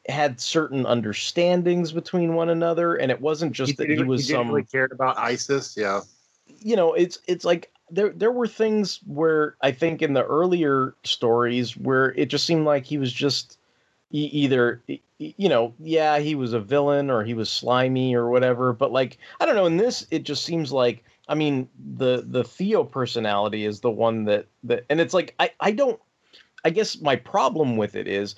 had 0.07 0.39
certain 0.39 0.85
understandings 0.85 1.91
between 1.91 2.35
one 2.35 2.49
another, 2.49 2.95
and 2.95 3.11
it 3.11 3.21
wasn't 3.21 3.53
just 3.53 3.77
that 3.77 3.89
he 3.89 4.03
was 4.03 4.27
didn't 4.27 4.37
some 4.37 4.47
really 4.49 4.63
cared 4.63 4.91
about 4.91 5.17
Isis. 5.17 5.75
Yeah. 5.75 6.01
you 6.47 6.75
know 6.75 6.93
it's 6.93 7.17
it's 7.27 7.45
like 7.45 7.71
there 7.91 8.09
there 8.09 8.31
were 8.31 8.47
things 8.47 8.99
where 9.05 9.55
I 9.61 9.71
think 9.71 10.01
in 10.01 10.13
the 10.13 10.25
earlier 10.25 10.95
stories 11.03 11.77
where 11.77 12.13
it 12.13 12.27
just 12.27 12.45
seemed 12.45 12.65
like 12.65 12.85
he 12.85 12.97
was 12.97 13.11
just 13.11 13.57
either 14.11 14.81
you 15.17 15.49
know 15.49 15.73
yeah 15.79 16.19
he 16.19 16.35
was 16.35 16.53
a 16.53 16.59
villain 16.59 17.09
or 17.09 17.23
he 17.23 17.33
was 17.33 17.49
slimy 17.49 18.13
or 18.13 18.29
whatever 18.29 18.73
but 18.73 18.91
like 18.91 19.17
I 19.39 19.45
don't 19.45 19.55
know 19.55 19.65
in 19.65 19.77
this 19.77 20.05
it 20.11 20.23
just 20.23 20.43
seems 20.43 20.71
like 20.71 21.03
I 21.27 21.35
mean 21.35 21.69
the 21.95 22.25
the 22.27 22.43
Theo 22.43 22.83
personality 22.83 23.65
is 23.65 23.79
the 23.79 23.91
one 23.91 24.25
that 24.25 24.47
that 24.63 24.85
and 24.89 24.99
it's 24.99 25.13
like 25.13 25.35
I 25.39 25.51
I 25.59 25.71
don't 25.71 25.99
I 26.65 26.69
guess 26.69 26.99
my 27.01 27.15
problem 27.15 27.77
with 27.77 27.95
it 27.95 28.07
is 28.07 28.35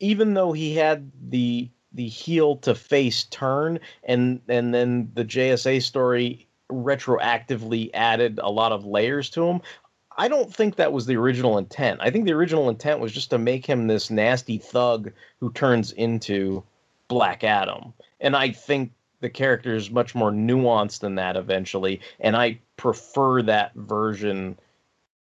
even 0.00 0.34
though 0.34 0.52
he 0.52 0.74
had 0.74 1.10
the 1.28 1.70
the 1.92 2.08
heel 2.08 2.56
to 2.56 2.74
face 2.74 3.24
turn 3.24 3.78
and 4.04 4.40
and 4.48 4.74
then 4.74 5.10
the 5.14 5.24
JSA 5.24 5.82
story 5.82 6.48
retroactively 6.72 7.90
added 7.94 8.40
a 8.42 8.50
lot 8.50 8.72
of 8.72 8.84
layers 8.84 9.30
to 9.30 9.44
him 9.46 9.60
I 10.16 10.28
don't 10.28 10.54
think 10.54 10.76
that 10.76 10.92
was 10.92 11.06
the 11.06 11.16
original 11.16 11.58
intent. 11.58 12.00
I 12.02 12.10
think 12.10 12.24
the 12.24 12.32
original 12.32 12.68
intent 12.68 13.00
was 13.00 13.12
just 13.12 13.30
to 13.30 13.38
make 13.38 13.66
him 13.66 13.86
this 13.86 14.10
nasty 14.10 14.58
thug 14.58 15.12
who 15.40 15.50
turns 15.52 15.92
into 15.92 16.62
Black 17.08 17.44
Adam. 17.44 17.92
And 18.20 18.36
I 18.36 18.50
think 18.50 18.92
the 19.20 19.30
character 19.30 19.74
is 19.74 19.90
much 19.90 20.14
more 20.14 20.30
nuanced 20.30 21.00
than 21.00 21.14
that 21.16 21.36
eventually, 21.36 22.00
and 22.20 22.36
I 22.36 22.58
prefer 22.76 23.42
that 23.42 23.74
version 23.74 24.58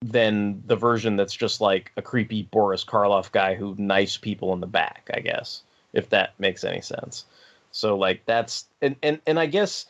than 0.02 0.64
the 0.66 0.78
version 0.78 1.18
that's 1.18 1.36
just 1.36 1.60
like 1.60 1.92
a 1.98 2.02
creepy 2.02 2.44
Boris 2.44 2.86
Karloff 2.86 3.32
guy 3.32 3.56
who 3.56 3.76
knifes 3.78 4.18
people 4.18 4.54
in 4.54 4.62
the 4.62 4.68
back, 4.68 5.10
I 5.14 5.20
guess, 5.20 5.64
if 5.92 6.10
that 6.10 6.40
makes 6.40 6.64
any 6.64 6.80
sense. 6.80 7.26
So 7.72 7.98
like 7.98 8.26
that's 8.26 8.66
and 8.82 8.96
and 9.04 9.20
and 9.28 9.38
I 9.40 9.46
guess 9.46 9.86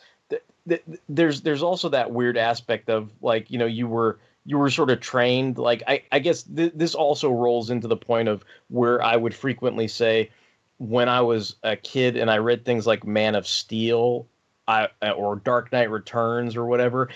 th- 0.70 0.84
th- 0.86 1.00
there's 1.08 1.42
there's 1.42 1.62
also 1.62 1.88
that 1.90 2.12
weird 2.12 2.38
aspect 2.38 2.88
of 2.88 3.10
like 3.20 3.50
you 3.50 3.58
know 3.58 3.66
you 3.66 3.86
were 3.86 4.18
you 4.46 4.56
were 4.56 4.70
sort 4.70 4.90
of 4.90 5.00
trained 5.00 5.58
like 5.58 5.82
I 5.86 6.02
I 6.12 6.20
guess 6.20 6.44
th- 6.44 6.72
this 6.74 6.94
also 6.94 7.30
rolls 7.30 7.70
into 7.70 7.88
the 7.88 7.96
point 7.96 8.28
of 8.28 8.44
where 8.68 9.02
I 9.02 9.16
would 9.16 9.34
frequently 9.34 9.88
say 9.88 10.30
when 10.78 11.08
I 11.08 11.20
was 11.20 11.56
a 11.62 11.76
kid 11.76 12.16
and 12.16 12.30
I 12.30 12.38
read 12.38 12.64
things 12.64 12.86
like 12.86 13.04
Man 13.04 13.34
of 13.34 13.46
Steel 13.46 14.26
I, 14.66 14.88
uh, 15.02 15.10
or 15.10 15.36
Dark 15.36 15.72
Knight 15.72 15.90
Returns 15.90 16.56
or 16.56 16.64
whatever, 16.64 17.08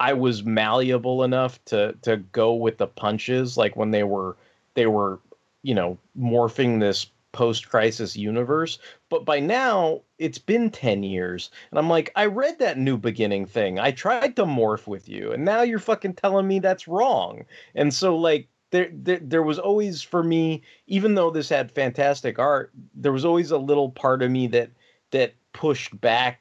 I 0.00 0.14
was 0.14 0.42
malleable 0.42 1.22
enough 1.22 1.62
to 1.66 1.94
to 2.02 2.16
go 2.16 2.54
with 2.54 2.78
the 2.78 2.86
punches 2.86 3.56
like 3.56 3.76
when 3.76 3.90
they 3.90 4.02
were 4.02 4.36
they 4.74 4.86
were 4.86 5.20
you 5.62 5.74
know 5.74 5.98
morphing 6.18 6.80
this 6.80 7.06
post 7.32 7.68
crisis 7.68 8.16
universe 8.16 8.78
but 9.08 9.24
by 9.24 9.40
now 9.40 10.00
it's 10.18 10.38
been 10.38 10.70
10 10.70 11.02
years 11.02 11.50
and 11.70 11.78
i'm 11.78 11.88
like 11.88 12.12
i 12.16 12.26
read 12.26 12.58
that 12.58 12.78
new 12.78 12.96
beginning 12.96 13.46
thing. 13.46 13.78
I 13.78 13.90
tried 13.90 14.36
to 14.36 14.44
morph 14.44 14.86
with 14.86 15.08
you 15.08 15.32
and 15.32 15.44
now 15.44 15.62
you're 15.62 15.78
fucking 15.78 16.14
telling 16.14 16.46
me 16.46 16.58
that's 16.58 16.88
wrong. 16.88 17.44
And 17.74 17.92
so 17.92 18.16
like 18.16 18.48
there, 18.70 18.88
there 18.92 19.20
there 19.20 19.42
was 19.42 19.58
always 19.58 20.02
for 20.02 20.22
me, 20.22 20.62
even 20.86 21.14
though 21.14 21.30
this 21.30 21.48
had 21.48 21.70
fantastic 21.70 22.38
art, 22.38 22.72
there 22.94 23.12
was 23.12 23.24
always 23.24 23.50
a 23.50 23.58
little 23.58 23.90
part 23.90 24.22
of 24.22 24.30
me 24.30 24.46
that 24.48 24.70
that 25.10 25.34
pushed 25.52 25.98
back 26.00 26.40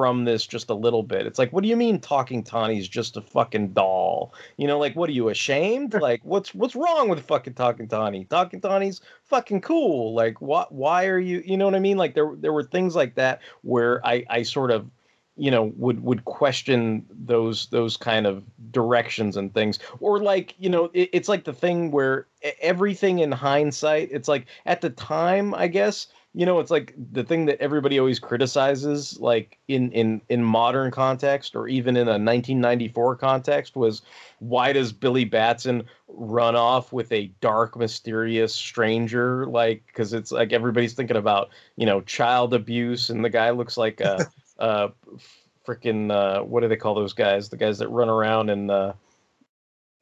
from 0.00 0.24
this 0.24 0.46
just 0.46 0.70
a 0.70 0.74
little 0.74 1.02
bit. 1.02 1.26
It's 1.26 1.38
like, 1.38 1.52
what 1.52 1.62
do 1.62 1.68
you 1.68 1.76
mean 1.76 2.00
talking 2.00 2.42
Tawny's 2.42 2.88
just 2.88 3.18
a 3.18 3.20
fucking 3.20 3.74
doll? 3.74 4.32
You 4.56 4.66
know, 4.66 4.78
like 4.78 4.96
what 4.96 5.10
are 5.10 5.12
you 5.12 5.28
ashamed? 5.28 5.92
like 6.00 6.22
what's 6.24 6.54
what's 6.54 6.74
wrong 6.74 7.10
with 7.10 7.20
fucking 7.26 7.52
talking 7.52 7.86
Tawny? 7.86 8.24
Talking 8.24 8.62
Tawny's 8.62 9.02
fucking 9.24 9.60
cool. 9.60 10.14
Like 10.14 10.40
what 10.40 10.72
why 10.72 11.04
are 11.04 11.18
you 11.18 11.42
you 11.44 11.58
know 11.58 11.66
what 11.66 11.74
I 11.74 11.80
mean? 11.80 11.98
Like 11.98 12.14
there 12.14 12.32
there 12.34 12.50
were 12.50 12.62
things 12.62 12.96
like 12.96 13.16
that 13.16 13.42
where 13.60 14.00
I 14.06 14.24
I 14.30 14.42
sort 14.42 14.70
of 14.70 14.90
you 15.36 15.50
know 15.50 15.70
would 15.76 16.02
would 16.02 16.24
question 16.24 17.04
those 17.10 17.66
those 17.66 17.98
kind 17.98 18.26
of 18.26 18.42
directions 18.70 19.36
and 19.36 19.52
things 19.52 19.80
or 20.00 20.18
like 20.18 20.54
you 20.58 20.70
know 20.70 20.86
it, 20.94 21.10
it's 21.12 21.28
like 21.28 21.44
the 21.44 21.52
thing 21.52 21.90
where 21.90 22.26
everything 22.62 23.18
in 23.18 23.32
hindsight 23.32 24.08
it's 24.10 24.28
like 24.28 24.46
at 24.64 24.80
the 24.80 24.90
time 24.90 25.54
i 25.54 25.66
guess 25.66 26.08
you 26.32 26.46
know 26.46 26.60
it's 26.60 26.70
like 26.70 26.94
the 27.12 27.24
thing 27.24 27.46
that 27.46 27.60
everybody 27.60 27.98
always 27.98 28.18
criticizes 28.18 29.18
like 29.20 29.58
in 29.68 29.90
in 29.92 30.20
in 30.28 30.44
modern 30.44 30.90
context 30.90 31.56
or 31.56 31.66
even 31.66 31.96
in 31.96 32.06
a 32.06 32.12
1994 32.12 33.16
context 33.16 33.74
was 33.74 34.02
why 34.38 34.72
does 34.72 34.92
billy 34.92 35.24
batson 35.24 35.84
run 36.14 36.56
off 36.56 36.92
with 36.92 37.10
a 37.12 37.30
dark 37.40 37.76
mysterious 37.76 38.54
stranger? 38.54 39.46
Like 39.46 39.84
because 39.86 40.12
it's 40.12 40.32
like 40.32 40.52
everybody's 40.52 40.94
thinking 40.94 41.16
about 41.16 41.50
you 41.76 41.86
know 41.86 42.00
child 42.02 42.54
abuse 42.54 43.10
and 43.10 43.24
the 43.24 43.30
guy 43.30 43.50
looks 43.50 43.76
like 43.76 44.00
a 44.00 44.30
uh 44.58 44.88
freaking 45.66 46.10
uh 46.10 46.42
what 46.42 46.60
do 46.60 46.68
they 46.68 46.76
call 46.76 46.94
those 46.94 47.12
guys? 47.12 47.48
The 47.48 47.56
guys 47.56 47.78
that 47.78 47.88
run 47.88 48.08
around 48.08 48.50
and 48.50 48.70
uh 48.70 48.92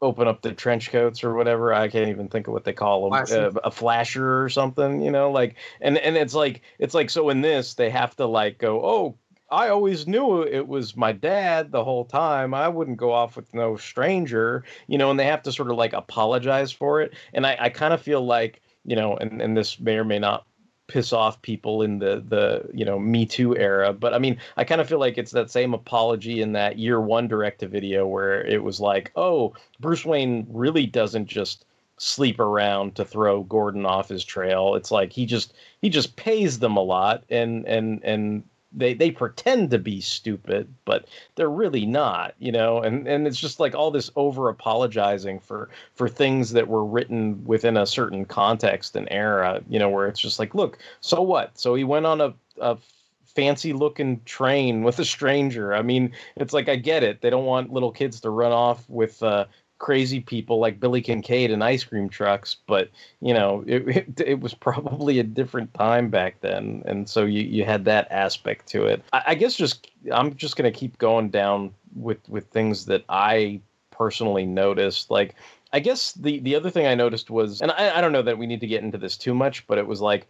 open 0.00 0.28
up 0.28 0.42
the 0.42 0.52
trench 0.52 0.90
coats 0.90 1.24
or 1.24 1.34
whatever 1.34 1.74
i 1.74 1.88
can't 1.88 2.08
even 2.08 2.28
think 2.28 2.46
of 2.46 2.52
what 2.52 2.64
they 2.64 2.72
call 2.72 3.10
them 3.10 3.12
uh, 3.32 3.50
a 3.64 3.70
flasher 3.70 4.42
or 4.42 4.48
something 4.48 5.00
you 5.00 5.10
know 5.10 5.30
like 5.30 5.56
and 5.80 5.98
and 5.98 6.16
it's 6.16 6.34
like 6.34 6.62
it's 6.78 6.94
like 6.94 7.10
so 7.10 7.28
in 7.30 7.40
this 7.40 7.74
they 7.74 7.90
have 7.90 8.14
to 8.14 8.26
like 8.26 8.58
go 8.58 8.84
oh 8.84 9.18
I 9.50 9.68
always 9.68 10.06
knew 10.06 10.42
it 10.42 10.68
was 10.68 10.96
my 10.96 11.12
dad 11.12 11.72
the 11.72 11.82
whole 11.82 12.04
time. 12.04 12.52
I 12.52 12.68
wouldn't 12.68 12.98
go 12.98 13.12
off 13.12 13.34
with 13.34 13.52
no 13.54 13.76
stranger, 13.76 14.62
you 14.88 14.98
know, 14.98 15.10
and 15.10 15.18
they 15.18 15.24
have 15.24 15.42
to 15.44 15.52
sort 15.52 15.70
of 15.70 15.78
like 15.78 15.94
apologize 15.94 16.70
for 16.70 17.00
it. 17.00 17.14
And 17.32 17.46
I, 17.46 17.56
I 17.58 17.68
kind 17.70 17.94
of 17.94 18.02
feel 18.02 18.24
like, 18.24 18.60
you 18.84 18.94
know, 18.94 19.16
and, 19.16 19.40
and 19.40 19.56
this 19.56 19.80
may 19.80 19.96
or 19.96 20.04
may 20.04 20.18
not 20.18 20.44
piss 20.88 21.12
off 21.12 21.40
people 21.42 21.82
in 21.82 21.98
the 21.98 22.24
the 22.28 22.68
you 22.74 22.84
know 22.84 22.98
me 22.98 23.24
too 23.24 23.56
era. 23.56 23.92
But 23.92 24.14
i 24.14 24.18
mean 24.18 24.38
i 24.56 24.64
kind 24.64 24.80
of 24.80 24.88
feel 24.88 24.98
like 24.98 25.16
it's 25.16 25.32
that 25.32 25.50
same 25.50 25.74
apology 25.74 26.42
in 26.42 26.52
that 26.52 26.78
year 26.78 27.00
one 27.00 27.28
direct 27.28 27.60
to 27.60 27.68
video 27.68 28.06
where 28.06 28.44
it 28.44 28.62
was 28.62 28.80
like 28.80 29.12
oh 29.14 29.54
bruce 29.80 30.04
wayne 30.04 30.46
really 30.50 30.86
doesn't 30.86 31.26
just 31.26 31.64
sleep 31.98 32.40
around 32.40 32.94
to 32.94 33.04
throw 33.04 33.42
gordon 33.42 33.84
off 33.84 34.08
his 34.08 34.24
trail. 34.24 34.74
It's 34.74 34.90
like 34.90 35.12
he 35.12 35.26
just 35.26 35.52
he 35.82 35.90
just 35.90 36.16
pays 36.16 36.58
them 36.58 36.76
a 36.76 36.82
lot. 36.82 37.24
And 37.28 37.66
and 37.66 38.02
and 38.04 38.44
they 38.72 38.92
they 38.94 39.10
pretend 39.10 39.70
to 39.70 39.78
be 39.78 40.00
stupid 40.00 40.72
but 40.84 41.06
they're 41.36 41.50
really 41.50 41.86
not 41.86 42.34
you 42.38 42.52
know? 42.52 42.80
And 42.80 43.06
and 43.08 43.26
it's 43.26 43.38
just 43.40 43.60
like 43.60 43.74
all 43.74 43.90
this 43.90 44.10
over 44.16 44.48
apologizing 44.48 45.40
for 45.40 45.70
for 45.94 46.08
things 46.08 46.52
that 46.52 46.68
were 46.68 46.84
written 46.84 47.44
within 47.44 47.76
a 47.76 47.86
certain 47.86 48.24
context 48.24 48.94
and 48.96 49.08
era 49.10 49.62
you 49.68 49.78
know 49.78 49.88
where 49.88 50.06
it's 50.06 50.20
just 50.20 50.38
like 50.38 50.54
look 50.54 50.78
so 51.00 51.22
what? 51.22 51.58
So 51.58 51.74
he 51.74 51.84
went 51.84 52.06
on 52.06 52.20
a, 52.20 52.34
a 52.60 52.76
fancy 53.24 53.72
looking 53.72 54.20
train 54.24 54.82
with 54.82 54.98
a 54.98 55.04
stranger. 55.04 55.74
I 55.74 55.82
mean 55.82 56.12
it's 56.36 56.52
like 56.52 56.68
i 56.68 56.76
get 56.76 57.02
it. 57.02 57.20
They 57.22 57.30
don't 57.30 57.46
want 57.46 57.72
little 57.72 57.92
kids 57.92 58.20
to 58.20 58.30
run 58.30 58.52
off 58.52 58.88
with 58.88 59.22
uh 59.22 59.46
crazy 59.78 60.20
people 60.20 60.58
like 60.58 60.80
Billy 60.80 61.00
Kincaid 61.00 61.50
and 61.50 61.62
ice 61.62 61.84
cream 61.84 62.08
trucks, 62.08 62.56
but 62.66 62.90
you 63.20 63.32
know, 63.32 63.64
it, 63.66 63.88
it, 63.88 64.20
it 64.20 64.40
was 64.40 64.54
probably 64.54 65.18
a 65.18 65.24
different 65.24 65.72
time 65.74 66.10
back 66.10 66.40
then, 66.40 66.82
and 66.86 67.08
so 67.08 67.24
you, 67.24 67.42
you 67.42 67.64
had 67.64 67.84
that 67.86 68.08
aspect 68.10 68.66
to 68.68 68.86
it. 68.86 69.02
I, 69.12 69.22
I 69.28 69.34
guess 69.34 69.54
just 69.54 69.90
I'm 70.12 70.34
just 70.36 70.56
gonna 70.56 70.72
keep 70.72 70.98
going 70.98 71.30
down 71.30 71.72
with 71.94 72.18
with 72.28 72.46
things 72.48 72.86
that 72.86 73.04
I 73.08 73.60
personally 73.90 74.46
noticed. 74.46 75.10
Like, 75.10 75.34
I 75.72 75.80
guess 75.80 76.12
the 76.12 76.40
the 76.40 76.54
other 76.54 76.70
thing 76.70 76.86
I 76.86 76.94
noticed 76.94 77.30
was, 77.30 77.60
and 77.60 77.70
I, 77.72 77.98
I 77.98 78.00
don't 78.00 78.12
know 78.12 78.22
that 78.22 78.38
we 78.38 78.46
need 78.46 78.60
to 78.60 78.66
get 78.66 78.82
into 78.82 78.98
this 78.98 79.16
too 79.16 79.34
much, 79.34 79.66
but 79.66 79.78
it 79.78 79.86
was 79.86 80.00
like 80.00 80.26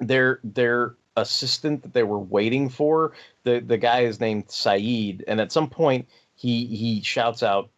their 0.00 0.40
their 0.44 0.94
assistant 1.16 1.82
that 1.82 1.92
they 1.92 2.04
were 2.04 2.18
waiting 2.18 2.68
for. 2.68 3.12
The 3.44 3.60
the 3.60 3.78
guy 3.78 4.00
is 4.00 4.20
named 4.20 4.50
Saeed, 4.50 5.24
and 5.28 5.40
at 5.40 5.52
some 5.52 5.68
point 5.68 6.08
he 6.34 6.66
he 6.66 7.02
shouts 7.02 7.42
out 7.42 7.70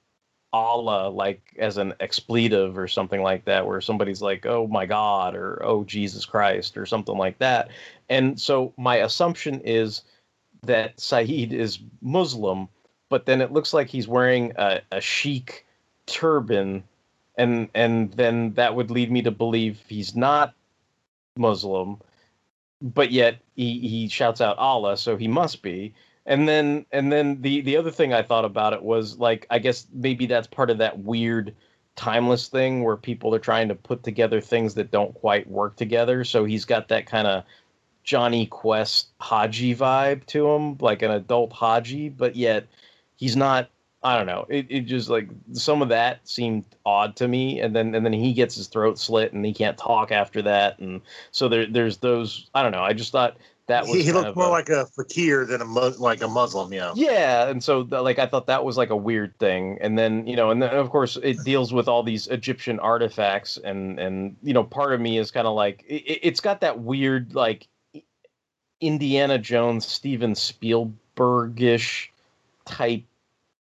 Allah 0.53 1.09
like 1.09 1.55
as 1.59 1.76
an 1.76 1.94
expletive 2.01 2.76
or 2.76 2.88
something 2.88 3.22
like 3.22 3.44
that, 3.44 3.66
where 3.66 3.80
somebody's 3.80 4.22
like, 4.22 4.46
"Oh 4.46 4.66
my 4.66 4.86
God" 4.86 5.34
or 5.34 5.62
"Oh 5.64 5.84
Jesus 5.84 6.24
Christ" 6.24 6.76
or 6.76 6.86
something 6.86 7.16
like 7.16 7.38
that. 7.38 7.70
And 8.09 8.40
so 8.40 8.72
my 8.76 8.96
assumption 8.96 9.61
is 9.64 10.03
that 10.62 10.98
Saeed 10.98 11.53
is 11.53 11.78
Muslim, 12.03 12.68
but 13.09 13.26
then 13.26 13.40
it 13.40 13.53
looks 13.53 13.72
like 13.72 13.88
he's 13.88 14.09
wearing 14.09 14.53
a, 14.57 14.80
a 14.92 15.01
Sikh 15.01 15.66
turban, 16.07 16.82
and 17.36 17.68
and 17.74 18.12
then 18.12 18.53
that 18.55 18.74
would 18.74 18.90
lead 18.90 19.11
me 19.11 19.22
to 19.22 19.30
believe 19.30 19.82
he's 19.86 20.16
not 20.16 20.55
Muslim, 21.36 21.98
but 22.82 23.11
yet 23.12 23.38
he, 23.55 23.78
he 23.78 24.09
shouts 24.09 24.40
out 24.40 24.59
Allah, 24.59 24.96
so 24.96 25.16
he 25.16 25.28
must 25.28 25.62
be 25.62 25.94
and 26.27 26.49
then 26.49 26.87
and 26.93 27.12
then 27.12 27.41
the 27.43 27.61
the 27.62 27.77
other 27.77 27.91
thing 27.91 28.12
I 28.12 28.23
thought 28.23 28.45
about 28.45 28.73
it 28.73 28.83
was 28.83 29.18
like 29.18 29.47
I 29.51 29.59
guess 29.59 29.87
maybe 29.93 30.27
that's 30.27 30.47
part 30.47 30.71
of 30.71 30.79
that 30.79 30.99
weird 31.01 31.55
timeless 31.97 32.49
thing 32.49 32.83
where 32.83 32.97
people 32.97 33.35
are 33.35 33.41
trying 33.41 33.68
to 33.68 33.75
put 33.75 34.03
together 34.03 34.41
things 34.41 34.75
that 34.75 34.91
don't 34.91 35.12
quite 35.14 35.49
work 35.51 35.77
together. 35.77 36.25
So 36.25 36.45
he's 36.45 36.64
got 36.64 36.89
that 36.89 37.07
kind 37.07 37.27
of 37.27 37.45
Jonny 38.05 38.47
Quest 38.47 39.09
Hadji 39.21 39.75
vibe 39.75 40.25
to 40.27 40.49
him, 40.49 40.79
like 40.81 41.03
an 41.03 41.11
adult 41.11 41.53
Hadji, 41.53 42.09
but 42.09 42.37
yet 42.37 42.66
he's 43.16 43.37
not. 43.37 43.68
I 44.03 44.16
don't 44.16 44.27
know. 44.27 44.47
It, 44.49 44.66
it 44.71 44.81
just 44.87 45.11
like 45.11 45.29
some 45.53 45.83
of 45.83 45.91
that 45.91 46.27
seemed 46.27 46.64
odd 46.87 47.16
to 47.16 47.29
me, 47.29 47.61
and 47.61 47.77
then 47.77 47.95
and 47.95 48.05
then 48.05 48.14
he 48.14 48.33
gets 48.33 48.55
his 48.57 48.66
throat 48.66 48.99
slit 48.99 49.35
and 49.35 49.45
he 49.45 49.53
can't 49.53 49.77
talk 49.77 50.11
after 50.11 50.41
that, 50.43 50.79
and 50.79 51.03
so 51.33 51.49
there 51.49 51.66
there's 51.66 51.99
those. 51.99 52.49
I 52.55 52.62
don't 52.62 52.73
know. 52.73 52.83
I 52.83 52.95
just 52.95 53.12
thought 53.12 53.37
that 53.71 53.87
was 53.87 53.95
he, 53.95 54.03
he 54.03 54.12
looked 54.12 54.37
more 54.37 54.47
a- 54.47 54.51
like 54.51 54.68
a 54.68 54.87
fakir 54.87 55.45
than 55.45 55.61
a 55.61 55.64
like 55.64 56.23
a 56.23 56.29
Muslim. 56.29 56.73
Yeah. 56.73 56.93
yeah, 56.95 57.49
and 57.49 57.62
so 57.62 57.83
the, 57.83 58.03
like 58.03 58.18
I 58.18 58.27
thought 58.27 58.47
that 58.47 58.64
was 58.64 58.77
like 58.77 58.91
a 58.91 58.97
weird 58.97 59.39
thing, 59.39 59.79
and 59.81 59.99
then 59.99 60.27
you 60.27 60.37
know, 60.37 60.51
and 60.51 60.62
then 60.62 60.71
of 60.71 60.91
course 60.91 61.16
it 61.23 61.43
deals 61.45 61.73
with 61.73 61.89
all 61.89 62.03
these 62.03 62.27
Egyptian 62.29 62.79
artifacts, 62.81 63.57
and 63.59 63.99
and 63.99 64.37
you 64.43 64.53
know, 64.53 64.64
part 64.64 64.93
of 64.93 65.01
me 65.01 65.18
is 65.18 65.31
kind 65.31 65.47
of 65.47 65.55
like 65.55 65.85
it, 65.89 66.21
it's 66.23 66.41
got 66.41 66.61
that 66.61 66.81
weird 66.81 67.35
like 67.35 67.68
Indiana 68.81 69.39
Jones, 69.39 69.87
Steven 69.87 70.35
Spielbergish 70.35 72.09
type 72.64 73.05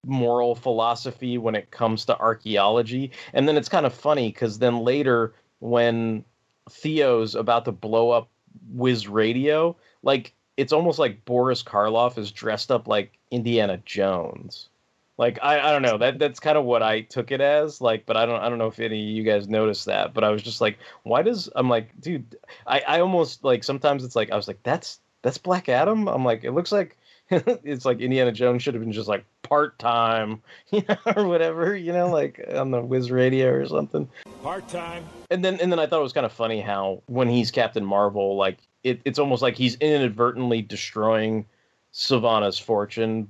moral 0.06 0.56
philosophy 0.56 1.38
when 1.38 1.56
it 1.56 1.72
comes 1.72 2.06
to 2.06 2.18
archaeology, 2.20 3.12
and 3.34 3.48
then 3.48 3.58
it's 3.58 3.70
kind 3.70 3.86
of 3.86 3.94
funny 3.94 4.30
because 4.30 4.60
then 4.60 4.80
later 4.80 5.34
when 5.60 6.24
Theo's 6.70 7.36
about 7.36 7.66
to 7.66 7.72
blow 7.72 8.12
up 8.12 8.30
WHIZ 8.76 9.10
Radio, 9.10 9.76
like 10.04 10.34
it's 10.58 10.74
almost 10.74 11.00
like 11.00 11.24
Boris 11.26 11.64
Karloff 11.64 12.18
is 12.18 12.32
dressed 12.32 12.72
up 12.72 12.88
like 12.88 13.18
Indiana 13.32 13.82
Jones. 13.86 14.70
Like 15.18 15.38
I, 15.42 15.60
I 15.60 15.72
don't 15.72 15.82
know 15.82 15.98
that 15.98 16.18
that's 16.18 16.40
kind 16.40 16.58
of 16.58 16.64
what 16.64 16.82
I 16.82 17.02
took 17.02 17.32
it 17.32 17.42
as 17.42 17.82
like, 17.82 18.06
but 18.06 18.16
I 18.16 18.26
don't 18.26 18.42
I 18.42 18.48
don't 18.50 18.58
know 18.58 18.68
if 18.68 18.80
any 18.80 19.02
of 19.02 19.16
you 19.16 19.24
guys 19.24 19.50
noticed 19.50 19.86
that, 19.86 20.14
but 20.14 20.24
I 20.24 20.30
was 20.30 20.42
just 20.42 20.62
like, 20.62 20.80
why 21.04 21.22
does 21.22 21.50
I'm 21.56 21.70
like, 21.70 21.90
dude, 22.00 22.38
I 22.66 22.82
I 22.88 23.00
almost 23.02 23.44
like 23.44 23.64
sometimes 23.64 24.04
it's 24.04 24.16
like 24.16 24.32
I 24.32 24.36
was 24.36 24.48
like 24.48 24.64
that's 24.64 25.00
that's 25.22 25.38
Black 25.38 25.68
Adam. 25.68 26.08
I'm 26.08 26.24
like 26.24 26.44
it 26.44 26.52
looks 26.52 26.72
like 26.72 26.98
it's 27.30 27.86
like 27.86 28.00
Indiana 28.00 28.32
Jones 28.32 28.64
should 28.64 28.74
have 28.74 28.82
been 28.82 28.92
just 28.92 29.10
like 29.10 29.26
part 29.44 29.78
time, 29.78 30.42
you 30.72 30.84
know, 30.88 30.98
or 31.16 31.28
whatever, 31.28 31.76
you 31.76 31.92
know, 31.94 32.10
like 32.10 32.44
on 32.56 32.72
the 32.72 32.82
WHIZ 32.82 33.12
Radio 33.12 33.50
or 33.50 33.68
something. 33.68 34.10
Part 34.42 34.68
time. 34.68 35.06
And 35.30 35.44
then 35.44 35.60
and 35.60 35.72
then 35.72 35.80
I 35.80 35.86
thought 35.86 36.00
it 36.00 36.04
was 36.04 36.14
kind 36.14 36.26
of 36.26 36.32
funny 36.32 36.62
how 36.62 37.04
when 37.08 37.28
he's 37.28 37.52
Captain 37.52 37.86
Marvel, 37.86 38.36
like 38.36 38.58
it, 38.84 39.02
it's 39.06 39.20
almost 39.20 39.42
like 39.42 39.56
he's 39.56 39.76
inadvertently 39.76 40.62
destroying 40.62 41.46
Sivana's 41.94 42.60
fortune 42.60 43.30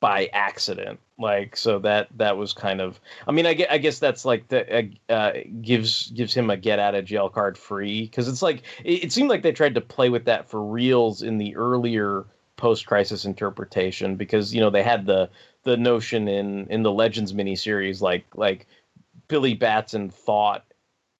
by 0.00 0.28
accident. 0.32 1.00
Like 1.18 1.56
so 1.56 1.78
that 1.78 2.08
that 2.16 2.36
was 2.36 2.52
kind 2.52 2.80
of 2.80 3.00
I 3.28 3.32
mean 3.32 3.46
I 3.46 3.54
guess, 3.54 3.68
I 3.70 3.78
guess 3.78 3.98
that's 4.00 4.24
like 4.24 4.48
the 4.48 4.90
uh, 5.08 5.12
uh, 5.12 5.32
gives 5.62 6.10
gives 6.10 6.34
him 6.34 6.50
a 6.50 6.56
get 6.56 6.80
out 6.80 6.96
of 6.96 7.04
jail 7.04 7.28
card 7.28 7.56
free 7.56 8.02
because 8.02 8.26
it's 8.26 8.42
like 8.42 8.64
it, 8.84 9.04
it 9.04 9.12
seemed 9.12 9.30
like 9.30 9.42
they 9.42 9.52
tried 9.52 9.76
to 9.76 9.80
play 9.80 10.08
with 10.08 10.24
that 10.24 10.48
for 10.48 10.64
reals 10.64 11.22
in 11.22 11.38
the 11.38 11.54
earlier 11.54 12.26
post 12.56 12.86
crisis 12.86 13.24
interpretation 13.24 14.16
because 14.16 14.52
you 14.52 14.60
know 14.60 14.70
they 14.70 14.82
had 14.82 15.06
the 15.06 15.30
the 15.62 15.76
notion 15.76 16.26
in 16.26 16.66
in 16.66 16.82
the 16.82 16.92
Legends 16.92 17.32
miniseries 17.32 18.00
like 18.00 18.26
like 18.34 18.66
Billy 19.28 19.54
Batson 19.54 20.10
thought 20.10 20.64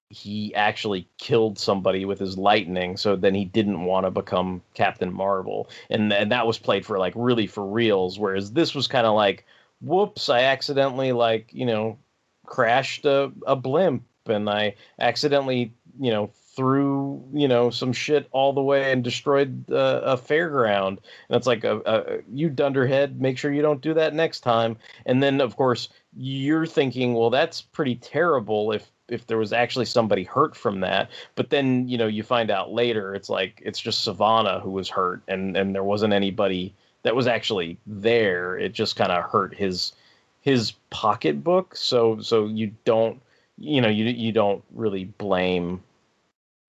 he 0.09 0.53
actually 0.55 1.07
killed 1.17 1.57
somebody 1.57 2.05
with 2.05 2.19
his 2.19 2.37
lightning 2.37 2.95
so 2.95 3.15
then 3.15 3.33
he 3.33 3.45
didn't 3.45 3.85
want 3.85 4.05
to 4.05 4.11
become 4.11 4.61
captain 4.73 5.11
marvel 5.11 5.69
and, 5.89 6.13
and 6.13 6.31
that 6.31 6.45
was 6.45 6.59
played 6.59 6.85
for 6.85 6.99
like 6.99 7.13
really 7.15 7.47
for 7.47 7.65
reals 7.65 8.19
whereas 8.19 8.51
this 8.53 8.75
was 8.75 8.87
kind 8.87 9.07
of 9.07 9.15
like 9.15 9.45
whoops 9.81 10.29
i 10.29 10.41
accidentally 10.41 11.11
like 11.11 11.49
you 11.53 11.65
know 11.65 11.97
crashed 12.45 13.05
a, 13.05 13.31
a 13.47 13.55
blimp 13.55 14.03
and 14.27 14.49
I 14.49 14.75
accidentally, 14.99 15.73
you 15.99 16.11
know, 16.11 16.31
threw, 16.55 17.23
you 17.33 17.47
know, 17.47 17.69
some 17.69 17.91
shit 17.91 18.27
all 18.31 18.53
the 18.53 18.61
way 18.61 18.91
and 18.91 19.03
destroyed 19.03 19.69
uh, 19.71 20.01
a 20.03 20.17
fairground. 20.17 20.97
And 21.29 21.37
it's 21.37 21.47
like, 21.47 21.63
a, 21.63 21.81
a, 21.85 22.21
you 22.31 22.49
dunderhead, 22.49 23.21
make 23.21 23.37
sure 23.37 23.51
you 23.51 23.61
don't 23.61 23.81
do 23.81 23.93
that 23.93 24.13
next 24.13 24.39
time. 24.39 24.77
And 25.05 25.21
then, 25.21 25.41
of 25.41 25.55
course, 25.57 25.89
you're 26.15 26.65
thinking, 26.65 27.13
well, 27.13 27.29
that's 27.29 27.61
pretty 27.61 27.95
terrible 27.95 28.71
if 28.71 28.89
if 29.07 29.27
there 29.27 29.37
was 29.37 29.53
actually 29.53 29.85
somebody 29.85 30.23
hurt 30.23 30.55
from 30.55 30.79
that. 30.81 31.09
But 31.35 31.49
then, 31.49 31.87
you 31.87 31.97
know, 31.97 32.07
you 32.07 32.23
find 32.23 32.49
out 32.49 32.71
later 32.71 33.13
it's 33.15 33.29
like 33.29 33.61
it's 33.63 33.79
just 33.79 34.07
Sivana 34.07 34.61
who 34.61 34.71
was 34.71 34.89
hurt 34.89 35.21
and 35.27 35.55
and 35.55 35.73
there 35.73 35.83
wasn't 35.83 36.13
anybody 36.13 36.73
that 37.03 37.15
was 37.15 37.27
actually 37.27 37.77
there. 37.85 38.57
It 38.57 38.73
just 38.73 38.95
kind 38.95 39.11
of 39.11 39.23
hurt 39.29 39.53
his 39.55 39.93
his 40.41 40.73
pocketbook. 40.89 41.75
So 41.75 42.19
so 42.19 42.47
you 42.47 42.71
don't 42.83 43.21
you 43.57 43.81
know 43.81 43.89
you 43.89 44.05
you 44.05 44.31
don't 44.31 44.63
really 44.73 45.05
blame 45.05 45.81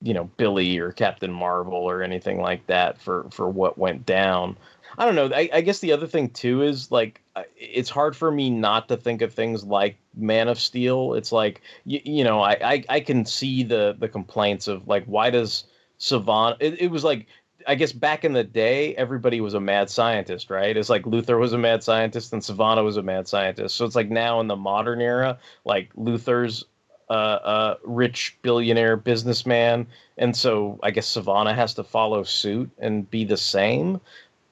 you 0.03 0.15
know 0.15 0.25
Billy 0.37 0.79
or 0.79 0.93
Captain 0.93 1.33
Marvel 1.33 1.79
or 1.79 2.03
anything 2.03 2.41
like 2.41 2.67
that 2.67 3.01
for 3.01 3.27
for 3.31 3.49
what 3.49 3.79
went 3.79 4.05
down. 4.05 4.57
I 4.99 5.05
don't 5.05 5.15
know. 5.15 5.31
I, 5.35 5.49
I 5.53 5.61
guess 5.61 5.81
the 5.81 5.93
other 5.93 6.07
thing 6.07 6.31
too 6.31 6.63
is 6.63 6.91
like 6.91 7.21
it's 7.57 7.91
hard 7.91 8.17
for 8.17 8.31
me 8.31 8.51
not 8.51 8.89
to 8.89 8.97
think 8.97 9.23
of 9.23 9.33
things 9.33 9.65
like 9.65 9.97
Man 10.15 10.49
of 10.49 10.59
Steel. 10.59 11.15
It's 11.15 11.33
like 11.33 11.63
you, 11.85 12.01
you 12.05 12.25
know 12.25 12.41
I, 12.41 12.57
I 12.63 12.85
I 12.89 13.01
can 13.01 13.25
see 13.25 13.63
the 13.63 13.97
the 13.99 14.09
complaints 14.09 14.69
of 14.69 14.87
like 14.89 15.05
why 15.05 15.31
does 15.31 15.65
Savant? 15.99 16.57
It, 16.61 16.81
it 16.81 16.91
was 16.91 17.05
like 17.05 17.27
I 17.67 17.75
guess 17.75 17.93
back 17.93 18.25
in 18.25 18.33
the 18.33 18.45
day, 18.45 18.95
everybody 18.95 19.41
was 19.41 19.55
a 19.55 19.61
mad 19.61 19.91
scientist, 19.91 20.51
right? 20.51 20.77
It's 20.77 20.89
like 20.89 21.03
Luthor 21.03 21.39
was 21.39 21.53
a 21.53 21.59
mad 21.59 21.83
scientist 21.83 22.33
and 22.33 22.41
Sivana 22.41 22.85
was 22.85 22.97
a 22.97 23.03
mad 23.03 23.27
scientist. 23.27 23.75
So 23.75 23.85
it's 23.85 23.97
like 23.97 24.09
now 24.09 24.41
in 24.41 24.47
the 24.47 24.57
modern 24.57 25.01
era, 25.01 25.39
like 25.65 25.93
Luthor's 25.95 26.65
a 27.09 27.77
rich 27.85 28.37
billionaire 28.43 28.97
businessman, 28.97 29.87
and 30.19 30.37
so 30.37 30.79
I 30.83 30.91
guess 30.91 31.15
Sivana 31.15 31.55
has 31.55 31.75
to 31.75 31.85
follow 31.85 32.23
suit 32.25 32.71
and 32.79 33.09
be 33.11 33.25
the 33.25 33.37
same. 33.37 34.01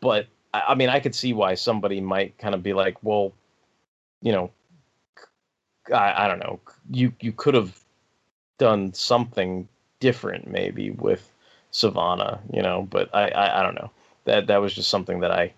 But 0.00 0.26
I, 0.68 0.74
mean, 0.74 0.88
I 0.88 1.00
could 1.00 1.14
see 1.14 1.32
why 1.32 1.54
somebody 1.54 2.00
might 2.00 2.38
kind 2.38 2.54
of 2.54 2.62
be 2.62 2.72
like, 2.72 2.96
well, 3.02 3.32
you 4.22 4.32
know, 4.32 4.50
I, 5.92 6.24
I 6.24 6.28
don't 6.28 6.38
know, 6.38 6.60
you 6.90 7.12
you 7.20 7.32
could 7.32 7.54
have 7.54 7.78
done 8.58 8.94
something 8.94 9.68
different 10.00 10.46
maybe 10.46 10.90
with 10.90 11.30
Sivana, 11.72 12.38
you 12.52 12.62
know, 12.62 12.86
but 12.90 13.14
I, 13.14 13.28
I, 13.28 13.60
I 13.60 13.62
don't 13.62 13.74
know. 13.74 13.90
That 14.24 14.46
that 14.46 14.58
was 14.58 14.74
just 14.74 14.88
something 14.88 15.20
that 15.20 15.30
I 15.30 15.52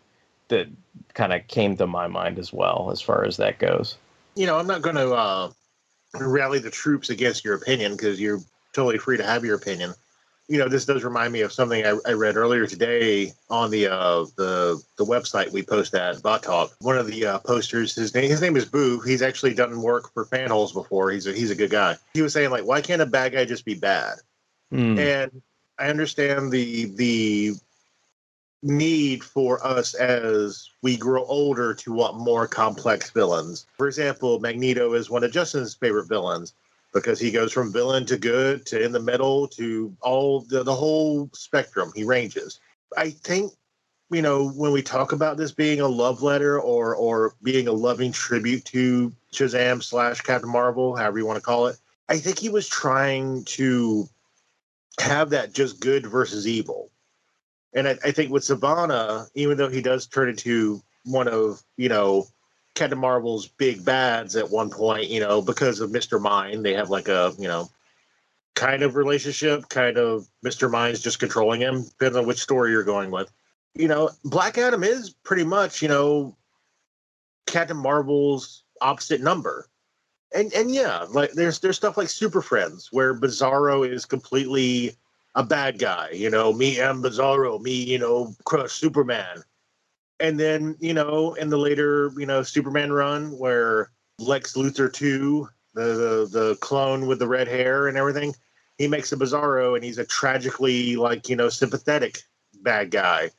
that 0.48 0.66
kind 1.14 1.32
of 1.32 1.46
came 1.48 1.76
to 1.76 1.86
my 1.86 2.06
mind 2.06 2.38
as 2.38 2.52
well 2.52 2.90
as 2.92 3.00
far 3.00 3.24
as 3.24 3.36
that 3.36 3.58
goes. 3.58 3.96
You 4.34 4.46
know, 4.46 4.58
I'm 4.58 4.66
not 4.66 4.82
going 4.82 4.96
to 4.96 5.14
uh, 5.14 5.50
rally 6.14 6.58
the 6.58 6.70
troops 6.70 7.10
against 7.10 7.44
your 7.44 7.54
opinion 7.54 7.92
because 7.92 8.20
you're 8.20 8.40
totally 8.72 8.98
free 8.98 9.16
to 9.16 9.24
have 9.24 9.44
your 9.44 9.56
opinion. 9.56 9.94
You 10.48 10.58
know, 10.58 10.68
this 10.68 10.84
does 10.84 11.02
remind 11.02 11.32
me 11.32 11.40
of 11.40 11.52
something 11.52 11.84
I, 11.84 11.98
I 12.06 12.12
read 12.12 12.36
earlier 12.36 12.66
today 12.66 13.32
on 13.50 13.70
the 13.70 13.88
uh, 13.88 14.26
the 14.36 14.80
the 14.96 15.04
website 15.04 15.50
we 15.50 15.62
post 15.62 15.94
at 15.94 16.22
Bot 16.22 16.44
Talk. 16.44 16.72
One 16.80 16.96
of 16.96 17.08
the 17.08 17.26
uh, 17.26 17.38
posters, 17.40 17.94
his 17.94 18.14
name 18.14 18.30
his 18.30 18.40
name 18.40 18.56
is 18.56 18.64
Boo. 18.64 19.00
He's 19.00 19.22
actually 19.22 19.54
done 19.54 19.82
work 19.82 20.12
for 20.12 20.24
Fanholes 20.24 20.72
before. 20.72 21.10
He's 21.10 21.26
a 21.26 21.32
he's 21.32 21.50
a 21.50 21.56
good 21.56 21.70
guy. 21.70 21.96
He 22.14 22.22
was 22.22 22.32
saying 22.32 22.50
like, 22.50 22.64
why 22.64 22.80
can't 22.80 23.02
a 23.02 23.06
bad 23.06 23.32
guy 23.32 23.44
just 23.44 23.64
be 23.64 23.74
bad? 23.74 24.18
Hmm. 24.70 24.98
And 24.98 25.42
I 25.78 25.88
understand 25.88 26.52
the 26.52 26.86
the 26.94 27.54
need 28.62 29.22
for 29.22 29.64
us 29.66 29.94
as 29.94 30.70
we 30.82 30.96
grow 30.96 31.24
older 31.24 31.74
to 31.74 31.92
want 31.92 32.18
more 32.18 32.46
complex 32.46 33.10
villains. 33.10 33.66
For 33.76 33.86
example, 33.86 34.40
Magneto 34.40 34.94
is 34.94 35.10
one 35.10 35.24
of 35.24 35.32
Justin's 35.32 35.74
favorite 35.74 36.08
villains 36.08 36.54
because 36.92 37.18
he 37.20 37.30
goes 37.30 37.52
from 37.52 37.72
villain 37.72 38.06
to 38.06 38.16
good 38.16 38.64
to 38.66 38.82
in 38.82 38.92
the 38.92 39.00
middle 39.00 39.46
to 39.48 39.94
all 40.00 40.40
the, 40.42 40.62
the 40.62 40.74
whole 40.74 41.28
spectrum. 41.34 41.92
He 41.94 42.04
ranges. 42.04 42.60
I 42.96 43.10
think 43.10 43.52
you 44.10 44.22
know 44.22 44.50
when 44.50 44.72
we 44.72 44.82
talk 44.82 45.12
about 45.12 45.36
this 45.36 45.52
being 45.52 45.80
a 45.80 45.88
love 45.88 46.22
letter 46.22 46.60
or 46.60 46.94
or 46.94 47.34
being 47.42 47.68
a 47.68 47.72
loving 47.72 48.12
tribute 48.12 48.64
to 48.66 49.12
Shazam 49.32 49.82
slash 49.82 50.20
Captain 50.20 50.50
Marvel, 50.50 50.96
however 50.96 51.18
you 51.18 51.26
want 51.26 51.36
to 51.36 51.42
call 51.42 51.66
it, 51.66 51.76
I 52.08 52.18
think 52.18 52.38
he 52.38 52.48
was 52.48 52.68
trying 52.68 53.44
to 53.44 54.08
have 55.00 55.30
that 55.30 55.52
just 55.52 55.80
good 55.80 56.06
versus 56.06 56.46
evil. 56.46 56.90
And 57.74 57.88
I, 57.88 57.98
I 58.04 58.10
think 58.10 58.30
with 58.30 58.42
Sivana, 58.42 59.28
even 59.34 59.58
though 59.58 59.68
he 59.68 59.82
does 59.82 60.06
turn 60.06 60.30
into 60.30 60.82
one 61.04 61.28
of, 61.28 61.62
you 61.76 61.88
know, 61.88 62.26
Captain 62.76 62.98
Marvel's 62.98 63.48
big 63.48 63.84
bads 63.84 64.36
at 64.36 64.50
one 64.50 64.70
point, 64.70 65.08
you 65.08 65.18
know, 65.18 65.42
because 65.42 65.80
of 65.80 65.90
Mr. 65.90 66.20
Mind, 66.20 66.64
they 66.64 66.74
have 66.74 66.90
like 66.90 67.08
a, 67.08 67.32
you 67.38 67.48
know, 67.48 67.68
kind 68.54 68.82
of 68.82 68.96
relationship, 68.96 69.68
kind 69.70 69.96
of 69.96 70.28
Mr. 70.44 70.70
Mind's 70.70 71.00
just 71.00 71.18
controlling 71.18 71.60
him, 71.60 71.84
depending 71.84 72.20
on 72.20 72.26
which 72.26 72.40
story 72.40 72.70
you're 72.70 72.84
going 72.84 73.10
with. 73.10 73.32
You 73.74 73.88
know, 73.88 74.10
Black 74.24 74.58
Adam 74.58 74.84
is 74.84 75.10
pretty 75.10 75.44
much, 75.44 75.82
you 75.82 75.88
know, 75.88 76.36
Captain 77.46 77.76
Marvel's 77.76 78.62
opposite 78.80 79.22
number. 79.22 79.68
And 80.34 80.52
and 80.52 80.74
yeah, 80.74 81.06
like 81.10 81.32
there's 81.32 81.60
there's 81.60 81.76
stuff 81.76 81.96
like 81.96 82.08
Super 82.08 82.42
Friends 82.42 82.88
where 82.92 83.14
Bizarro 83.14 83.88
is 83.88 84.04
completely 84.04 84.96
a 85.34 85.42
bad 85.42 85.78
guy, 85.78 86.10
you 86.10 86.28
know, 86.28 86.52
me 86.52 86.78
and 86.78 87.02
Bizarro, 87.02 87.60
me, 87.60 87.72
you 87.72 87.98
know, 87.98 88.34
crush 88.44 88.72
Superman. 88.72 89.42
And 90.18 90.40
then, 90.40 90.76
you 90.80 90.94
know, 90.94 91.34
in 91.34 91.50
the 91.50 91.58
later, 91.58 92.10
you 92.16 92.26
know, 92.26 92.42
Superman 92.42 92.92
run 92.92 93.36
where 93.38 93.90
Lex 94.18 94.54
Luthor 94.54 94.92
2, 94.92 95.48
the, 95.74 95.82
the 95.82 96.28
the 96.30 96.56
clone 96.60 97.06
with 97.06 97.18
the 97.18 97.28
red 97.28 97.48
hair 97.48 97.88
and 97.88 97.98
everything, 97.98 98.34
he 98.78 98.88
makes 98.88 99.12
a 99.12 99.16
Bizarro 99.16 99.74
and 99.74 99.84
he's 99.84 99.98
a 99.98 100.06
tragically 100.06 100.96
like, 100.96 101.28
you 101.28 101.36
know, 101.36 101.48
sympathetic 101.48 102.20
bad 102.62 102.90
guy. 102.90 103.30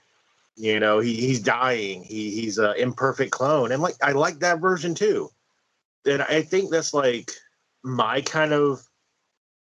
You 0.55 0.79
know, 0.79 0.99
he, 0.99 1.15
he's 1.15 1.39
dying. 1.39 2.03
He 2.03 2.31
he's 2.31 2.57
an 2.57 2.75
imperfect 2.77 3.31
clone. 3.31 3.71
And 3.71 3.81
like 3.81 3.95
I 4.01 4.11
like 4.11 4.39
that 4.39 4.59
version 4.59 4.93
too. 4.93 5.29
And 6.05 6.21
I 6.23 6.41
think 6.41 6.71
that's 6.71 6.93
like 6.93 7.31
my 7.83 8.21
kind 8.21 8.53
of 8.53 8.87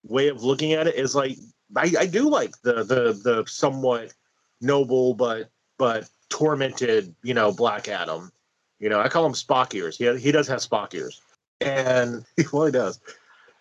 way 0.03 0.27
of 0.29 0.43
looking 0.43 0.73
at 0.73 0.87
it 0.87 0.95
is 0.95 1.15
like 1.15 1.37
I, 1.75 1.91
I 1.99 2.05
do 2.05 2.29
like 2.29 2.59
the 2.63 2.83
the 2.83 3.19
the 3.23 3.43
somewhat 3.47 4.13
noble 4.61 5.13
but 5.13 5.49
but 5.77 6.09
tormented, 6.29 7.13
you 7.23 7.33
know, 7.33 7.51
Black 7.51 7.87
Adam. 7.87 8.31
You 8.79 8.89
know, 8.89 8.99
I 8.99 9.09
call 9.09 9.25
him 9.25 9.33
Spock 9.33 9.73
ears. 9.73 9.97
He 9.97 10.17
he 10.17 10.31
does 10.31 10.47
have 10.47 10.59
Spock 10.59 10.93
ears, 10.93 11.21
and 11.59 12.25
he 12.37 12.43
does, 12.71 12.99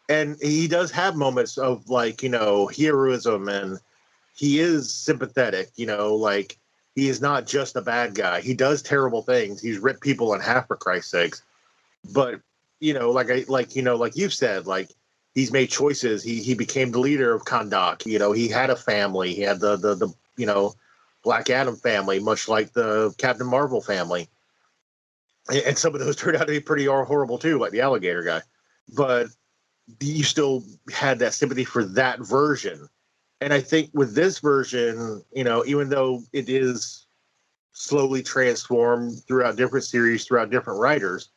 and 0.09 0.37
he 0.41 0.69
does 0.69 0.91
have 0.93 1.17
moments 1.17 1.59
of 1.59 1.89
like 1.89 2.23
you 2.23 2.29
know 2.29 2.69
heroism, 2.69 3.49
and 3.49 3.79
he 4.35 4.61
is 4.61 4.93
sympathetic. 4.93 5.71
You 5.77 5.87
know, 5.87 6.15
like 6.15 6.59
he 6.95 7.09
is 7.09 7.21
not 7.21 7.47
just 7.47 7.77
a 7.77 7.83
bad 7.83 8.15
guy. 8.15 8.41
He 8.41 8.55
does 8.55 8.83
terrible 8.83 9.23
things. 9.23 9.61
He's 9.61 9.79
ripped 9.79 10.03
people 10.03 10.35
in 10.35 10.41
half 10.41 10.69
for 10.69 10.77
Christ's 10.77 11.11
sakes, 11.11 11.43
but 12.13 12.41
you 12.81 12.95
know, 12.95 13.11
like 13.11 13.31
I 13.31 13.45
like 13.49 13.75
you 13.75 13.83
know, 13.83 13.97
like 13.97 14.17
you've 14.17 14.35
said, 14.35 14.67
like 14.67 14.91
he's 15.35 15.53
made 15.53 15.71
choices. 15.71 16.23
He 16.23 16.43
he 16.43 16.55
became 16.55 16.93
the 16.93 17.01
leader 17.01 17.35
of 17.35 17.45
Kahndaq. 17.45 18.07
You 18.07 18.19
know, 18.19 18.33
he 18.33 18.49
had 18.49 18.71
a 18.71 18.77
family. 18.77 19.35
He 19.35 19.43
had 19.43 19.61
the 19.61 19.77
the 19.77 19.95
the 19.95 20.15
you 20.37 20.47
know 20.47 20.75
Black 21.29 21.51
Adam 21.51 21.77
family, 21.77 22.21
much 22.21 22.49
like 22.49 22.73
the 22.73 23.15
Captain 23.19 23.47
Marvel 23.47 23.83
family. 23.83 24.31
And, 25.53 25.77
some 25.77 25.95
of 25.95 26.01
those 26.01 26.17
turned 26.17 26.39
out 26.39 26.47
to 26.47 26.55
be 26.55 26.59
pretty 26.59 26.87
horrible 26.87 27.37
too, 27.37 27.59
like 27.59 27.71
the 27.71 27.83
alligator 27.83 28.23
guy. 28.23 28.41
But 28.97 29.27
you 30.01 30.25
still 30.25 30.65
had 30.91 31.19
that 31.19 31.35
sympathy 31.35 31.65
for 31.65 31.85
that 31.85 32.21
version. 32.21 32.89
And 33.43 33.53
I 33.53 33.61
think 33.61 33.91
with 33.93 34.15
this 34.15 34.39
version, 34.39 35.23
you 35.35 35.45
know, 35.45 35.67
even 35.67 35.91
though 35.91 36.23
it 36.33 36.49
is 36.49 37.07
slowly 37.73 38.23
transformed 38.23 39.23
throughout 39.29 39.57
different 39.57 39.85
series, 39.85 40.25
throughout 40.25 40.49
different 40.49 40.81
writers, 40.81 41.29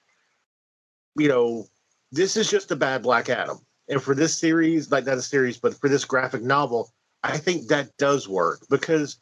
you 1.18 1.28
know, 1.28 1.66
this 2.14 2.38
is 2.38 2.50
just 2.50 2.72
a 2.72 2.78
bad 2.78 3.04
Black 3.04 3.28
Adam. 3.28 3.60
And 3.89 4.02
for 4.02 4.16
this 4.16 4.38
series, 4.38 4.89
like 4.89 5.06
not 5.06 5.18
a 5.18 5.22
series, 5.22 5.58
but 5.58 5.78
for 5.78 5.89
this 5.89 6.06
graphic 6.06 6.44
novel, 6.44 6.94
I 7.24 7.38
think 7.38 7.68
that 7.68 7.98
does 7.98 8.30
work 8.30 8.62
because 8.70 9.20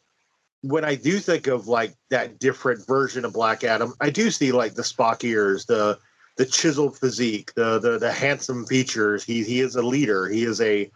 when 0.62 0.84
I 0.84 0.94
do 0.94 1.18
think 1.18 1.46
of 1.46 1.68
like 1.68 1.94
that 2.10 2.38
different 2.38 2.86
version 2.86 3.24
of 3.24 3.32
Black 3.32 3.64
Adam, 3.64 3.94
I 4.00 4.10
do 4.10 4.30
see 4.30 4.52
like 4.52 4.74
the 4.74 4.82
Spock 4.82 5.24
ears, 5.24 5.66
the 5.66 5.98
the 6.36 6.46
chiseled 6.46 6.98
physique, 6.98 7.52
the 7.54 7.78
the 7.78 7.98
the 7.98 8.12
handsome 8.12 8.66
features. 8.66 9.24
He 9.24 9.42
he 9.42 9.60
is 9.60 9.76
a 9.76 9.82
leader. 9.82 10.28
He 10.28 10.44
is 10.44 10.60
a, 10.60 10.90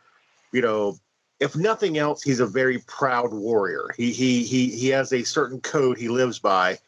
you 0.53 0.63
know, 0.63 0.99
if 1.41 1.57
nothing 1.57 1.99
else, 1.99 2.23
he's 2.23 2.41
a 2.41 2.47
very 2.47 2.79
proud 2.87 3.33
warrior. 3.33 3.89
He 3.97 4.13
he 4.13 4.45
he 4.45 4.69
he 4.69 4.89
has 4.89 5.13
a 5.13 5.25
certain 5.25 5.61
code 5.61 5.99
he 5.99 6.09
lives 6.09 6.39
by. 6.39 6.79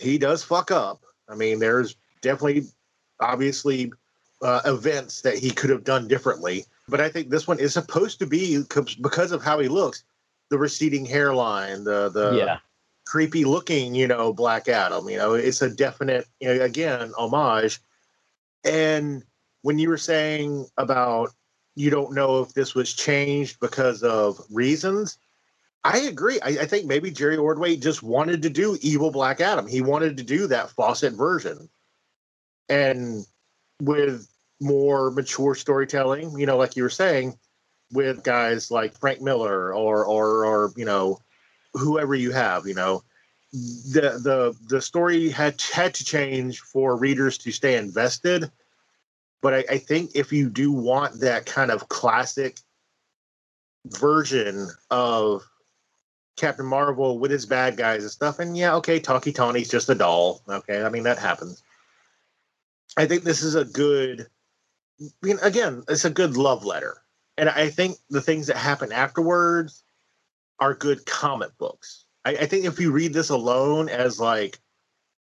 He 0.00 0.18
does 0.18 0.42
fuck 0.42 0.70
up. 0.70 1.02
I 1.28 1.34
mean, 1.34 1.58
there's 1.58 1.96
definitely 2.22 2.64
obviously 3.20 3.92
uh, 4.42 4.60
events 4.64 5.22
that 5.22 5.38
he 5.38 5.50
could 5.50 5.70
have 5.70 5.84
done 5.84 6.08
differently. 6.08 6.64
But 6.88 7.00
I 7.00 7.08
think 7.08 7.28
this 7.28 7.46
one 7.46 7.58
is 7.58 7.74
supposed 7.74 8.18
to 8.20 8.26
be 8.26 8.62
because 9.02 9.32
of 9.32 9.42
how 9.42 9.58
he 9.58 9.68
looks, 9.68 10.04
the 10.50 10.58
receding 10.58 11.04
hairline, 11.04 11.84
the 11.84 12.08
the 12.08 12.36
Yeah. 12.36 12.58
creepy 13.06 13.44
looking, 13.44 13.94
you 13.94 14.06
know, 14.06 14.32
Black 14.32 14.68
Adam. 14.68 15.08
You 15.08 15.16
know, 15.16 15.34
it's 15.34 15.62
a 15.62 15.70
definite, 15.70 16.26
you 16.40 16.54
know, 16.54 16.64
again, 16.64 17.12
homage. 17.16 17.80
And 18.64 19.24
when 19.62 19.78
you 19.78 19.88
were 19.88 19.98
saying 19.98 20.66
about 20.76 21.32
you 21.74 21.90
don't 21.90 22.12
know 22.12 22.40
if 22.40 22.54
this 22.54 22.74
was 22.74 22.92
changed 22.92 23.60
because 23.60 24.02
of 24.02 24.40
reasons, 24.50 25.16
I 25.84 25.98
agree. 26.00 26.40
I, 26.40 26.48
I 26.48 26.66
think 26.66 26.86
maybe 26.86 27.10
Jerry 27.10 27.36
Ordway 27.36 27.76
just 27.76 28.02
wanted 28.02 28.42
to 28.42 28.50
do 28.50 28.76
evil 28.80 29.12
Black 29.12 29.40
Adam. 29.40 29.66
He 29.66 29.80
wanted 29.80 30.16
to 30.16 30.24
do 30.24 30.48
that 30.48 30.70
Fawcett 30.70 31.12
version, 31.12 31.68
and 32.68 33.24
with 33.80 34.28
more 34.60 35.12
mature 35.12 35.54
storytelling, 35.54 36.36
you 36.36 36.46
know, 36.46 36.56
like 36.56 36.74
you 36.74 36.82
were 36.82 36.90
saying, 36.90 37.38
with 37.92 38.22
guys 38.22 38.70
like 38.70 38.98
Frank 38.98 39.20
Miller 39.20 39.74
or 39.74 40.04
or 40.04 40.44
or 40.44 40.72
you 40.76 40.84
know 40.84 41.20
whoever 41.74 42.14
you 42.14 42.32
have, 42.32 42.66
you 42.66 42.74
know, 42.74 43.02
the 43.52 44.20
the 44.22 44.56
the 44.68 44.82
story 44.82 45.30
had 45.30 45.60
had 45.72 45.94
to 45.94 46.04
change 46.04 46.60
for 46.60 46.96
readers 46.96 47.38
to 47.38 47.52
stay 47.52 47.76
invested. 47.76 48.50
But 49.40 49.54
I, 49.54 49.64
I 49.70 49.78
think 49.78 50.10
if 50.14 50.32
you 50.32 50.50
do 50.50 50.72
want 50.72 51.20
that 51.20 51.46
kind 51.46 51.70
of 51.70 51.88
classic 51.88 52.58
version 53.86 54.68
of 54.90 55.48
Captain 56.36 56.66
Marvel 56.66 57.18
with 57.18 57.30
his 57.30 57.46
bad 57.46 57.76
guys 57.76 58.02
and 58.02 58.10
stuff, 58.10 58.38
and 58.38 58.56
yeah, 58.56 58.74
okay, 58.76 58.98
Tawky 58.98 59.32
Tawny's 59.32 59.70
just 59.70 59.88
a 59.88 59.94
doll. 59.94 60.42
Okay, 60.48 60.82
I 60.82 60.88
mean 60.88 61.04
that 61.04 61.18
happens. 61.18 61.62
I 62.96 63.06
think 63.06 63.22
this 63.22 63.42
is 63.42 63.54
a 63.54 63.64
good. 63.64 64.26
I 65.00 65.06
mean, 65.22 65.38
again, 65.42 65.84
it's 65.88 66.04
a 66.04 66.10
good 66.10 66.36
love 66.36 66.64
letter, 66.64 67.00
and 67.38 67.48
I 67.48 67.70
think 67.70 67.96
the 68.10 68.20
things 68.20 68.48
that 68.48 68.56
happen 68.56 68.92
afterwards 68.92 69.84
are 70.58 70.74
good 70.74 71.06
comic 71.06 71.56
books. 71.56 72.04
I, 72.24 72.30
I 72.32 72.46
think 72.46 72.64
if 72.64 72.80
you 72.80 72.90
read 72.90 73.14
this 73.14 73.30
alone 73.30 73.88
as 73.88 74.18
like 74.18 74.58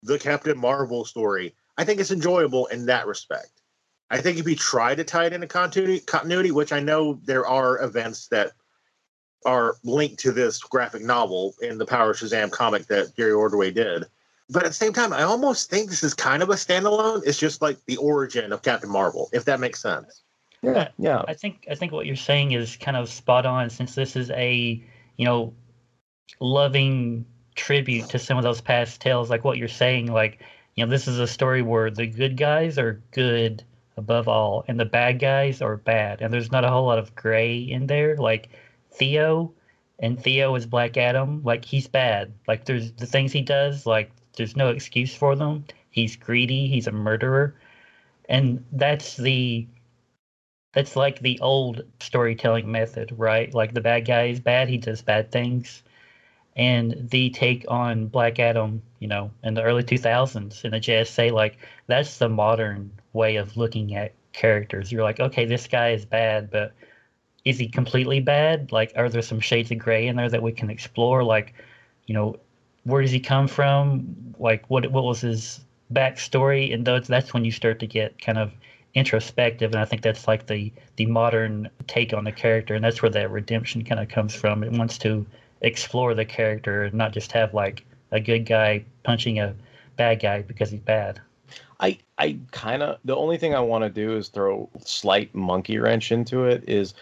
the 0.03 0.19
Captain 0.19 0.57
Marvel 0.57 1.03
story, 1.03 1.55
I 1.77 1.83
think 1.83 1.99
it's 1.99 2.11
enjoyable 2.11 2.67
in 2.67 2.85
that 2.85 3.07
respect. 3.07 3.61
I 4.11 4.21
think 4.21 4.37
if 4.37 4.47
you 4.47 4.55
try 4.55 4.93
to 4.93 5.03
tie 5.03 5.25
it 5.25 5.33
into 5.33 5.47
continuity, 5.47 5.99
continuity, 6.01 6.51
which 6.51 6.71
I 6.71 6.79
know 6.79 7.19
there 7.25 7.47
are 7.47 7.83
events 7.83 8.27
that 8.27 8.51
are 9.47 9.77
linked 9.83 10.19
to 10.19 10.31
this 10.31 10.59
graphic 10.59 11.01
novel 11.01 11.55
in 11.61 11.79
the 11.79 11.87
Power 11.87 12.11
of 12.11 12.17
Shazam 12.17 12.51
comic 12.51 12.85
that 12.87 13.15
Gary 13.15 13.31
Ordway 13.31 13.71
did. 13.71 14.05
But 14.49 14.63
at 14.63 14.69
the 14.69 14.73
same 14.73 14.93
time, 14.93 15.11
I 15.11 15.23
almost 15.23 15.71
think 15.71 15.89
this 15.89 16.03
is 16.03 16.13
kind 16.13 16.43
of 16.43 16.51
a 16.51 16.53
standalone. 16.53 17.23
It's 17.25 17.39
just 17.39 17.63
like 17.63 17.83
the 17.87 17.97
origin 17.97 18.53
of 18.53 18.61
Captain 18.61 18.91
Marvel, 18.91 19.29
if 19.33 19.45
that 19.45 19.59
makes 19.59 19.81
sense. 19.81 20.21
Yeah, 20.65 20.89
yeah. 20.97 21.23
I 21.27 21.33
think 21.33 21.67
I 21.69 21.75
think 21.75 21.91
what 21.91 22.05
you're 22.05 22.15
saying 22.15 22.51
is 22.51 22.77
kind 22.77 22.97
of 22.97 23.09
spot 23.09 23.45
on 23.45 23.69
since 23.69 23.95
this 23.95 24.15
is 24.15 24.31
a 24.31 24.81
you 25.17 25.25
know 25.25 25.53
loving 26.39 27.25
tribute 27.55 28.09
to 28.09 28.19
some 28.19 28.37
of 28.37 28.43
those 28.43 28.59
past 28.59 28.99
tales 28.99 29.29
like 29.29 29.45
what 29.45 29.57
you're 29.57 29.67
saying 29.69 30.11
like 30.11 30.41
you 30.75 30.85
know 30.85 30.89
this 30.91 31.07
is 31.07 31.19
a 31.19 31.27
story 31.27 31.61
where 31.61 31.89
the 31.89 32.05
good 32.05 32.35
guys 32.35 32.77
are 32.77 33.01
good 33.11 33.63
above 33.97 34.27
all 34.27 34.65
and 34.67 34.79
the 34.79 34.85
bad 34.85 35.19
guys 35.19 35.61
are 35.61 35.77
bad. 35.77 36.21
And 36.21 36.33
there's 36.33 36.51
not 36.51 36.65
a 36.65 36.69
whole 36.69 36.85
lot 36.85 36.99
of 36.99 37.15
gray 37.15 37.57
in 37.57 37.87
there. 37.87 38.17
Like 38.17 38.49
Theo 38.91 39.53
and 39.99 40.21
Theo 40.21 40.55
is 40.55 40.65
Black 40.65 40.97
Adam 40.97 41.41
like 41.43 41.65
he's 41.65 41.87
bad. 41.87 42.33
Like 42.47 42.65
there's 42.65 42.91
the 42.93 43.05
things 43.05 43.31
he 43.31 43.41
does 43.41 43.85
like 43.85 44.11
there's 44.35 44.55
no 44.55 44.69
excuse 44.69 45.15
for 45.15 45.35
them. 45.35 45.65
He's 45.91 46.15
greedy. 46.15 46.67
He's 46.67 46.87
a 46.87 46.91
murderer. 46.91 47.55
And 48.27 48.65
that's 48.73 49.15
the 49.17 49.67
that's 50.75 50.95
like 50.95 51.19
the 51.19 51.39
old 51.39 51.83
storytelling 52.01 52.69
method, 52.69 53.13
right? 53.17 53.51
Like 53.53 53.73
the 53.73 53.81
bad 53.81 54.05
guy 54.05 54.25
is 54.25 54.41
bad, 54.41 54.67
he 54.69 54.77
does 54.77 55.01
bad 55.01 55.31
things. 55.31 55.81
And 56.57 57.09
the 57.09 57.29
take 57.31 57.65
on 57.69 58.07
Black 58.07 58.39
Adam, 58.39 58.81
you 58.99 59.07
know, 59.07 59.31
in 59.43 59.53
the 59.55 59.63
early 59.63 59.83
2000s 59.83 60.63
in 60.65 60.71
the 60.71 60.79
JSA, 60.79 61.31
like 61.31 61.57
that's 61.87 62.17
the 62.17 62.29
modern 62.29 62.91
way 63.13 63.37
of 63.37 63.55
looking 63.57 63.95
at 63.95 64.13
characters. 64.33 64.91
You're 64.91 65.03
like, 65.03 65.19
okay, 65.21 65.45
this 65.45 65.67
guy 65.67 65.91
is 65.91 66.05
bad, 66.05 66.51
but 66.51 66.73
is 67.45 67.57
he 67.57 67.67
completely 67.67 68.19
bad? 68.19 68.71
Like, 68.73 68.91
are 68.97 69.09
there 69.09 69.21
some 69.21 69.39
shades 69.39 69.71
of 69.71 69.77
gray 69.77 70.07
in 70.07 70.17
there 70.17 70.29
that 70.29 70.41
we 70.41 70.51
can 70.51 70.69
explore? 70.69 71.23
Like, 71.23 71.53
you 72.05 72.13
know, 72.13 72.35
where 72.83 73.01
does 73.01 73.11
he 73.11 73.19
come 73.19 73.47
from? 73.47 74.35
Like, 74.39 74.69
what 74.69 74.91
what 74.91 75.05
was 75.05 75.21
his 75.21 75.61
backstory? 75.93 76.73
And 76.73 76.85
those 76.85 77.07
that's 77.07 77.33
when 77.33 77.45
you 77.45 77.51
start 77.51 77.79
to 77.79 77.87
get 77.87 78.21
kind 78.21 78.37
of 78.37 78.51
introspective 78.95 79.71
and 79.71 79.79
i 79.79 79.85
think 79.85 80.01
that's 80.01 80.27
like 80.27 80.47
the 80.47 80.71
the 80.95 81.05
modern 81.05 81.69
take 81.87 82.13
on 82.13 82.23
the 82.23 82.31
character 82.31 82.73
and 82.73 82.83
that's 82.83 83.01
where 83.01 83.09
that 83.09 83.31
redemption 83.31 83.83
kind 83.83 83.99
of 84.01 84.09
comes 84.09 84.33
from. 84.35 84.63
It 84.63 84.71
wants 84.71 84.97
to 84.99 85.25
explore 85.61 86.13
the 86.13 86.25
character 86.25 86.83
and 86.83 86.93
not 86.93 87.13
just 87.13 87.31
have 87.31 87.53
like 87.53 87.83
a 88.11 88.19
good 88.19 88.45
guy 88.45 88.83
punching 89.03 89.39
a 89.39 89.55
bad 89.95 90.21
guy 90.21 90.41
because 90.41 90.71
he's 90.71 90.81
bad. 90.81 91.19
I 91.79 91.97
I 92.17 92.37
kind 92.51 92.81
of 92.83 92.99
the 93.03 93.15
only 93.15 93.37
thing 93.37 93.53
I 93.53 93.59
want 93.59 93.83
to 93.83 93.89
do 93.89 94.15
is 94.15 94.29
throw 94.29 94.69
slight 94.83 95.33
monkey 95.35 95.77
wrench 95.77 96.11
into 96.11 96.45
it 96.45 96.67
is 96.67 96.93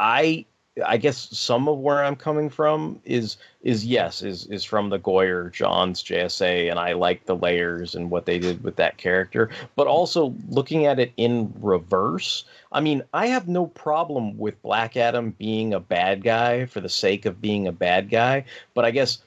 I 0.00 0.46
I 0.86 0.96
guess 0.96 1.28
some 1.36 1.68
of 1.68 1.78
where 1.78 2.02
I'm 2.02 2.16
coming 2.16 2.48
from 2.48 2.98
is 3.04 3.36
is 3.60 3.84
yes 3.84 4.22
is 4.22 4.46
is 4.46 4.64
from 4.64 4.88
the 4.88 4.98
Goyer 4.98 5.52
Johns 5.52 6.02
JSA 6.02 6.70
and 6.70 6.78
I 6.78 6.94
like 6.94 7.26
the 7.26 7.36
layers 7.36 7.94
and 7.94 8.10
what 8.10 8.24
they 8.24 8.38
did 8.38 8.64
with 8.64 8.76
that 8.76 8.96
character. 8.96 9.50
But 9.76 9.86
also 9.86 10.34
looking 10.48 10.86
at 10.86 10.98
it 10.98 11.12
in 11.18 11.52
reverse 11.60 12.44
I 12.72 12.80
mean 12.80 13.02
I 13.12 13.26
have 13.26 13.48
no 13.48 13.66
problem 13.66 14.38
with 14.38 14.62
Black 14.62 14.96
Adam 14.96 15.32
being 15.32 15.74
a 15.74 15.80
bad 15.80 16.22
guy 16.22 16.64
for 16.64 16.80
the 16.80 16.88
sake 16.88 17.26
of 17.26 17.42
being 17.42 17.66
a 17.66 17.72
bad 17.72 18.08
guy. 18.08 18.44
But 18.72 18.86
I 18.86 18.92
guess 18.92 19.18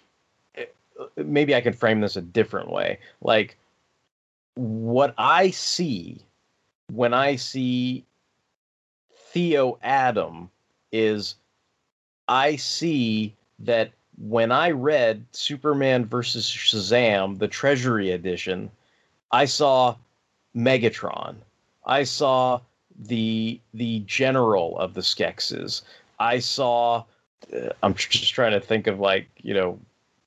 eh, 0.55 0.65
maybe 1.15 1.53
I 1.53 1.61
can 1.61 1.73
frame 1.73 2.01
this 2.01 2.15
a 2.15 2.21
different 2.21 2.71
way. 2.71 2.97
Like 3.21 3.55
what 4.55 5.13
I 5.19 5.51
see 5.51 6.21
when 6.91 7.13
I 7.13 7.35
see 7.35 8.03
Theo 9.31 9.77
Adam 9.83 10.49
is 10.95 11.35
I 12.27 12.55
see 12.55 13.35
that 13.59 13.91
when 14.17 14.51
I 14.51 14.71
read 14.71 15.25
Superman 15.31 16.05
versus 16.05 16.49
Shazam, 16.49 17.37
the 17.37 17.47
Treasury 17.47 18.11
edition, 18.11 18.71
I 19.31 19.45
saw 19.45 19.95
Megatron. 20.55 21.35
I 21.85 22.03
saw 22.03 22.61
the 22.97 23.59
the 23.73 23.99
general 24.05 24.77
of 24.79 24.93
the 24.93 25.01
Skeksis. 25.01 25.81
I 26.19 26.39
saw. 26.39 27.03
Uh, 27.53 27.69
I'm 27.83 27.93
just 27.93 28.33
trying 28.33 28.53
to 28.53 28.61
think 28.61 28.87
of 28.87 28.99
like 28.99 29.27
you 29.41 29.53
know 29.53 29.79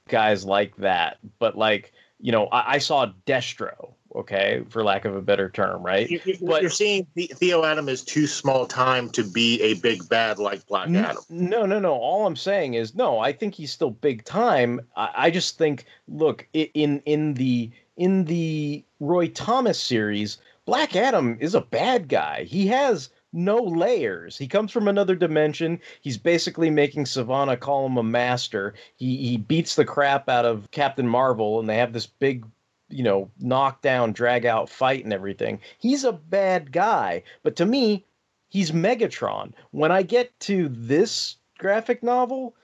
guys 0.08 0.44
like 0.44 0.76
that, 0.76 1.18
but 1.38 1.56
like 1.56 1.92
you 2.20 2.30
know 2.30 2.46
I, 2.48 2.74
I 2.74 2.78
saw 2.78 3.10
Destro 3.26 3.92
okay, 4.14 4.62
for 4.68 4.82
lack 4.82 5.04
of 5.04 5.14
a 5.14 5.20
better 5.20 5.48
term, 5.50 5.82
right? 5.82 6.08
You, 6.08 6.20
you, 6.24 6.38
but, 6.40 6.62
you're 6.62 6.70
seeing 6.70 7.06
Theo 7.16 7.64
Adam 7.64 7.88
is 7.88 8.02
too 8.02 8.26
small 8.26 8.66
time 8.66 9.10
to 9.10 9.24
be 9.24 9.60
a 9.60 9.74
big 9.74 10.08
bad 10.08 10.38
like 10.38 10.66
Black 10.66 10.90
Adam. 10.90 11.22
No, 11.28 11.66
no, 11.66 11.78
no. 11.78 11.92
All 11.92 12.26
I'm 12.26 12.36
saying 12.36 12.74
is 12.74 12.94
no. 12.94 13.18
I 13.18 13.32
think 13.32 13.54
he's 13.54 13.72
still 13.72 13.90
big 13.90 14.24
time. 14.24 14.80
I, 14.96 15.10
I 15.16 15.30
just 15.30 15.58
think, 15.58 15.84
look, 16.08 16.46
in 16.52 17.02
in 17.04 17.34
the 17.34 17.70
in 17.96 18.24
the 18.24 18.84
Roy 19.00 19.28
Thomas 19.28 19.80
series, 19.80 20.38
Black 20.64 20.96
Adam 20.96 21.36
is 21.40 21.54
a 21.54 21.60
bad 21.60 22.08
guy. 22.08 22.44
He 22.44 22.66
has 22.68 23.10
no 23.32 23.58
layers. 23.58 24.38
He 24.38 24.46
comes 24.46 24.72
from 24.72 24.88
another 24.88 25.14
dimension. 25.14 25.80
He's 26.00 26.16
basically 26.16 26.70
making 26.70 27.04
Sivana 27.04 27.60
call 27.60 27.86
him 27.86 27.98
a 27.98 28.02
master. 28.02 28.74
He 28.96 29.16
he 29.16 29.36
beats 29.36 29.74
the 29.74 29.84
crap 29.84 30.28
out 30.28 30.46
of 30.46 30.70
Captain 30.70 31.06
Marvel, 31.06 31.60
and 31.60 31.68
they 31.68 31.76
have 31.76 31.92
this 31.92 32.06
big 32.06 32.44
you 32.88 33.02
know, 33.02 33.30
knock 33.38 33.82
down, 33.82 34.12
drag 34.12 34.46
out 34.46 34.68
fight 34.68 35.04
and 35.04 35.12
everything. 35.12 35.60
He's 35.78 36.04
a 36.04 36.12
bad 36.12 36.72
guy. 36.72 37.22
But 37.42 37.56
to 37.56 37.66
me, 37.66 38.04
he's 38.48 38.72
Megatron. 38.72 39.52
When 39.70 39.92
I 39.92 40.02
get 40.02 40.38
to 40.40 40.68
this 40.70 41.36
graphic 41.58 42.02
novel, 42.02 42.54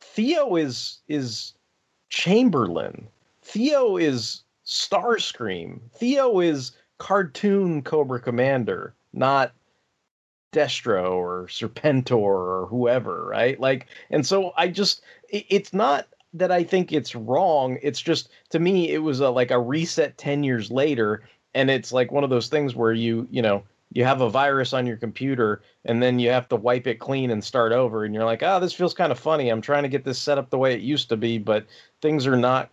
Theo 0.00 0.56
is 0.56 0.98
is 1.08 1.54
Chamberlain. 2.10 3.08
Theo 3.42 3.96
is 3.96 4.42
Starscream. 4.66 5.80
Theo 5.94 6.40
is 6.40 6.72
cartoon 6.98 7.82
Cobra 7.82 8.20
Commander, 8.20 8.94
not 9.12 9.52
Destro 10.52 11.12
or 11.12 11.46
Serpentor 11.48 12.12
or 12.12 12.66
whoever, 12.68 13.26
right? 13.26 13.58
Like, 13.58 13.86
and 14.10 14.26
so 14.26 14.52
I 14.56 14.68
just, 14.68 15.02
it's 15.28 15.72
not 15.72 16.06
that 16.34 16.50
I 16.50 16.64
think 16.64 16.92
it's 16.92 17.14
wrong. 17.14 17.78
It's 17.82 18.00
just 18.00 18.30
to 18.50 18.58
me 18.58 18.90
it 18.90 18.98
was 18.98 19.20
a, 19.20 19.30
like 19.30 19.50
a 19.50 19.60
reset 19.60 20.16
10 20.18 20.44
years 20.44 20.70
later 20.70 21.22
and 21.54 21.70
it's 21.70 21.92
like 21.92 22.10
one 22.10 22.24
of 22.24 22.30
those 22.30 22.48
things 22.48 22.74
where 22.74 22.92
you, 22.92 23.28
you 23.30 23.42
know, 23.42 23.62
you 23.92 24.04
have 24.04 24.22
a 24.22 24.30
virus 24.30 24.72
on 24.72 24.86
your 24.86 24.96
computer 24.96 25.62
and 25.84 26.02
then 26.02 26.18
you 26.18 26.30
have 26.30 26.48
to 26.48 26.56
wipe 26.56 26.86
it 26.86 26.98
clean 26.98 27.30
and 27.30 27.44
start 27.44 27.72
over 27.72 28.04
and 28.04 28.14
you're 28.14 28.24
like, 28.24 28.42
"Oh, 28.42 28.58
this 28.58 28.72
feels 28.72 28.94
kind 28.94 29.12
of 29.12 29.18
funny. 29.18 29.50
I'm 29.50 29.60
trying 29.60 29.82
to 29.82 29.88
get 29.90 30.04
this 30.04 30.18
set 30.18 30.38
up 30.38 30.48
the 30.48 30.58
way 30.58 30.72
it 30.74 30.80
used 30.80 31.10
to 31.10 31.16
be, 31.16 31.36
but 31.38 31.66
things 32.00 32.26
are 32.26 32.36
not 32.36 32.70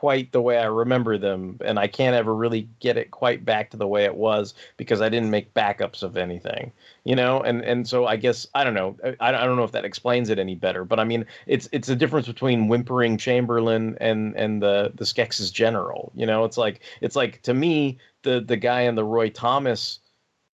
quite 0.00 0.32
the 0.32 0.40
way 0.40 0.56
I 0.56 0.64
remember 0.64 1.18
them, 1.18 1.58
and 1.62 1.78
I 1.78 1.86
can't 1.86 2.16
ever 2.16 2.34
really 2.34 2.66
get 2.80 2.96
it 2.96 3.10
quite 3.10 3.44
back 3.44 3.68
to 3.70 3.76
the 3.76 3.86
way 3.86 4.04
it 4.06 4.14
was 4.14 4.54
because 4.78 5.02
I 5.02 5.10
didn't 5.10 5.28
make 5.30 5.52
backups 5.52 6.02
of 6.02 6.16
anything, 6.16 6.72
you 7.04 7.14
know. 7.14 7.42
And 7.42 7.60
and 7.62 7.86
so 7.86 8.06
I 8.06 8.16
guess 8.16 8.46
I 8.54 8.64
don't 8.64 8.72
know. 8.72 8.96
I, 9.20 9.28
I 9.28 9.44
don't 9.44 9.56
know 9.56 9.64
if 9.64 9.72
that 9.72 9.84
explains 9.84 10.30
it 10.30 10.38
any 10.38 10.54
better, 10.54 10.86
but 10.86 10.98
I 10.98 11.04
mean, 11.04 11.26
it's 11.46 11.68
it's 11.70 11.90
a 11.90 11.94
difference 11.96 12.26
between 12.26 12.66
whimpering 12.66 13.18
Chamberlain 13.18 13.98
and 14.00 14.34
and 14.36 14.62
the 14.62 14.90
the 14.94 15.04
Skeksis 15.04 15.52
general. 15.52 16.12
You 16.14 16.24
know, 16.24 16.44
it's 16.46 16.56
like 16.56 16.80
it's 17.02 17.14
like 17.14 17.42
to 17.42 17.52
me 17.52 17.98
the 18.22 18.40
the 18.40 18.56
guy 18.56 18.80
in 18.80 18.94
the 18.94 19.04
Roy 19.04 19.28
Thomas 19.28 19.98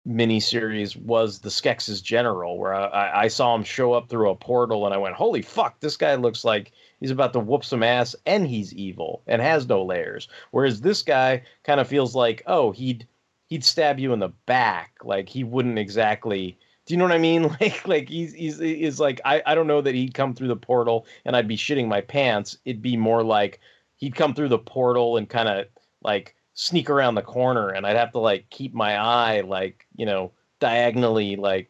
miniseries 0.07 0.95
was 0.97 1.39
the 1.39 1.49
Skeksis 1.49 2.01
General, 2.01 2.57
where 2.57 2.73
I, 2.73 2.85
I- 2.85 3.21
I 3.23 3.27
saw 3.27 3.53
him 3.55 3.63
show 3.63 3.93
up 3.93 4.09
through 4.09 4.29
a 4.31 4.35
portal, 4.35 4.85
and 4.85 4.93
I 4.93 4.97
went, 4.97 5.15
"Holy 5.15 5.41
fuck! 5.43 5.79
This 5.81 5.97
guy 5.97 6.15
looks 6.15 6.43
like 6.43 6.71
he's 7.05 7.11
about 7.11 7.33
to 7.33 7.39
whoop 7.39 7.63
some 7.63 7.83
ass, 7.83 8.15
and 8.25 8.47
he's 8.47 8.73
evil 8.73 9.21
and 9.27 9.41
has 9.41 9.67
no 9.67 9.83
layers." 9.83 10.27
Whereas 10.51 10.81
this 10.81 11.01
guy 11.01 11.43
kind 11.63 11.79
of 11.79 11.87
feels 11.87 12.15
like, 12.15 12.41
oh, 12.47 12.71
he'd 12.71 13.07
he'd 13.47 13.63
stab 13.63 13.99
you 13.99 14.11
in 14.13 14.19
the 14.19 14.33
back, 14.45 14.93
like 15.03 15.29
he 15.29 15.43
wouldn't 15.43 15.79
exactly. 15.79 16.57
Do 16.85 16.93
you 16.93 16.97
know 16.97 17.05
what 17.05 17.13
I 17.13 17.17
mean? 17.17 17.43
Like, 17.61 17.87
like 17.87 18.09
he's 18.09 18.33
he's 18.33 18.59
is 18.59 18.99
like 18.99 19.21
I 19.25 19.41
I 19.45 19.55
don't 19.55 19.67
know 19.67 19.81
that 19.81 19.95
he'd 19.95 20.13
come 20.13 20.33
through 20.33 20.49
the 20.49 20.55
portal 20.55 21.05
and 21.25 21.35
I'd 21.35 21.47
be 21.47 21.57
shitting 21.57 21.87
my 21.87 22.01
pants. 22.01 22.57
It'd 22.65 22.81
be 22.81 22.97
more 22.97 23.23
like 23.23 23.59
he'd 23.97 24.15
come 24.15 24.33
through 24.33 24.49
the 24.49 24.59
portal 24.59 25.17
and 25.17 25.29
kind 25.29 25.49
of 25.49 25.67
like 26.01 26.35
sneak 26.53 26.89
around 26.89 27.15
the 27.15 27.21
corner, 27.21 27.69
and 27.69 27.85
I'd 27.85 27.97
have 27.97 28.11
to 28.13 28.19
like 28.19 28.49
keep 28.49 28.73
my 28.73 28.97
eye 28.97 29.41
like 29.41 29.85
you 29.95 30.05
know 30.05 30.31
diagonally 30.59 31.35
like 31.35 31.69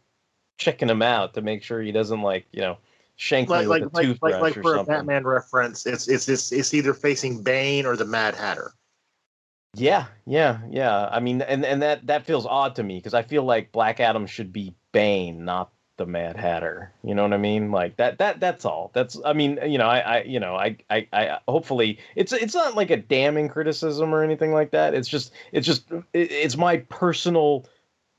checking 0.57 0.89
him 0.89 1.01
out 1.01 1.33
to 1.33 1.41
make 1.41 1.63
sure 1.63 1.81
he 1.81 1.91
doesn't 1.91 2.21
like 2.21 2.45
you 2.51 2.61
know 2.61 2.77
Like 3.29 3.49
like 3.49 3.67
with 3.67 3.83
a 3.83 3.95
like, 3.95 4.05
toothbrush 4.05 4.31
like, 4.33 4.41
like 4.41 4.57
or 4.57 4.61
for 4.61 4.75
a. 4.75 4.83
Batman 4.83 5.25
reference, 5.25 5.85
it's 5.85 6.07
it's 6.07 6.27
it's 6.27 6.51
it's 6.51 6.73
either 6.73 6.93
facing 6.93 7.43
Bane 7.43 7.85
or 7.85 7.95
the 7.95 8.05
Mad 8.05 8.35
Hatter. 8.35 8.73
Yeah, 9.75 10.05
yeah, 10.25 10.59
yeah. 10.69 11.09
I 11.11 11.19
mean, 11.19 11.41
and 11.41 11.65
and 11.65 11.81
that 11.81 12.07
that 12.07 12.25
feels 12.25 12.45
odd 12.45 12.75
to 12.75 12.83
me 12.83 12.97
because 12.97 13.13
I 13.13 13.23
feel 13.23 13.43
like 13.43 13.71
Black 13.71 13.99
Adam 13.99 14.27
should 14.27 14.51
be 14.51 14.73
Bane, 14.91 15.45
not 15.45 15.71
the 15.97 16.05
Mad 16.05 16.35
Hatter. 16.35 16.91
You 17.03 17.15
know 17.15 17.23
what 17.23 17.33
I 17.33 17.37
mean? 17.37 17.71
Like 17.71 17.97
that 17.97 18.17
that 18.17 18.39
that's 18.39 18.65
all. 18.65 18.91
That's 18.93 19.19
I 19.23 19.33
mean, 19.33 19.59
you 19.65 19.77
know, 19.77 19.87
I 19.87 19.99
I 19.99 20.23
you 20.23 20.39
know, 20.39 20.55
I 20.55 20.77
I, 20.89 21.07
I 21.13 21.39
hopefully 21.47 21.99
it's 22.15 22.33
it's 22.33 22.53
not 22.53 22.75
like 22.75 22.89
a 22.89 22.97
damning 22.97 23.47
criticism 23.47 24.13
or 24.13 24.23
anything 24.23 24.53
like 24.53 24.71
that. 24.71 24.93
It's 24.93 25.07
just 25.07 25.31
it's 25.51 25.65
just 25.65 25.89
it, 25.91 26.31
it's 26.31 26.57
my 26.57 26.77
personal 26.77 27.65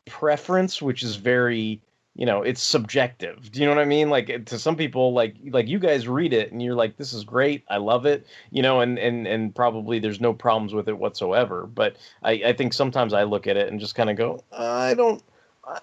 preference, 0.07 0.81
which 0.81 1.03
is 1.03 1.17
very 1.17 1.81
you 2.17 2.27
know 2.27 2.43
it's 2.43 2.63
subjective. 2.63 3.53
Do 3.53 3.61
you 3.61 3.67
know 3.67 3.75
what 3.75 3.83
i 3.83 3.85
mean? 3.85 4.11
Like 4.11 4.47
to 4.47 4.59
some 4.59 4.77
people 4.77 5.13
like 5.13 5.37
like 5.51 5.69
you 5.69 5.79
guys 5.79 6.09
read 6.09 6.33
it 6.33 6.51
and 6.51 6.63
you're 6.63 6.75
like 6.75 6.97
this 6.97 7.13
is 7.13 7.25
great. 7.25 7.65
I 7.69 7.77
love 7.77 8.07
it 8.07 8.27
you 8.51 8.63
know 8.63 8.81
and 8.81 8.99
and 8.99 9.27
and 9.27 9.55
probably 9.55 9.99
there's 9.99 10.21
no 10.21 10.33
problems 10.33 10.75
with 10.75 10.89
it 10.89 10.99
whatsoever. 10.99 11.67
But 11.67 11.97
i 12.23 12.33
i 12.47 12.53
think 12.53 12.73
sometimes 12.73 13.13
i 13.13 13.23
look 13.23 13.47
at 13.47 13.57
it 13.57 13.69
and 13.71 13.79
just 13.79 13.95
kind 13.95 14.11
of 14.11 14.17
go 14.17 14.43
i 14.53 14.95
don't 14.95 15.23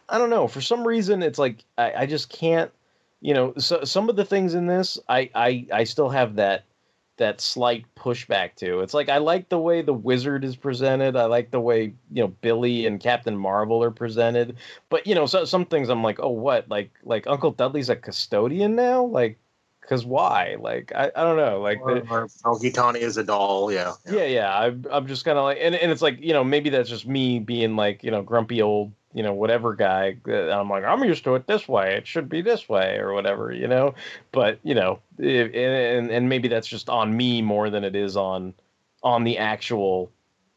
I, 0.08 0.18
don't 0.18 0.30
know. 0.30 0.48
For 0.48 0.62
some 0.62 0.88
reason 0.88 1.22
it's 1.22 1.40
like 1.40 1.64
i, 1.78 1.94
I 1.94 2.06
just 2.06 2.30
can't 2.30 2.72
you 3.22 3.34
know 3.34 3.54
so, 3.58 3.84
some 3.84 4.10
of 4.10 4.16
the 4.16 4.26
things 4.26 4.54
in 4.54 4.66
this 4.68 4.98
I, 5.10 5.30
I 5.36 5.66
i 5.74 5.84
still 5.84 6.10
have 6.10 6.36
that 6.36 6.64
that 7.18 7.40
slight 7.40 7.86
pushback 7.96 8.56
to 8.56 8.80
it's 8.80 8.94
like 8.94 9.08
i 9.08 9.18
like 9.18 9.50
the 9.50 9.60
way 9.60 9.82
the 9.82 9.94
wizard 9.94 10.44
is 10.44 10.56
presented 10.56 11.16
i 11.16 11.26
like 11.26 11.52
the 11.52 11.60
way 11.60 11.94
you 12.12 12.24
know 12.24 12.28
billy 12.42 12.88
and 12.88 13.00
captain 13.00 13.38
marvel 13.38 13.84
are 13.84 13.92
presented 13.92 14.56
but 14.90 15.06
you 15.06 15.14
know 15.14 15.26
so, 15.26 15.46
some 15.46 15.66
things 15.66 15.90
i'm 15.90 16.04
like 16.04 16.20
oh 16.20 16.30
what 16.30 16.68
like 16.70 16.92
like 17.04 17.28
uncle 17.28 17.52
dudley's 17.52 17.90
a 17.90 17.96
custodian 17.96 18.76
now 18.76 19.04
like 19.04 19.38
because 19.84 20.06
why 20.06 20.56
like 20.60 20.92
I, 20.96 21.12
I 21.16 21.24
don't 21.24 21.38
know 21.38 21.62
like 21.62 21.80
Or, 21.82 22.00
the, 22.00 22.10
or 22.10 22.28
Ogitani 22.46 22.98
is 22.98 23.18
a 23.18 23.24
doll. 23.24 23.72
Yeah. 23.72 23.94
yeah, 24.10 24.24
yeah. 24.24 24.58
I'm, 24.58 24.86
I'm 24.90 25.08
just 25.08 25.26
kind 25.26 25.38
of 25.38 25.44
like, 25.44 25.58
and, 25.60 25.76
and 25.76 25.92
it's 25.92 26.02
like, 26.02 26.20
you 26.20 26.34
know, 26.34 26.44
maybe 26.44 26.70
that's 26.70 26.90
just 26.90 27.06
me 27.06 27.40
being 27.40 27.76
like, 27.76 28.04
you 28.04 28.12
know, 28.12 28.22
grumpy 28.22 28.62
old, 28.62 28.94
you 29.14 29.24
know, 29.24 29.34
whatever 29.34 29.74
guy. 29.74 30.18
Uh, 30.28 30.50
I'm 30.50 30.70
like, 30.70 30.84
I'm 30.84 31.04
used 31.04 31.24
to 31.26 31.36
it 31.36 31.48
this 31.48 31.68
way. 31.68 31.96
It 31.96 32.08
should 32.08 32.30
be 32.30 32.42
this 32.42 32.68
way 32.68 32.98
or 32.98 33.14
whatever, 33.14 33.52
you 33.52 33.68
know. 33.68 33.94
But 34.32 34.60
you 34.64 34.76
know, 34.76 35.00
if, 35.18 35.54
and 35.54 36.12
and 36.12 36.30
maybe 36.30 36.48
that's 36.48 36.68
just 36.68 36.90
on 36.90 37.16
me 37.16 37.42
more 37.42 37.70
than 37.70 37.84
it 37.84 37.96
is 37.96 38.18
on 38.18 38.54
on 39.04 39.24
the 39.24 39.38
actual 39.38 40.12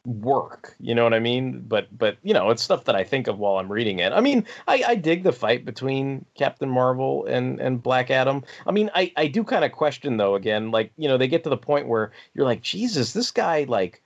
work. 0.07 0.77
You 0.79 0.95
know 0.95 1.03
what 1.05 1.15
I 1.15 1.19
mean? 1.19 1.65
But 1.67 1.89
but 1.97 2.17
you 2.23 2.33
know, 2.33 2.51
it's 2.51 2.63
stuff 2.63 2.85
that 2.85 2.97
I 2.97 3.05
think 3.05 3.27
of 3.27 3.39
while 3.39 3.59
I'm 3.59 3.71
reading 3.71 3.99
it. 3.99 4.13
I 4.13 4.21
mean, 4.21 4.47
I, 4.69 4.83
I 4.87 4.95
dig 4.95 5.25
the 5.25 5.33
fight 5.33 5.65
between 5.65 6.25
Captain 6.35 6.71
Marvel 6.71 7.27
and 7.27 7.61
and 7.61 7.83
Black 7.83 8.11
Adam. 8.11 8.43
I 8.67 8.73
mean, 8.73 8.91
I 8.95 9.13
I 9.17 9.27
do 9.27 9.45
kind 9.45 9.65
of 9.65 9.73
question 9.73 10.17
though. 10.17 10.35
Again, 10.35 10.71
like 10.71 10.93
you 10.97 11.09
know, 11.09 11.19
they 11.19 11.29
get 11.29 11.45
to 11.45 11.51
the 11.51 11.57
point 11.57 11.89
where 11.89 12.13
you're 12.35 12.47
like, 12.47 12.63
Jesus, 12.63 13.13
this 13.13 13.31
guy 13.31 13.65
like 13.69 14.03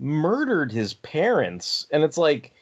murdered 0.00 0.72
his 0.72 0.94
parents, 0.94 1.86
and 1.90 2.02
it's 2.02 2.18
like 2.18 2.52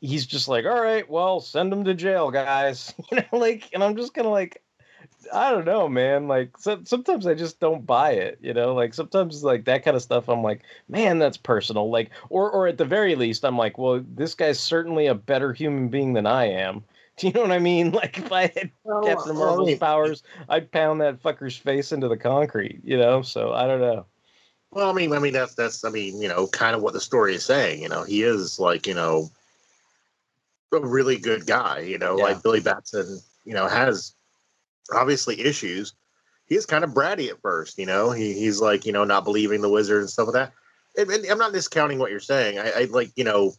he's 0.00 0.26
just 0.26 0.48
like, 0.48 0.64
all 0.64 0.82
right, 0.82 1.08
well, 1.08 1.40
send 1.40 1.72
him 1.72 1.84
to 1.84 1.94
jail, 1.94 2.30
guys. 2.30 2.94
You 3.10 3.18
know, 3.18 3.38
like, 3.38 3.70
and 3.72 3.82
I'm 3.84 3.96
just 3.96 4.14
kind 4.14 4.26
of 4.26 4.32
like. 4.32 4.62
I 5.32 5.50
don't 5.50 5.64
know, 5.64 5.88
man. 5.88 6.28
Like 6.28 6.56
so, 6.56 6.80
sometimes 6.84 7.26
I 7.26 7.34
just 7.34 7.58
don't 7.58 7.84
buy 7.84 8.12
it, 8.12 8.38
you 8.40 8.54
know. 8.54 8.74
Like 8.74 8.94
sometimes 8.94 9.42
like 9.42 9.64
that 9.64 9.84
kind 9.84 9.96
of 9.96 10.02
stuff, 10.02 10.28
I'm 10.28 10.42
like, 10.42 10.62
man, 10.88 11.18
that's 11.18 11.36
personal. 11.36 11.90
Like, 11.90 12.10
or 12.28 12.48
or 12.50 12.68
at 12.68 12.78
the 12.78 12.84
very 12.84 13.16
least, 13.16 13.44
I'm 13.44 13.58
like, 13.58 13.76
well, 13.76 14.04
this 14.14 14.34
guy's 14.34 14.60
certainly 14.60 15.06
a 15.06 15.14
better 15.14 15.52
human 15.52 15.88
being 15.88 16.12
than 16.12 16.26
I 16.26 16.46
am. 16.46 16.84
Do 17.16 17.26
you 17.26 17.32
know 17.32 17.42
what 17.42 17.52
I 17.52 17.58
mean? 17.58 17.90
Like 17.92 18.18
if 18.18 18.30
I 18.30 18.42
had 18.42 18.70
oh, 18.86 19.02
Captain 19.04 19.34
well, 19.34 19.44
I 19.44 19.46
Marvel's 19.46 19.66
mean- 19.66 19.78
powers, 19.78 20.22
I'd 20.48 20.70
pound 20.70 21.00
that 21.00 21.22
fucker's 21.22 21.56
face 21.56 21.90
into 21.90 22.08
the 22.08 22.16
concrete, 22.16 22.80
you 22.84 22.96
know. 22.96 23.22
So 23.22 23.52
I 23.52 23.66
don't 23.66 23.80
know. 23.80 24.06
Well, 24.70 24.90
I 24.90 24.92
mean, 24.92 25.12
I 25.12 25.18
mean 25.18 25.32
that's 25.32 25.54
that's 25.54 25.84
I 25.84 25.90
mean, 25.90 26.20
you 26.20 26.28
know, 26.28 26.46
kind 26.48 26.76
of 26.76 26.82
what 26.82 26.92
the 26.92 27.00
story 27.00 27.34
is 27.34 27.44
saying. 27.44 27.82
You 27.82 27.88
know, 27.88 28.04
he 28.04 28.22
is 28.22 28.60
like 28.60 28.86
you 28.86 28.94
know 28.94 29.30
a 30.76 30.86
really 30.86 31.16
good 31.18 31.46
guy. 31.46 31.80
You 31.80 31.98
know, 31.98 32.16
Yeah. 32.18 32.24
like 32.24 32.42
Billy 32.42 32.60
Batson. 32.60 33.20
You 33.44 33.54
know, 33.54 33.66
has 33.68 34.14
obviously 34.92 35.40
issues. 35.40 35.94
He 36.48 36.54
is 36.56 36.66
kind 36.66 36.84
of 36.84 36.90
bratty 36.90 37.28
at 37.28 37.40
first. 37.40 37.78
You 37.78 37.86
know, 37.86 38.10
he 38.10 38.32
he's 38.34 38.60
like 38.60 38.84
you 38.86 38.92
know 38.92 39.04
not 39.04 39.24
believing 39.24 39.60
the 39.60 39.68
wizard 39.68 40.00
and 40.00 40.10
stuff 40.10 40.28
like 40.28 40.34
that. 40.34 40.52
And, 40.98 41.10
and 41.10 41.26
I'm 41.30 41.38
not 41.38 41.52
discounting 41.52 41.98
what 41.98 42.10
you're 42.10 42.20
saying. 42.20 42.58
I, 42.58 42.70
I 42.70 42.84
like 42.90 43.10
you 43.16 43.24
know 43.24 43.54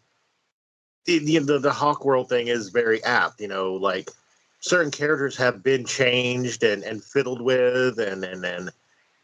the, 1.05 1.19
the 1.19 1.59
the 1.59 1.71
Hawk 1.71 2.05
World 2.05 2.29
thing 2.29 2.47
is 2.47 2.69
very 2.69 3.03
apt. 3.03 3.39
You 3.39 3.47
know, 3.47 3.73
like 3.75 4.09
certain 4.59 4.91
characters 4.91 5.35
have 5.37 5.63
been 5.63 5.85
changed 5.85 6.63
and 6.63 6.83
and 6.83 7.03
fiddled 7.03 7.41
with 7.41 7.99
and 7.99 8.23
and 8.23 8.43
and 8.45 8.71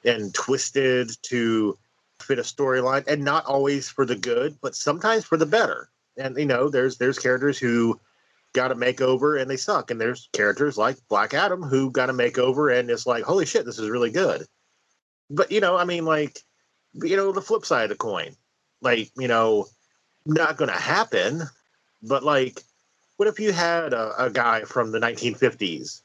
and 0.05 0.33
twisted 0.33 1.11
to 1.23 1.77
fit 2.19 2.39
a 2.39 2.43
storyline 2.43 3.05
and 3.07 3.23
not 3.23 3.45
always 3.45 3.89
for 3.89 4.05
the 4.05 4.15
good 4.15 4.55
but 4.61 4.75
sometimes 4.75 5.25
for 5.25 5.35
the 5.37 5.45
better 5.45 5.89
and 6.17 6.37
you 6.37 6.45
know 6.45 6.69
there's 6.69 6.97
there's 6.97 7.19
characters 7.19 7.57
who 7.57 7.99
got 8.53 8.71
a 8.71 8.75
makeover 8.75 9.41
and 9.41 9.49
they 9.49 9.57
suck. 9.57 9.89
And 9.89 9.99
there's 9.99 10.29
characters 10.33 10.77
like 10.77 10.97
black 11.09 11.33
adam 11.33 11.63
who 11.63 11.89
got 11.91 12.09
a 12.09 12.13
makeover 12.13 12.77
and 12.77 12.89
it's 12.89 13.07
like 13.07 13.23
holy 13.23 13.45
shit 13.45 13.65
this 13.65 13.79
is 13.79 13.89
really 13.89 14.11
good. 14.11 14.45
But 15.29 15.51
you 15.51 15.59
know 15.59 15.77
i 15.77 15.85
mean 15.85 16.05
like 16.05 16.39
you 16.93 17.15
know 17.15 17.31
the 17.31 17.41
flip 17.41 17.65
side 17.65 17.83
of 17.83 17.89
the 17.89 17.95
coin 17.95 18.35
like 18.81 19.09
you 19.17 19.27
know 19.27 19.67
not 20.25 20.57
gonna 20.57 20.71
happen 20.71 21.41
but 22.03 22.23
like 22.23 22.61
what 23.17 23.27
if 23.27 23.39
you 23.39 23.51
had 23.51 23.93
a, 23.93 24.25
a 24.25 24.29
guy 24.29 24.61
from 24.63 24.91
the 24.91 24.99
1950s 24.99 26.01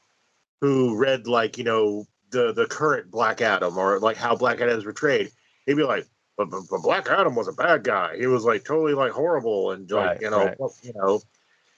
who 0.61 0.97
read 0.97 1.27
like 1.27 1.57
you 1.57 1.63
know 1.63 2.07
the 2.31 2.53
the 2.53 2.65
current 2.65 3.11
Black 3.11 3.41
Adam 3.41 3.77
or 3.77 3.99
like 3.99 4.17
how 4.17 4.35
Black 4.35 4.61
Adam 4.61 4.77
is 4.77 4.83
portrayed, 4.83 5.31
he'd 5.65 5.75
be 5.75 5.83
like, 5.83 6.05
but, 6.39 6.49
but, 6.49 6.63
but 6.71 6.81
Black 6.81 7.07
Adam 7.09 7.35
was 7.35 7.47
a 7.47 7.53
bad 7.53 7.83
guy. 7.83 8.17
He 8.17 8.25
was 8.25 8.45
like 8.45 8.63
totally 8.63 8.93
like 8.93 9.11
horrible 9.11 9.71
and 9.71 9.91
like 9.91 10.05
Right, 10.07 10.21
you 10.21 10.29
know 10.31 10.45
right. 10.45 10.59
well, 10.59 10.73
you 10.81 10.93
know 10.95 11.21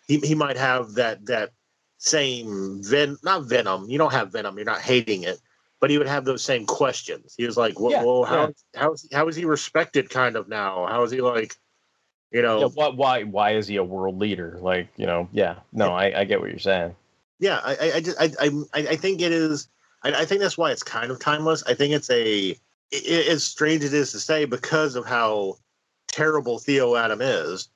he 0.08 0.20
he 0.20 0.36
might 0.36 0.58
have 0.58 0.94
that 0.94 1.26
that 1.26 1.52
same 1.98 2.82
ven 2.84 3.18
not 3.24 3.46
venom. 3.46 3.90
You 3.90 3.98
don't 3.98 4.14
have 4.14 4.32
venom. 4.32 4.56
You're 4.58 4.66
not 4.66 4.82
hating 4.82 5.24
it. 5.24 5.40
But 5.80 5.90
he 5.90 5.98
would 5.98 6.08
have 6.08 6.26
those 6.26 6.44
same 6.44 6.68
questions. 6.68 7.34
He 7.36 7.46
was 7.46 7.58
like, 7.58 7.80
"Well, 7.80 7.92
Yeah, 7.92 8.04
well 8.04 8.24
how 8.24 8.54
yeah. 8.76 8.80
how 8.82 8.94
is 8.94 9.10
how 9.12 9.28
is 9.28 9.36
he 9.36 9.46
respected? 9.46 10.12
Kind 10.12 10.36
of 10.36 10.48
now. 10.48 10.86
How 10.86 11.02
is 11.02 11.10
he 11.10 11.22
like, 11.22 11.56
you 12.32 12.44
know? 12.44 12.60
Yeah, 12.60 12.68
why 12.76 12.90
why 12.90 13.24
why 13.24 13.52
is 13.56 13.66
he 13.68 13.78
a 13.78 13.84
world 13.84 14.20
leader? 14.20 14.60
Like 14.62 14.90
you 14.96 15.08
know, 15.08 15.28
yeah. 15.32 15.56
No, 15.74 15.90
I, 15.92 16.20
I 16.22 16.24
get 16.26 16.40
what 16.40 16.52
you're 16.52 16.60
saying. 16.60 16.96
yeah 17.40 17.60
i 17.64 17.76
i, 17.76 17.92
I 17.96 18.02
just 18.02 18.18
I, 18.22 18.30
I 18.46 18.88
i 18.94 18.96
think 18.96 19.22
it 19.22 19.32
is 19.32 19.68
I, 20.04 20.22
I 20.22 20.26
think 20.26 20.42
that's 20.42 20.58
why 20.60 20.70
it's 20.72 20.84
kind 20.84 21.10
of 21.12 21.20
timeless 21.20 21.64
i 21.66 21.74
think 21.74 21.92
it's 21.94 22.12
a 22.12 22.56
i 22.94 22.98
i- 22.98 23.30
as 23.30 23.44
strange 23.44 23.84
it 23.84 23.94
is 23.94 24.12
to 24.12 24.20
say 24.20 24.46
because 24.46 24.96
of 24.96 25.06
how 25.06 25.58
terrible 26.08 26.60
theo 26.60 26.96
adam 26.96 27.22
is 27.22 27.70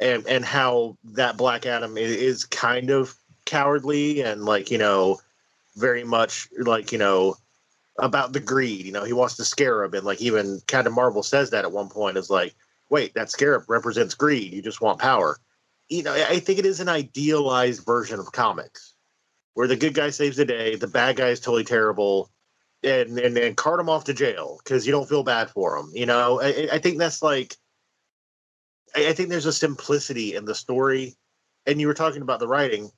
and 0.00 0.26
and 0.26 0.44
how 0.44 0.96
that 1.04 1.36
black 1.36 1.66
adam 1.66 1.96
is 1.98 2.44
kind 2.46 2.90
of 2.90 3.14
cowardly 3.44 4.20
and 4.20 4.44
like 4.44 4.70
you 4.70 4.78
know 4.78 5.18
very 5.76 6.04
much 6.04 6.48
like 6.58 6.92
you 6.92 6.98
know 6.98 7.34
about 7.98 8.32
the 8.32 8.40
greed 8.40 8.86
you 8.86 8.92
know 8.92 9.04
he 9.04 9.12
wants 9.12 9.36
to 9.36 9.44
scarab 9.44 9.94
and 9.94 10.04
like 10.04 10.20
even 10.20 10.60
captain 10.66 10.92
marvel 10.92 11.22
says 11.22 11.50
that 11.50 11.64
at 11.64 11.72
one 11.72 11.88
point 11.88 12.16
is 12.16 12.30
like 12.30 12.54
wait 12.92 13.14
that 13.14 13.30
scarab 13.30 13.64
represents 13.68 14.14
greed. 14.14 14.52
You 14.52 14.60
just 14.62 14.82
want 14.82 15.00
power. 15.00 15.38
You 15.88 16.02
know 16.02 16.12
I 16.12 16.38
think 16.38 16.58
it 16.58 16.66
is 16.66 16.78
an 16.78 16.88
idealized 16.88 17.84
version 17.84 18.20
of 18.20 18.32
comics 18.32 18.94
where 19.54 19.66
the 19.66 19.76
good 19.76 19.94
guy 19.94 20.10
saves 20.10 20.36
the 20.36 20.44
day, 20.44 20.76
the 20.76 20.86
bad 20.86 21.16
guy 21.16 21.28
is 21.28 21.40
totally 21.40 21.64
terrible, 21.64 22.30
and 22.84 23.18
and, 23.18 23.36
and 23.36 23.56
cart 23.56 23.78
them 23.78 23.88
off 23.88 24.04
to 24.04 24.14
jail 24.14 24.58
because 24.62 24.86
you 24.86 24.92
don't 24.92 25.08
feel 25.08 25.22
bad 25.22 25.50
for 25.50 25.76
them. 25.76 25.90
You 25.94 26.06
know, 26.06 26.40
I, 26.40 26.68
I- 26.72 26.78
think 26.78 26.98
that's 26.98 27.22
like, 27.22 27.56
I, 28.96 29.08
I 29.08 29.12
think 29.12 29.28
there's 29.28 29.46
a 29.46 29.52
simplicity 29.52 30.34
in 30.34 30.44
the 30.44 30.54
story, 30.54 31.16
and 31.66 31.80
you 31.80 31.86
were 31.86 31.94
talking 31.94 32.22
about 32.22 32.40
the 32.40 32.48
writing. 32.48 32.90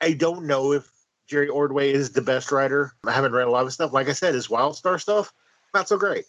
I 0.00 0.12
don't 0.12 0.46
know 0.46 0.72
if 0.72 0.90
Jerry 1.28 1.48
Ordway 1.48 1.92
is 1.92 2.10
the 2.12 2.22
best 2.22 2.50
writer. 2.50 2.92
I 3.06 3.12
haven't 3.12 3.32
read 3.32 3.46
a 3.46 3.50
lot 3.50 3.66
of 3.66 3.72
stuff. 3.72 3.92
Like 3.92 4.08
I 4.08 4.12
said, 4.12 4.34
his 4.34 4.48
Wildstar 4.48 5.00
stuff 5.00 5.32
not 5.74 5.88
so 5.88 5.96
great, 5.96 6.24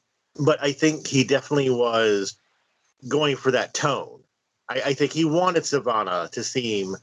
but 0.46 0.62
I 0.62 0.72
think 0.72 1.08
he 1.08 1.24
definitely 1.24 1.70
was 1.72 2.38
going 3.08 3.36
for 3.36 3.52
that 3.52 3.74
tone. 3.74 4.22
I, 4.70 4.82
I 4.88 4.94
think 4.94 5.12
he 5.14 5.26
wanted 5.26 5.64
Sivana 5.64 6.30
to 6.32 6.44
seem 6.44 6.96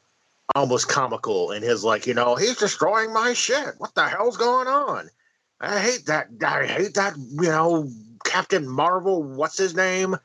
almost 0.54 0.88
comical 0.88 1.50
in 1.50 1.62
his 1.62 1.82
like, 1.84 2.06
you 2.06 2.14
know, 2.14 2.36
he's 2.36 2.56
destroying 2.56 3.12
my 3.12 3.32
shit. 3.32 3.74
What 3.78 3.94
the 3.94 4.08
hell's 4.08 4.36
going 4.36 4.68
on? 4.68 5.10
I 5.60 5.80
hate 5.80 6.06
that. 6.06 6.28
I 6.44 6.66
hate 6.66 6.94
that. 6.94 7.16
You 7.16 7.48
know, 7.48 7.90
Captain 8.24 8.68
Marvel. 8.68 9.22
What's 9.22 9.58
his 9.58 9.74
name? 9.74 10.16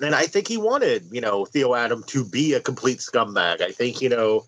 And 0.00 0.14
I 0.14 0.24
think 0.24 0.46
he 0.46 0.58
wanted, 0.58 1.06
you 1.10 1.20
know, 1.20 1.44
Theo 1.46 1.74
Adam 1.74 2.02
to 2.08 2.24
be 2.24 2.52
a 2.52 2.60
complete 2.60 2.98
scumbag. 2.98 3.62
I 3.62 3.72
think, 3.72 4.02
you 4.02 4.10
know, 4.10 4.44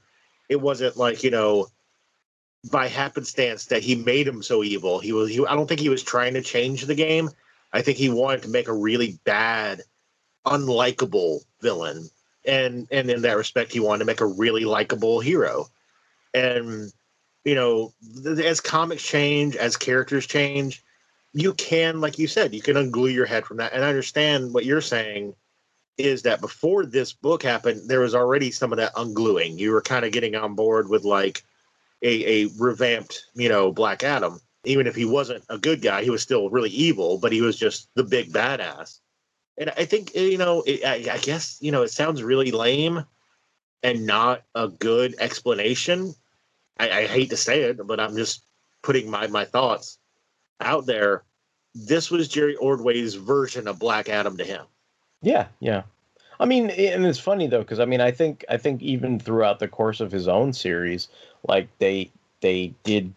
it 0.49 0.61
wasn't 0.61 0.97
like, 0.97 1.23
you 1.23 1.31
know, 1.31 1.69
by 2.71 2.89
happenstance 2.89 3.67
that 3.67 3.83
he 3.83 3.95
made 3.95 4.27
him 4.27 4.43
so 4.43 4.63
evil. 4.63 4.99
He 4.99 5.13
was. 5.13 5.31
He, 5.31 5.45
I 5.47 5.55
don't 5.55 5.67
think 5.67 5.81
he 5.81 5.89
was 5.89 6.03
trying 6.03 6.35
to 6.35 6.43
change 6.43 6.85
the 6.85 6.95
game. 6.95 7.31
I 7.73 7.83
think 7.83 7.99
he 7.99 8.09
wanted 8.09 8.43
to 8.43 8.49
make 8.49 8.69
a 8.69 8.73
really 8.73 9.19
bad, 9.25 9.83
unlikable 10.45 11.41
villain, 11.61 12.11
and 12.45 12.89
and 12.91 13.11
in 13.11 13.23
that 13.23 13.37
respect, 13.37 13.73
he 13.73 13.81
wanted 13.81 14.01
to 14.01 14.05
make 14.07 14.21
a 14.21 14.27
really 14.27 14.65
likable 14.65 15.21
hero. 15.21 15.67
And 16.35 16.93
you 17.49 17.55
know, 17.55 17.95
as 18.45 18.61
comics 18.61 19.03
change, 19.03 19.57
as 19.57 19.77
characters 19.77 20.27
change, 20.27 20.85
you 21.33 21.55
can, 21.55 22.01
like 22.01 22.19
you 22.19 22.27
said, 22.27 22.55
you 22.55 22.61
can 22.61 22.77
unglue 22.77 23.13
your 23.13 23.27
head 23.27 23.47
from 23.47 23.57
that. 23.57 23.73
And 23.73 23.85
I 23.85 23.89
understand 23.89 24.53
what 24.53 24.67
you're 24.67 24.81
saying 24.81 25.35
is 25.97 26.23
that 26.23 26.41
before 26.41 26.85
this 26.85 27.13
book 27.13 27.43
happened, 27.43 27.89
there 27.89 28.01
was 28.01 28.15
already 28.15 28.51
some 28.51 28.73
of 28.73 28.77
that 28.77 28.95
ungluing. 28.95 29.59
You 29.59 29.73
were 29.73 29.81
kind 29.81 30.05
of 30.05 30.13
getting 30.13 30.37
on 30.37 30.55
board 30.55 30.89
with 30.89 31.05
like 31.05 31.43
a, 32.03 32.45
a 32.45 32.49
revamped, 32.59 33.25
you 33.35 33.49
know, 33.49 33.73
Black 33.73 34.05
Adam. 34.05 34.41
Even 34.65 34.87
if 34.87 34.95
he 34.95 35.05
wasn't 35.05 35.45
a 35.49 35.57
good 35.57 35.81
guy, 35.81 36.03
he 36.05 36.11
was 36.11 36.23
still 36.23 36.51
really 36.51 36.71
evil, 36.71 37.19
but 37.19 37.33
he 37.33 37.41
was 37.41 37.59
just 37.59 37.89
the 37.95 38.05
big 38.05 38.31
badass. 38.31 38.99
And 39.57 39.73
I 39.77 39.87
think, 39.87 40.13
eh, 40.15 40.27
you 40.27 40.39
know, 40.39 40.63
it, 40.67 40.85
I, 40.85 41.15
I 41.15 41.19
guess, 41.19 41.59
you 41.61 41.73
know, 41.73 41.83
it 41.83 41.91
sounds 41.91 42.23
really 42.23 42.51
lame 42.51 43.05
and 43.83 44.07
not 44.07 44.43
a 44.55 44.69
good 44.69 45.15
explanation. 45.19 46.15
I, 46.79 46.91
I 46.91 47.07
hate 47.07 47.31
to 47.31 47.37
say 47.37 47.63
it, 47.63 47.87
but 47.87 48.01
I'm 48.01 48.17
just 48.17 48.43
putting 48.83 49.11
my, 49.11 49.27
my 49.27 49.45
thoughts 49.45 49.99
out 50.61 50.87
there. 50.87 51.25
This 51.75 52.11
was 52.11 52.29
Jerry 52.29 52.57
Ordway's 52.57 53.15
version 53.15 53.69
of 53.69 53.79
Black 53.79 54.09
Adam 54.09 54.37
to 54.37 54.45
him. 54.45 54.65
Yeah, 55.23 55.47
yeah. 55.61 55.83
I 56.41 56.45
mean, 56.45 56.71
and 56.71 57.05
it's 57.05 57.19
funny 57.19 57.47
though, 57.47 57.61
because 57.61 57.81
I 57.81 57.85
mean, 57.85 58.01
I 58.01 58.11
think 58.11 58.45
I 58.49 58.57
think 58.57 58.81
even 58.83 59.19
throughout 59.19 59.59
the 59.59 59.69
course 59.69 60.01
of 60.01 60.13
his 60.13 60.29
own 60.29 60.53
series, 60.53 61.09
like 61.47 61.69
they 61.79 62.11
they 62.41 62.73
did 62.85 63.13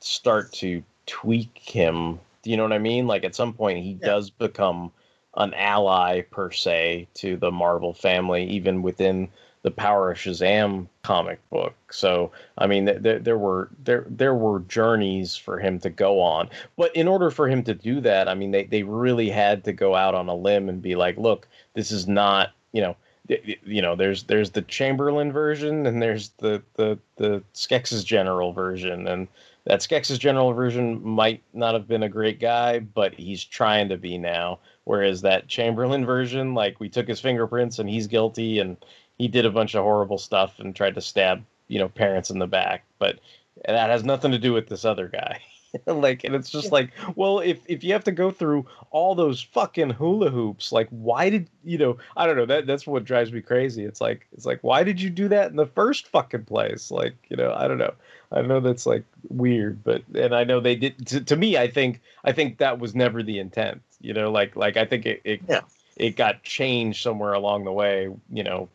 start 0.00 0.52
to 0.54 0.82
tweak 1.06 1.56
him. 1.58 2.18
Do 2.42 2.50
you 2.50 2.56
know 2.56 2.64
what 2.64 2.72
I 2.72 2.78
mean? 2.78 3.06
Like 3.06 3.24
at 3.24 3.34
some 3.34 3.52
point, 3.52 3.84
he 3.84 3.94
does 3.94 4.28
become 4.30 4.92
an 5.36 5.54
ally 5.54 6.22
per 6.22 6.50
se 6.50 7.08
to 7.14 7.36
the 7.36 7.50
Marvel 7.50 7.94
family, 7.94 8.44
even 8.44 8.82
within 8.82 9.28
the 9.64 9.70
Power 9.70 10.12
of 10.12 10.18
Shazam 10.18 10.86
comic 11.02 11.40
book. 11.48 11.74
So, 11.90 12.30
I 12.58 12.66
mean, 12.66 12.84
there 12.84 13.18
there 13.18 13.38
were 13.38 13.70
there 13.82 14.04
there 14.08 14.34
were 14.34 14.60
journeys 14.60 15.34
for 15.34 15.58
him 15.58 15.80
to 15.80 15.90
go 15.90 16.20
on, 16.20 16.50
but 16.76 16.94
in 16.94 17.08
order 17.08 17.30
for 17.30 17.48
him 17.48 17.64
to 17.64 17.74
do 17.74 18.00
that, 18.02 18.28
I 18.28 18.34
mean, 18.34 18.52
they 18.52 18.64
they 18.64 18.82
really 18.82 19.30
had 19.30 19.64
to 19.64 19.72
go 19.72 19.94
out 19.94 20.14
on 20.14 20.28
a 20.28 20.34
limb 20.34 20.68
and 20.68 20.82
be 20.82 20.94
like, 20.94 21.16
look, 21.16 21.48
this 21.72 21.90
is 21.90 22.06
not, 22.06 22.52
you 22.72 22.82
know. 22.82 22.96
You 23.26 23.80
know, 23.80 23.96
there's 23.96 24.24
there's 24.24 24.50
the 24.50 24.60
Chamberlain 24.60 25.32
version 25.32 25.86
and 25.86 26.02
there's 26.02 26.28
the 26.40 26.62
the 26.74 26.98
the 27.16 27.42
Skex's 27.54 28.04
General 28.04 28.52
version, 28.52 29.08
and 29.08 29.28
that 29.64 29.80
Skex's 29.80 30.18
General 30.18 30.52
version 30.52 31.02
might 31.02 31.42
not 31.54 31.72
have 31.72 31.88
been 31.88 32.02
a 32.02 32.08
great 32.10 32.38
guy, 32.38 32.80
but 32.80 33.14
he's 33.14 33.42
trying 33.42 33.88
to 33.88 33.96
be 33.96 34.18
now. 34.18 34.58
Whereas 34.84 35.22
that 35.22 35.48
Chamberlain 35.48 36.04
version, 36.04 36.52
like 36.52 36.78
we 36.80 36.90
took 36.90 37.08
his 37.08 37.18
fingerprints 37.18 37.78
and 37.78 37.88
he's 37.88 38.06
guilty 38.06 38.58
and 38.58 38.76
he 39.18 39.28
did 39.28 39.46
a 39.46 39.50
bunch 39.50 39.74
of 39.74 39.82
horrible 39.82 40.18
stuff 40.18 40.58
and 40.58 40.74
tried 40.74 40.94
to 40.94 41.00
stab, 41.00 41.44
you 41.68 41.78
know, 41.78 41.88
parents 41.88 42.30
in 42.30 42.38
the 42.38 42.46
back. 42.46 42.84
But 42.98 43.20
that 43.66 43.90
has 43.90 44.04
nothing 44.04 44.32
to 44.32 44.38
do 44.38 44.52
with 44.52 44.68
this 44.68 44.84
other 44.84 45.08
guy. 45.08 45.40
like 45.86 46.24
and 46.24 46.34
it's 46.34 46.50
just 46.50 46.72
like 46.72 46.90
well 47.16 47.40
if 47.40 47.58
if 47.66 47.82
you 47.82 47.92
have 47.92 48.04
to 48.04 48.12
go 48.12 48.30
through 48.30 48.66
all 48.90 49.14
those 49.14 49.42
fucking 49.42 49.90
hula 49.90 50.30
hoops 50.30 50.72
like 50.72 50.88
why 50.90 51.28
did 51.28 51.48
you 51.64 51.78
know 51.78 51.96
i 52.16 52.26
don't 52.26 52.36
know 52.36 52.46
that 52.46 52.66
that's 52.66 52.86
what 52.86 53.04
drives 53.04 53.32
me 53.32 53.40
crazy 53.40 53.84
it's 53.84 54.00
like 54.00 54.26
it's 54.32 54.46
like 54.46 54.60
why 54.62 54.84
did 54.84 55.00
you 55.00 55.10
do 55.10 55.28
that 55.28 55.50
in 55.50 55.56
the 55.56 55.66
first 55.66 56.08
fucking 56.08 56.44
place 56.44 56.90
like 56.90 57.14
you 57.28 57.36
know 57.36 57.52
i 57.54 57.66
don't 57.66 57.78
know 57.78 57.92
i 58.32 58.40
know 58.40 58.60
that's 58.60 58.86
like 58.86 59.04
weird 59.30 59.82
but 59.82 60.02
and 60.14 60.34
i 60.34 60.44
know 60.44 60.60
they 60.60 60.76
did 60.76 61.06
to, 61.06 61.20
to 61.20 61.36
me 61.36 61.56
i 61.56 61.68
think 61.68 62.00
i 62.24 62.30
think 62.30 62.58
that 62.58 62.78
was 62.78 62.94
never 62.94 63.22
the 63.22 63.38
intent 63.38 63.82
you 64.00 64.12
know 64.12 64.30
like 64.30 64.54
like 64.54 64.76
i 64.76 64.84
think 64.84 65.06
it, 65.06 65.20
it 65.24 65.40
yeah 65.48 65.60
it 65.96 66.16
got 66.16 66.42
changed 66.42 67.02
somewhere 67.02 67.32
along 67.32 67.64
the 67.64 67.72
way 67.72 68.08
you 68.32 68.42
know 68.42 68.68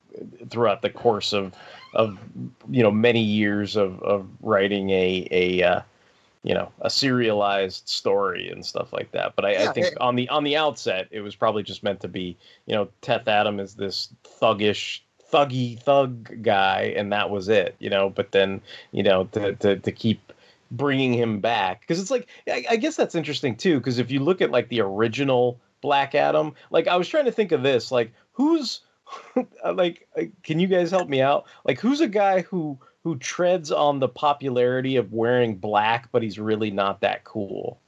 throughout 0.49 0.81
the 0.81 0.89
course 0.89 1.33
of 1.33 1.53
of 1.93 2.17
you 2.69 2.83
know 2.83 2.91
many 2.91 3.21
years 3.21 3.75
of 3.75 4.01
of 4.03 4.27
writing 4.41 4.89
a 4.89 5.27
a 5.31 5.63
uh, 5.63 5.81
you 6.43 6.53
know 6.53 6.71
a 6.81 6.89
serialized 6.89 7.87
story 7.87 8.49
and 8.49 8.65
stuff 8.65 8.93
like 8.93 9.11
that. 9.11 9.35
But 9.35 9.45
I, 9.45 9.65
I 9.65 9.73
think 9.73 9.87
it- 9.87 10.01
on 10.01 10.15
the 10.15 10.29
on 10.29 10.43
the 10.43 10.55
outset 10.57 11.07
it 11.11 11.21
was 11.21 11.35
probably 11.35 11.63
just 11.63 11.83
meant 11.83 12.01
to 12.01 12.07
be 12.07 12.37
you 12.65 12.75
know 12.75 12.89
Teth 13.01 13.27
Adam 13.27 13.59
is 13.59 13.75
this 13.75 14.09
thuggish 14.41 14.99
thuggy 15.31 15.79
thug 15.79 16.41
guy 16.41 16.93
and 16.97 17.13
that 17.13 17.29
was 17.29 17.49
it 17.49 17.75
you 17.79 17.89
know? 17.89 18.09
But 18.09 18.31
then 18.31 18.61
you 18.91 19.03
know 19.03 19.25
to 19.25 19.55
to, 19.55 19.77
to 19.77 19.91
keep 19.91 20.33
bringing 20.71 21.13
him 21.13 21.39
back 21.39 21.81
because 21.81 21.99
it's 21.99 22.11
like 22.11 22.27
I, 22.47 22.63
I 22.71 22.75
guess 22.75 22.95
that's 22.95 23.15
interesting 23.15 23.55
too 23.55 23.79
because 23.79 23.97
if 23.97 24.11
you 24.11 24.19
look 24.19 24.41
at 24.41 24.51
like 24.51 24.69
the 24.69 24.81
original 24.81 25.59
Black 25.81 26.15
Adam. 26.15 26.53
Like 26.71 26.87
I 26.87 26.95
was 26.95 27.07
trying 27.07 27.25
to 27.25 27.31
think 27.31 27.51
of 27.51 27.63
this 27.63 27.91
like 27.91 28.11
who's 28.31 28.81
like 29.73 30.07
uh, 30.17 30.23
can 30.43 30.59
you 30.59 30.67
guys 30.67 30.91
help 30.91 31.09
me 31.09 31.21
out? 31.21 31.45
Like 31.65 31.79
who's 31.79 32.01
a 32.01 32.07
guy 32.07 32.41
who 32.41 32.77
who 33.03 33.17
treads 33.17 33.71
on 33.71 33.99
the 33.99 34.09
popularity 34.09 34.97
of 34.97 35.13
wearing 35.13 35.55
black 35.55 36.11
but 36.11 36.21
he's 36.21 36.39
really 36.39 36.71
not 36.71 37.01
that 37.01 37.23
cool? 37.23 37.79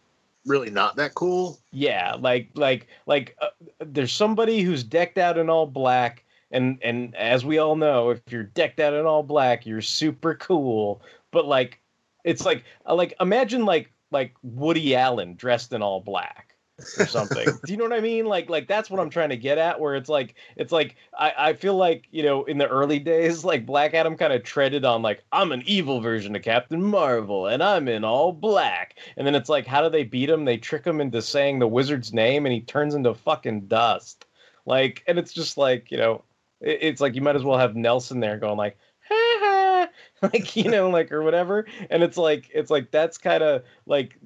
Really 0.46 0.72
not 0.72 0.96
that 0.96 1.14
cool. 1.14 1.60
yeah 1.72 2.16
like 2.20 2.50
like 2.56 2.88
like 3.06 3.38
uh, 3.42 3.50
there's 3.80 4.12
somebody 4.12 4.62
who's 4.62 4.84
decked 4.84 5.18
out 5.18 5.38
in 5.38 5.50
all 5.50 5.68
black 5.68 6.24
and 6.52 6.80
and 6.82 7.16
as 7.16 7.46
we 7.46 7.60
all 7.60 7.76
know 7.76 8.10
if 8.10 8.22
you're 8.30 8.44
decked 8.44 8.80
out 8.80 8.94
in 8.94 9.06
all 9.06 9.24
black 9.24 9.66
you're 9.66 9.82
super 9.82 10.36
cool. 10.36 11.02
But 11.32 11.46
like 11.46 11.80
it's 12.24 12.46
like 12.46 12.64
uh, 12.88 12.96
like 12.96 13.14
imagine 13.20 13.66
like 13.66 13.92
like 14.12 14.34
woody 14.44 14.96
allen 14.96 15.36
dressed 15.36 15.74
in 15.74 15.82
all 15.82 16.00
black 16.02 16.56
or 16.98 17.06
something. 17.06 17.48
Do 17.66 17.72
you 17.72 17.78
know 17.78 17.86
what 17.86 17.94
i 17.94 18.00
mean? 18.00 18.26
Like 18.26 18.50
like 18.50 18.68
that's 18.68 18.90
what 18.90 19.00
i'm 19.00 19.10
trying 19.10 19.30
to 19.30 19.38
get 19.38 19.58
at 19.58 19.80
where 19.80 19.96
it's 19.96 20.10
like 20.10 20.36
it's 20.56 20.72
like 20.72 20.96
i 21.18 21.34
i 21.38 21.54
feel 21.54 21.76
like 21.76 22.08
you 22.12 22.24
know 22.24 22.44
in 22.46 22.58
the 22.58 22.68
early 22.68 23.00
days 23.00 23.44
like 23.44 23.66
black 23.66 23.94
adam 23.94 24.18
kind 24.18 24.34
of 24.34 24.44
treaded 24.44 24.86
on 24.86 25.02
like 25.02 25.24
i'm 25.32 25.52
an 25.52 25.64
evil 25.66 26.02
version 26.02 26.36
of 26.36 26.42
captain 26.42 26.82
marvel 26.82 27.48
and 27.48 27.64
i'm 27.64 27.88
in 27.88 28.04
all 28.04 28.32
black. 28.32 28.96
And 29.18 29.26
then 29.26 29.36
it's 29.36 29.50
like 29.50 29.66
how 29.66 29.82
do 29.82 29.90
they 29.90 30.04
beat 30.04 30.30
him? 30.30 30.46
They 30.46 30.58
trick 30.58 30.86
him 30.86 31.02
into 31.02 31.22
saying 31.22 31.60
the 31.60 31.68
wizard's 31.68 32.14
name 32.14 32.46
and 32.46 32.54
he 32.54 32.62
turns 32.62 32.96
into 32.96 33.14
fucking 33.14 33.68
dust. 33.68 34.26
Like 34.66 35.04
and 35.08 35.18
it's 35.18 35.34
just 35.34 35.58
like 35.58 35.92
you 35.92 35.98
know 35.98 36.24
it, 36.60 36.80
it's 36.82 37.02
like 37.02 37.16
you 37.16 37.22
might 37.22 37.36
as 37.36 37.44
well 37.44 37.58
have 37.58 37.76
nelson 37.76 38.20
there 38.20 38.38
going 38.38 38.58
like 38.58 38.78
like 40.22 40.56
you 40.56 40.70
know 40.70 40.90
like 40.90 41.12
or 41.12 41.24
whatever. 41.24 41.66
And 41.90 42.04
it's 42.04 42.18
like 42.18 42.50
it's 42.54 42.72
like 42.72 42.92
that's 42.92 43.18
kind 43.18 43.44
of 43.44 43.64
like 43.86 44.18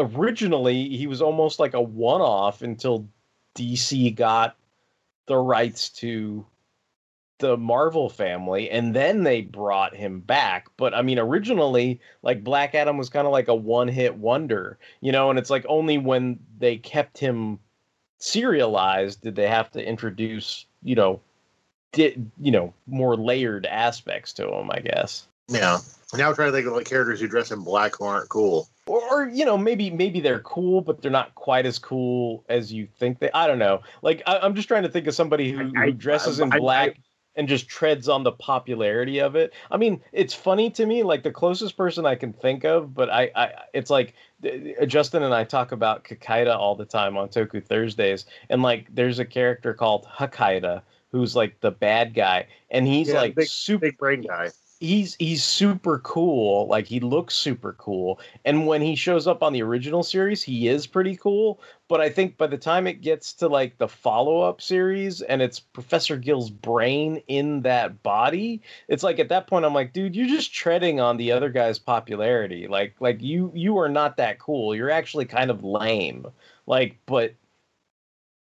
originally 0.00 0.88
he 0.88 1.06
was 1.06 1.22
almost 1.22 1.60
like 1.60 1.74
a 1.74 1.80
one-off 1.80 2.62
until 2.62 3.06
dc 3.56 4.14
got 4.16 4.56
the 5.26 5.36
rights 5.36 5.88
to 5.90 6.46
the 7.38 7.56
marvel 7.56 8.08
family 8.10 8.68
and 8.70 8.94
then 8.94 9.22
they 9.22 9.40
brought 9.40 9.94
him 9.94 10.20
back 10.20 10.68
but 10.76 10.92
i 10.94 11.00
mean 11.02 11.18
originally 11.18 12.00
like 12.22 12.44
black 12.44 12.74
adam 12.74 12.96
was 12.98 13.08
kind 13.08 13.26
of 13.26 13.32
like 13.32 13.48
a 13.48 13.54
one-hit 13.54 14.14
wonder 14.16 14.78
you 15.00 15.12
know 15.12 15.30
and 15.30 15.38
it's 15.38 15.50
like 15.50 15.64
only 15.68 15.96
when 15.98 16.38
they 16.58 16.76
kept 16.76 17.16
him 17.16 17.58
serialized 18.18 19.22
did 19.22 19.34
they 19.34 19.48
have 19.48 19.70
to 19.70 19.82
introduce 19.86 20.66
you 20.82 20.94
know 20.94 21.20
did 21.92 22.30
you 22.40 22.50
know 22.50 22.72
more 22.86 23.16
layered 23.16 23.66
aspects 23.66 24.32
to 24.34 24.46
him 24.46 24.70
i 24.70 24.78
guess 24.80 25.26
Yeah. 25.48 25.78
Now 26.16 26.28
I'm 26.28 26.34
trying 26.34 26.48
to 26.48 26.52
think 26.52 26.66
of 26.66 26.72
like 26.72 26.86
characters 26.86 27.20
who 27.20 27.28
dress 27.28 27.50
in 27.50 27.60
black 27.62 27.96
who 27.98 28.04
aren't 28.04 28.28
cool. 28.28 28.68
or, 28.86 29.00
or 29.10 29.28
you 29.28 29.44
know 29.44 29.56
maybe 29.56 29.90
maybe 29.90 30.20
they're 30.20 30.40
cool 30.40 30.80
but 30.80 31.00
they're 31.02 31.10
not 31.10 31.34
quite 31.34 31.66
as 31.66 31.78
cool 31.78 32.44
as 32.48 32.72
you 32.72 32.88
think 32.98 33.18
they 33.20 33.30
i 33.32 33.46
don't 33.46 33.58
know 33.58 33.80
like 34.02 34.22
I, 34.26 34.38
i'm 34.38 34.54
just 34.54 34.66
trying 34.68 34.82
to 34.82 34.88
think 34.88 35.06
of 35.06 35.14
somebody 35.14 35.52
who, 35.52 35.70
I- 35.76 35.86
who 35.86 35.92
dresses 35.92 36.40
in 36.40 36.52
I- 36.52 36.56
I- 36.56 36.58
black 36.58 36.98
and 37.36 37.46
just 37.46 37.68
treads 37.68 38.08
on 38.08 38.24
the 38.24 38.32
popularity 38.32 39.20
of 39.20 39.36
it 39.36 39.52
i 39.70 39.76
mean 39.76 40.00
it's 40.12 40.34
funny 40.34 40.70
to 40.70 40.84
me 40.86 41.02
like 41.04 41.22
the 41.22 41.30
closest 41.30 41.76
person 41.76 42.04
i 42.06 42.16
can 42.16 42.32
think 42.32 42.64
of 42.64 42.92
but 42.92 43.08
i, 43.10 43.30
I 43.36 43.52
it's 43.72 43.90
like 43.90 44.14
uh, 44.44 44.84
justin 44.86 45.22
and 45.22 45.32
i 45.32 45.44
talk 45.44 45.70
about 45.70 46.02
Kikaider 46.04 46.56
all 46.56 46.74
the 46.74 46.84
time 46.86 47.16
on 47.16 47.28
toku 47.28 47.64
thursdays 47.64 48.26
and 48.48 48.62
like 48.62 48.92
there's 48.92 49.20
a 49.20 49.24
character 49.24 49.74
called 49.74 50.06
Hakaider 50.06 50.82
who's 51.12 51.36
like 51.36 51.60
the 51.60 51.70
bad 51.70 52.14
guy 52.14 52.46
and 52.70 52.86
he's 52.86 53.08
Yeah, 53.08 53.20
like 53.20 53.34
big- 53.36 53.48
super 53.48 53.86
Big 53.86 53.98
brain 53.98 54.22
guy. 54.22 54.50
He's 54.80 55.14
he's 55.16 55.44
super 55.44 55.98
cool. 56.00 56.66
Like 56.66 56.86
he 56.86 57.00
looks 57.00 57.34
super 57.34 57.74
cool, 57.74 58.18
and 58.44 58.66
when 58.66 58.80
he 58.82 58.96
shows 58.96 59.26
up 59.26 59.42
on 59.42 59.52
the 59.52 59.62
original 59.62 60.02
series, 60.02 60.42
he 60.42 60.68
is 60.68 60.86
pretty 60.86 61.16
cool. 61.16 61.60
But 61.88 62.00
I 62.00 62.08
think 62.08 62.36
by 62.36 62.46
the 62.46 62.58
time 62.58 62.86
it 62.86 63.02
gets 63.02 63.32
to 63.34 63.48
like 63.48 63.78
the 63.78 63.88
follow 63.88 64.40
up 64.40 64.60
series, 64.60 65.22
and 65.22 65.42
it's 65.42 65.60
Professor 65.60 66.16
Gill's 66.16 66.50
brain 66.50 67.22
in 67.28 67.62
that 67.62 68.02
body, 68.02 68.62
it's 68.88 69.02
like 69.02 69.18
at 69.18 69.28
that 69.28 69.46
point 69.46 69.64
I'm 69.64 69.74
like, 69.74 69.92
dude, 69.92 70.16
you're 70.16 70.26
just 70.26 70.52
treading 70.54 71.00
on 71.00 71.16
the 71.16 71.32
other 71.32 71.50
guy's 71.50 71.78
popularity. 71.78 72.66
Like 72.66 72.96
like 73.00 73.22
you 73.22 73.52
you 73.54 73.78
are 73.78 73.88
not 73.88 74.16
that 74.16 74.38
cool. 74.38 74.74
You're 74.74 74.90
actually 74.90 75.26
kind 75.26 75.50
of 75.50 75.62
lame. 75.62 76.26
Like, 76.66 76.98
but 77.06 77.34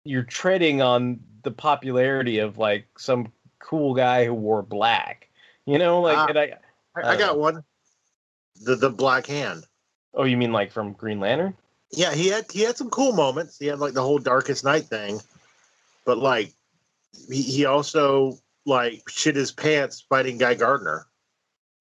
you're 0.03 0.23
treading 0.23 0.81
on 0.81 1.19
the 1.43 1.51
popularity 1.51 2.39
of 2.39 2.57
like 2.57 2.87
some 2.97 3.31
cool 3.59 3.93
guy 3.95 4.25
who 4.25 4.33
wore 4.33 4.61
black. 4.61 5.24
You 5.65 5.77
know, 5.79 6.01
like 6.01 6.17
Ah, 6.17 6.27
and 6.27 6.39
I, 6.39 6.53
I, 6.95 7.13
I 7.13 7.17
got 7.17 7.39
one. 7.39 7.63
The 8.61 8.75
the 8.75 8.89
Black 8.89 9.27
Hand. 9.27 9.65
Oh, 10.13 10.23
you 10.23 10.37
mean 10.37 10.51
like 10.51 10.71
from 10.71 10.93
Green 10.93 11.19
Lantern? 11.19 11.55
Yeah, 11.91 12.13
he 12.13 12.27
had 12.27 12.51
he 12.51 12.61
had 12.61 12.77
some 12.77 12.89
cool 12.89 13.13
moments. 13.13 13.57
He 13.57 13.67
had 13.67 13.79
like 13.79 13.93
the 13.93 14.01
whole 14.01 14.19
Darkest 14.19 14.63
Night 14.63 14.85
thing, 14.85 15.19
but 16.05 16.17
like 16.17 16.51
he, 17.29 17.41
he 17.41 17.65
also 17.65 18.37
like 18.65 19.07
shit 19.09 19.35
his 19.35 19.51
pants 19.51 20.05
fighting 20.07 20.37
Guy 20.37 20.55
Gardner. 20.55 21.07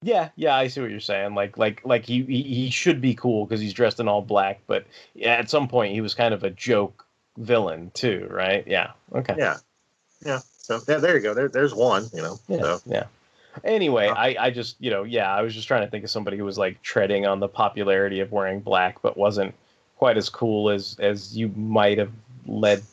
Yeah, 0.01 0.29
yeah, 0.35 0.55
I 0.55 0.67
see 0.67 0.81
what 0.81 0.91
you're 0.91 0.99
saying. 0.99 1.33
Like, 1.33 1.57
like, 1.57 1.81
like 1.83 2.05
he 2.05 2.23
he, 2.23 2.43
he 2.43 2.69
should 2.69 3.01
be 3.01 3.15
cool 3.15 3.45
because 3.45 3.59
he's 3.59 3.73
dressed 3.73 3.99
in 3.99 4.07
all 4.07 4.21
black, 4.21 4.59
but 4.67 4.85
yeah, 5.15 5.33
at 5.33 5.49
some 5.49 5.67
point 5.67 5.93
he 5.93 6.01
was 6.01 6.13
kind 6.13 6.33
of 6.33 6.43
a 6.43 6.51
joke 6.51 7.05
villain 7.37 7.91
too, 7.93 8.27
right? 8.29 8.63
Yeah. 8.67 8.91
Okay. 9.13 9.35
Yeah, 9.37 9.57
yeah. 10.23 10.39
So 10.57 10.79
yeah, 10.87 10.97
there 10.97 11.15
you 11.15 11.21
go. 11.21 11.33
There, 11.33 11.47
there's 11.47 11.73
one. 11.73 12.07
You 12.13 12.21
know. 12.21 12.39
Yeah. 12.47 12.59
So 12.59 12.81
Yeah. 12.85 13.05
Anyway, 13.63 14.07
I, 14.07 14.35
I 14.39 14.49
just 14.51 14.75
you 14.79 14.91
know 14.91 15.03
yeah 15.03 15.33
I 15.33 15.41
was 15.41 15.53
just 15.53 15.67
trying 15.67 15.83
to 15.83 15.89
think 15.89 16.03
of 16.03 16.09
somebody 16.09 16.37
who 16.37 16.45
was 16.45 16.57
like 16.57 16.81
treading 16.81 17.25
on 17.25 17.39
the 17.39 17.47
popularity 17.47 18.19
of 18.19 18.31
wearing 18.31 18.59
black, 18.59 19.01
but 19.01 19.17
wasn't 19.17 19.53
quite 19.97 20.17
as 20.17 20.29
cool 20.29 20.69
as 20.69 20.97
as 20.99 21.37
you 21.37 21.49
might 21.55 21.97
have 21.97 22.11
led 22.45 22.83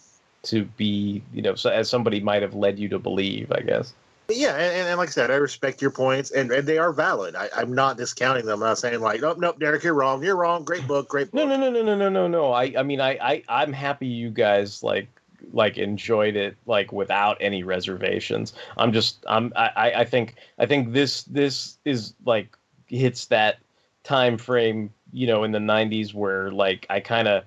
to 0.45 0.65
be 0.65 1.23
you 1.33 1.43
know 1.43 1.55
so 1.55 1.71
as 1.71 1.89
somebody 1.89 2.21
might 2.21 2.43
have 2.43 2.55
led 2.55 2.79
you 2.79 2.89
to 2.89 2.99
believe 2.99 3.53
I 3.53 3.61
guess. 3.61 3.93
Yeah, 4.29 4.55
and, 4.55 4.89
and 4.89 4.99
like 4.99 5.09
I 5.09 5.13
said, 5.13 5.31
I 5.31 5.35
respect 5.35 5.83
your 5.83 5.91
points, 5.91 6.31
and, 6.31 6.51
and 6.53 6.67
they 6.67 6.79
are 6.79 6.93
valid. 6.93 7.35
I, 7.35 7.49
I'm 7.55 7.75
not 7.75 7.97
discounting 7.97 8.47
them. 8.47 8.63
I'm 8.63 8.69
not 8.69 8.79
saying 8.79 9.01
like, 9.01 9.21
nope, 9.21 9.39
nope, 9.39 9.59
Derek, 9.59 9.83
you're 9.83 9.95
wrong. 9.95 10.23
You're 10.23 10.37
wrong. 10.37 10.65
Great 10.65 10.87
book, 10.87 11.09
great 11.09 11.31
book. 11.31 11.47
No, 11.47 11.47
no, 11.47 11.57
no, 11.57 11.71
no, 11.71 11.83
no, 11.83 11.97
no, 11.97 12.09
no, 12.09 12.29
no. 12.29 12.53
I, 12.53 12.73
I 12.79 12.83
mean, 12.83 13.01
I, 13.01 13.19
I, 13.21 13.43
I'm 13.49 13.73
happy 13.73 14.07
you 14.07 14.31
guys 14.31 14.83
like, 14.83 15.09
like 15.53 15.79
enjoyed 15.79 16.37
it 16.37 16.57
like 16.67 16.93
without 16.93 17.37
any 17.41 17.63
reservations. 17.63 18.53
I'm 18.77 18.93
just, 18.93 19.25
I'm, 19.27 19.53
I, 19.57 19.93
I 19.97 20.05
think, 20.05 20.37
I 20.59 20.67
think 20.67 20.93
this, 20.93 21.23
this 21.25 21.79
is 21.85 22.15
like 22.25 22.57
hits 22.87 23.27
that 23.27 23.59
time 24.05 24.39
frame, 24.39 24.93
you 25.13 25.27
know, 25.27 25.45
in 25.45 25.53
the 25.53 25.59
'90s 25.59 26.15
where 26.15 26.51
like 26.51 26.87
I 26.91 27.01
kind 27.01 27.29
of. 27.29 27.45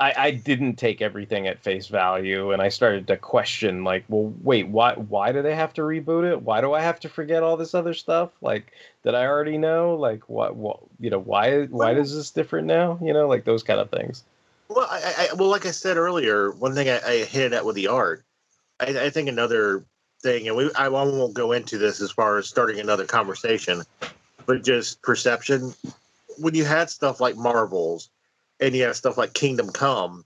I, 0.00 0.14
I 0.16 0.30
didn't 0.32 0.76
take 0.76 1.00
everything 1.00 1.46
at 1.46 1.62
face 1.62 1.86
value, 1.86 2.50
and 2.50 2.60
I 2.60 2.70
started 2.70 3.06
to 3.06 3.16
question, 3.16 3.84
like, 3.84 4.04
well, 4.08 4.34
wait, 4.42 4.66
why? 4.66 4.94
Why 4.94 5.30
do 5.30 5.42
they 5.42 5.54
have 5.54 5.72
to 5.74 5.82
reboot 5.82 6.28
it? 6.28 6.42
Why 6.42 6.60
do 6.60 6.72
I 6.72 6.80
have 6.80 6.98
to 7.00 7.08
forget 7.08 7.44
all 7.44 7.56
this 7.56 7.72
other 7.72 7.94
stuff, 7.94 8.30
like 8.40 8.72
that 9.02 9.14
I 9.14 9.26
already 9.26 9.58
know? 9.58 9.94
Like, 9.94 10.28
what? 10.28 10.56
What? 10.56 10.80
You 10.98 11.10
know, 11.10 11.20
why? 11.20 11.66
Why 11.66 11.92
is 11.92 12.16
this 12.16 12.30
different 12.30 12.66
now? 12.66 12.98
You 13.00 13.12
know, 13.12 13.28
like 13.28 13.44
those 13.44 13.62
kind 13.62 13.78
of 13.78 13.90
things. 13.90 14.24
Well, 14.74 14.88
I, 14.90 15.28
I 15.30 15.34
well, 15.34 15.48
like 15.48 15.66
I 15.66 15.70
said 15.70 15.96
earlier, 15.96 16.50
one 16.52 16.74
thing 16.74 16.88
I, 16.88 17.00
I 17.06 17.24
hit 17.24 17.52
at 17.52 17.64
with 17.64 17.76
the 17.76 17.88
art, 17.88 18.24
I, 18.80 18.86
I 18.86 19.10
think 19.10 19.28
another 19.28 19.84
thing, 20.22 20.48
and 20.48 20.56
we 20.56 20.72
I 20.74 20.88
won't 20.88 21.34
go 21.34 21.52
into 21.52 21.78
this 21.78 22.00
as 22.00 22.10
far 22.10 22.38
as 22.38 22.48
starting 22.48 22.80
another 22.80 23.04
conversation, 23.04 23.82
but 24.46 24.64
just 24.64 25.02
perception. 25.02 25.74
When 26.38 26.54
you 26.54 26.64
had 26.64 26.88
stuff 26.88 27.20
like 27.20 27.36
Marvels, 27.36 28.08
and 28.60 28.74
you 28.74 28.84
had 28.84 28.96
stuff 28.96 29.18
like 29.18 29.34
Kingdom 29.34 29.70
Come, 29.70 30.24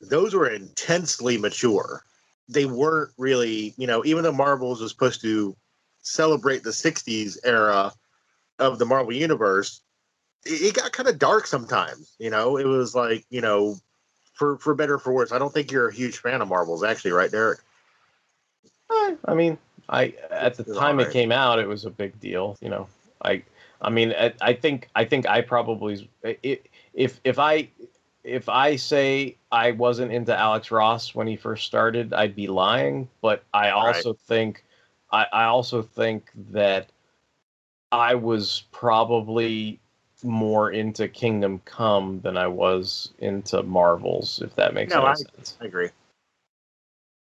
those 0.00 0.34
were 0.34 0.50
intensely 0.50 1.38
mature. 1.38 2.02
They 2.48 2.66
weren't 2.66 3.12
really, 3.16 3.72
you 3.78 3.86
know, 3.86 4.04
even 4.04 4.24
though 4.24 4.32
Marvels 4.32 4.82
was 4.82 4.90
supposed 4.90 5.22
to 5.22 5.56
celebrate 6.02 6.62
the 6.62 6.70
'60s 6.70 7.38
era 7.44 7.92
of 8.58 8.78
the 8.78 8.84
Marvel 8.84 9.14
universe, 9.14 9.80
it 10.46 10.62
it 10.62 10.74
got 10.74 10.92
kind 10.92 11.08
of 11.08 11.18
dark 11.18 11.46
sometimes. 11.46 12.14
You 12.18 12.30
know, 12.30 12.56
it 12.56 12.66
was 12.66 12.94
like 12.94 13.24
you 13.30 13.40
know, 13.40 13.76
for 14.34 14.58
for 14.58 14.74
better 14.74 14.94
or 14.94 14.98
for 14.98 15.12
worse. 15.12 15.32
I 15.32 15.38
don't 15.38 15.52
think 15.52 15.70
you're 15.70 15.88
a 15.88 15.94
huge 15.94 16.18
fan 16.18 16.40
of 16.42 16.48
Marvels, 16.48 16.82
actually, 16.84 17.12
right, 17.12 17.30
Derek? 17.30 17.60
Eh, 18.90 19.16
I 19.24 19.34
mean, 19.34 19.58
I 19.88 20.14
at 20.30 20.56
the 20.56 20.64
time 20.64 21.00
it 21.00 21.10
came 21.12 21.32
out, 21.32 21.58
it 21.58 21.66
was 21.68 21.84
a 21.84 21.90
big 21.90 22.18
deal. 22.20 22.56
You 22.60 22.68
know, 22.70 22.88
I, 23.22 23.42
I 23.80 23.90
mean, 23.90 24.12
I, 24.12 24.32
I 24.40 24.52
think 24.52 24.88
I 24.94 25.04
think 25.04 25.26
I 25.28 25.40
probably 25.40 26.08
i- 26.24 26.60
if 26.92 27.20
if 27.24 27.38
I 27.38 27.68
if 28.22 28.48
I 28.48 28.76
say 28.76 29.36
I 29.52 29.72
wasn't 29.72 30.12
into 30.12 30.36
Alex 30.36 30.70
Ross 30.70 31.14
when 31.14 31.26
he 31.26 31.36
first 31.36 31.66
started, 31.66 32.12
I'd 32.12 32.34
be 32.34 32.46
lying. 32.46 33.08
But 33.20 33.42
I 33.52 33.70
Right. 33.70 33.72
also 33.72 34.14
think 34.14 34.64
I, 35.12 35.26
I 35.32 35.44
also 35.44 35.82
think 35.82 36.30
that 36.50 36.90
I 37.92 38.14
was 38.14 38.64
probably 38.72 39.80
more 40.24 40.70
into 40.70 41.06
Kingdom 41.08 41.60
Come 41.64 42.20
than 42.20 42.36
I 42.36 42.46
was 42.46 43.12
into 43.18 43.62
Marvels, 43.62 44.40
if 44.42 44.54
that 44.56 44.74
makes 44.74 44.92
No, 44.92 45.00
any 45.04 45.10
I- 45.10 45.14
sense. 45.14 45.56
I 45.60 45.66
agree. 45.66 45.90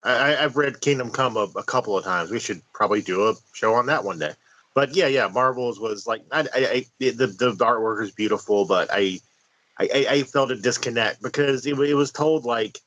I, 0.03 0.13
I- 0.35 0.45
I've 0.45 0.57
read 0.57 0.81
Kingdom 0.81 1.11
Come 1.11 1.37
a, 1.37 1.49
a 1.57 1.63
couple 1.63 1.97
of 1.99 2.05
times. 2.05 2.31
We 2.31 2.39
should 2.41 2.63
probably 2.73 3.03
do 3.03 3.29
a 3.29 3.35
show 3.53 3.75
on 3.75 3.87
that 3.87 4.05
one 4.05 4.19
day. 4.19 4.33
But 4.75 4.95
yeah, 4.97 5.07
yeah, 5.07 5.29
Marvels 5.29 5.79
was 5.79 6.07
like 6.07 6.23
I, 6.33 6.41
I, 6.41 6.47
I 6.55 6.87
the 6.99 7.11
the 7.27 7.53
artwork 7.65 8.03
is 8.03 8.11
beautiful, 8.11 8.65
but 8.65 8.89
I, 8.91 9.21
I, 9.79 9.89
I- 9.95 10.07
I 10.11 10.23
felt 10.25 10.51
a 10.51 10.57
disconnect 10.57 11.23
because 11.23 11.65
it, 11.67 11.79
it 11.79 11.95
was 11.95 12.11
told 12.11 12.45
like 12.45 12.81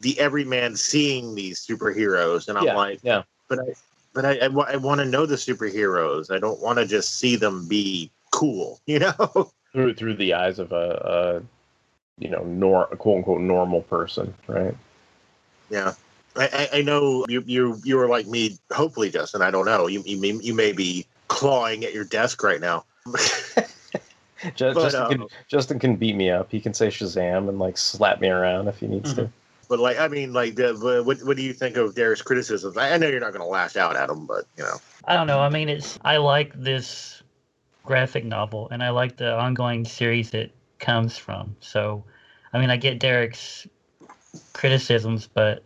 the 0.00 0.18
everyman 0.20 0.76
seeing 0.76 1.34
these 1.34 1.64
superheroes, 1.66 2.48
and 2.48 2.56
I'm 2.56 2.64
yeah, 2.64 2.74
like, 2.74 3.00
yeah. 3.02 3.22
but 3.48 3.58
I, 3.58 3.74
but 4.14 4.24
I, 4.24 4.38
I, 4.44 4.76
want 4.76 5.00
to 5.00 5.04
know 5.04 5.26
the 5.26 5.34
superheroes. 5.34 6.32
I 6.32 6.38
don't 6.38 6.60
want 6.60 6.78
to 6.78 6.86
just 6.86 7.18
see 7.18 7.34
them 7.34 7.66
be 7.66 8.12
cool, 8.38 8.80
you 8.86 8.98
know? 8.98 9.50
through 9.72 9.94
through 9.94 10.14
the 10.14 10.34
eyes 10.34 10.58
of 10.58 10.72
a, 10.72 11.42
a 11.44 12.22
you 12.22 12.30
know 12.30 12.42
nor 12.44 12.86
quote 12.86 13.18
unquote 13.18 13.40
normal 13.40 13.82
person, 13.82 14.34
right? 14.46 14.74
Yeah. 15.70 15.94
I, 16.36 16.68
I, 16.72 16.78
I 16.78 16.82
know 16.82 17.24
you, 17.28 17.42
you 17.46 17.76
you 17.84 17.96
were 17.96 18.08
like 18.08 18.26
me. 18.26 18.58
Hopefully, 18.72 19.10
Justin. 19.10 19.42
I 19.42 19.50
don't 19.50 19.66
know. 19.66 19.88
You 19.88 20.02
you 20.06 20.20
may, 20.20 20.32
you 20.42 20.54
may 20.54 20.72
be 20.72 21.06
clawing 21.26 21.84
at 21.84 21.92
your 21.92 22.04
desk 22.04 22.42
right 22.42 22.60
now. 22.60 22.84
Just, 24.54 24.76
But, 24.76 24.82
Justin, 24.82 25.02
uh, 25.02 25.08
can, 25.08 25.26
Justin 25.48 25.78
can 25.80 25.96
beat 25.96 26.14
me 26.14 26.30
up. 26.30 26.48
He 26.48 26.60
can 26.60 26.72
say 26.72 26.88
Shazam 26.88 27.48
and 27.48 27.58
like 27.58 27.76
slap 27.76 28.20
me 28.20 28.28
around 28.28 28.68
if 28.68 28.78
he 28.78 28.86
needs 28.86 29.12
to. 29.14 29.28
But 29.68 29.80
like, 29.80 29.98
I 29.98 30.06
mean, 30.06 30.32
like, 30.32 30.54
the, 30.54 30.74
the- 30.74 31.02
what 31.02 31.18
what 31.24 31.36
do 31.36 31.42
you 31.42 31.52
think 31.52 31.76
of 31.76 31.94
Derek's 31.94 32.22
criticisms? 32.22 32.76
I, 32.76 32.94
I 32.94 32.98
know 32.98 33.08
you're 33.08 33.20
not 33.20 33.32
going 33.32 33.44
to 33.44 33.48
lash 33.48 33.76
out 33.76 33.96
at 33.96 34.08
him, 34.08 34.26
but 34.26 34.44
you 34.56 34.62
know, 34.62 34.76
I 35.04 35.16
don't 35.16 35.26
know. 35.26 35.40
I 35.40 35.48
mean, 35.48 35.68
it's 35.68 35.98
I 36.04 36.18
like 36.18 36.52
this 36.54 37.17
graphic 37.88 38.22
novel, 38.22 38.68
and 38.70 38.82
I 38.82 38.90
like 38.90 39.16
the 39.16 39.34
ongoing 39.34 39.86
series 39.86 40.34
it 40.34 40.54
comes 40.78 41.16
from. 41.16 41.56
So, 41.60 42.04
I 42.52 42.58
mean, 42.58 42.68
I 42.68 42.76
get 42.76 43.00
Derek's 43.00 43.66
criticisms, 44.52 45.26
but 45.26 45.64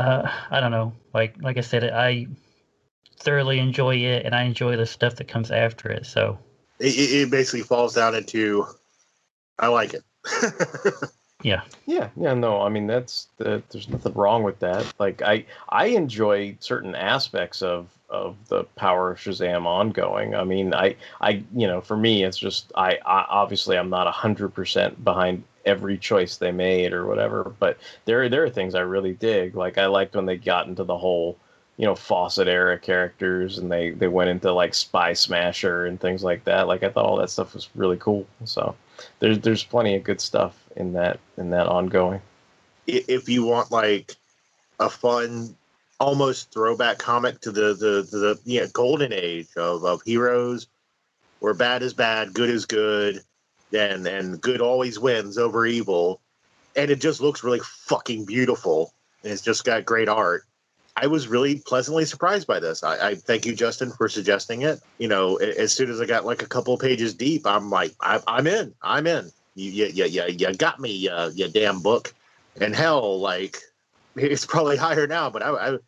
uh, 0.00 0.28
I 0.50 0.58
don't 0.58 0.72
know. 0.72 0.92
Like 1.14 1.36
like 1.40 1.58
I 1.58 1.60
said, 1.60 1.84
I 1.84 2.26
thoroughly 3.20 3.60
enjoy 3.60 3.98
it, 3.98 4.26
and 4.26 4.34
I 4.34 4.42
enjoy 4.42 4.76
the 4.76 4.84
stuff 4.84 5.14
that 5.16 5.28
comes 5.28 5.52
after 5.52 5.90
it. 5.90 6.06
So, 6.06 6.40
it, 6.80 6.86
it 6.86 7.22
it 7.22 7.30
basically 7.30 7.62
falls 7.62 7.94
down 7.94 8.16
into 8.16 8.66
I 9.60 9.68
like 9.68 9.94
it. 9.94 10.02
yeah. 11.44 11.60
Yeah, 11.84 12.08
yeah, 12.16 12.32
no, 12.32 12.62
I 12.62 12.70
mean 12.70 12.86
that's 12.86 13.28
that, 13.36 13.68
there's 13.68 13.88
nothing 13.90 14.14
wrong 14.14 14.42
with 14.42 14.58
that. 14.60 14.92
Like 14.98 15.20
I 15.20 15.44
I 15.68 15.86
enjoy 15.88 16.56
certain 16.58 16.94
aspects 16.94 17.60
of 17.60 17.88
of 18.08 18.36
the 18.48 18.64
Power 18.76 19.10
of 19.12 19.18
Shazam 19.18 19.66
ongoing. 19.66 20.34
I 20.34 20.44
mean, 20.44 20.72
I 20.72 20.96
I 21.20 21.44
you 21.54 21.66
know, 21.66 21.82
for 21.82 21.98
me 21.98 22.24
it's 22.24 22.38
just 22.38 22.72
I, 22.74 22.98
I 23.04 23.26
obviously 23.28 23.76
I'm 23.76 23.90
not 23.90 24.12
100% 24.12 25.04
behind 25.04 25.44
every 25.66 25.98
choice 25.98 26.38
they 26.38 26.50
made 26.50 26.94
or 26.94 27.06
whatever, 27.06 27.52
but 27.58 27.76
there 28.06 28.26
there 28.30 28.44
are 28.44 28.50
things 28.50 28.74
I 28.74 28.80
really 28.80 29.12
dig. 29.12 29.54
Like 29.54 29.76
I 29.76 29.86
liked 29.86 30.16
when 30.16 30.26
they 30.26 30.38
got 30.38 30.66
into 30.66 30.84
the 30.84 30.96
whole 30.96 31.36
you 31.76 31.84
know 31.84 31.94
Fawcett 31.94 32.48
era 32.48 32.78
characters 32.78 33.58
and 33.58 33.70
they 33.70 33.90
they 33.90 34.08
went 34.08 34.30
into 34.30 34.50
like 34.50 34.72
Spy 34.72 35.12
Smasher 35.12 35.84
and 35.84 36.00
things 36.00 36.24
like 36.24 36.44
that. 36.44 36.68
Like 36.68 36.82
I 36.82 36.88
thought 36.88 37.04
all 37.04 37.18
that 37.18 37.28
stuff 37.28 37.52
was 37.52 37.68
really 37.74 37.98
cool. 37.98 38.26
So 38.46 38.74
there's 39.18 39.38
there's 39.40 39.64
plenty 39.64 39.96
of 39.96 40.04
good 40.04 40.20
stuff 40.20 40.56
in 40.76 40.92
that 40.94 41.20
in 41.36 41.50
that 41.50 41.66
ongoing. 41.66 42.20
If 42.86 43.28
you 43.28 43.44
want 43.44 43.70
like 43.70 44.16
a 44.78 44.90
fun, 44.90 45.56
almost 46.00 46.52
throwback 46.52 46.98
comic 46.98 47.40
to 47.42 47.50
the 47.50 47.74
the 47.74 48.06
the, 48.10 48.18
the 48.18 48.40
yeah, 48.44 48.66
golden 48.72 49.12
age 49.12 49.48
of 49.56 49.84
of 49.84 50.02
heroes, 50.02 50.66
where 51.40 51.54
bad 51.54 51.82
is 51.82 51.94
bad, 51.94 52.34
good 52.34 52.50
is 52.50 52.66
good, 52.66 53.22
and 53.72 54.06
and 54.06 54.40
good 54.40 54.60
always 54.60 54.98
wins 54.98 55.38
over 55.38 55.66
evil, 55.66 56.20
and 56.76 56.90
it 56.90 57.00
just 57.00 57.20
looks 57.20 57.44
really 57.44 57.60
fucking 57.60 58.24
beautiful. 58.24 58.92
And 59.22 59.32
it's 59.32 59.42
just 59.42 59.64
got 59.64 59.86
great 59.86 60.08
art. 60.08 60.44
I 60.96 61.08
was 61.08 61.26
really 61.26 61.56
pleasantly 61.56 62.04
surprised 62.04 62.46
by 62.46 62.60
this. 62.60 62.84
I, 62.84 63.08
I 63.08 63.14
thank 63.16 63.44
you, 63.44 63.54
Justin, 63.54 63.90
for 63.90 64.08
suggesting 64.08 64.62
it. 64.62 64.80
You 64.98 65.08
know, 65.08 65.36
as 65.36 65.72
soon 65.72 65.90
as 65.90 66.00
I 66.00 66.06
got 66.06 66.24
like 66.24 66.42
a 66.42 66.46
couple 66.46 66.74
of 66.74 66.80
pages 66.80 67.14
deep, 67.14 67.46
I'm 67.46 67.68
like, 67.68 67.92
I, 68.00 68.20
I'm 68.28 68.46
in. 68.46 68.72
I'm 68.82 69.06
in. 69.06 69.30
You, 69.56 69.70
you, 69.70 69.86
you, 69.86 70.04
you, 70.04 70.24
you 70.28 70.54
got 70.54 70.78
me, 70.78 71.08
uh, 71.08 71.30
you 71.30 71.48
damn 71.48 71.80
book. 71.82 72.14
And 72.60 72.76
hell, 72.76 73.18
like, 73.18 73.58
it's 74.14 74.46
probably 74.46 74.76
higher 74.86 75.08
now, 75.08 75.30
but 75.30 75.42
I, 75.42 75.50
I, 75.50 75.78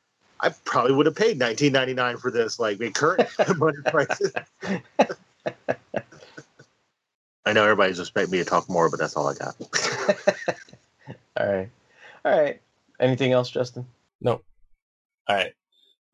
I 0.41 0.49
probably 0.65 0.93
would 0.93 1.07
have 1.07 1.15
paid 1.15 1.39
19.99 1.39 2.19
for 2.19 2.33
this, 2.33 2.59
like 2.59 2.81
in 2.81 2.93
current 2.93 3.29
money 3.57 3.79
prices. 3.87 4.33
I 7.47 7.53
know 7.53 7.63
everybody's 7.63 8.01
expecting 8.01 8.33
me 8.33 8.39
to 8.39 8.45
talk 8.45 8.69
more, 8.69 8.91
but 8.91 8.99
that's 8.99 9.17
all 9.17 9.29
I 9.29 9.35
got. 9.35 9.55
All 11.37 11.47
right. 11.47 11.69
All 12.25 12.41
right. 12.41 12.61
Anything 12.99 13.31
else, 13.31 13.51
Justin? 13.51 13.87
No. 14.21 14.41
All 15.29 15.37
right. 15.37 15.53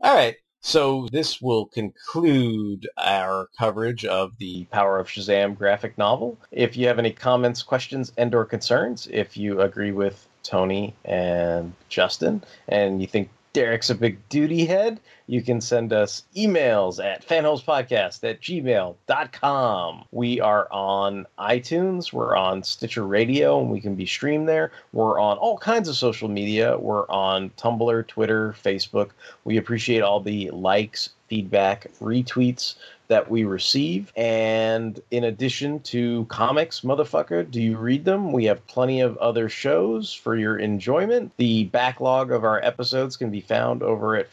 All 0.01 0.14
right. 0.14 0.36
So 0.60 1.09
this 1.10 1.43
will 1.43 1.66
conclude 1.66 2.89
our 2.97 3.48
coverage 3.59 4.05
of 4.05 4.39
the 4.39 4.64
Power 4.66 4.98
of 5.01 5.09
Shazam 5.09 5.56
graphic 5.56 5.98
novel. 5.98 6.39
If 6.52 6.76
you 6.76 6.86
have 6.86 7.01
any 7.01 7.10
comments, 7.10 7.64
questions, 7.64 8.12
and 8.16 8.32
or 8.34 8.44
concerns, 8.44 9.09
if 9.10 9.36
you 9.36 9.60
agree 9.60 9.90
with 9.90 10.28
Tony 10.44 10.94
and 11.05 11.72
Justin 11.89 12.44
and 12.68 13.01
you 13.01 13.09
think 13.09 13.30
Derek's 13.52 13.90
a 13.90 13.94
big 13.94 14.26
duty 14.28 14.64
head, 14.64 15.01
you 15.32 15.40
can 15.40 15.62
send 15.62 15.94
us 15.94 16.24
emails 16.36 17.02
at 17.02 17.26
fanholespodcast 17.26 18.22
at 18.28 18.42
gmail.com. 18.42 20.04
We 20.10 20.40
are 20.42 20.68
on 20.70 21.26
iTunes, 21.38 22.12
we're 22.12 22.36
on 22.36 22.62
Stitcher 22.62 23.06
Radio, 23.06 23.59
and 23.59 23.70
we 23.70 23.80
can 23.80 23.94
be 23.94 24.04
streamed 24.04 24.46
there. 24.46 24.72
We're 24.92 25.18
on 25.18 25.38
all 25.38 25.56
kinds 25.56 25.88
of 25.88 25.96
social 25.96 26.28
media. 26.28 26.76
We're 26.76 27.09
on 27.09 27.48
Tumblr, 27.56 28.06
Twitter, 28.09 28.54
Facebook. 28.62 29.12
We 29.44 29.56
appreciate 29.56 30.02
all 30.02 30.20
the 30.20 30.50
likes, 30.50 31.09
feedback, 31.28 31.86
retweets 32.02 32.74
that 33.12 33.30
we 33.30 33.44
receive. 33.44 34.10
And 34.16 34.98
in 35.10 35.24
addition 35.24 35.80
to 35.80 36.24
comics, 36.30 36.80
motherfucker, 36.80 37.50
do 37.50 37.60
you 37.60 37.76
read 37.76 38.06
them? 38.06 38.32
We 38.32 38.46
have 38.46 38.66
plenty 38.66 39.02
of 39.02 39.18
other 39.18 39.50
shows 39.50 40.14
for 40.14 40.34
your 40.34 40.59
enjoyment. 40.59 41.32
The 41.36 41.64
backlog 41.64 42.32
of 42.32 42.42
our 42.44 42.64
episodes 42.64 43.18
can 43.18 43.30
be 43.30 43.42
found 43.42 43.82
over 43.82 44.16
at 44.16 44.30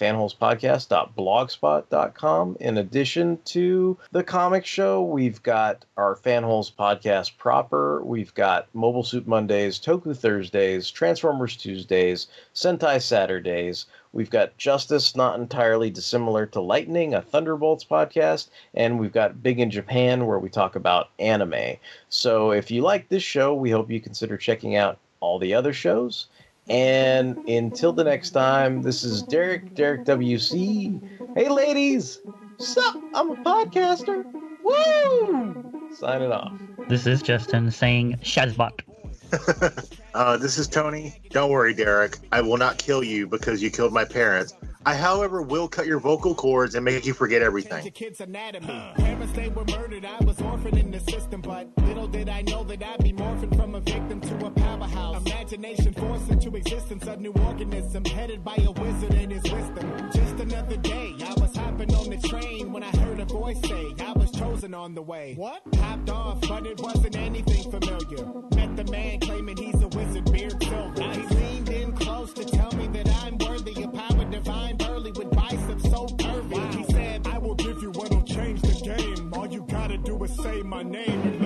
fanholespodcast.blogspot.com. 0.89 2.57
In 2.59 2.77
addition 2.77 3.39
to 3.45 3.97
the 4.11 4.23
comic 4.23 4.65
show, 4.65 5.03
we've 5.03 5.41
got 5.43 5.85
our 5.97 6.15
Fanholes 6.15 6.73
podcast 6.73 7.37
proper. 7.37 8.03
We've 8.03 8.33
got 8.33 8.67
Mobile 8.73 9.03
Suit 9.03 9.27
Mondays, 9.27 9.79
Toku 9.79 10.17
Thursdays, 10.17 10.89
Transformers 10.89 11.55
Tuesdays, 11.55 12.27
Sentai 12.53 13.01
Saturdays. 13.01 13.85
We've 14.11 14.29
got 14.29 14.57
Justice, 14.57 15.15
not 15.15 15.39
entirely 15.39 15.91
dissimilar 15.91 16.47
to 16.47 16.61
Lightning, 16.61 17.13
a 17.13 17.21
Thunderbolts 17.21 17.85
podcast, 17.85 18.49
and 18.73 18.99
we've 18.99 19.13
got 19.13 19.43
Big 19.43 19.59
in 19.59 19.69
Japan, 19.69 20.25
where 20.25 20.39
we 20.39 20.49
talk 20.49 20.75
about 20.75 21.09
anime. 21.19 21.77
So 22.09 22.51
if 22.51 22.71
you 22.71 22.81
like 22.81 23.09
this 23.09 23.21
show, 23.21 23.53
we 23.53 23.69
hope 23.69 23.91
you 23.91 23.99
consider 24.01 24.35
checking 24.35 24.75
out 24.75 24.97
all 25.19 25.37
the 25.37 25.53
other 25.53 25.73
shows. 25.73 26.27
And 26.69 27.37
until 27.49 27.91
the 27.91 28.03
next 28.03 28.29
time, 28.31 28.81
this 28.81 29.03
is 29.03 29.23
Derek, 29.23 29.73
Derek 29.73 30.05
WC. 30.05 31.35
Hey, 31.35 31.49
ladies, 31.49 32.21
sup? 32.57 32.95
I'm 33.13 33.31
a 33.31 33.35
podcaster. 33.37 34.23
Woo! 34.63 35.89
Signing 35.95 36.31
off. 36.31 36.53
This 36.87 37.07
is 37.07 37.21
Justin 37.21 37.71
saying 37.71 38.19
Shazbot. 38.23 38.81
Uh, 40.13 40.35
this 40.37 40.57
is 40.57 40.67
Tony. 40.67 41.13
Don't 41.29 41.51
worry, 41.51 41.73
Derek. 41.73 42.17
I 42.31 42.41
will 42.41 42.57
not 42.57 42.77
kill 42.77 43.03
you 43.03 43.27
because 43.27 43.61
you 43.61 43.69
killed 43.69 43.93
my 43.93 44.03
parents. 44.03 44.53
I, 44.85 44.95
however, 44.95 45.41
will 45.41 45.67
cut 45.67 45.85
your 45.85 45.99
vocal 45.99 46.33
cords 46.33 46.73
and 46.73 46.83
make 46.83 47.05
you 47.05 47.13
forget 47.13 47.41
everything. 47.41 47.89
Kids 47.91 48.19
anatomy. 48.19 48.67
Parents 48.95 49.33
they 49.33 49.49
were 49.49 49.65
murdered. 49.65 50.05
I 50.05 50.23
was 50.25 50.41
orphaned 50.41 50.77
in 50.77 50.89
the 50.89 50.99
system, 51.01 51.41
but 51.41 51.69
little 51.83 52.07
did 52.07 52.27
I 52.27 52.41
know 52.41 52.63
that 52.63 52.81
I'd 52.81 53.03
be 53.03 53.13
morphing 53.13 53.38
from 53.38 53.38
a 53.79 53.91
victim 53.91 54.21
to 54.21 54.45
a 54.45 54.51
powerhouse. 54.51 55.25
Imagination 55.25 55.93
forced 55.93 56.29
into 56.29 56.55
existence 56.55 57.05
a 57.07 57.15
new 57.17 57.31
organism 57.45 58.03
headed 58.05 58.43
by 58.43 58.55
a 58.55 58.71
wizard 58.71 59.13
and 59.13 59.31
his 59.31 59.43
wisdom. 59.43 60.11
Just 60.13 60.39
another 60.39 60.77
day, 60.77 61.15
I 61.25 61.33
was 61.39 61.55
hopping 61.55 61.93
on 61.95 62.09
the 62.09 62.17
train 62.27 62.73
when 62.73 62.83
I 62.83 62.91
heard 62.97 63.19
a 63.19 63.25
voice 63.25 63.59
say 63.61 63.93
I 64.01 64.11
was 64.13 64.31
chosen 64.31 64.73
on 64.73 64.95
the 64.95 65.01
way. 65.01 65.35
What? 65.35 65.61
Hopped 65.75 66.09
off, 66.09 66.41
but 66.41 66.65
it 66.65 66.79
wasn't 66.81 67.15
anything 67.17 67.71
familiar. 67.71 68.25
Met 68.55 68.75
the 68.75 68.91
man 68.91 69.19
claiming 69.19 69.57
he's 69.57 69.81
a 69.81 69.87
wizard, 69.89 70.31
beard 70.31 70.61
silver. 70.63 71.03
He 71.13 71.35
leaned 71.35 71.69
in 71.69 71.91
close 71.93 72.33
to 72.33 72.45
tell 72.45 72.71
me 72.73 72.87
that 72.87 73.07
I'm 73.23 73.37
worthy 73.37 73.83
of 73.83 73.93
power 73.93 74.25
divine, 74.25 74.77
burly 74.77 75.11
with 75.11 75.31
biceps 75.31 75.83
so 75.83 76.07
curvy. 76.07 76.75
He 76.75 76.83
said, 76.91 77.27
I 77.27 77.37
will 77.37 77.55
give 77.55 77.81
you 77.81 77.91
what'll 77.91 78.23
change 78.23 78.61
the 78.61 78.73
game. 78.95 79.33
All 79.33 79.47
you 79.47 79.65
gotta 79.69 79.97
do 79.97 80.21
is 80.23 80.35
say 80.43 80.61
my 80.61 80.83
name 80.83 81.38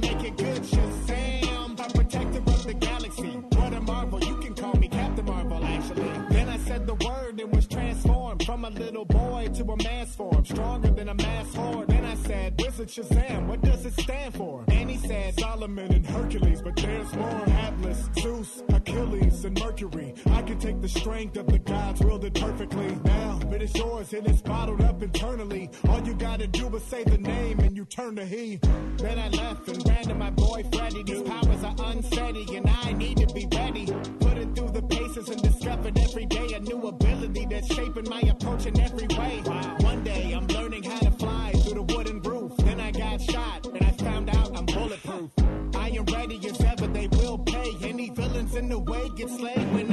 make 0.00 0.24
it 0.24 0.36
good 0.36 0.62
Shazam. 0.62 1.80
I'm 1.80 1.90
protector 1.92 2.38
of 2.38 2.64
the 2.64 2.74
galaxy. 2.74 3.30
What 3.56 3.72
a 3.74 3.80
marvel, 3.80 4.20
you 4.20 4.36
can 4.36 4.54
call 4.54 4.74
me 4.74 4.88
Captain 4.88 5.24
Marvel, 5.24 5.64
actually. 5.64 6.10
Then 6.30 6.48
I 6.48 6.58
said 6.58 6.86
the 6.86 6.94
word 6.94 7.40
and 7.40 7.54
was 7.54 7.66
transformed 7.66 8.44
from 8.44 8.64
a 8.64 8.70
little 8.70 9.04
boy 9.04 9.48
to 9.54 9.64
a 9.64 9.76
mass 9.76 10.14
form, 10.14 10.44
stronger 10.44 10.90
than 10.90 11.08
a 11.08 11.14
mass 11.14 11.54
horde. 11.54 11.88
Then 11.88 12.04
I 12.04 12.14
said, 12.16 12.60
Wizard 12.60 12.88
Shazam, 12.88 13.46
what 13.46 13.60
does 13.62 13.86
it 13.86 13.94
stand 13.94 14.34
for? 14.34 14.64
And 14.68 14.90
he 14.90 14.96
said, 14.96 15.38
Solomon 15.38 15.92
and 15.92 16.06
Hercules, 16.06 16.62
but 16.62 16.76
there's 16.76 17.14
more. 17.14 17.48
Atlas, 17.48 18.08
Zeus, 18.20 18.62
Achilles, 18.70 19.44
and 19.44 19.58
Mercury. 19.58 20.14
I 20.30 20.42
can 20.42 20.58
take 20.58 20.80
the 20.80 20.88
strength 20.88 21.36
of 21.36 21.46
the 21.46 21.58
gods, 21.58 22.00
wield 22.00 22.24
it 22.24 22.34
perfectly. 22.34 22.96
But 23.60 23.68
it's 23.68 23.78
yours 23.78 24.12
and 24.14 24.26
it's 24.26 24.40
bottled 24.40 24.80
up 24.80 25.02
internally. 25.02 25.68
All 25.86 26.00
you 26.00 26.14
gotta 26.14 26.46
do 26.46 26.74
is 26.74 26.82
say 26.82 27.04
the 27.04 27.18
name 27.18 27.60
and 27.60 27.76
you 27.76 27.84
turn 27.84 28.16
to 28.16 28.24
he. 28.24 28.58
Then 28.96 29.18
I 29.18 29.28
left 29.28 29.68
and 29.68 29.86
ran 29.86 30.04
to 30.04 30.14
my 30.14 30.30
boy 30.30 30.64
Freddy. 30.72 31.02
These 31.02 31.20
powers 31.20 31.62
are 31.62 31.74
unsteady 31.78 32.56
and 32.56 32.70
I 32.70 32.94
need 32.94 33.18
to 33.18 33.26
be 33.34 33.46
ready. 33.54 33.84
Put 34.18 34.38
it 34.38 34.56
through 34.56 34.70
the 34.70 34.80
paces 34.80 35.28
and 35.28 35.42
discovered 35.42 35.98
every 35.98 36.24
day 36.24 36.54
a 36.54 36.60
new 36.60 36.88
ability 36.88 37.48
that's 37.50 37.66
shaping 37.74 38.08
my 38.08 38.20
approach 38.20 38.64
in 38.64 38.80
every 38.80 39.08
way. 39.08 39.42
One 39.80 40.04
day 40.04 40.32
I'm 40.32 40.46
learning 40.46 40.84
how 40.84 41.00
to 41.00 41.10
fly 41.10 41.52
through 41.52 41.84
the 41.84 41.94
wooden 41.94 42.22
roof. 42.22 42.56
Then 42.64 42.80
I 42.80 42.92
got 42.92 43.20
shot 43.20 43.66
and 43.66 43.84
I 43.84 43.90
found 43.90 44.30
out 44.30 44.56
I'm 44.56 44.64
bulletproof. 44.64 45.30
I 45.76 45.90
am 45.90 46.06
ready 46.06 46.40
as 46.48 46.58
ever, 46.62 46.86
they 46.86 47.08
will 47.08 47.36
pay. 47.36 47.76
Any 47.82 48.08
villains 48.08 48.54
in 48.54 48.70
the 48.70 48.78
way 48.78 49.10
get 49.16 49.28
slayed 49.28 49.74
when 49.74 49.89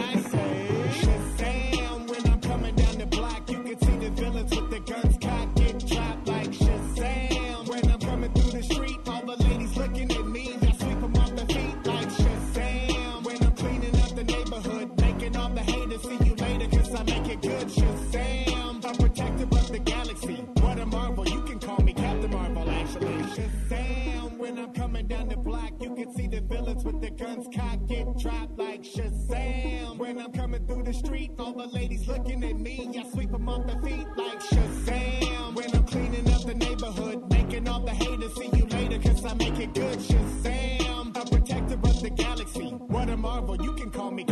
with 26.88 27.01
the 27.01 27.09
guns 27.09 27.47
cocked 27.53 27.85
get 27.88 28.05
dropped 28.18 28.57
like 28.57 28.81
Shazam. 28.81 29.97
When 29.97 30.18
I'm 30.19 30.31
coming 30.31 30.65
through 30.65 30.84
the 30.84 30.93
street, 30.93 31.31
all 31.38 31.51
the 31.51 31.68
ladies 31.68 32.07
looking 32.07 32.41
at 32.45 32.57
me, 32.57 32.89
I 32.97 33.09
sweep 33.11 33.31
them 33.31 33.49
off 33.49 33.68
their 33.68 33.81
feet 33.81 34.07
like 34.15 34.39
Shazam. 34.41 35.53
When 35.53 35.76
I'm 35.76 35.84
cleaning 35.84 36.30
up 36.30 36.45
the 36.45 36.55
neighborhood, 36.55 37.30
making 37.30 37.68
all 37.68 37.81
the 37.81 37.91
haters 37.91 38.34
see 38.35 38.49
you 38.57 38.65
later, 38.68 38.99
cause 38.99 39.26
I 39.26 39.34
make 39.34 39.59
it 39.59 39.73
good 39.73 39.99
Shazam. 39.99 41.09
A 41.18 41.26
protector 41.30 41.76
of 41.76 42.01
the 42.01 42.09
galaxy. 42.09 42.69
What 42.95 43.09
a 43.09 43.18
marvel, 43.18 43.57
you 43.61 43.73
can 43.73 43.91
call 43.91 44.11
me 44.11 44.23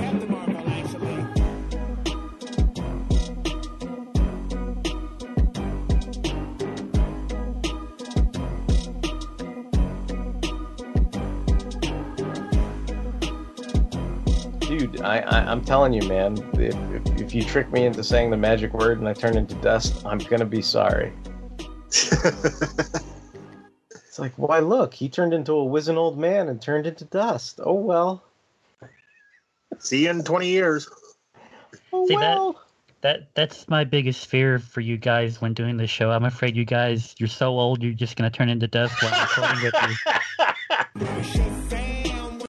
Dude, 14.92 15.02
I, 15.02 15.20
I, 15.20 15.52
I'm 15.52 15.64
telling 15.64 15.94
you, 15.94 16.08
man, 16.08 16.38
if, 16.54 16.76
if, 16.76 17.22
if 17.22 17.36
you 17.36 17.44
trick 17.44 17.72
me 17.72 17.86
into 17.86 18.04
saying 18.04 18.30
the 18.30 18.38
magic 18.38 18.74
word 18.74 19.00
and 19.00 19.08
I 19.08 19.14
turn 19.14 19.38
into 19.38 19.56
dust, 19.56 20.06
I'm 20.06 20.18
gonna 20.20 20.46
be 20.46 20.62
sorry. 20.62 21.14
it's 21.88 23.04
like, 24.18 24.34
why 24.36 24.60
look, 24.60 24.94
he 24.94 25.10
turned 25.10 25.34
into 25.34 25.54
a 25.54 25.64
wizened 25.64 25.98
old 25.98 26.18
man 26.18 26.50
and 26.50 26.62
turned 26.62 26.88
into 26.88 27.06
dust. 27.06 27.60
Oh 27.64 27.74
well. 27.74 28.24
See 29.80 30.04
you 30.04 30.10
in 30.10 30.24
20 30.24 30.48
years. 30.48 30.90
Oh, 31.92 32.08
See 32.08 32.16
that 32.16 32.54
that 33.02 33.36
that's 33.36 33.68
my 33.68 33.84
biggest 33.84 34.28
fear 34.28 34.60
for 34.60 34.82
you 34.82 34.98
guys 34.98 35.42
when 35.42 35.54
doing 35.54 35.78
this 35.78 35.90
show. 35.90 36.12
I'm 36.12 36.26
afraid 36.26 36.56
you 36.56 36.66
guys 36.66 37.16
you're 37.18 37.28
so 37.28 37.60
old 37.60 37.84
you're 37.84 37.94
just 37.94 38.16
gonna 38.16 38.30
turn 38.30 38.50
into 38.50 38.68
dust 38.68 39.02
while 39.02 39.22
recording 39.22 39.64
with 39.64 39.74
me. 41.90 42.02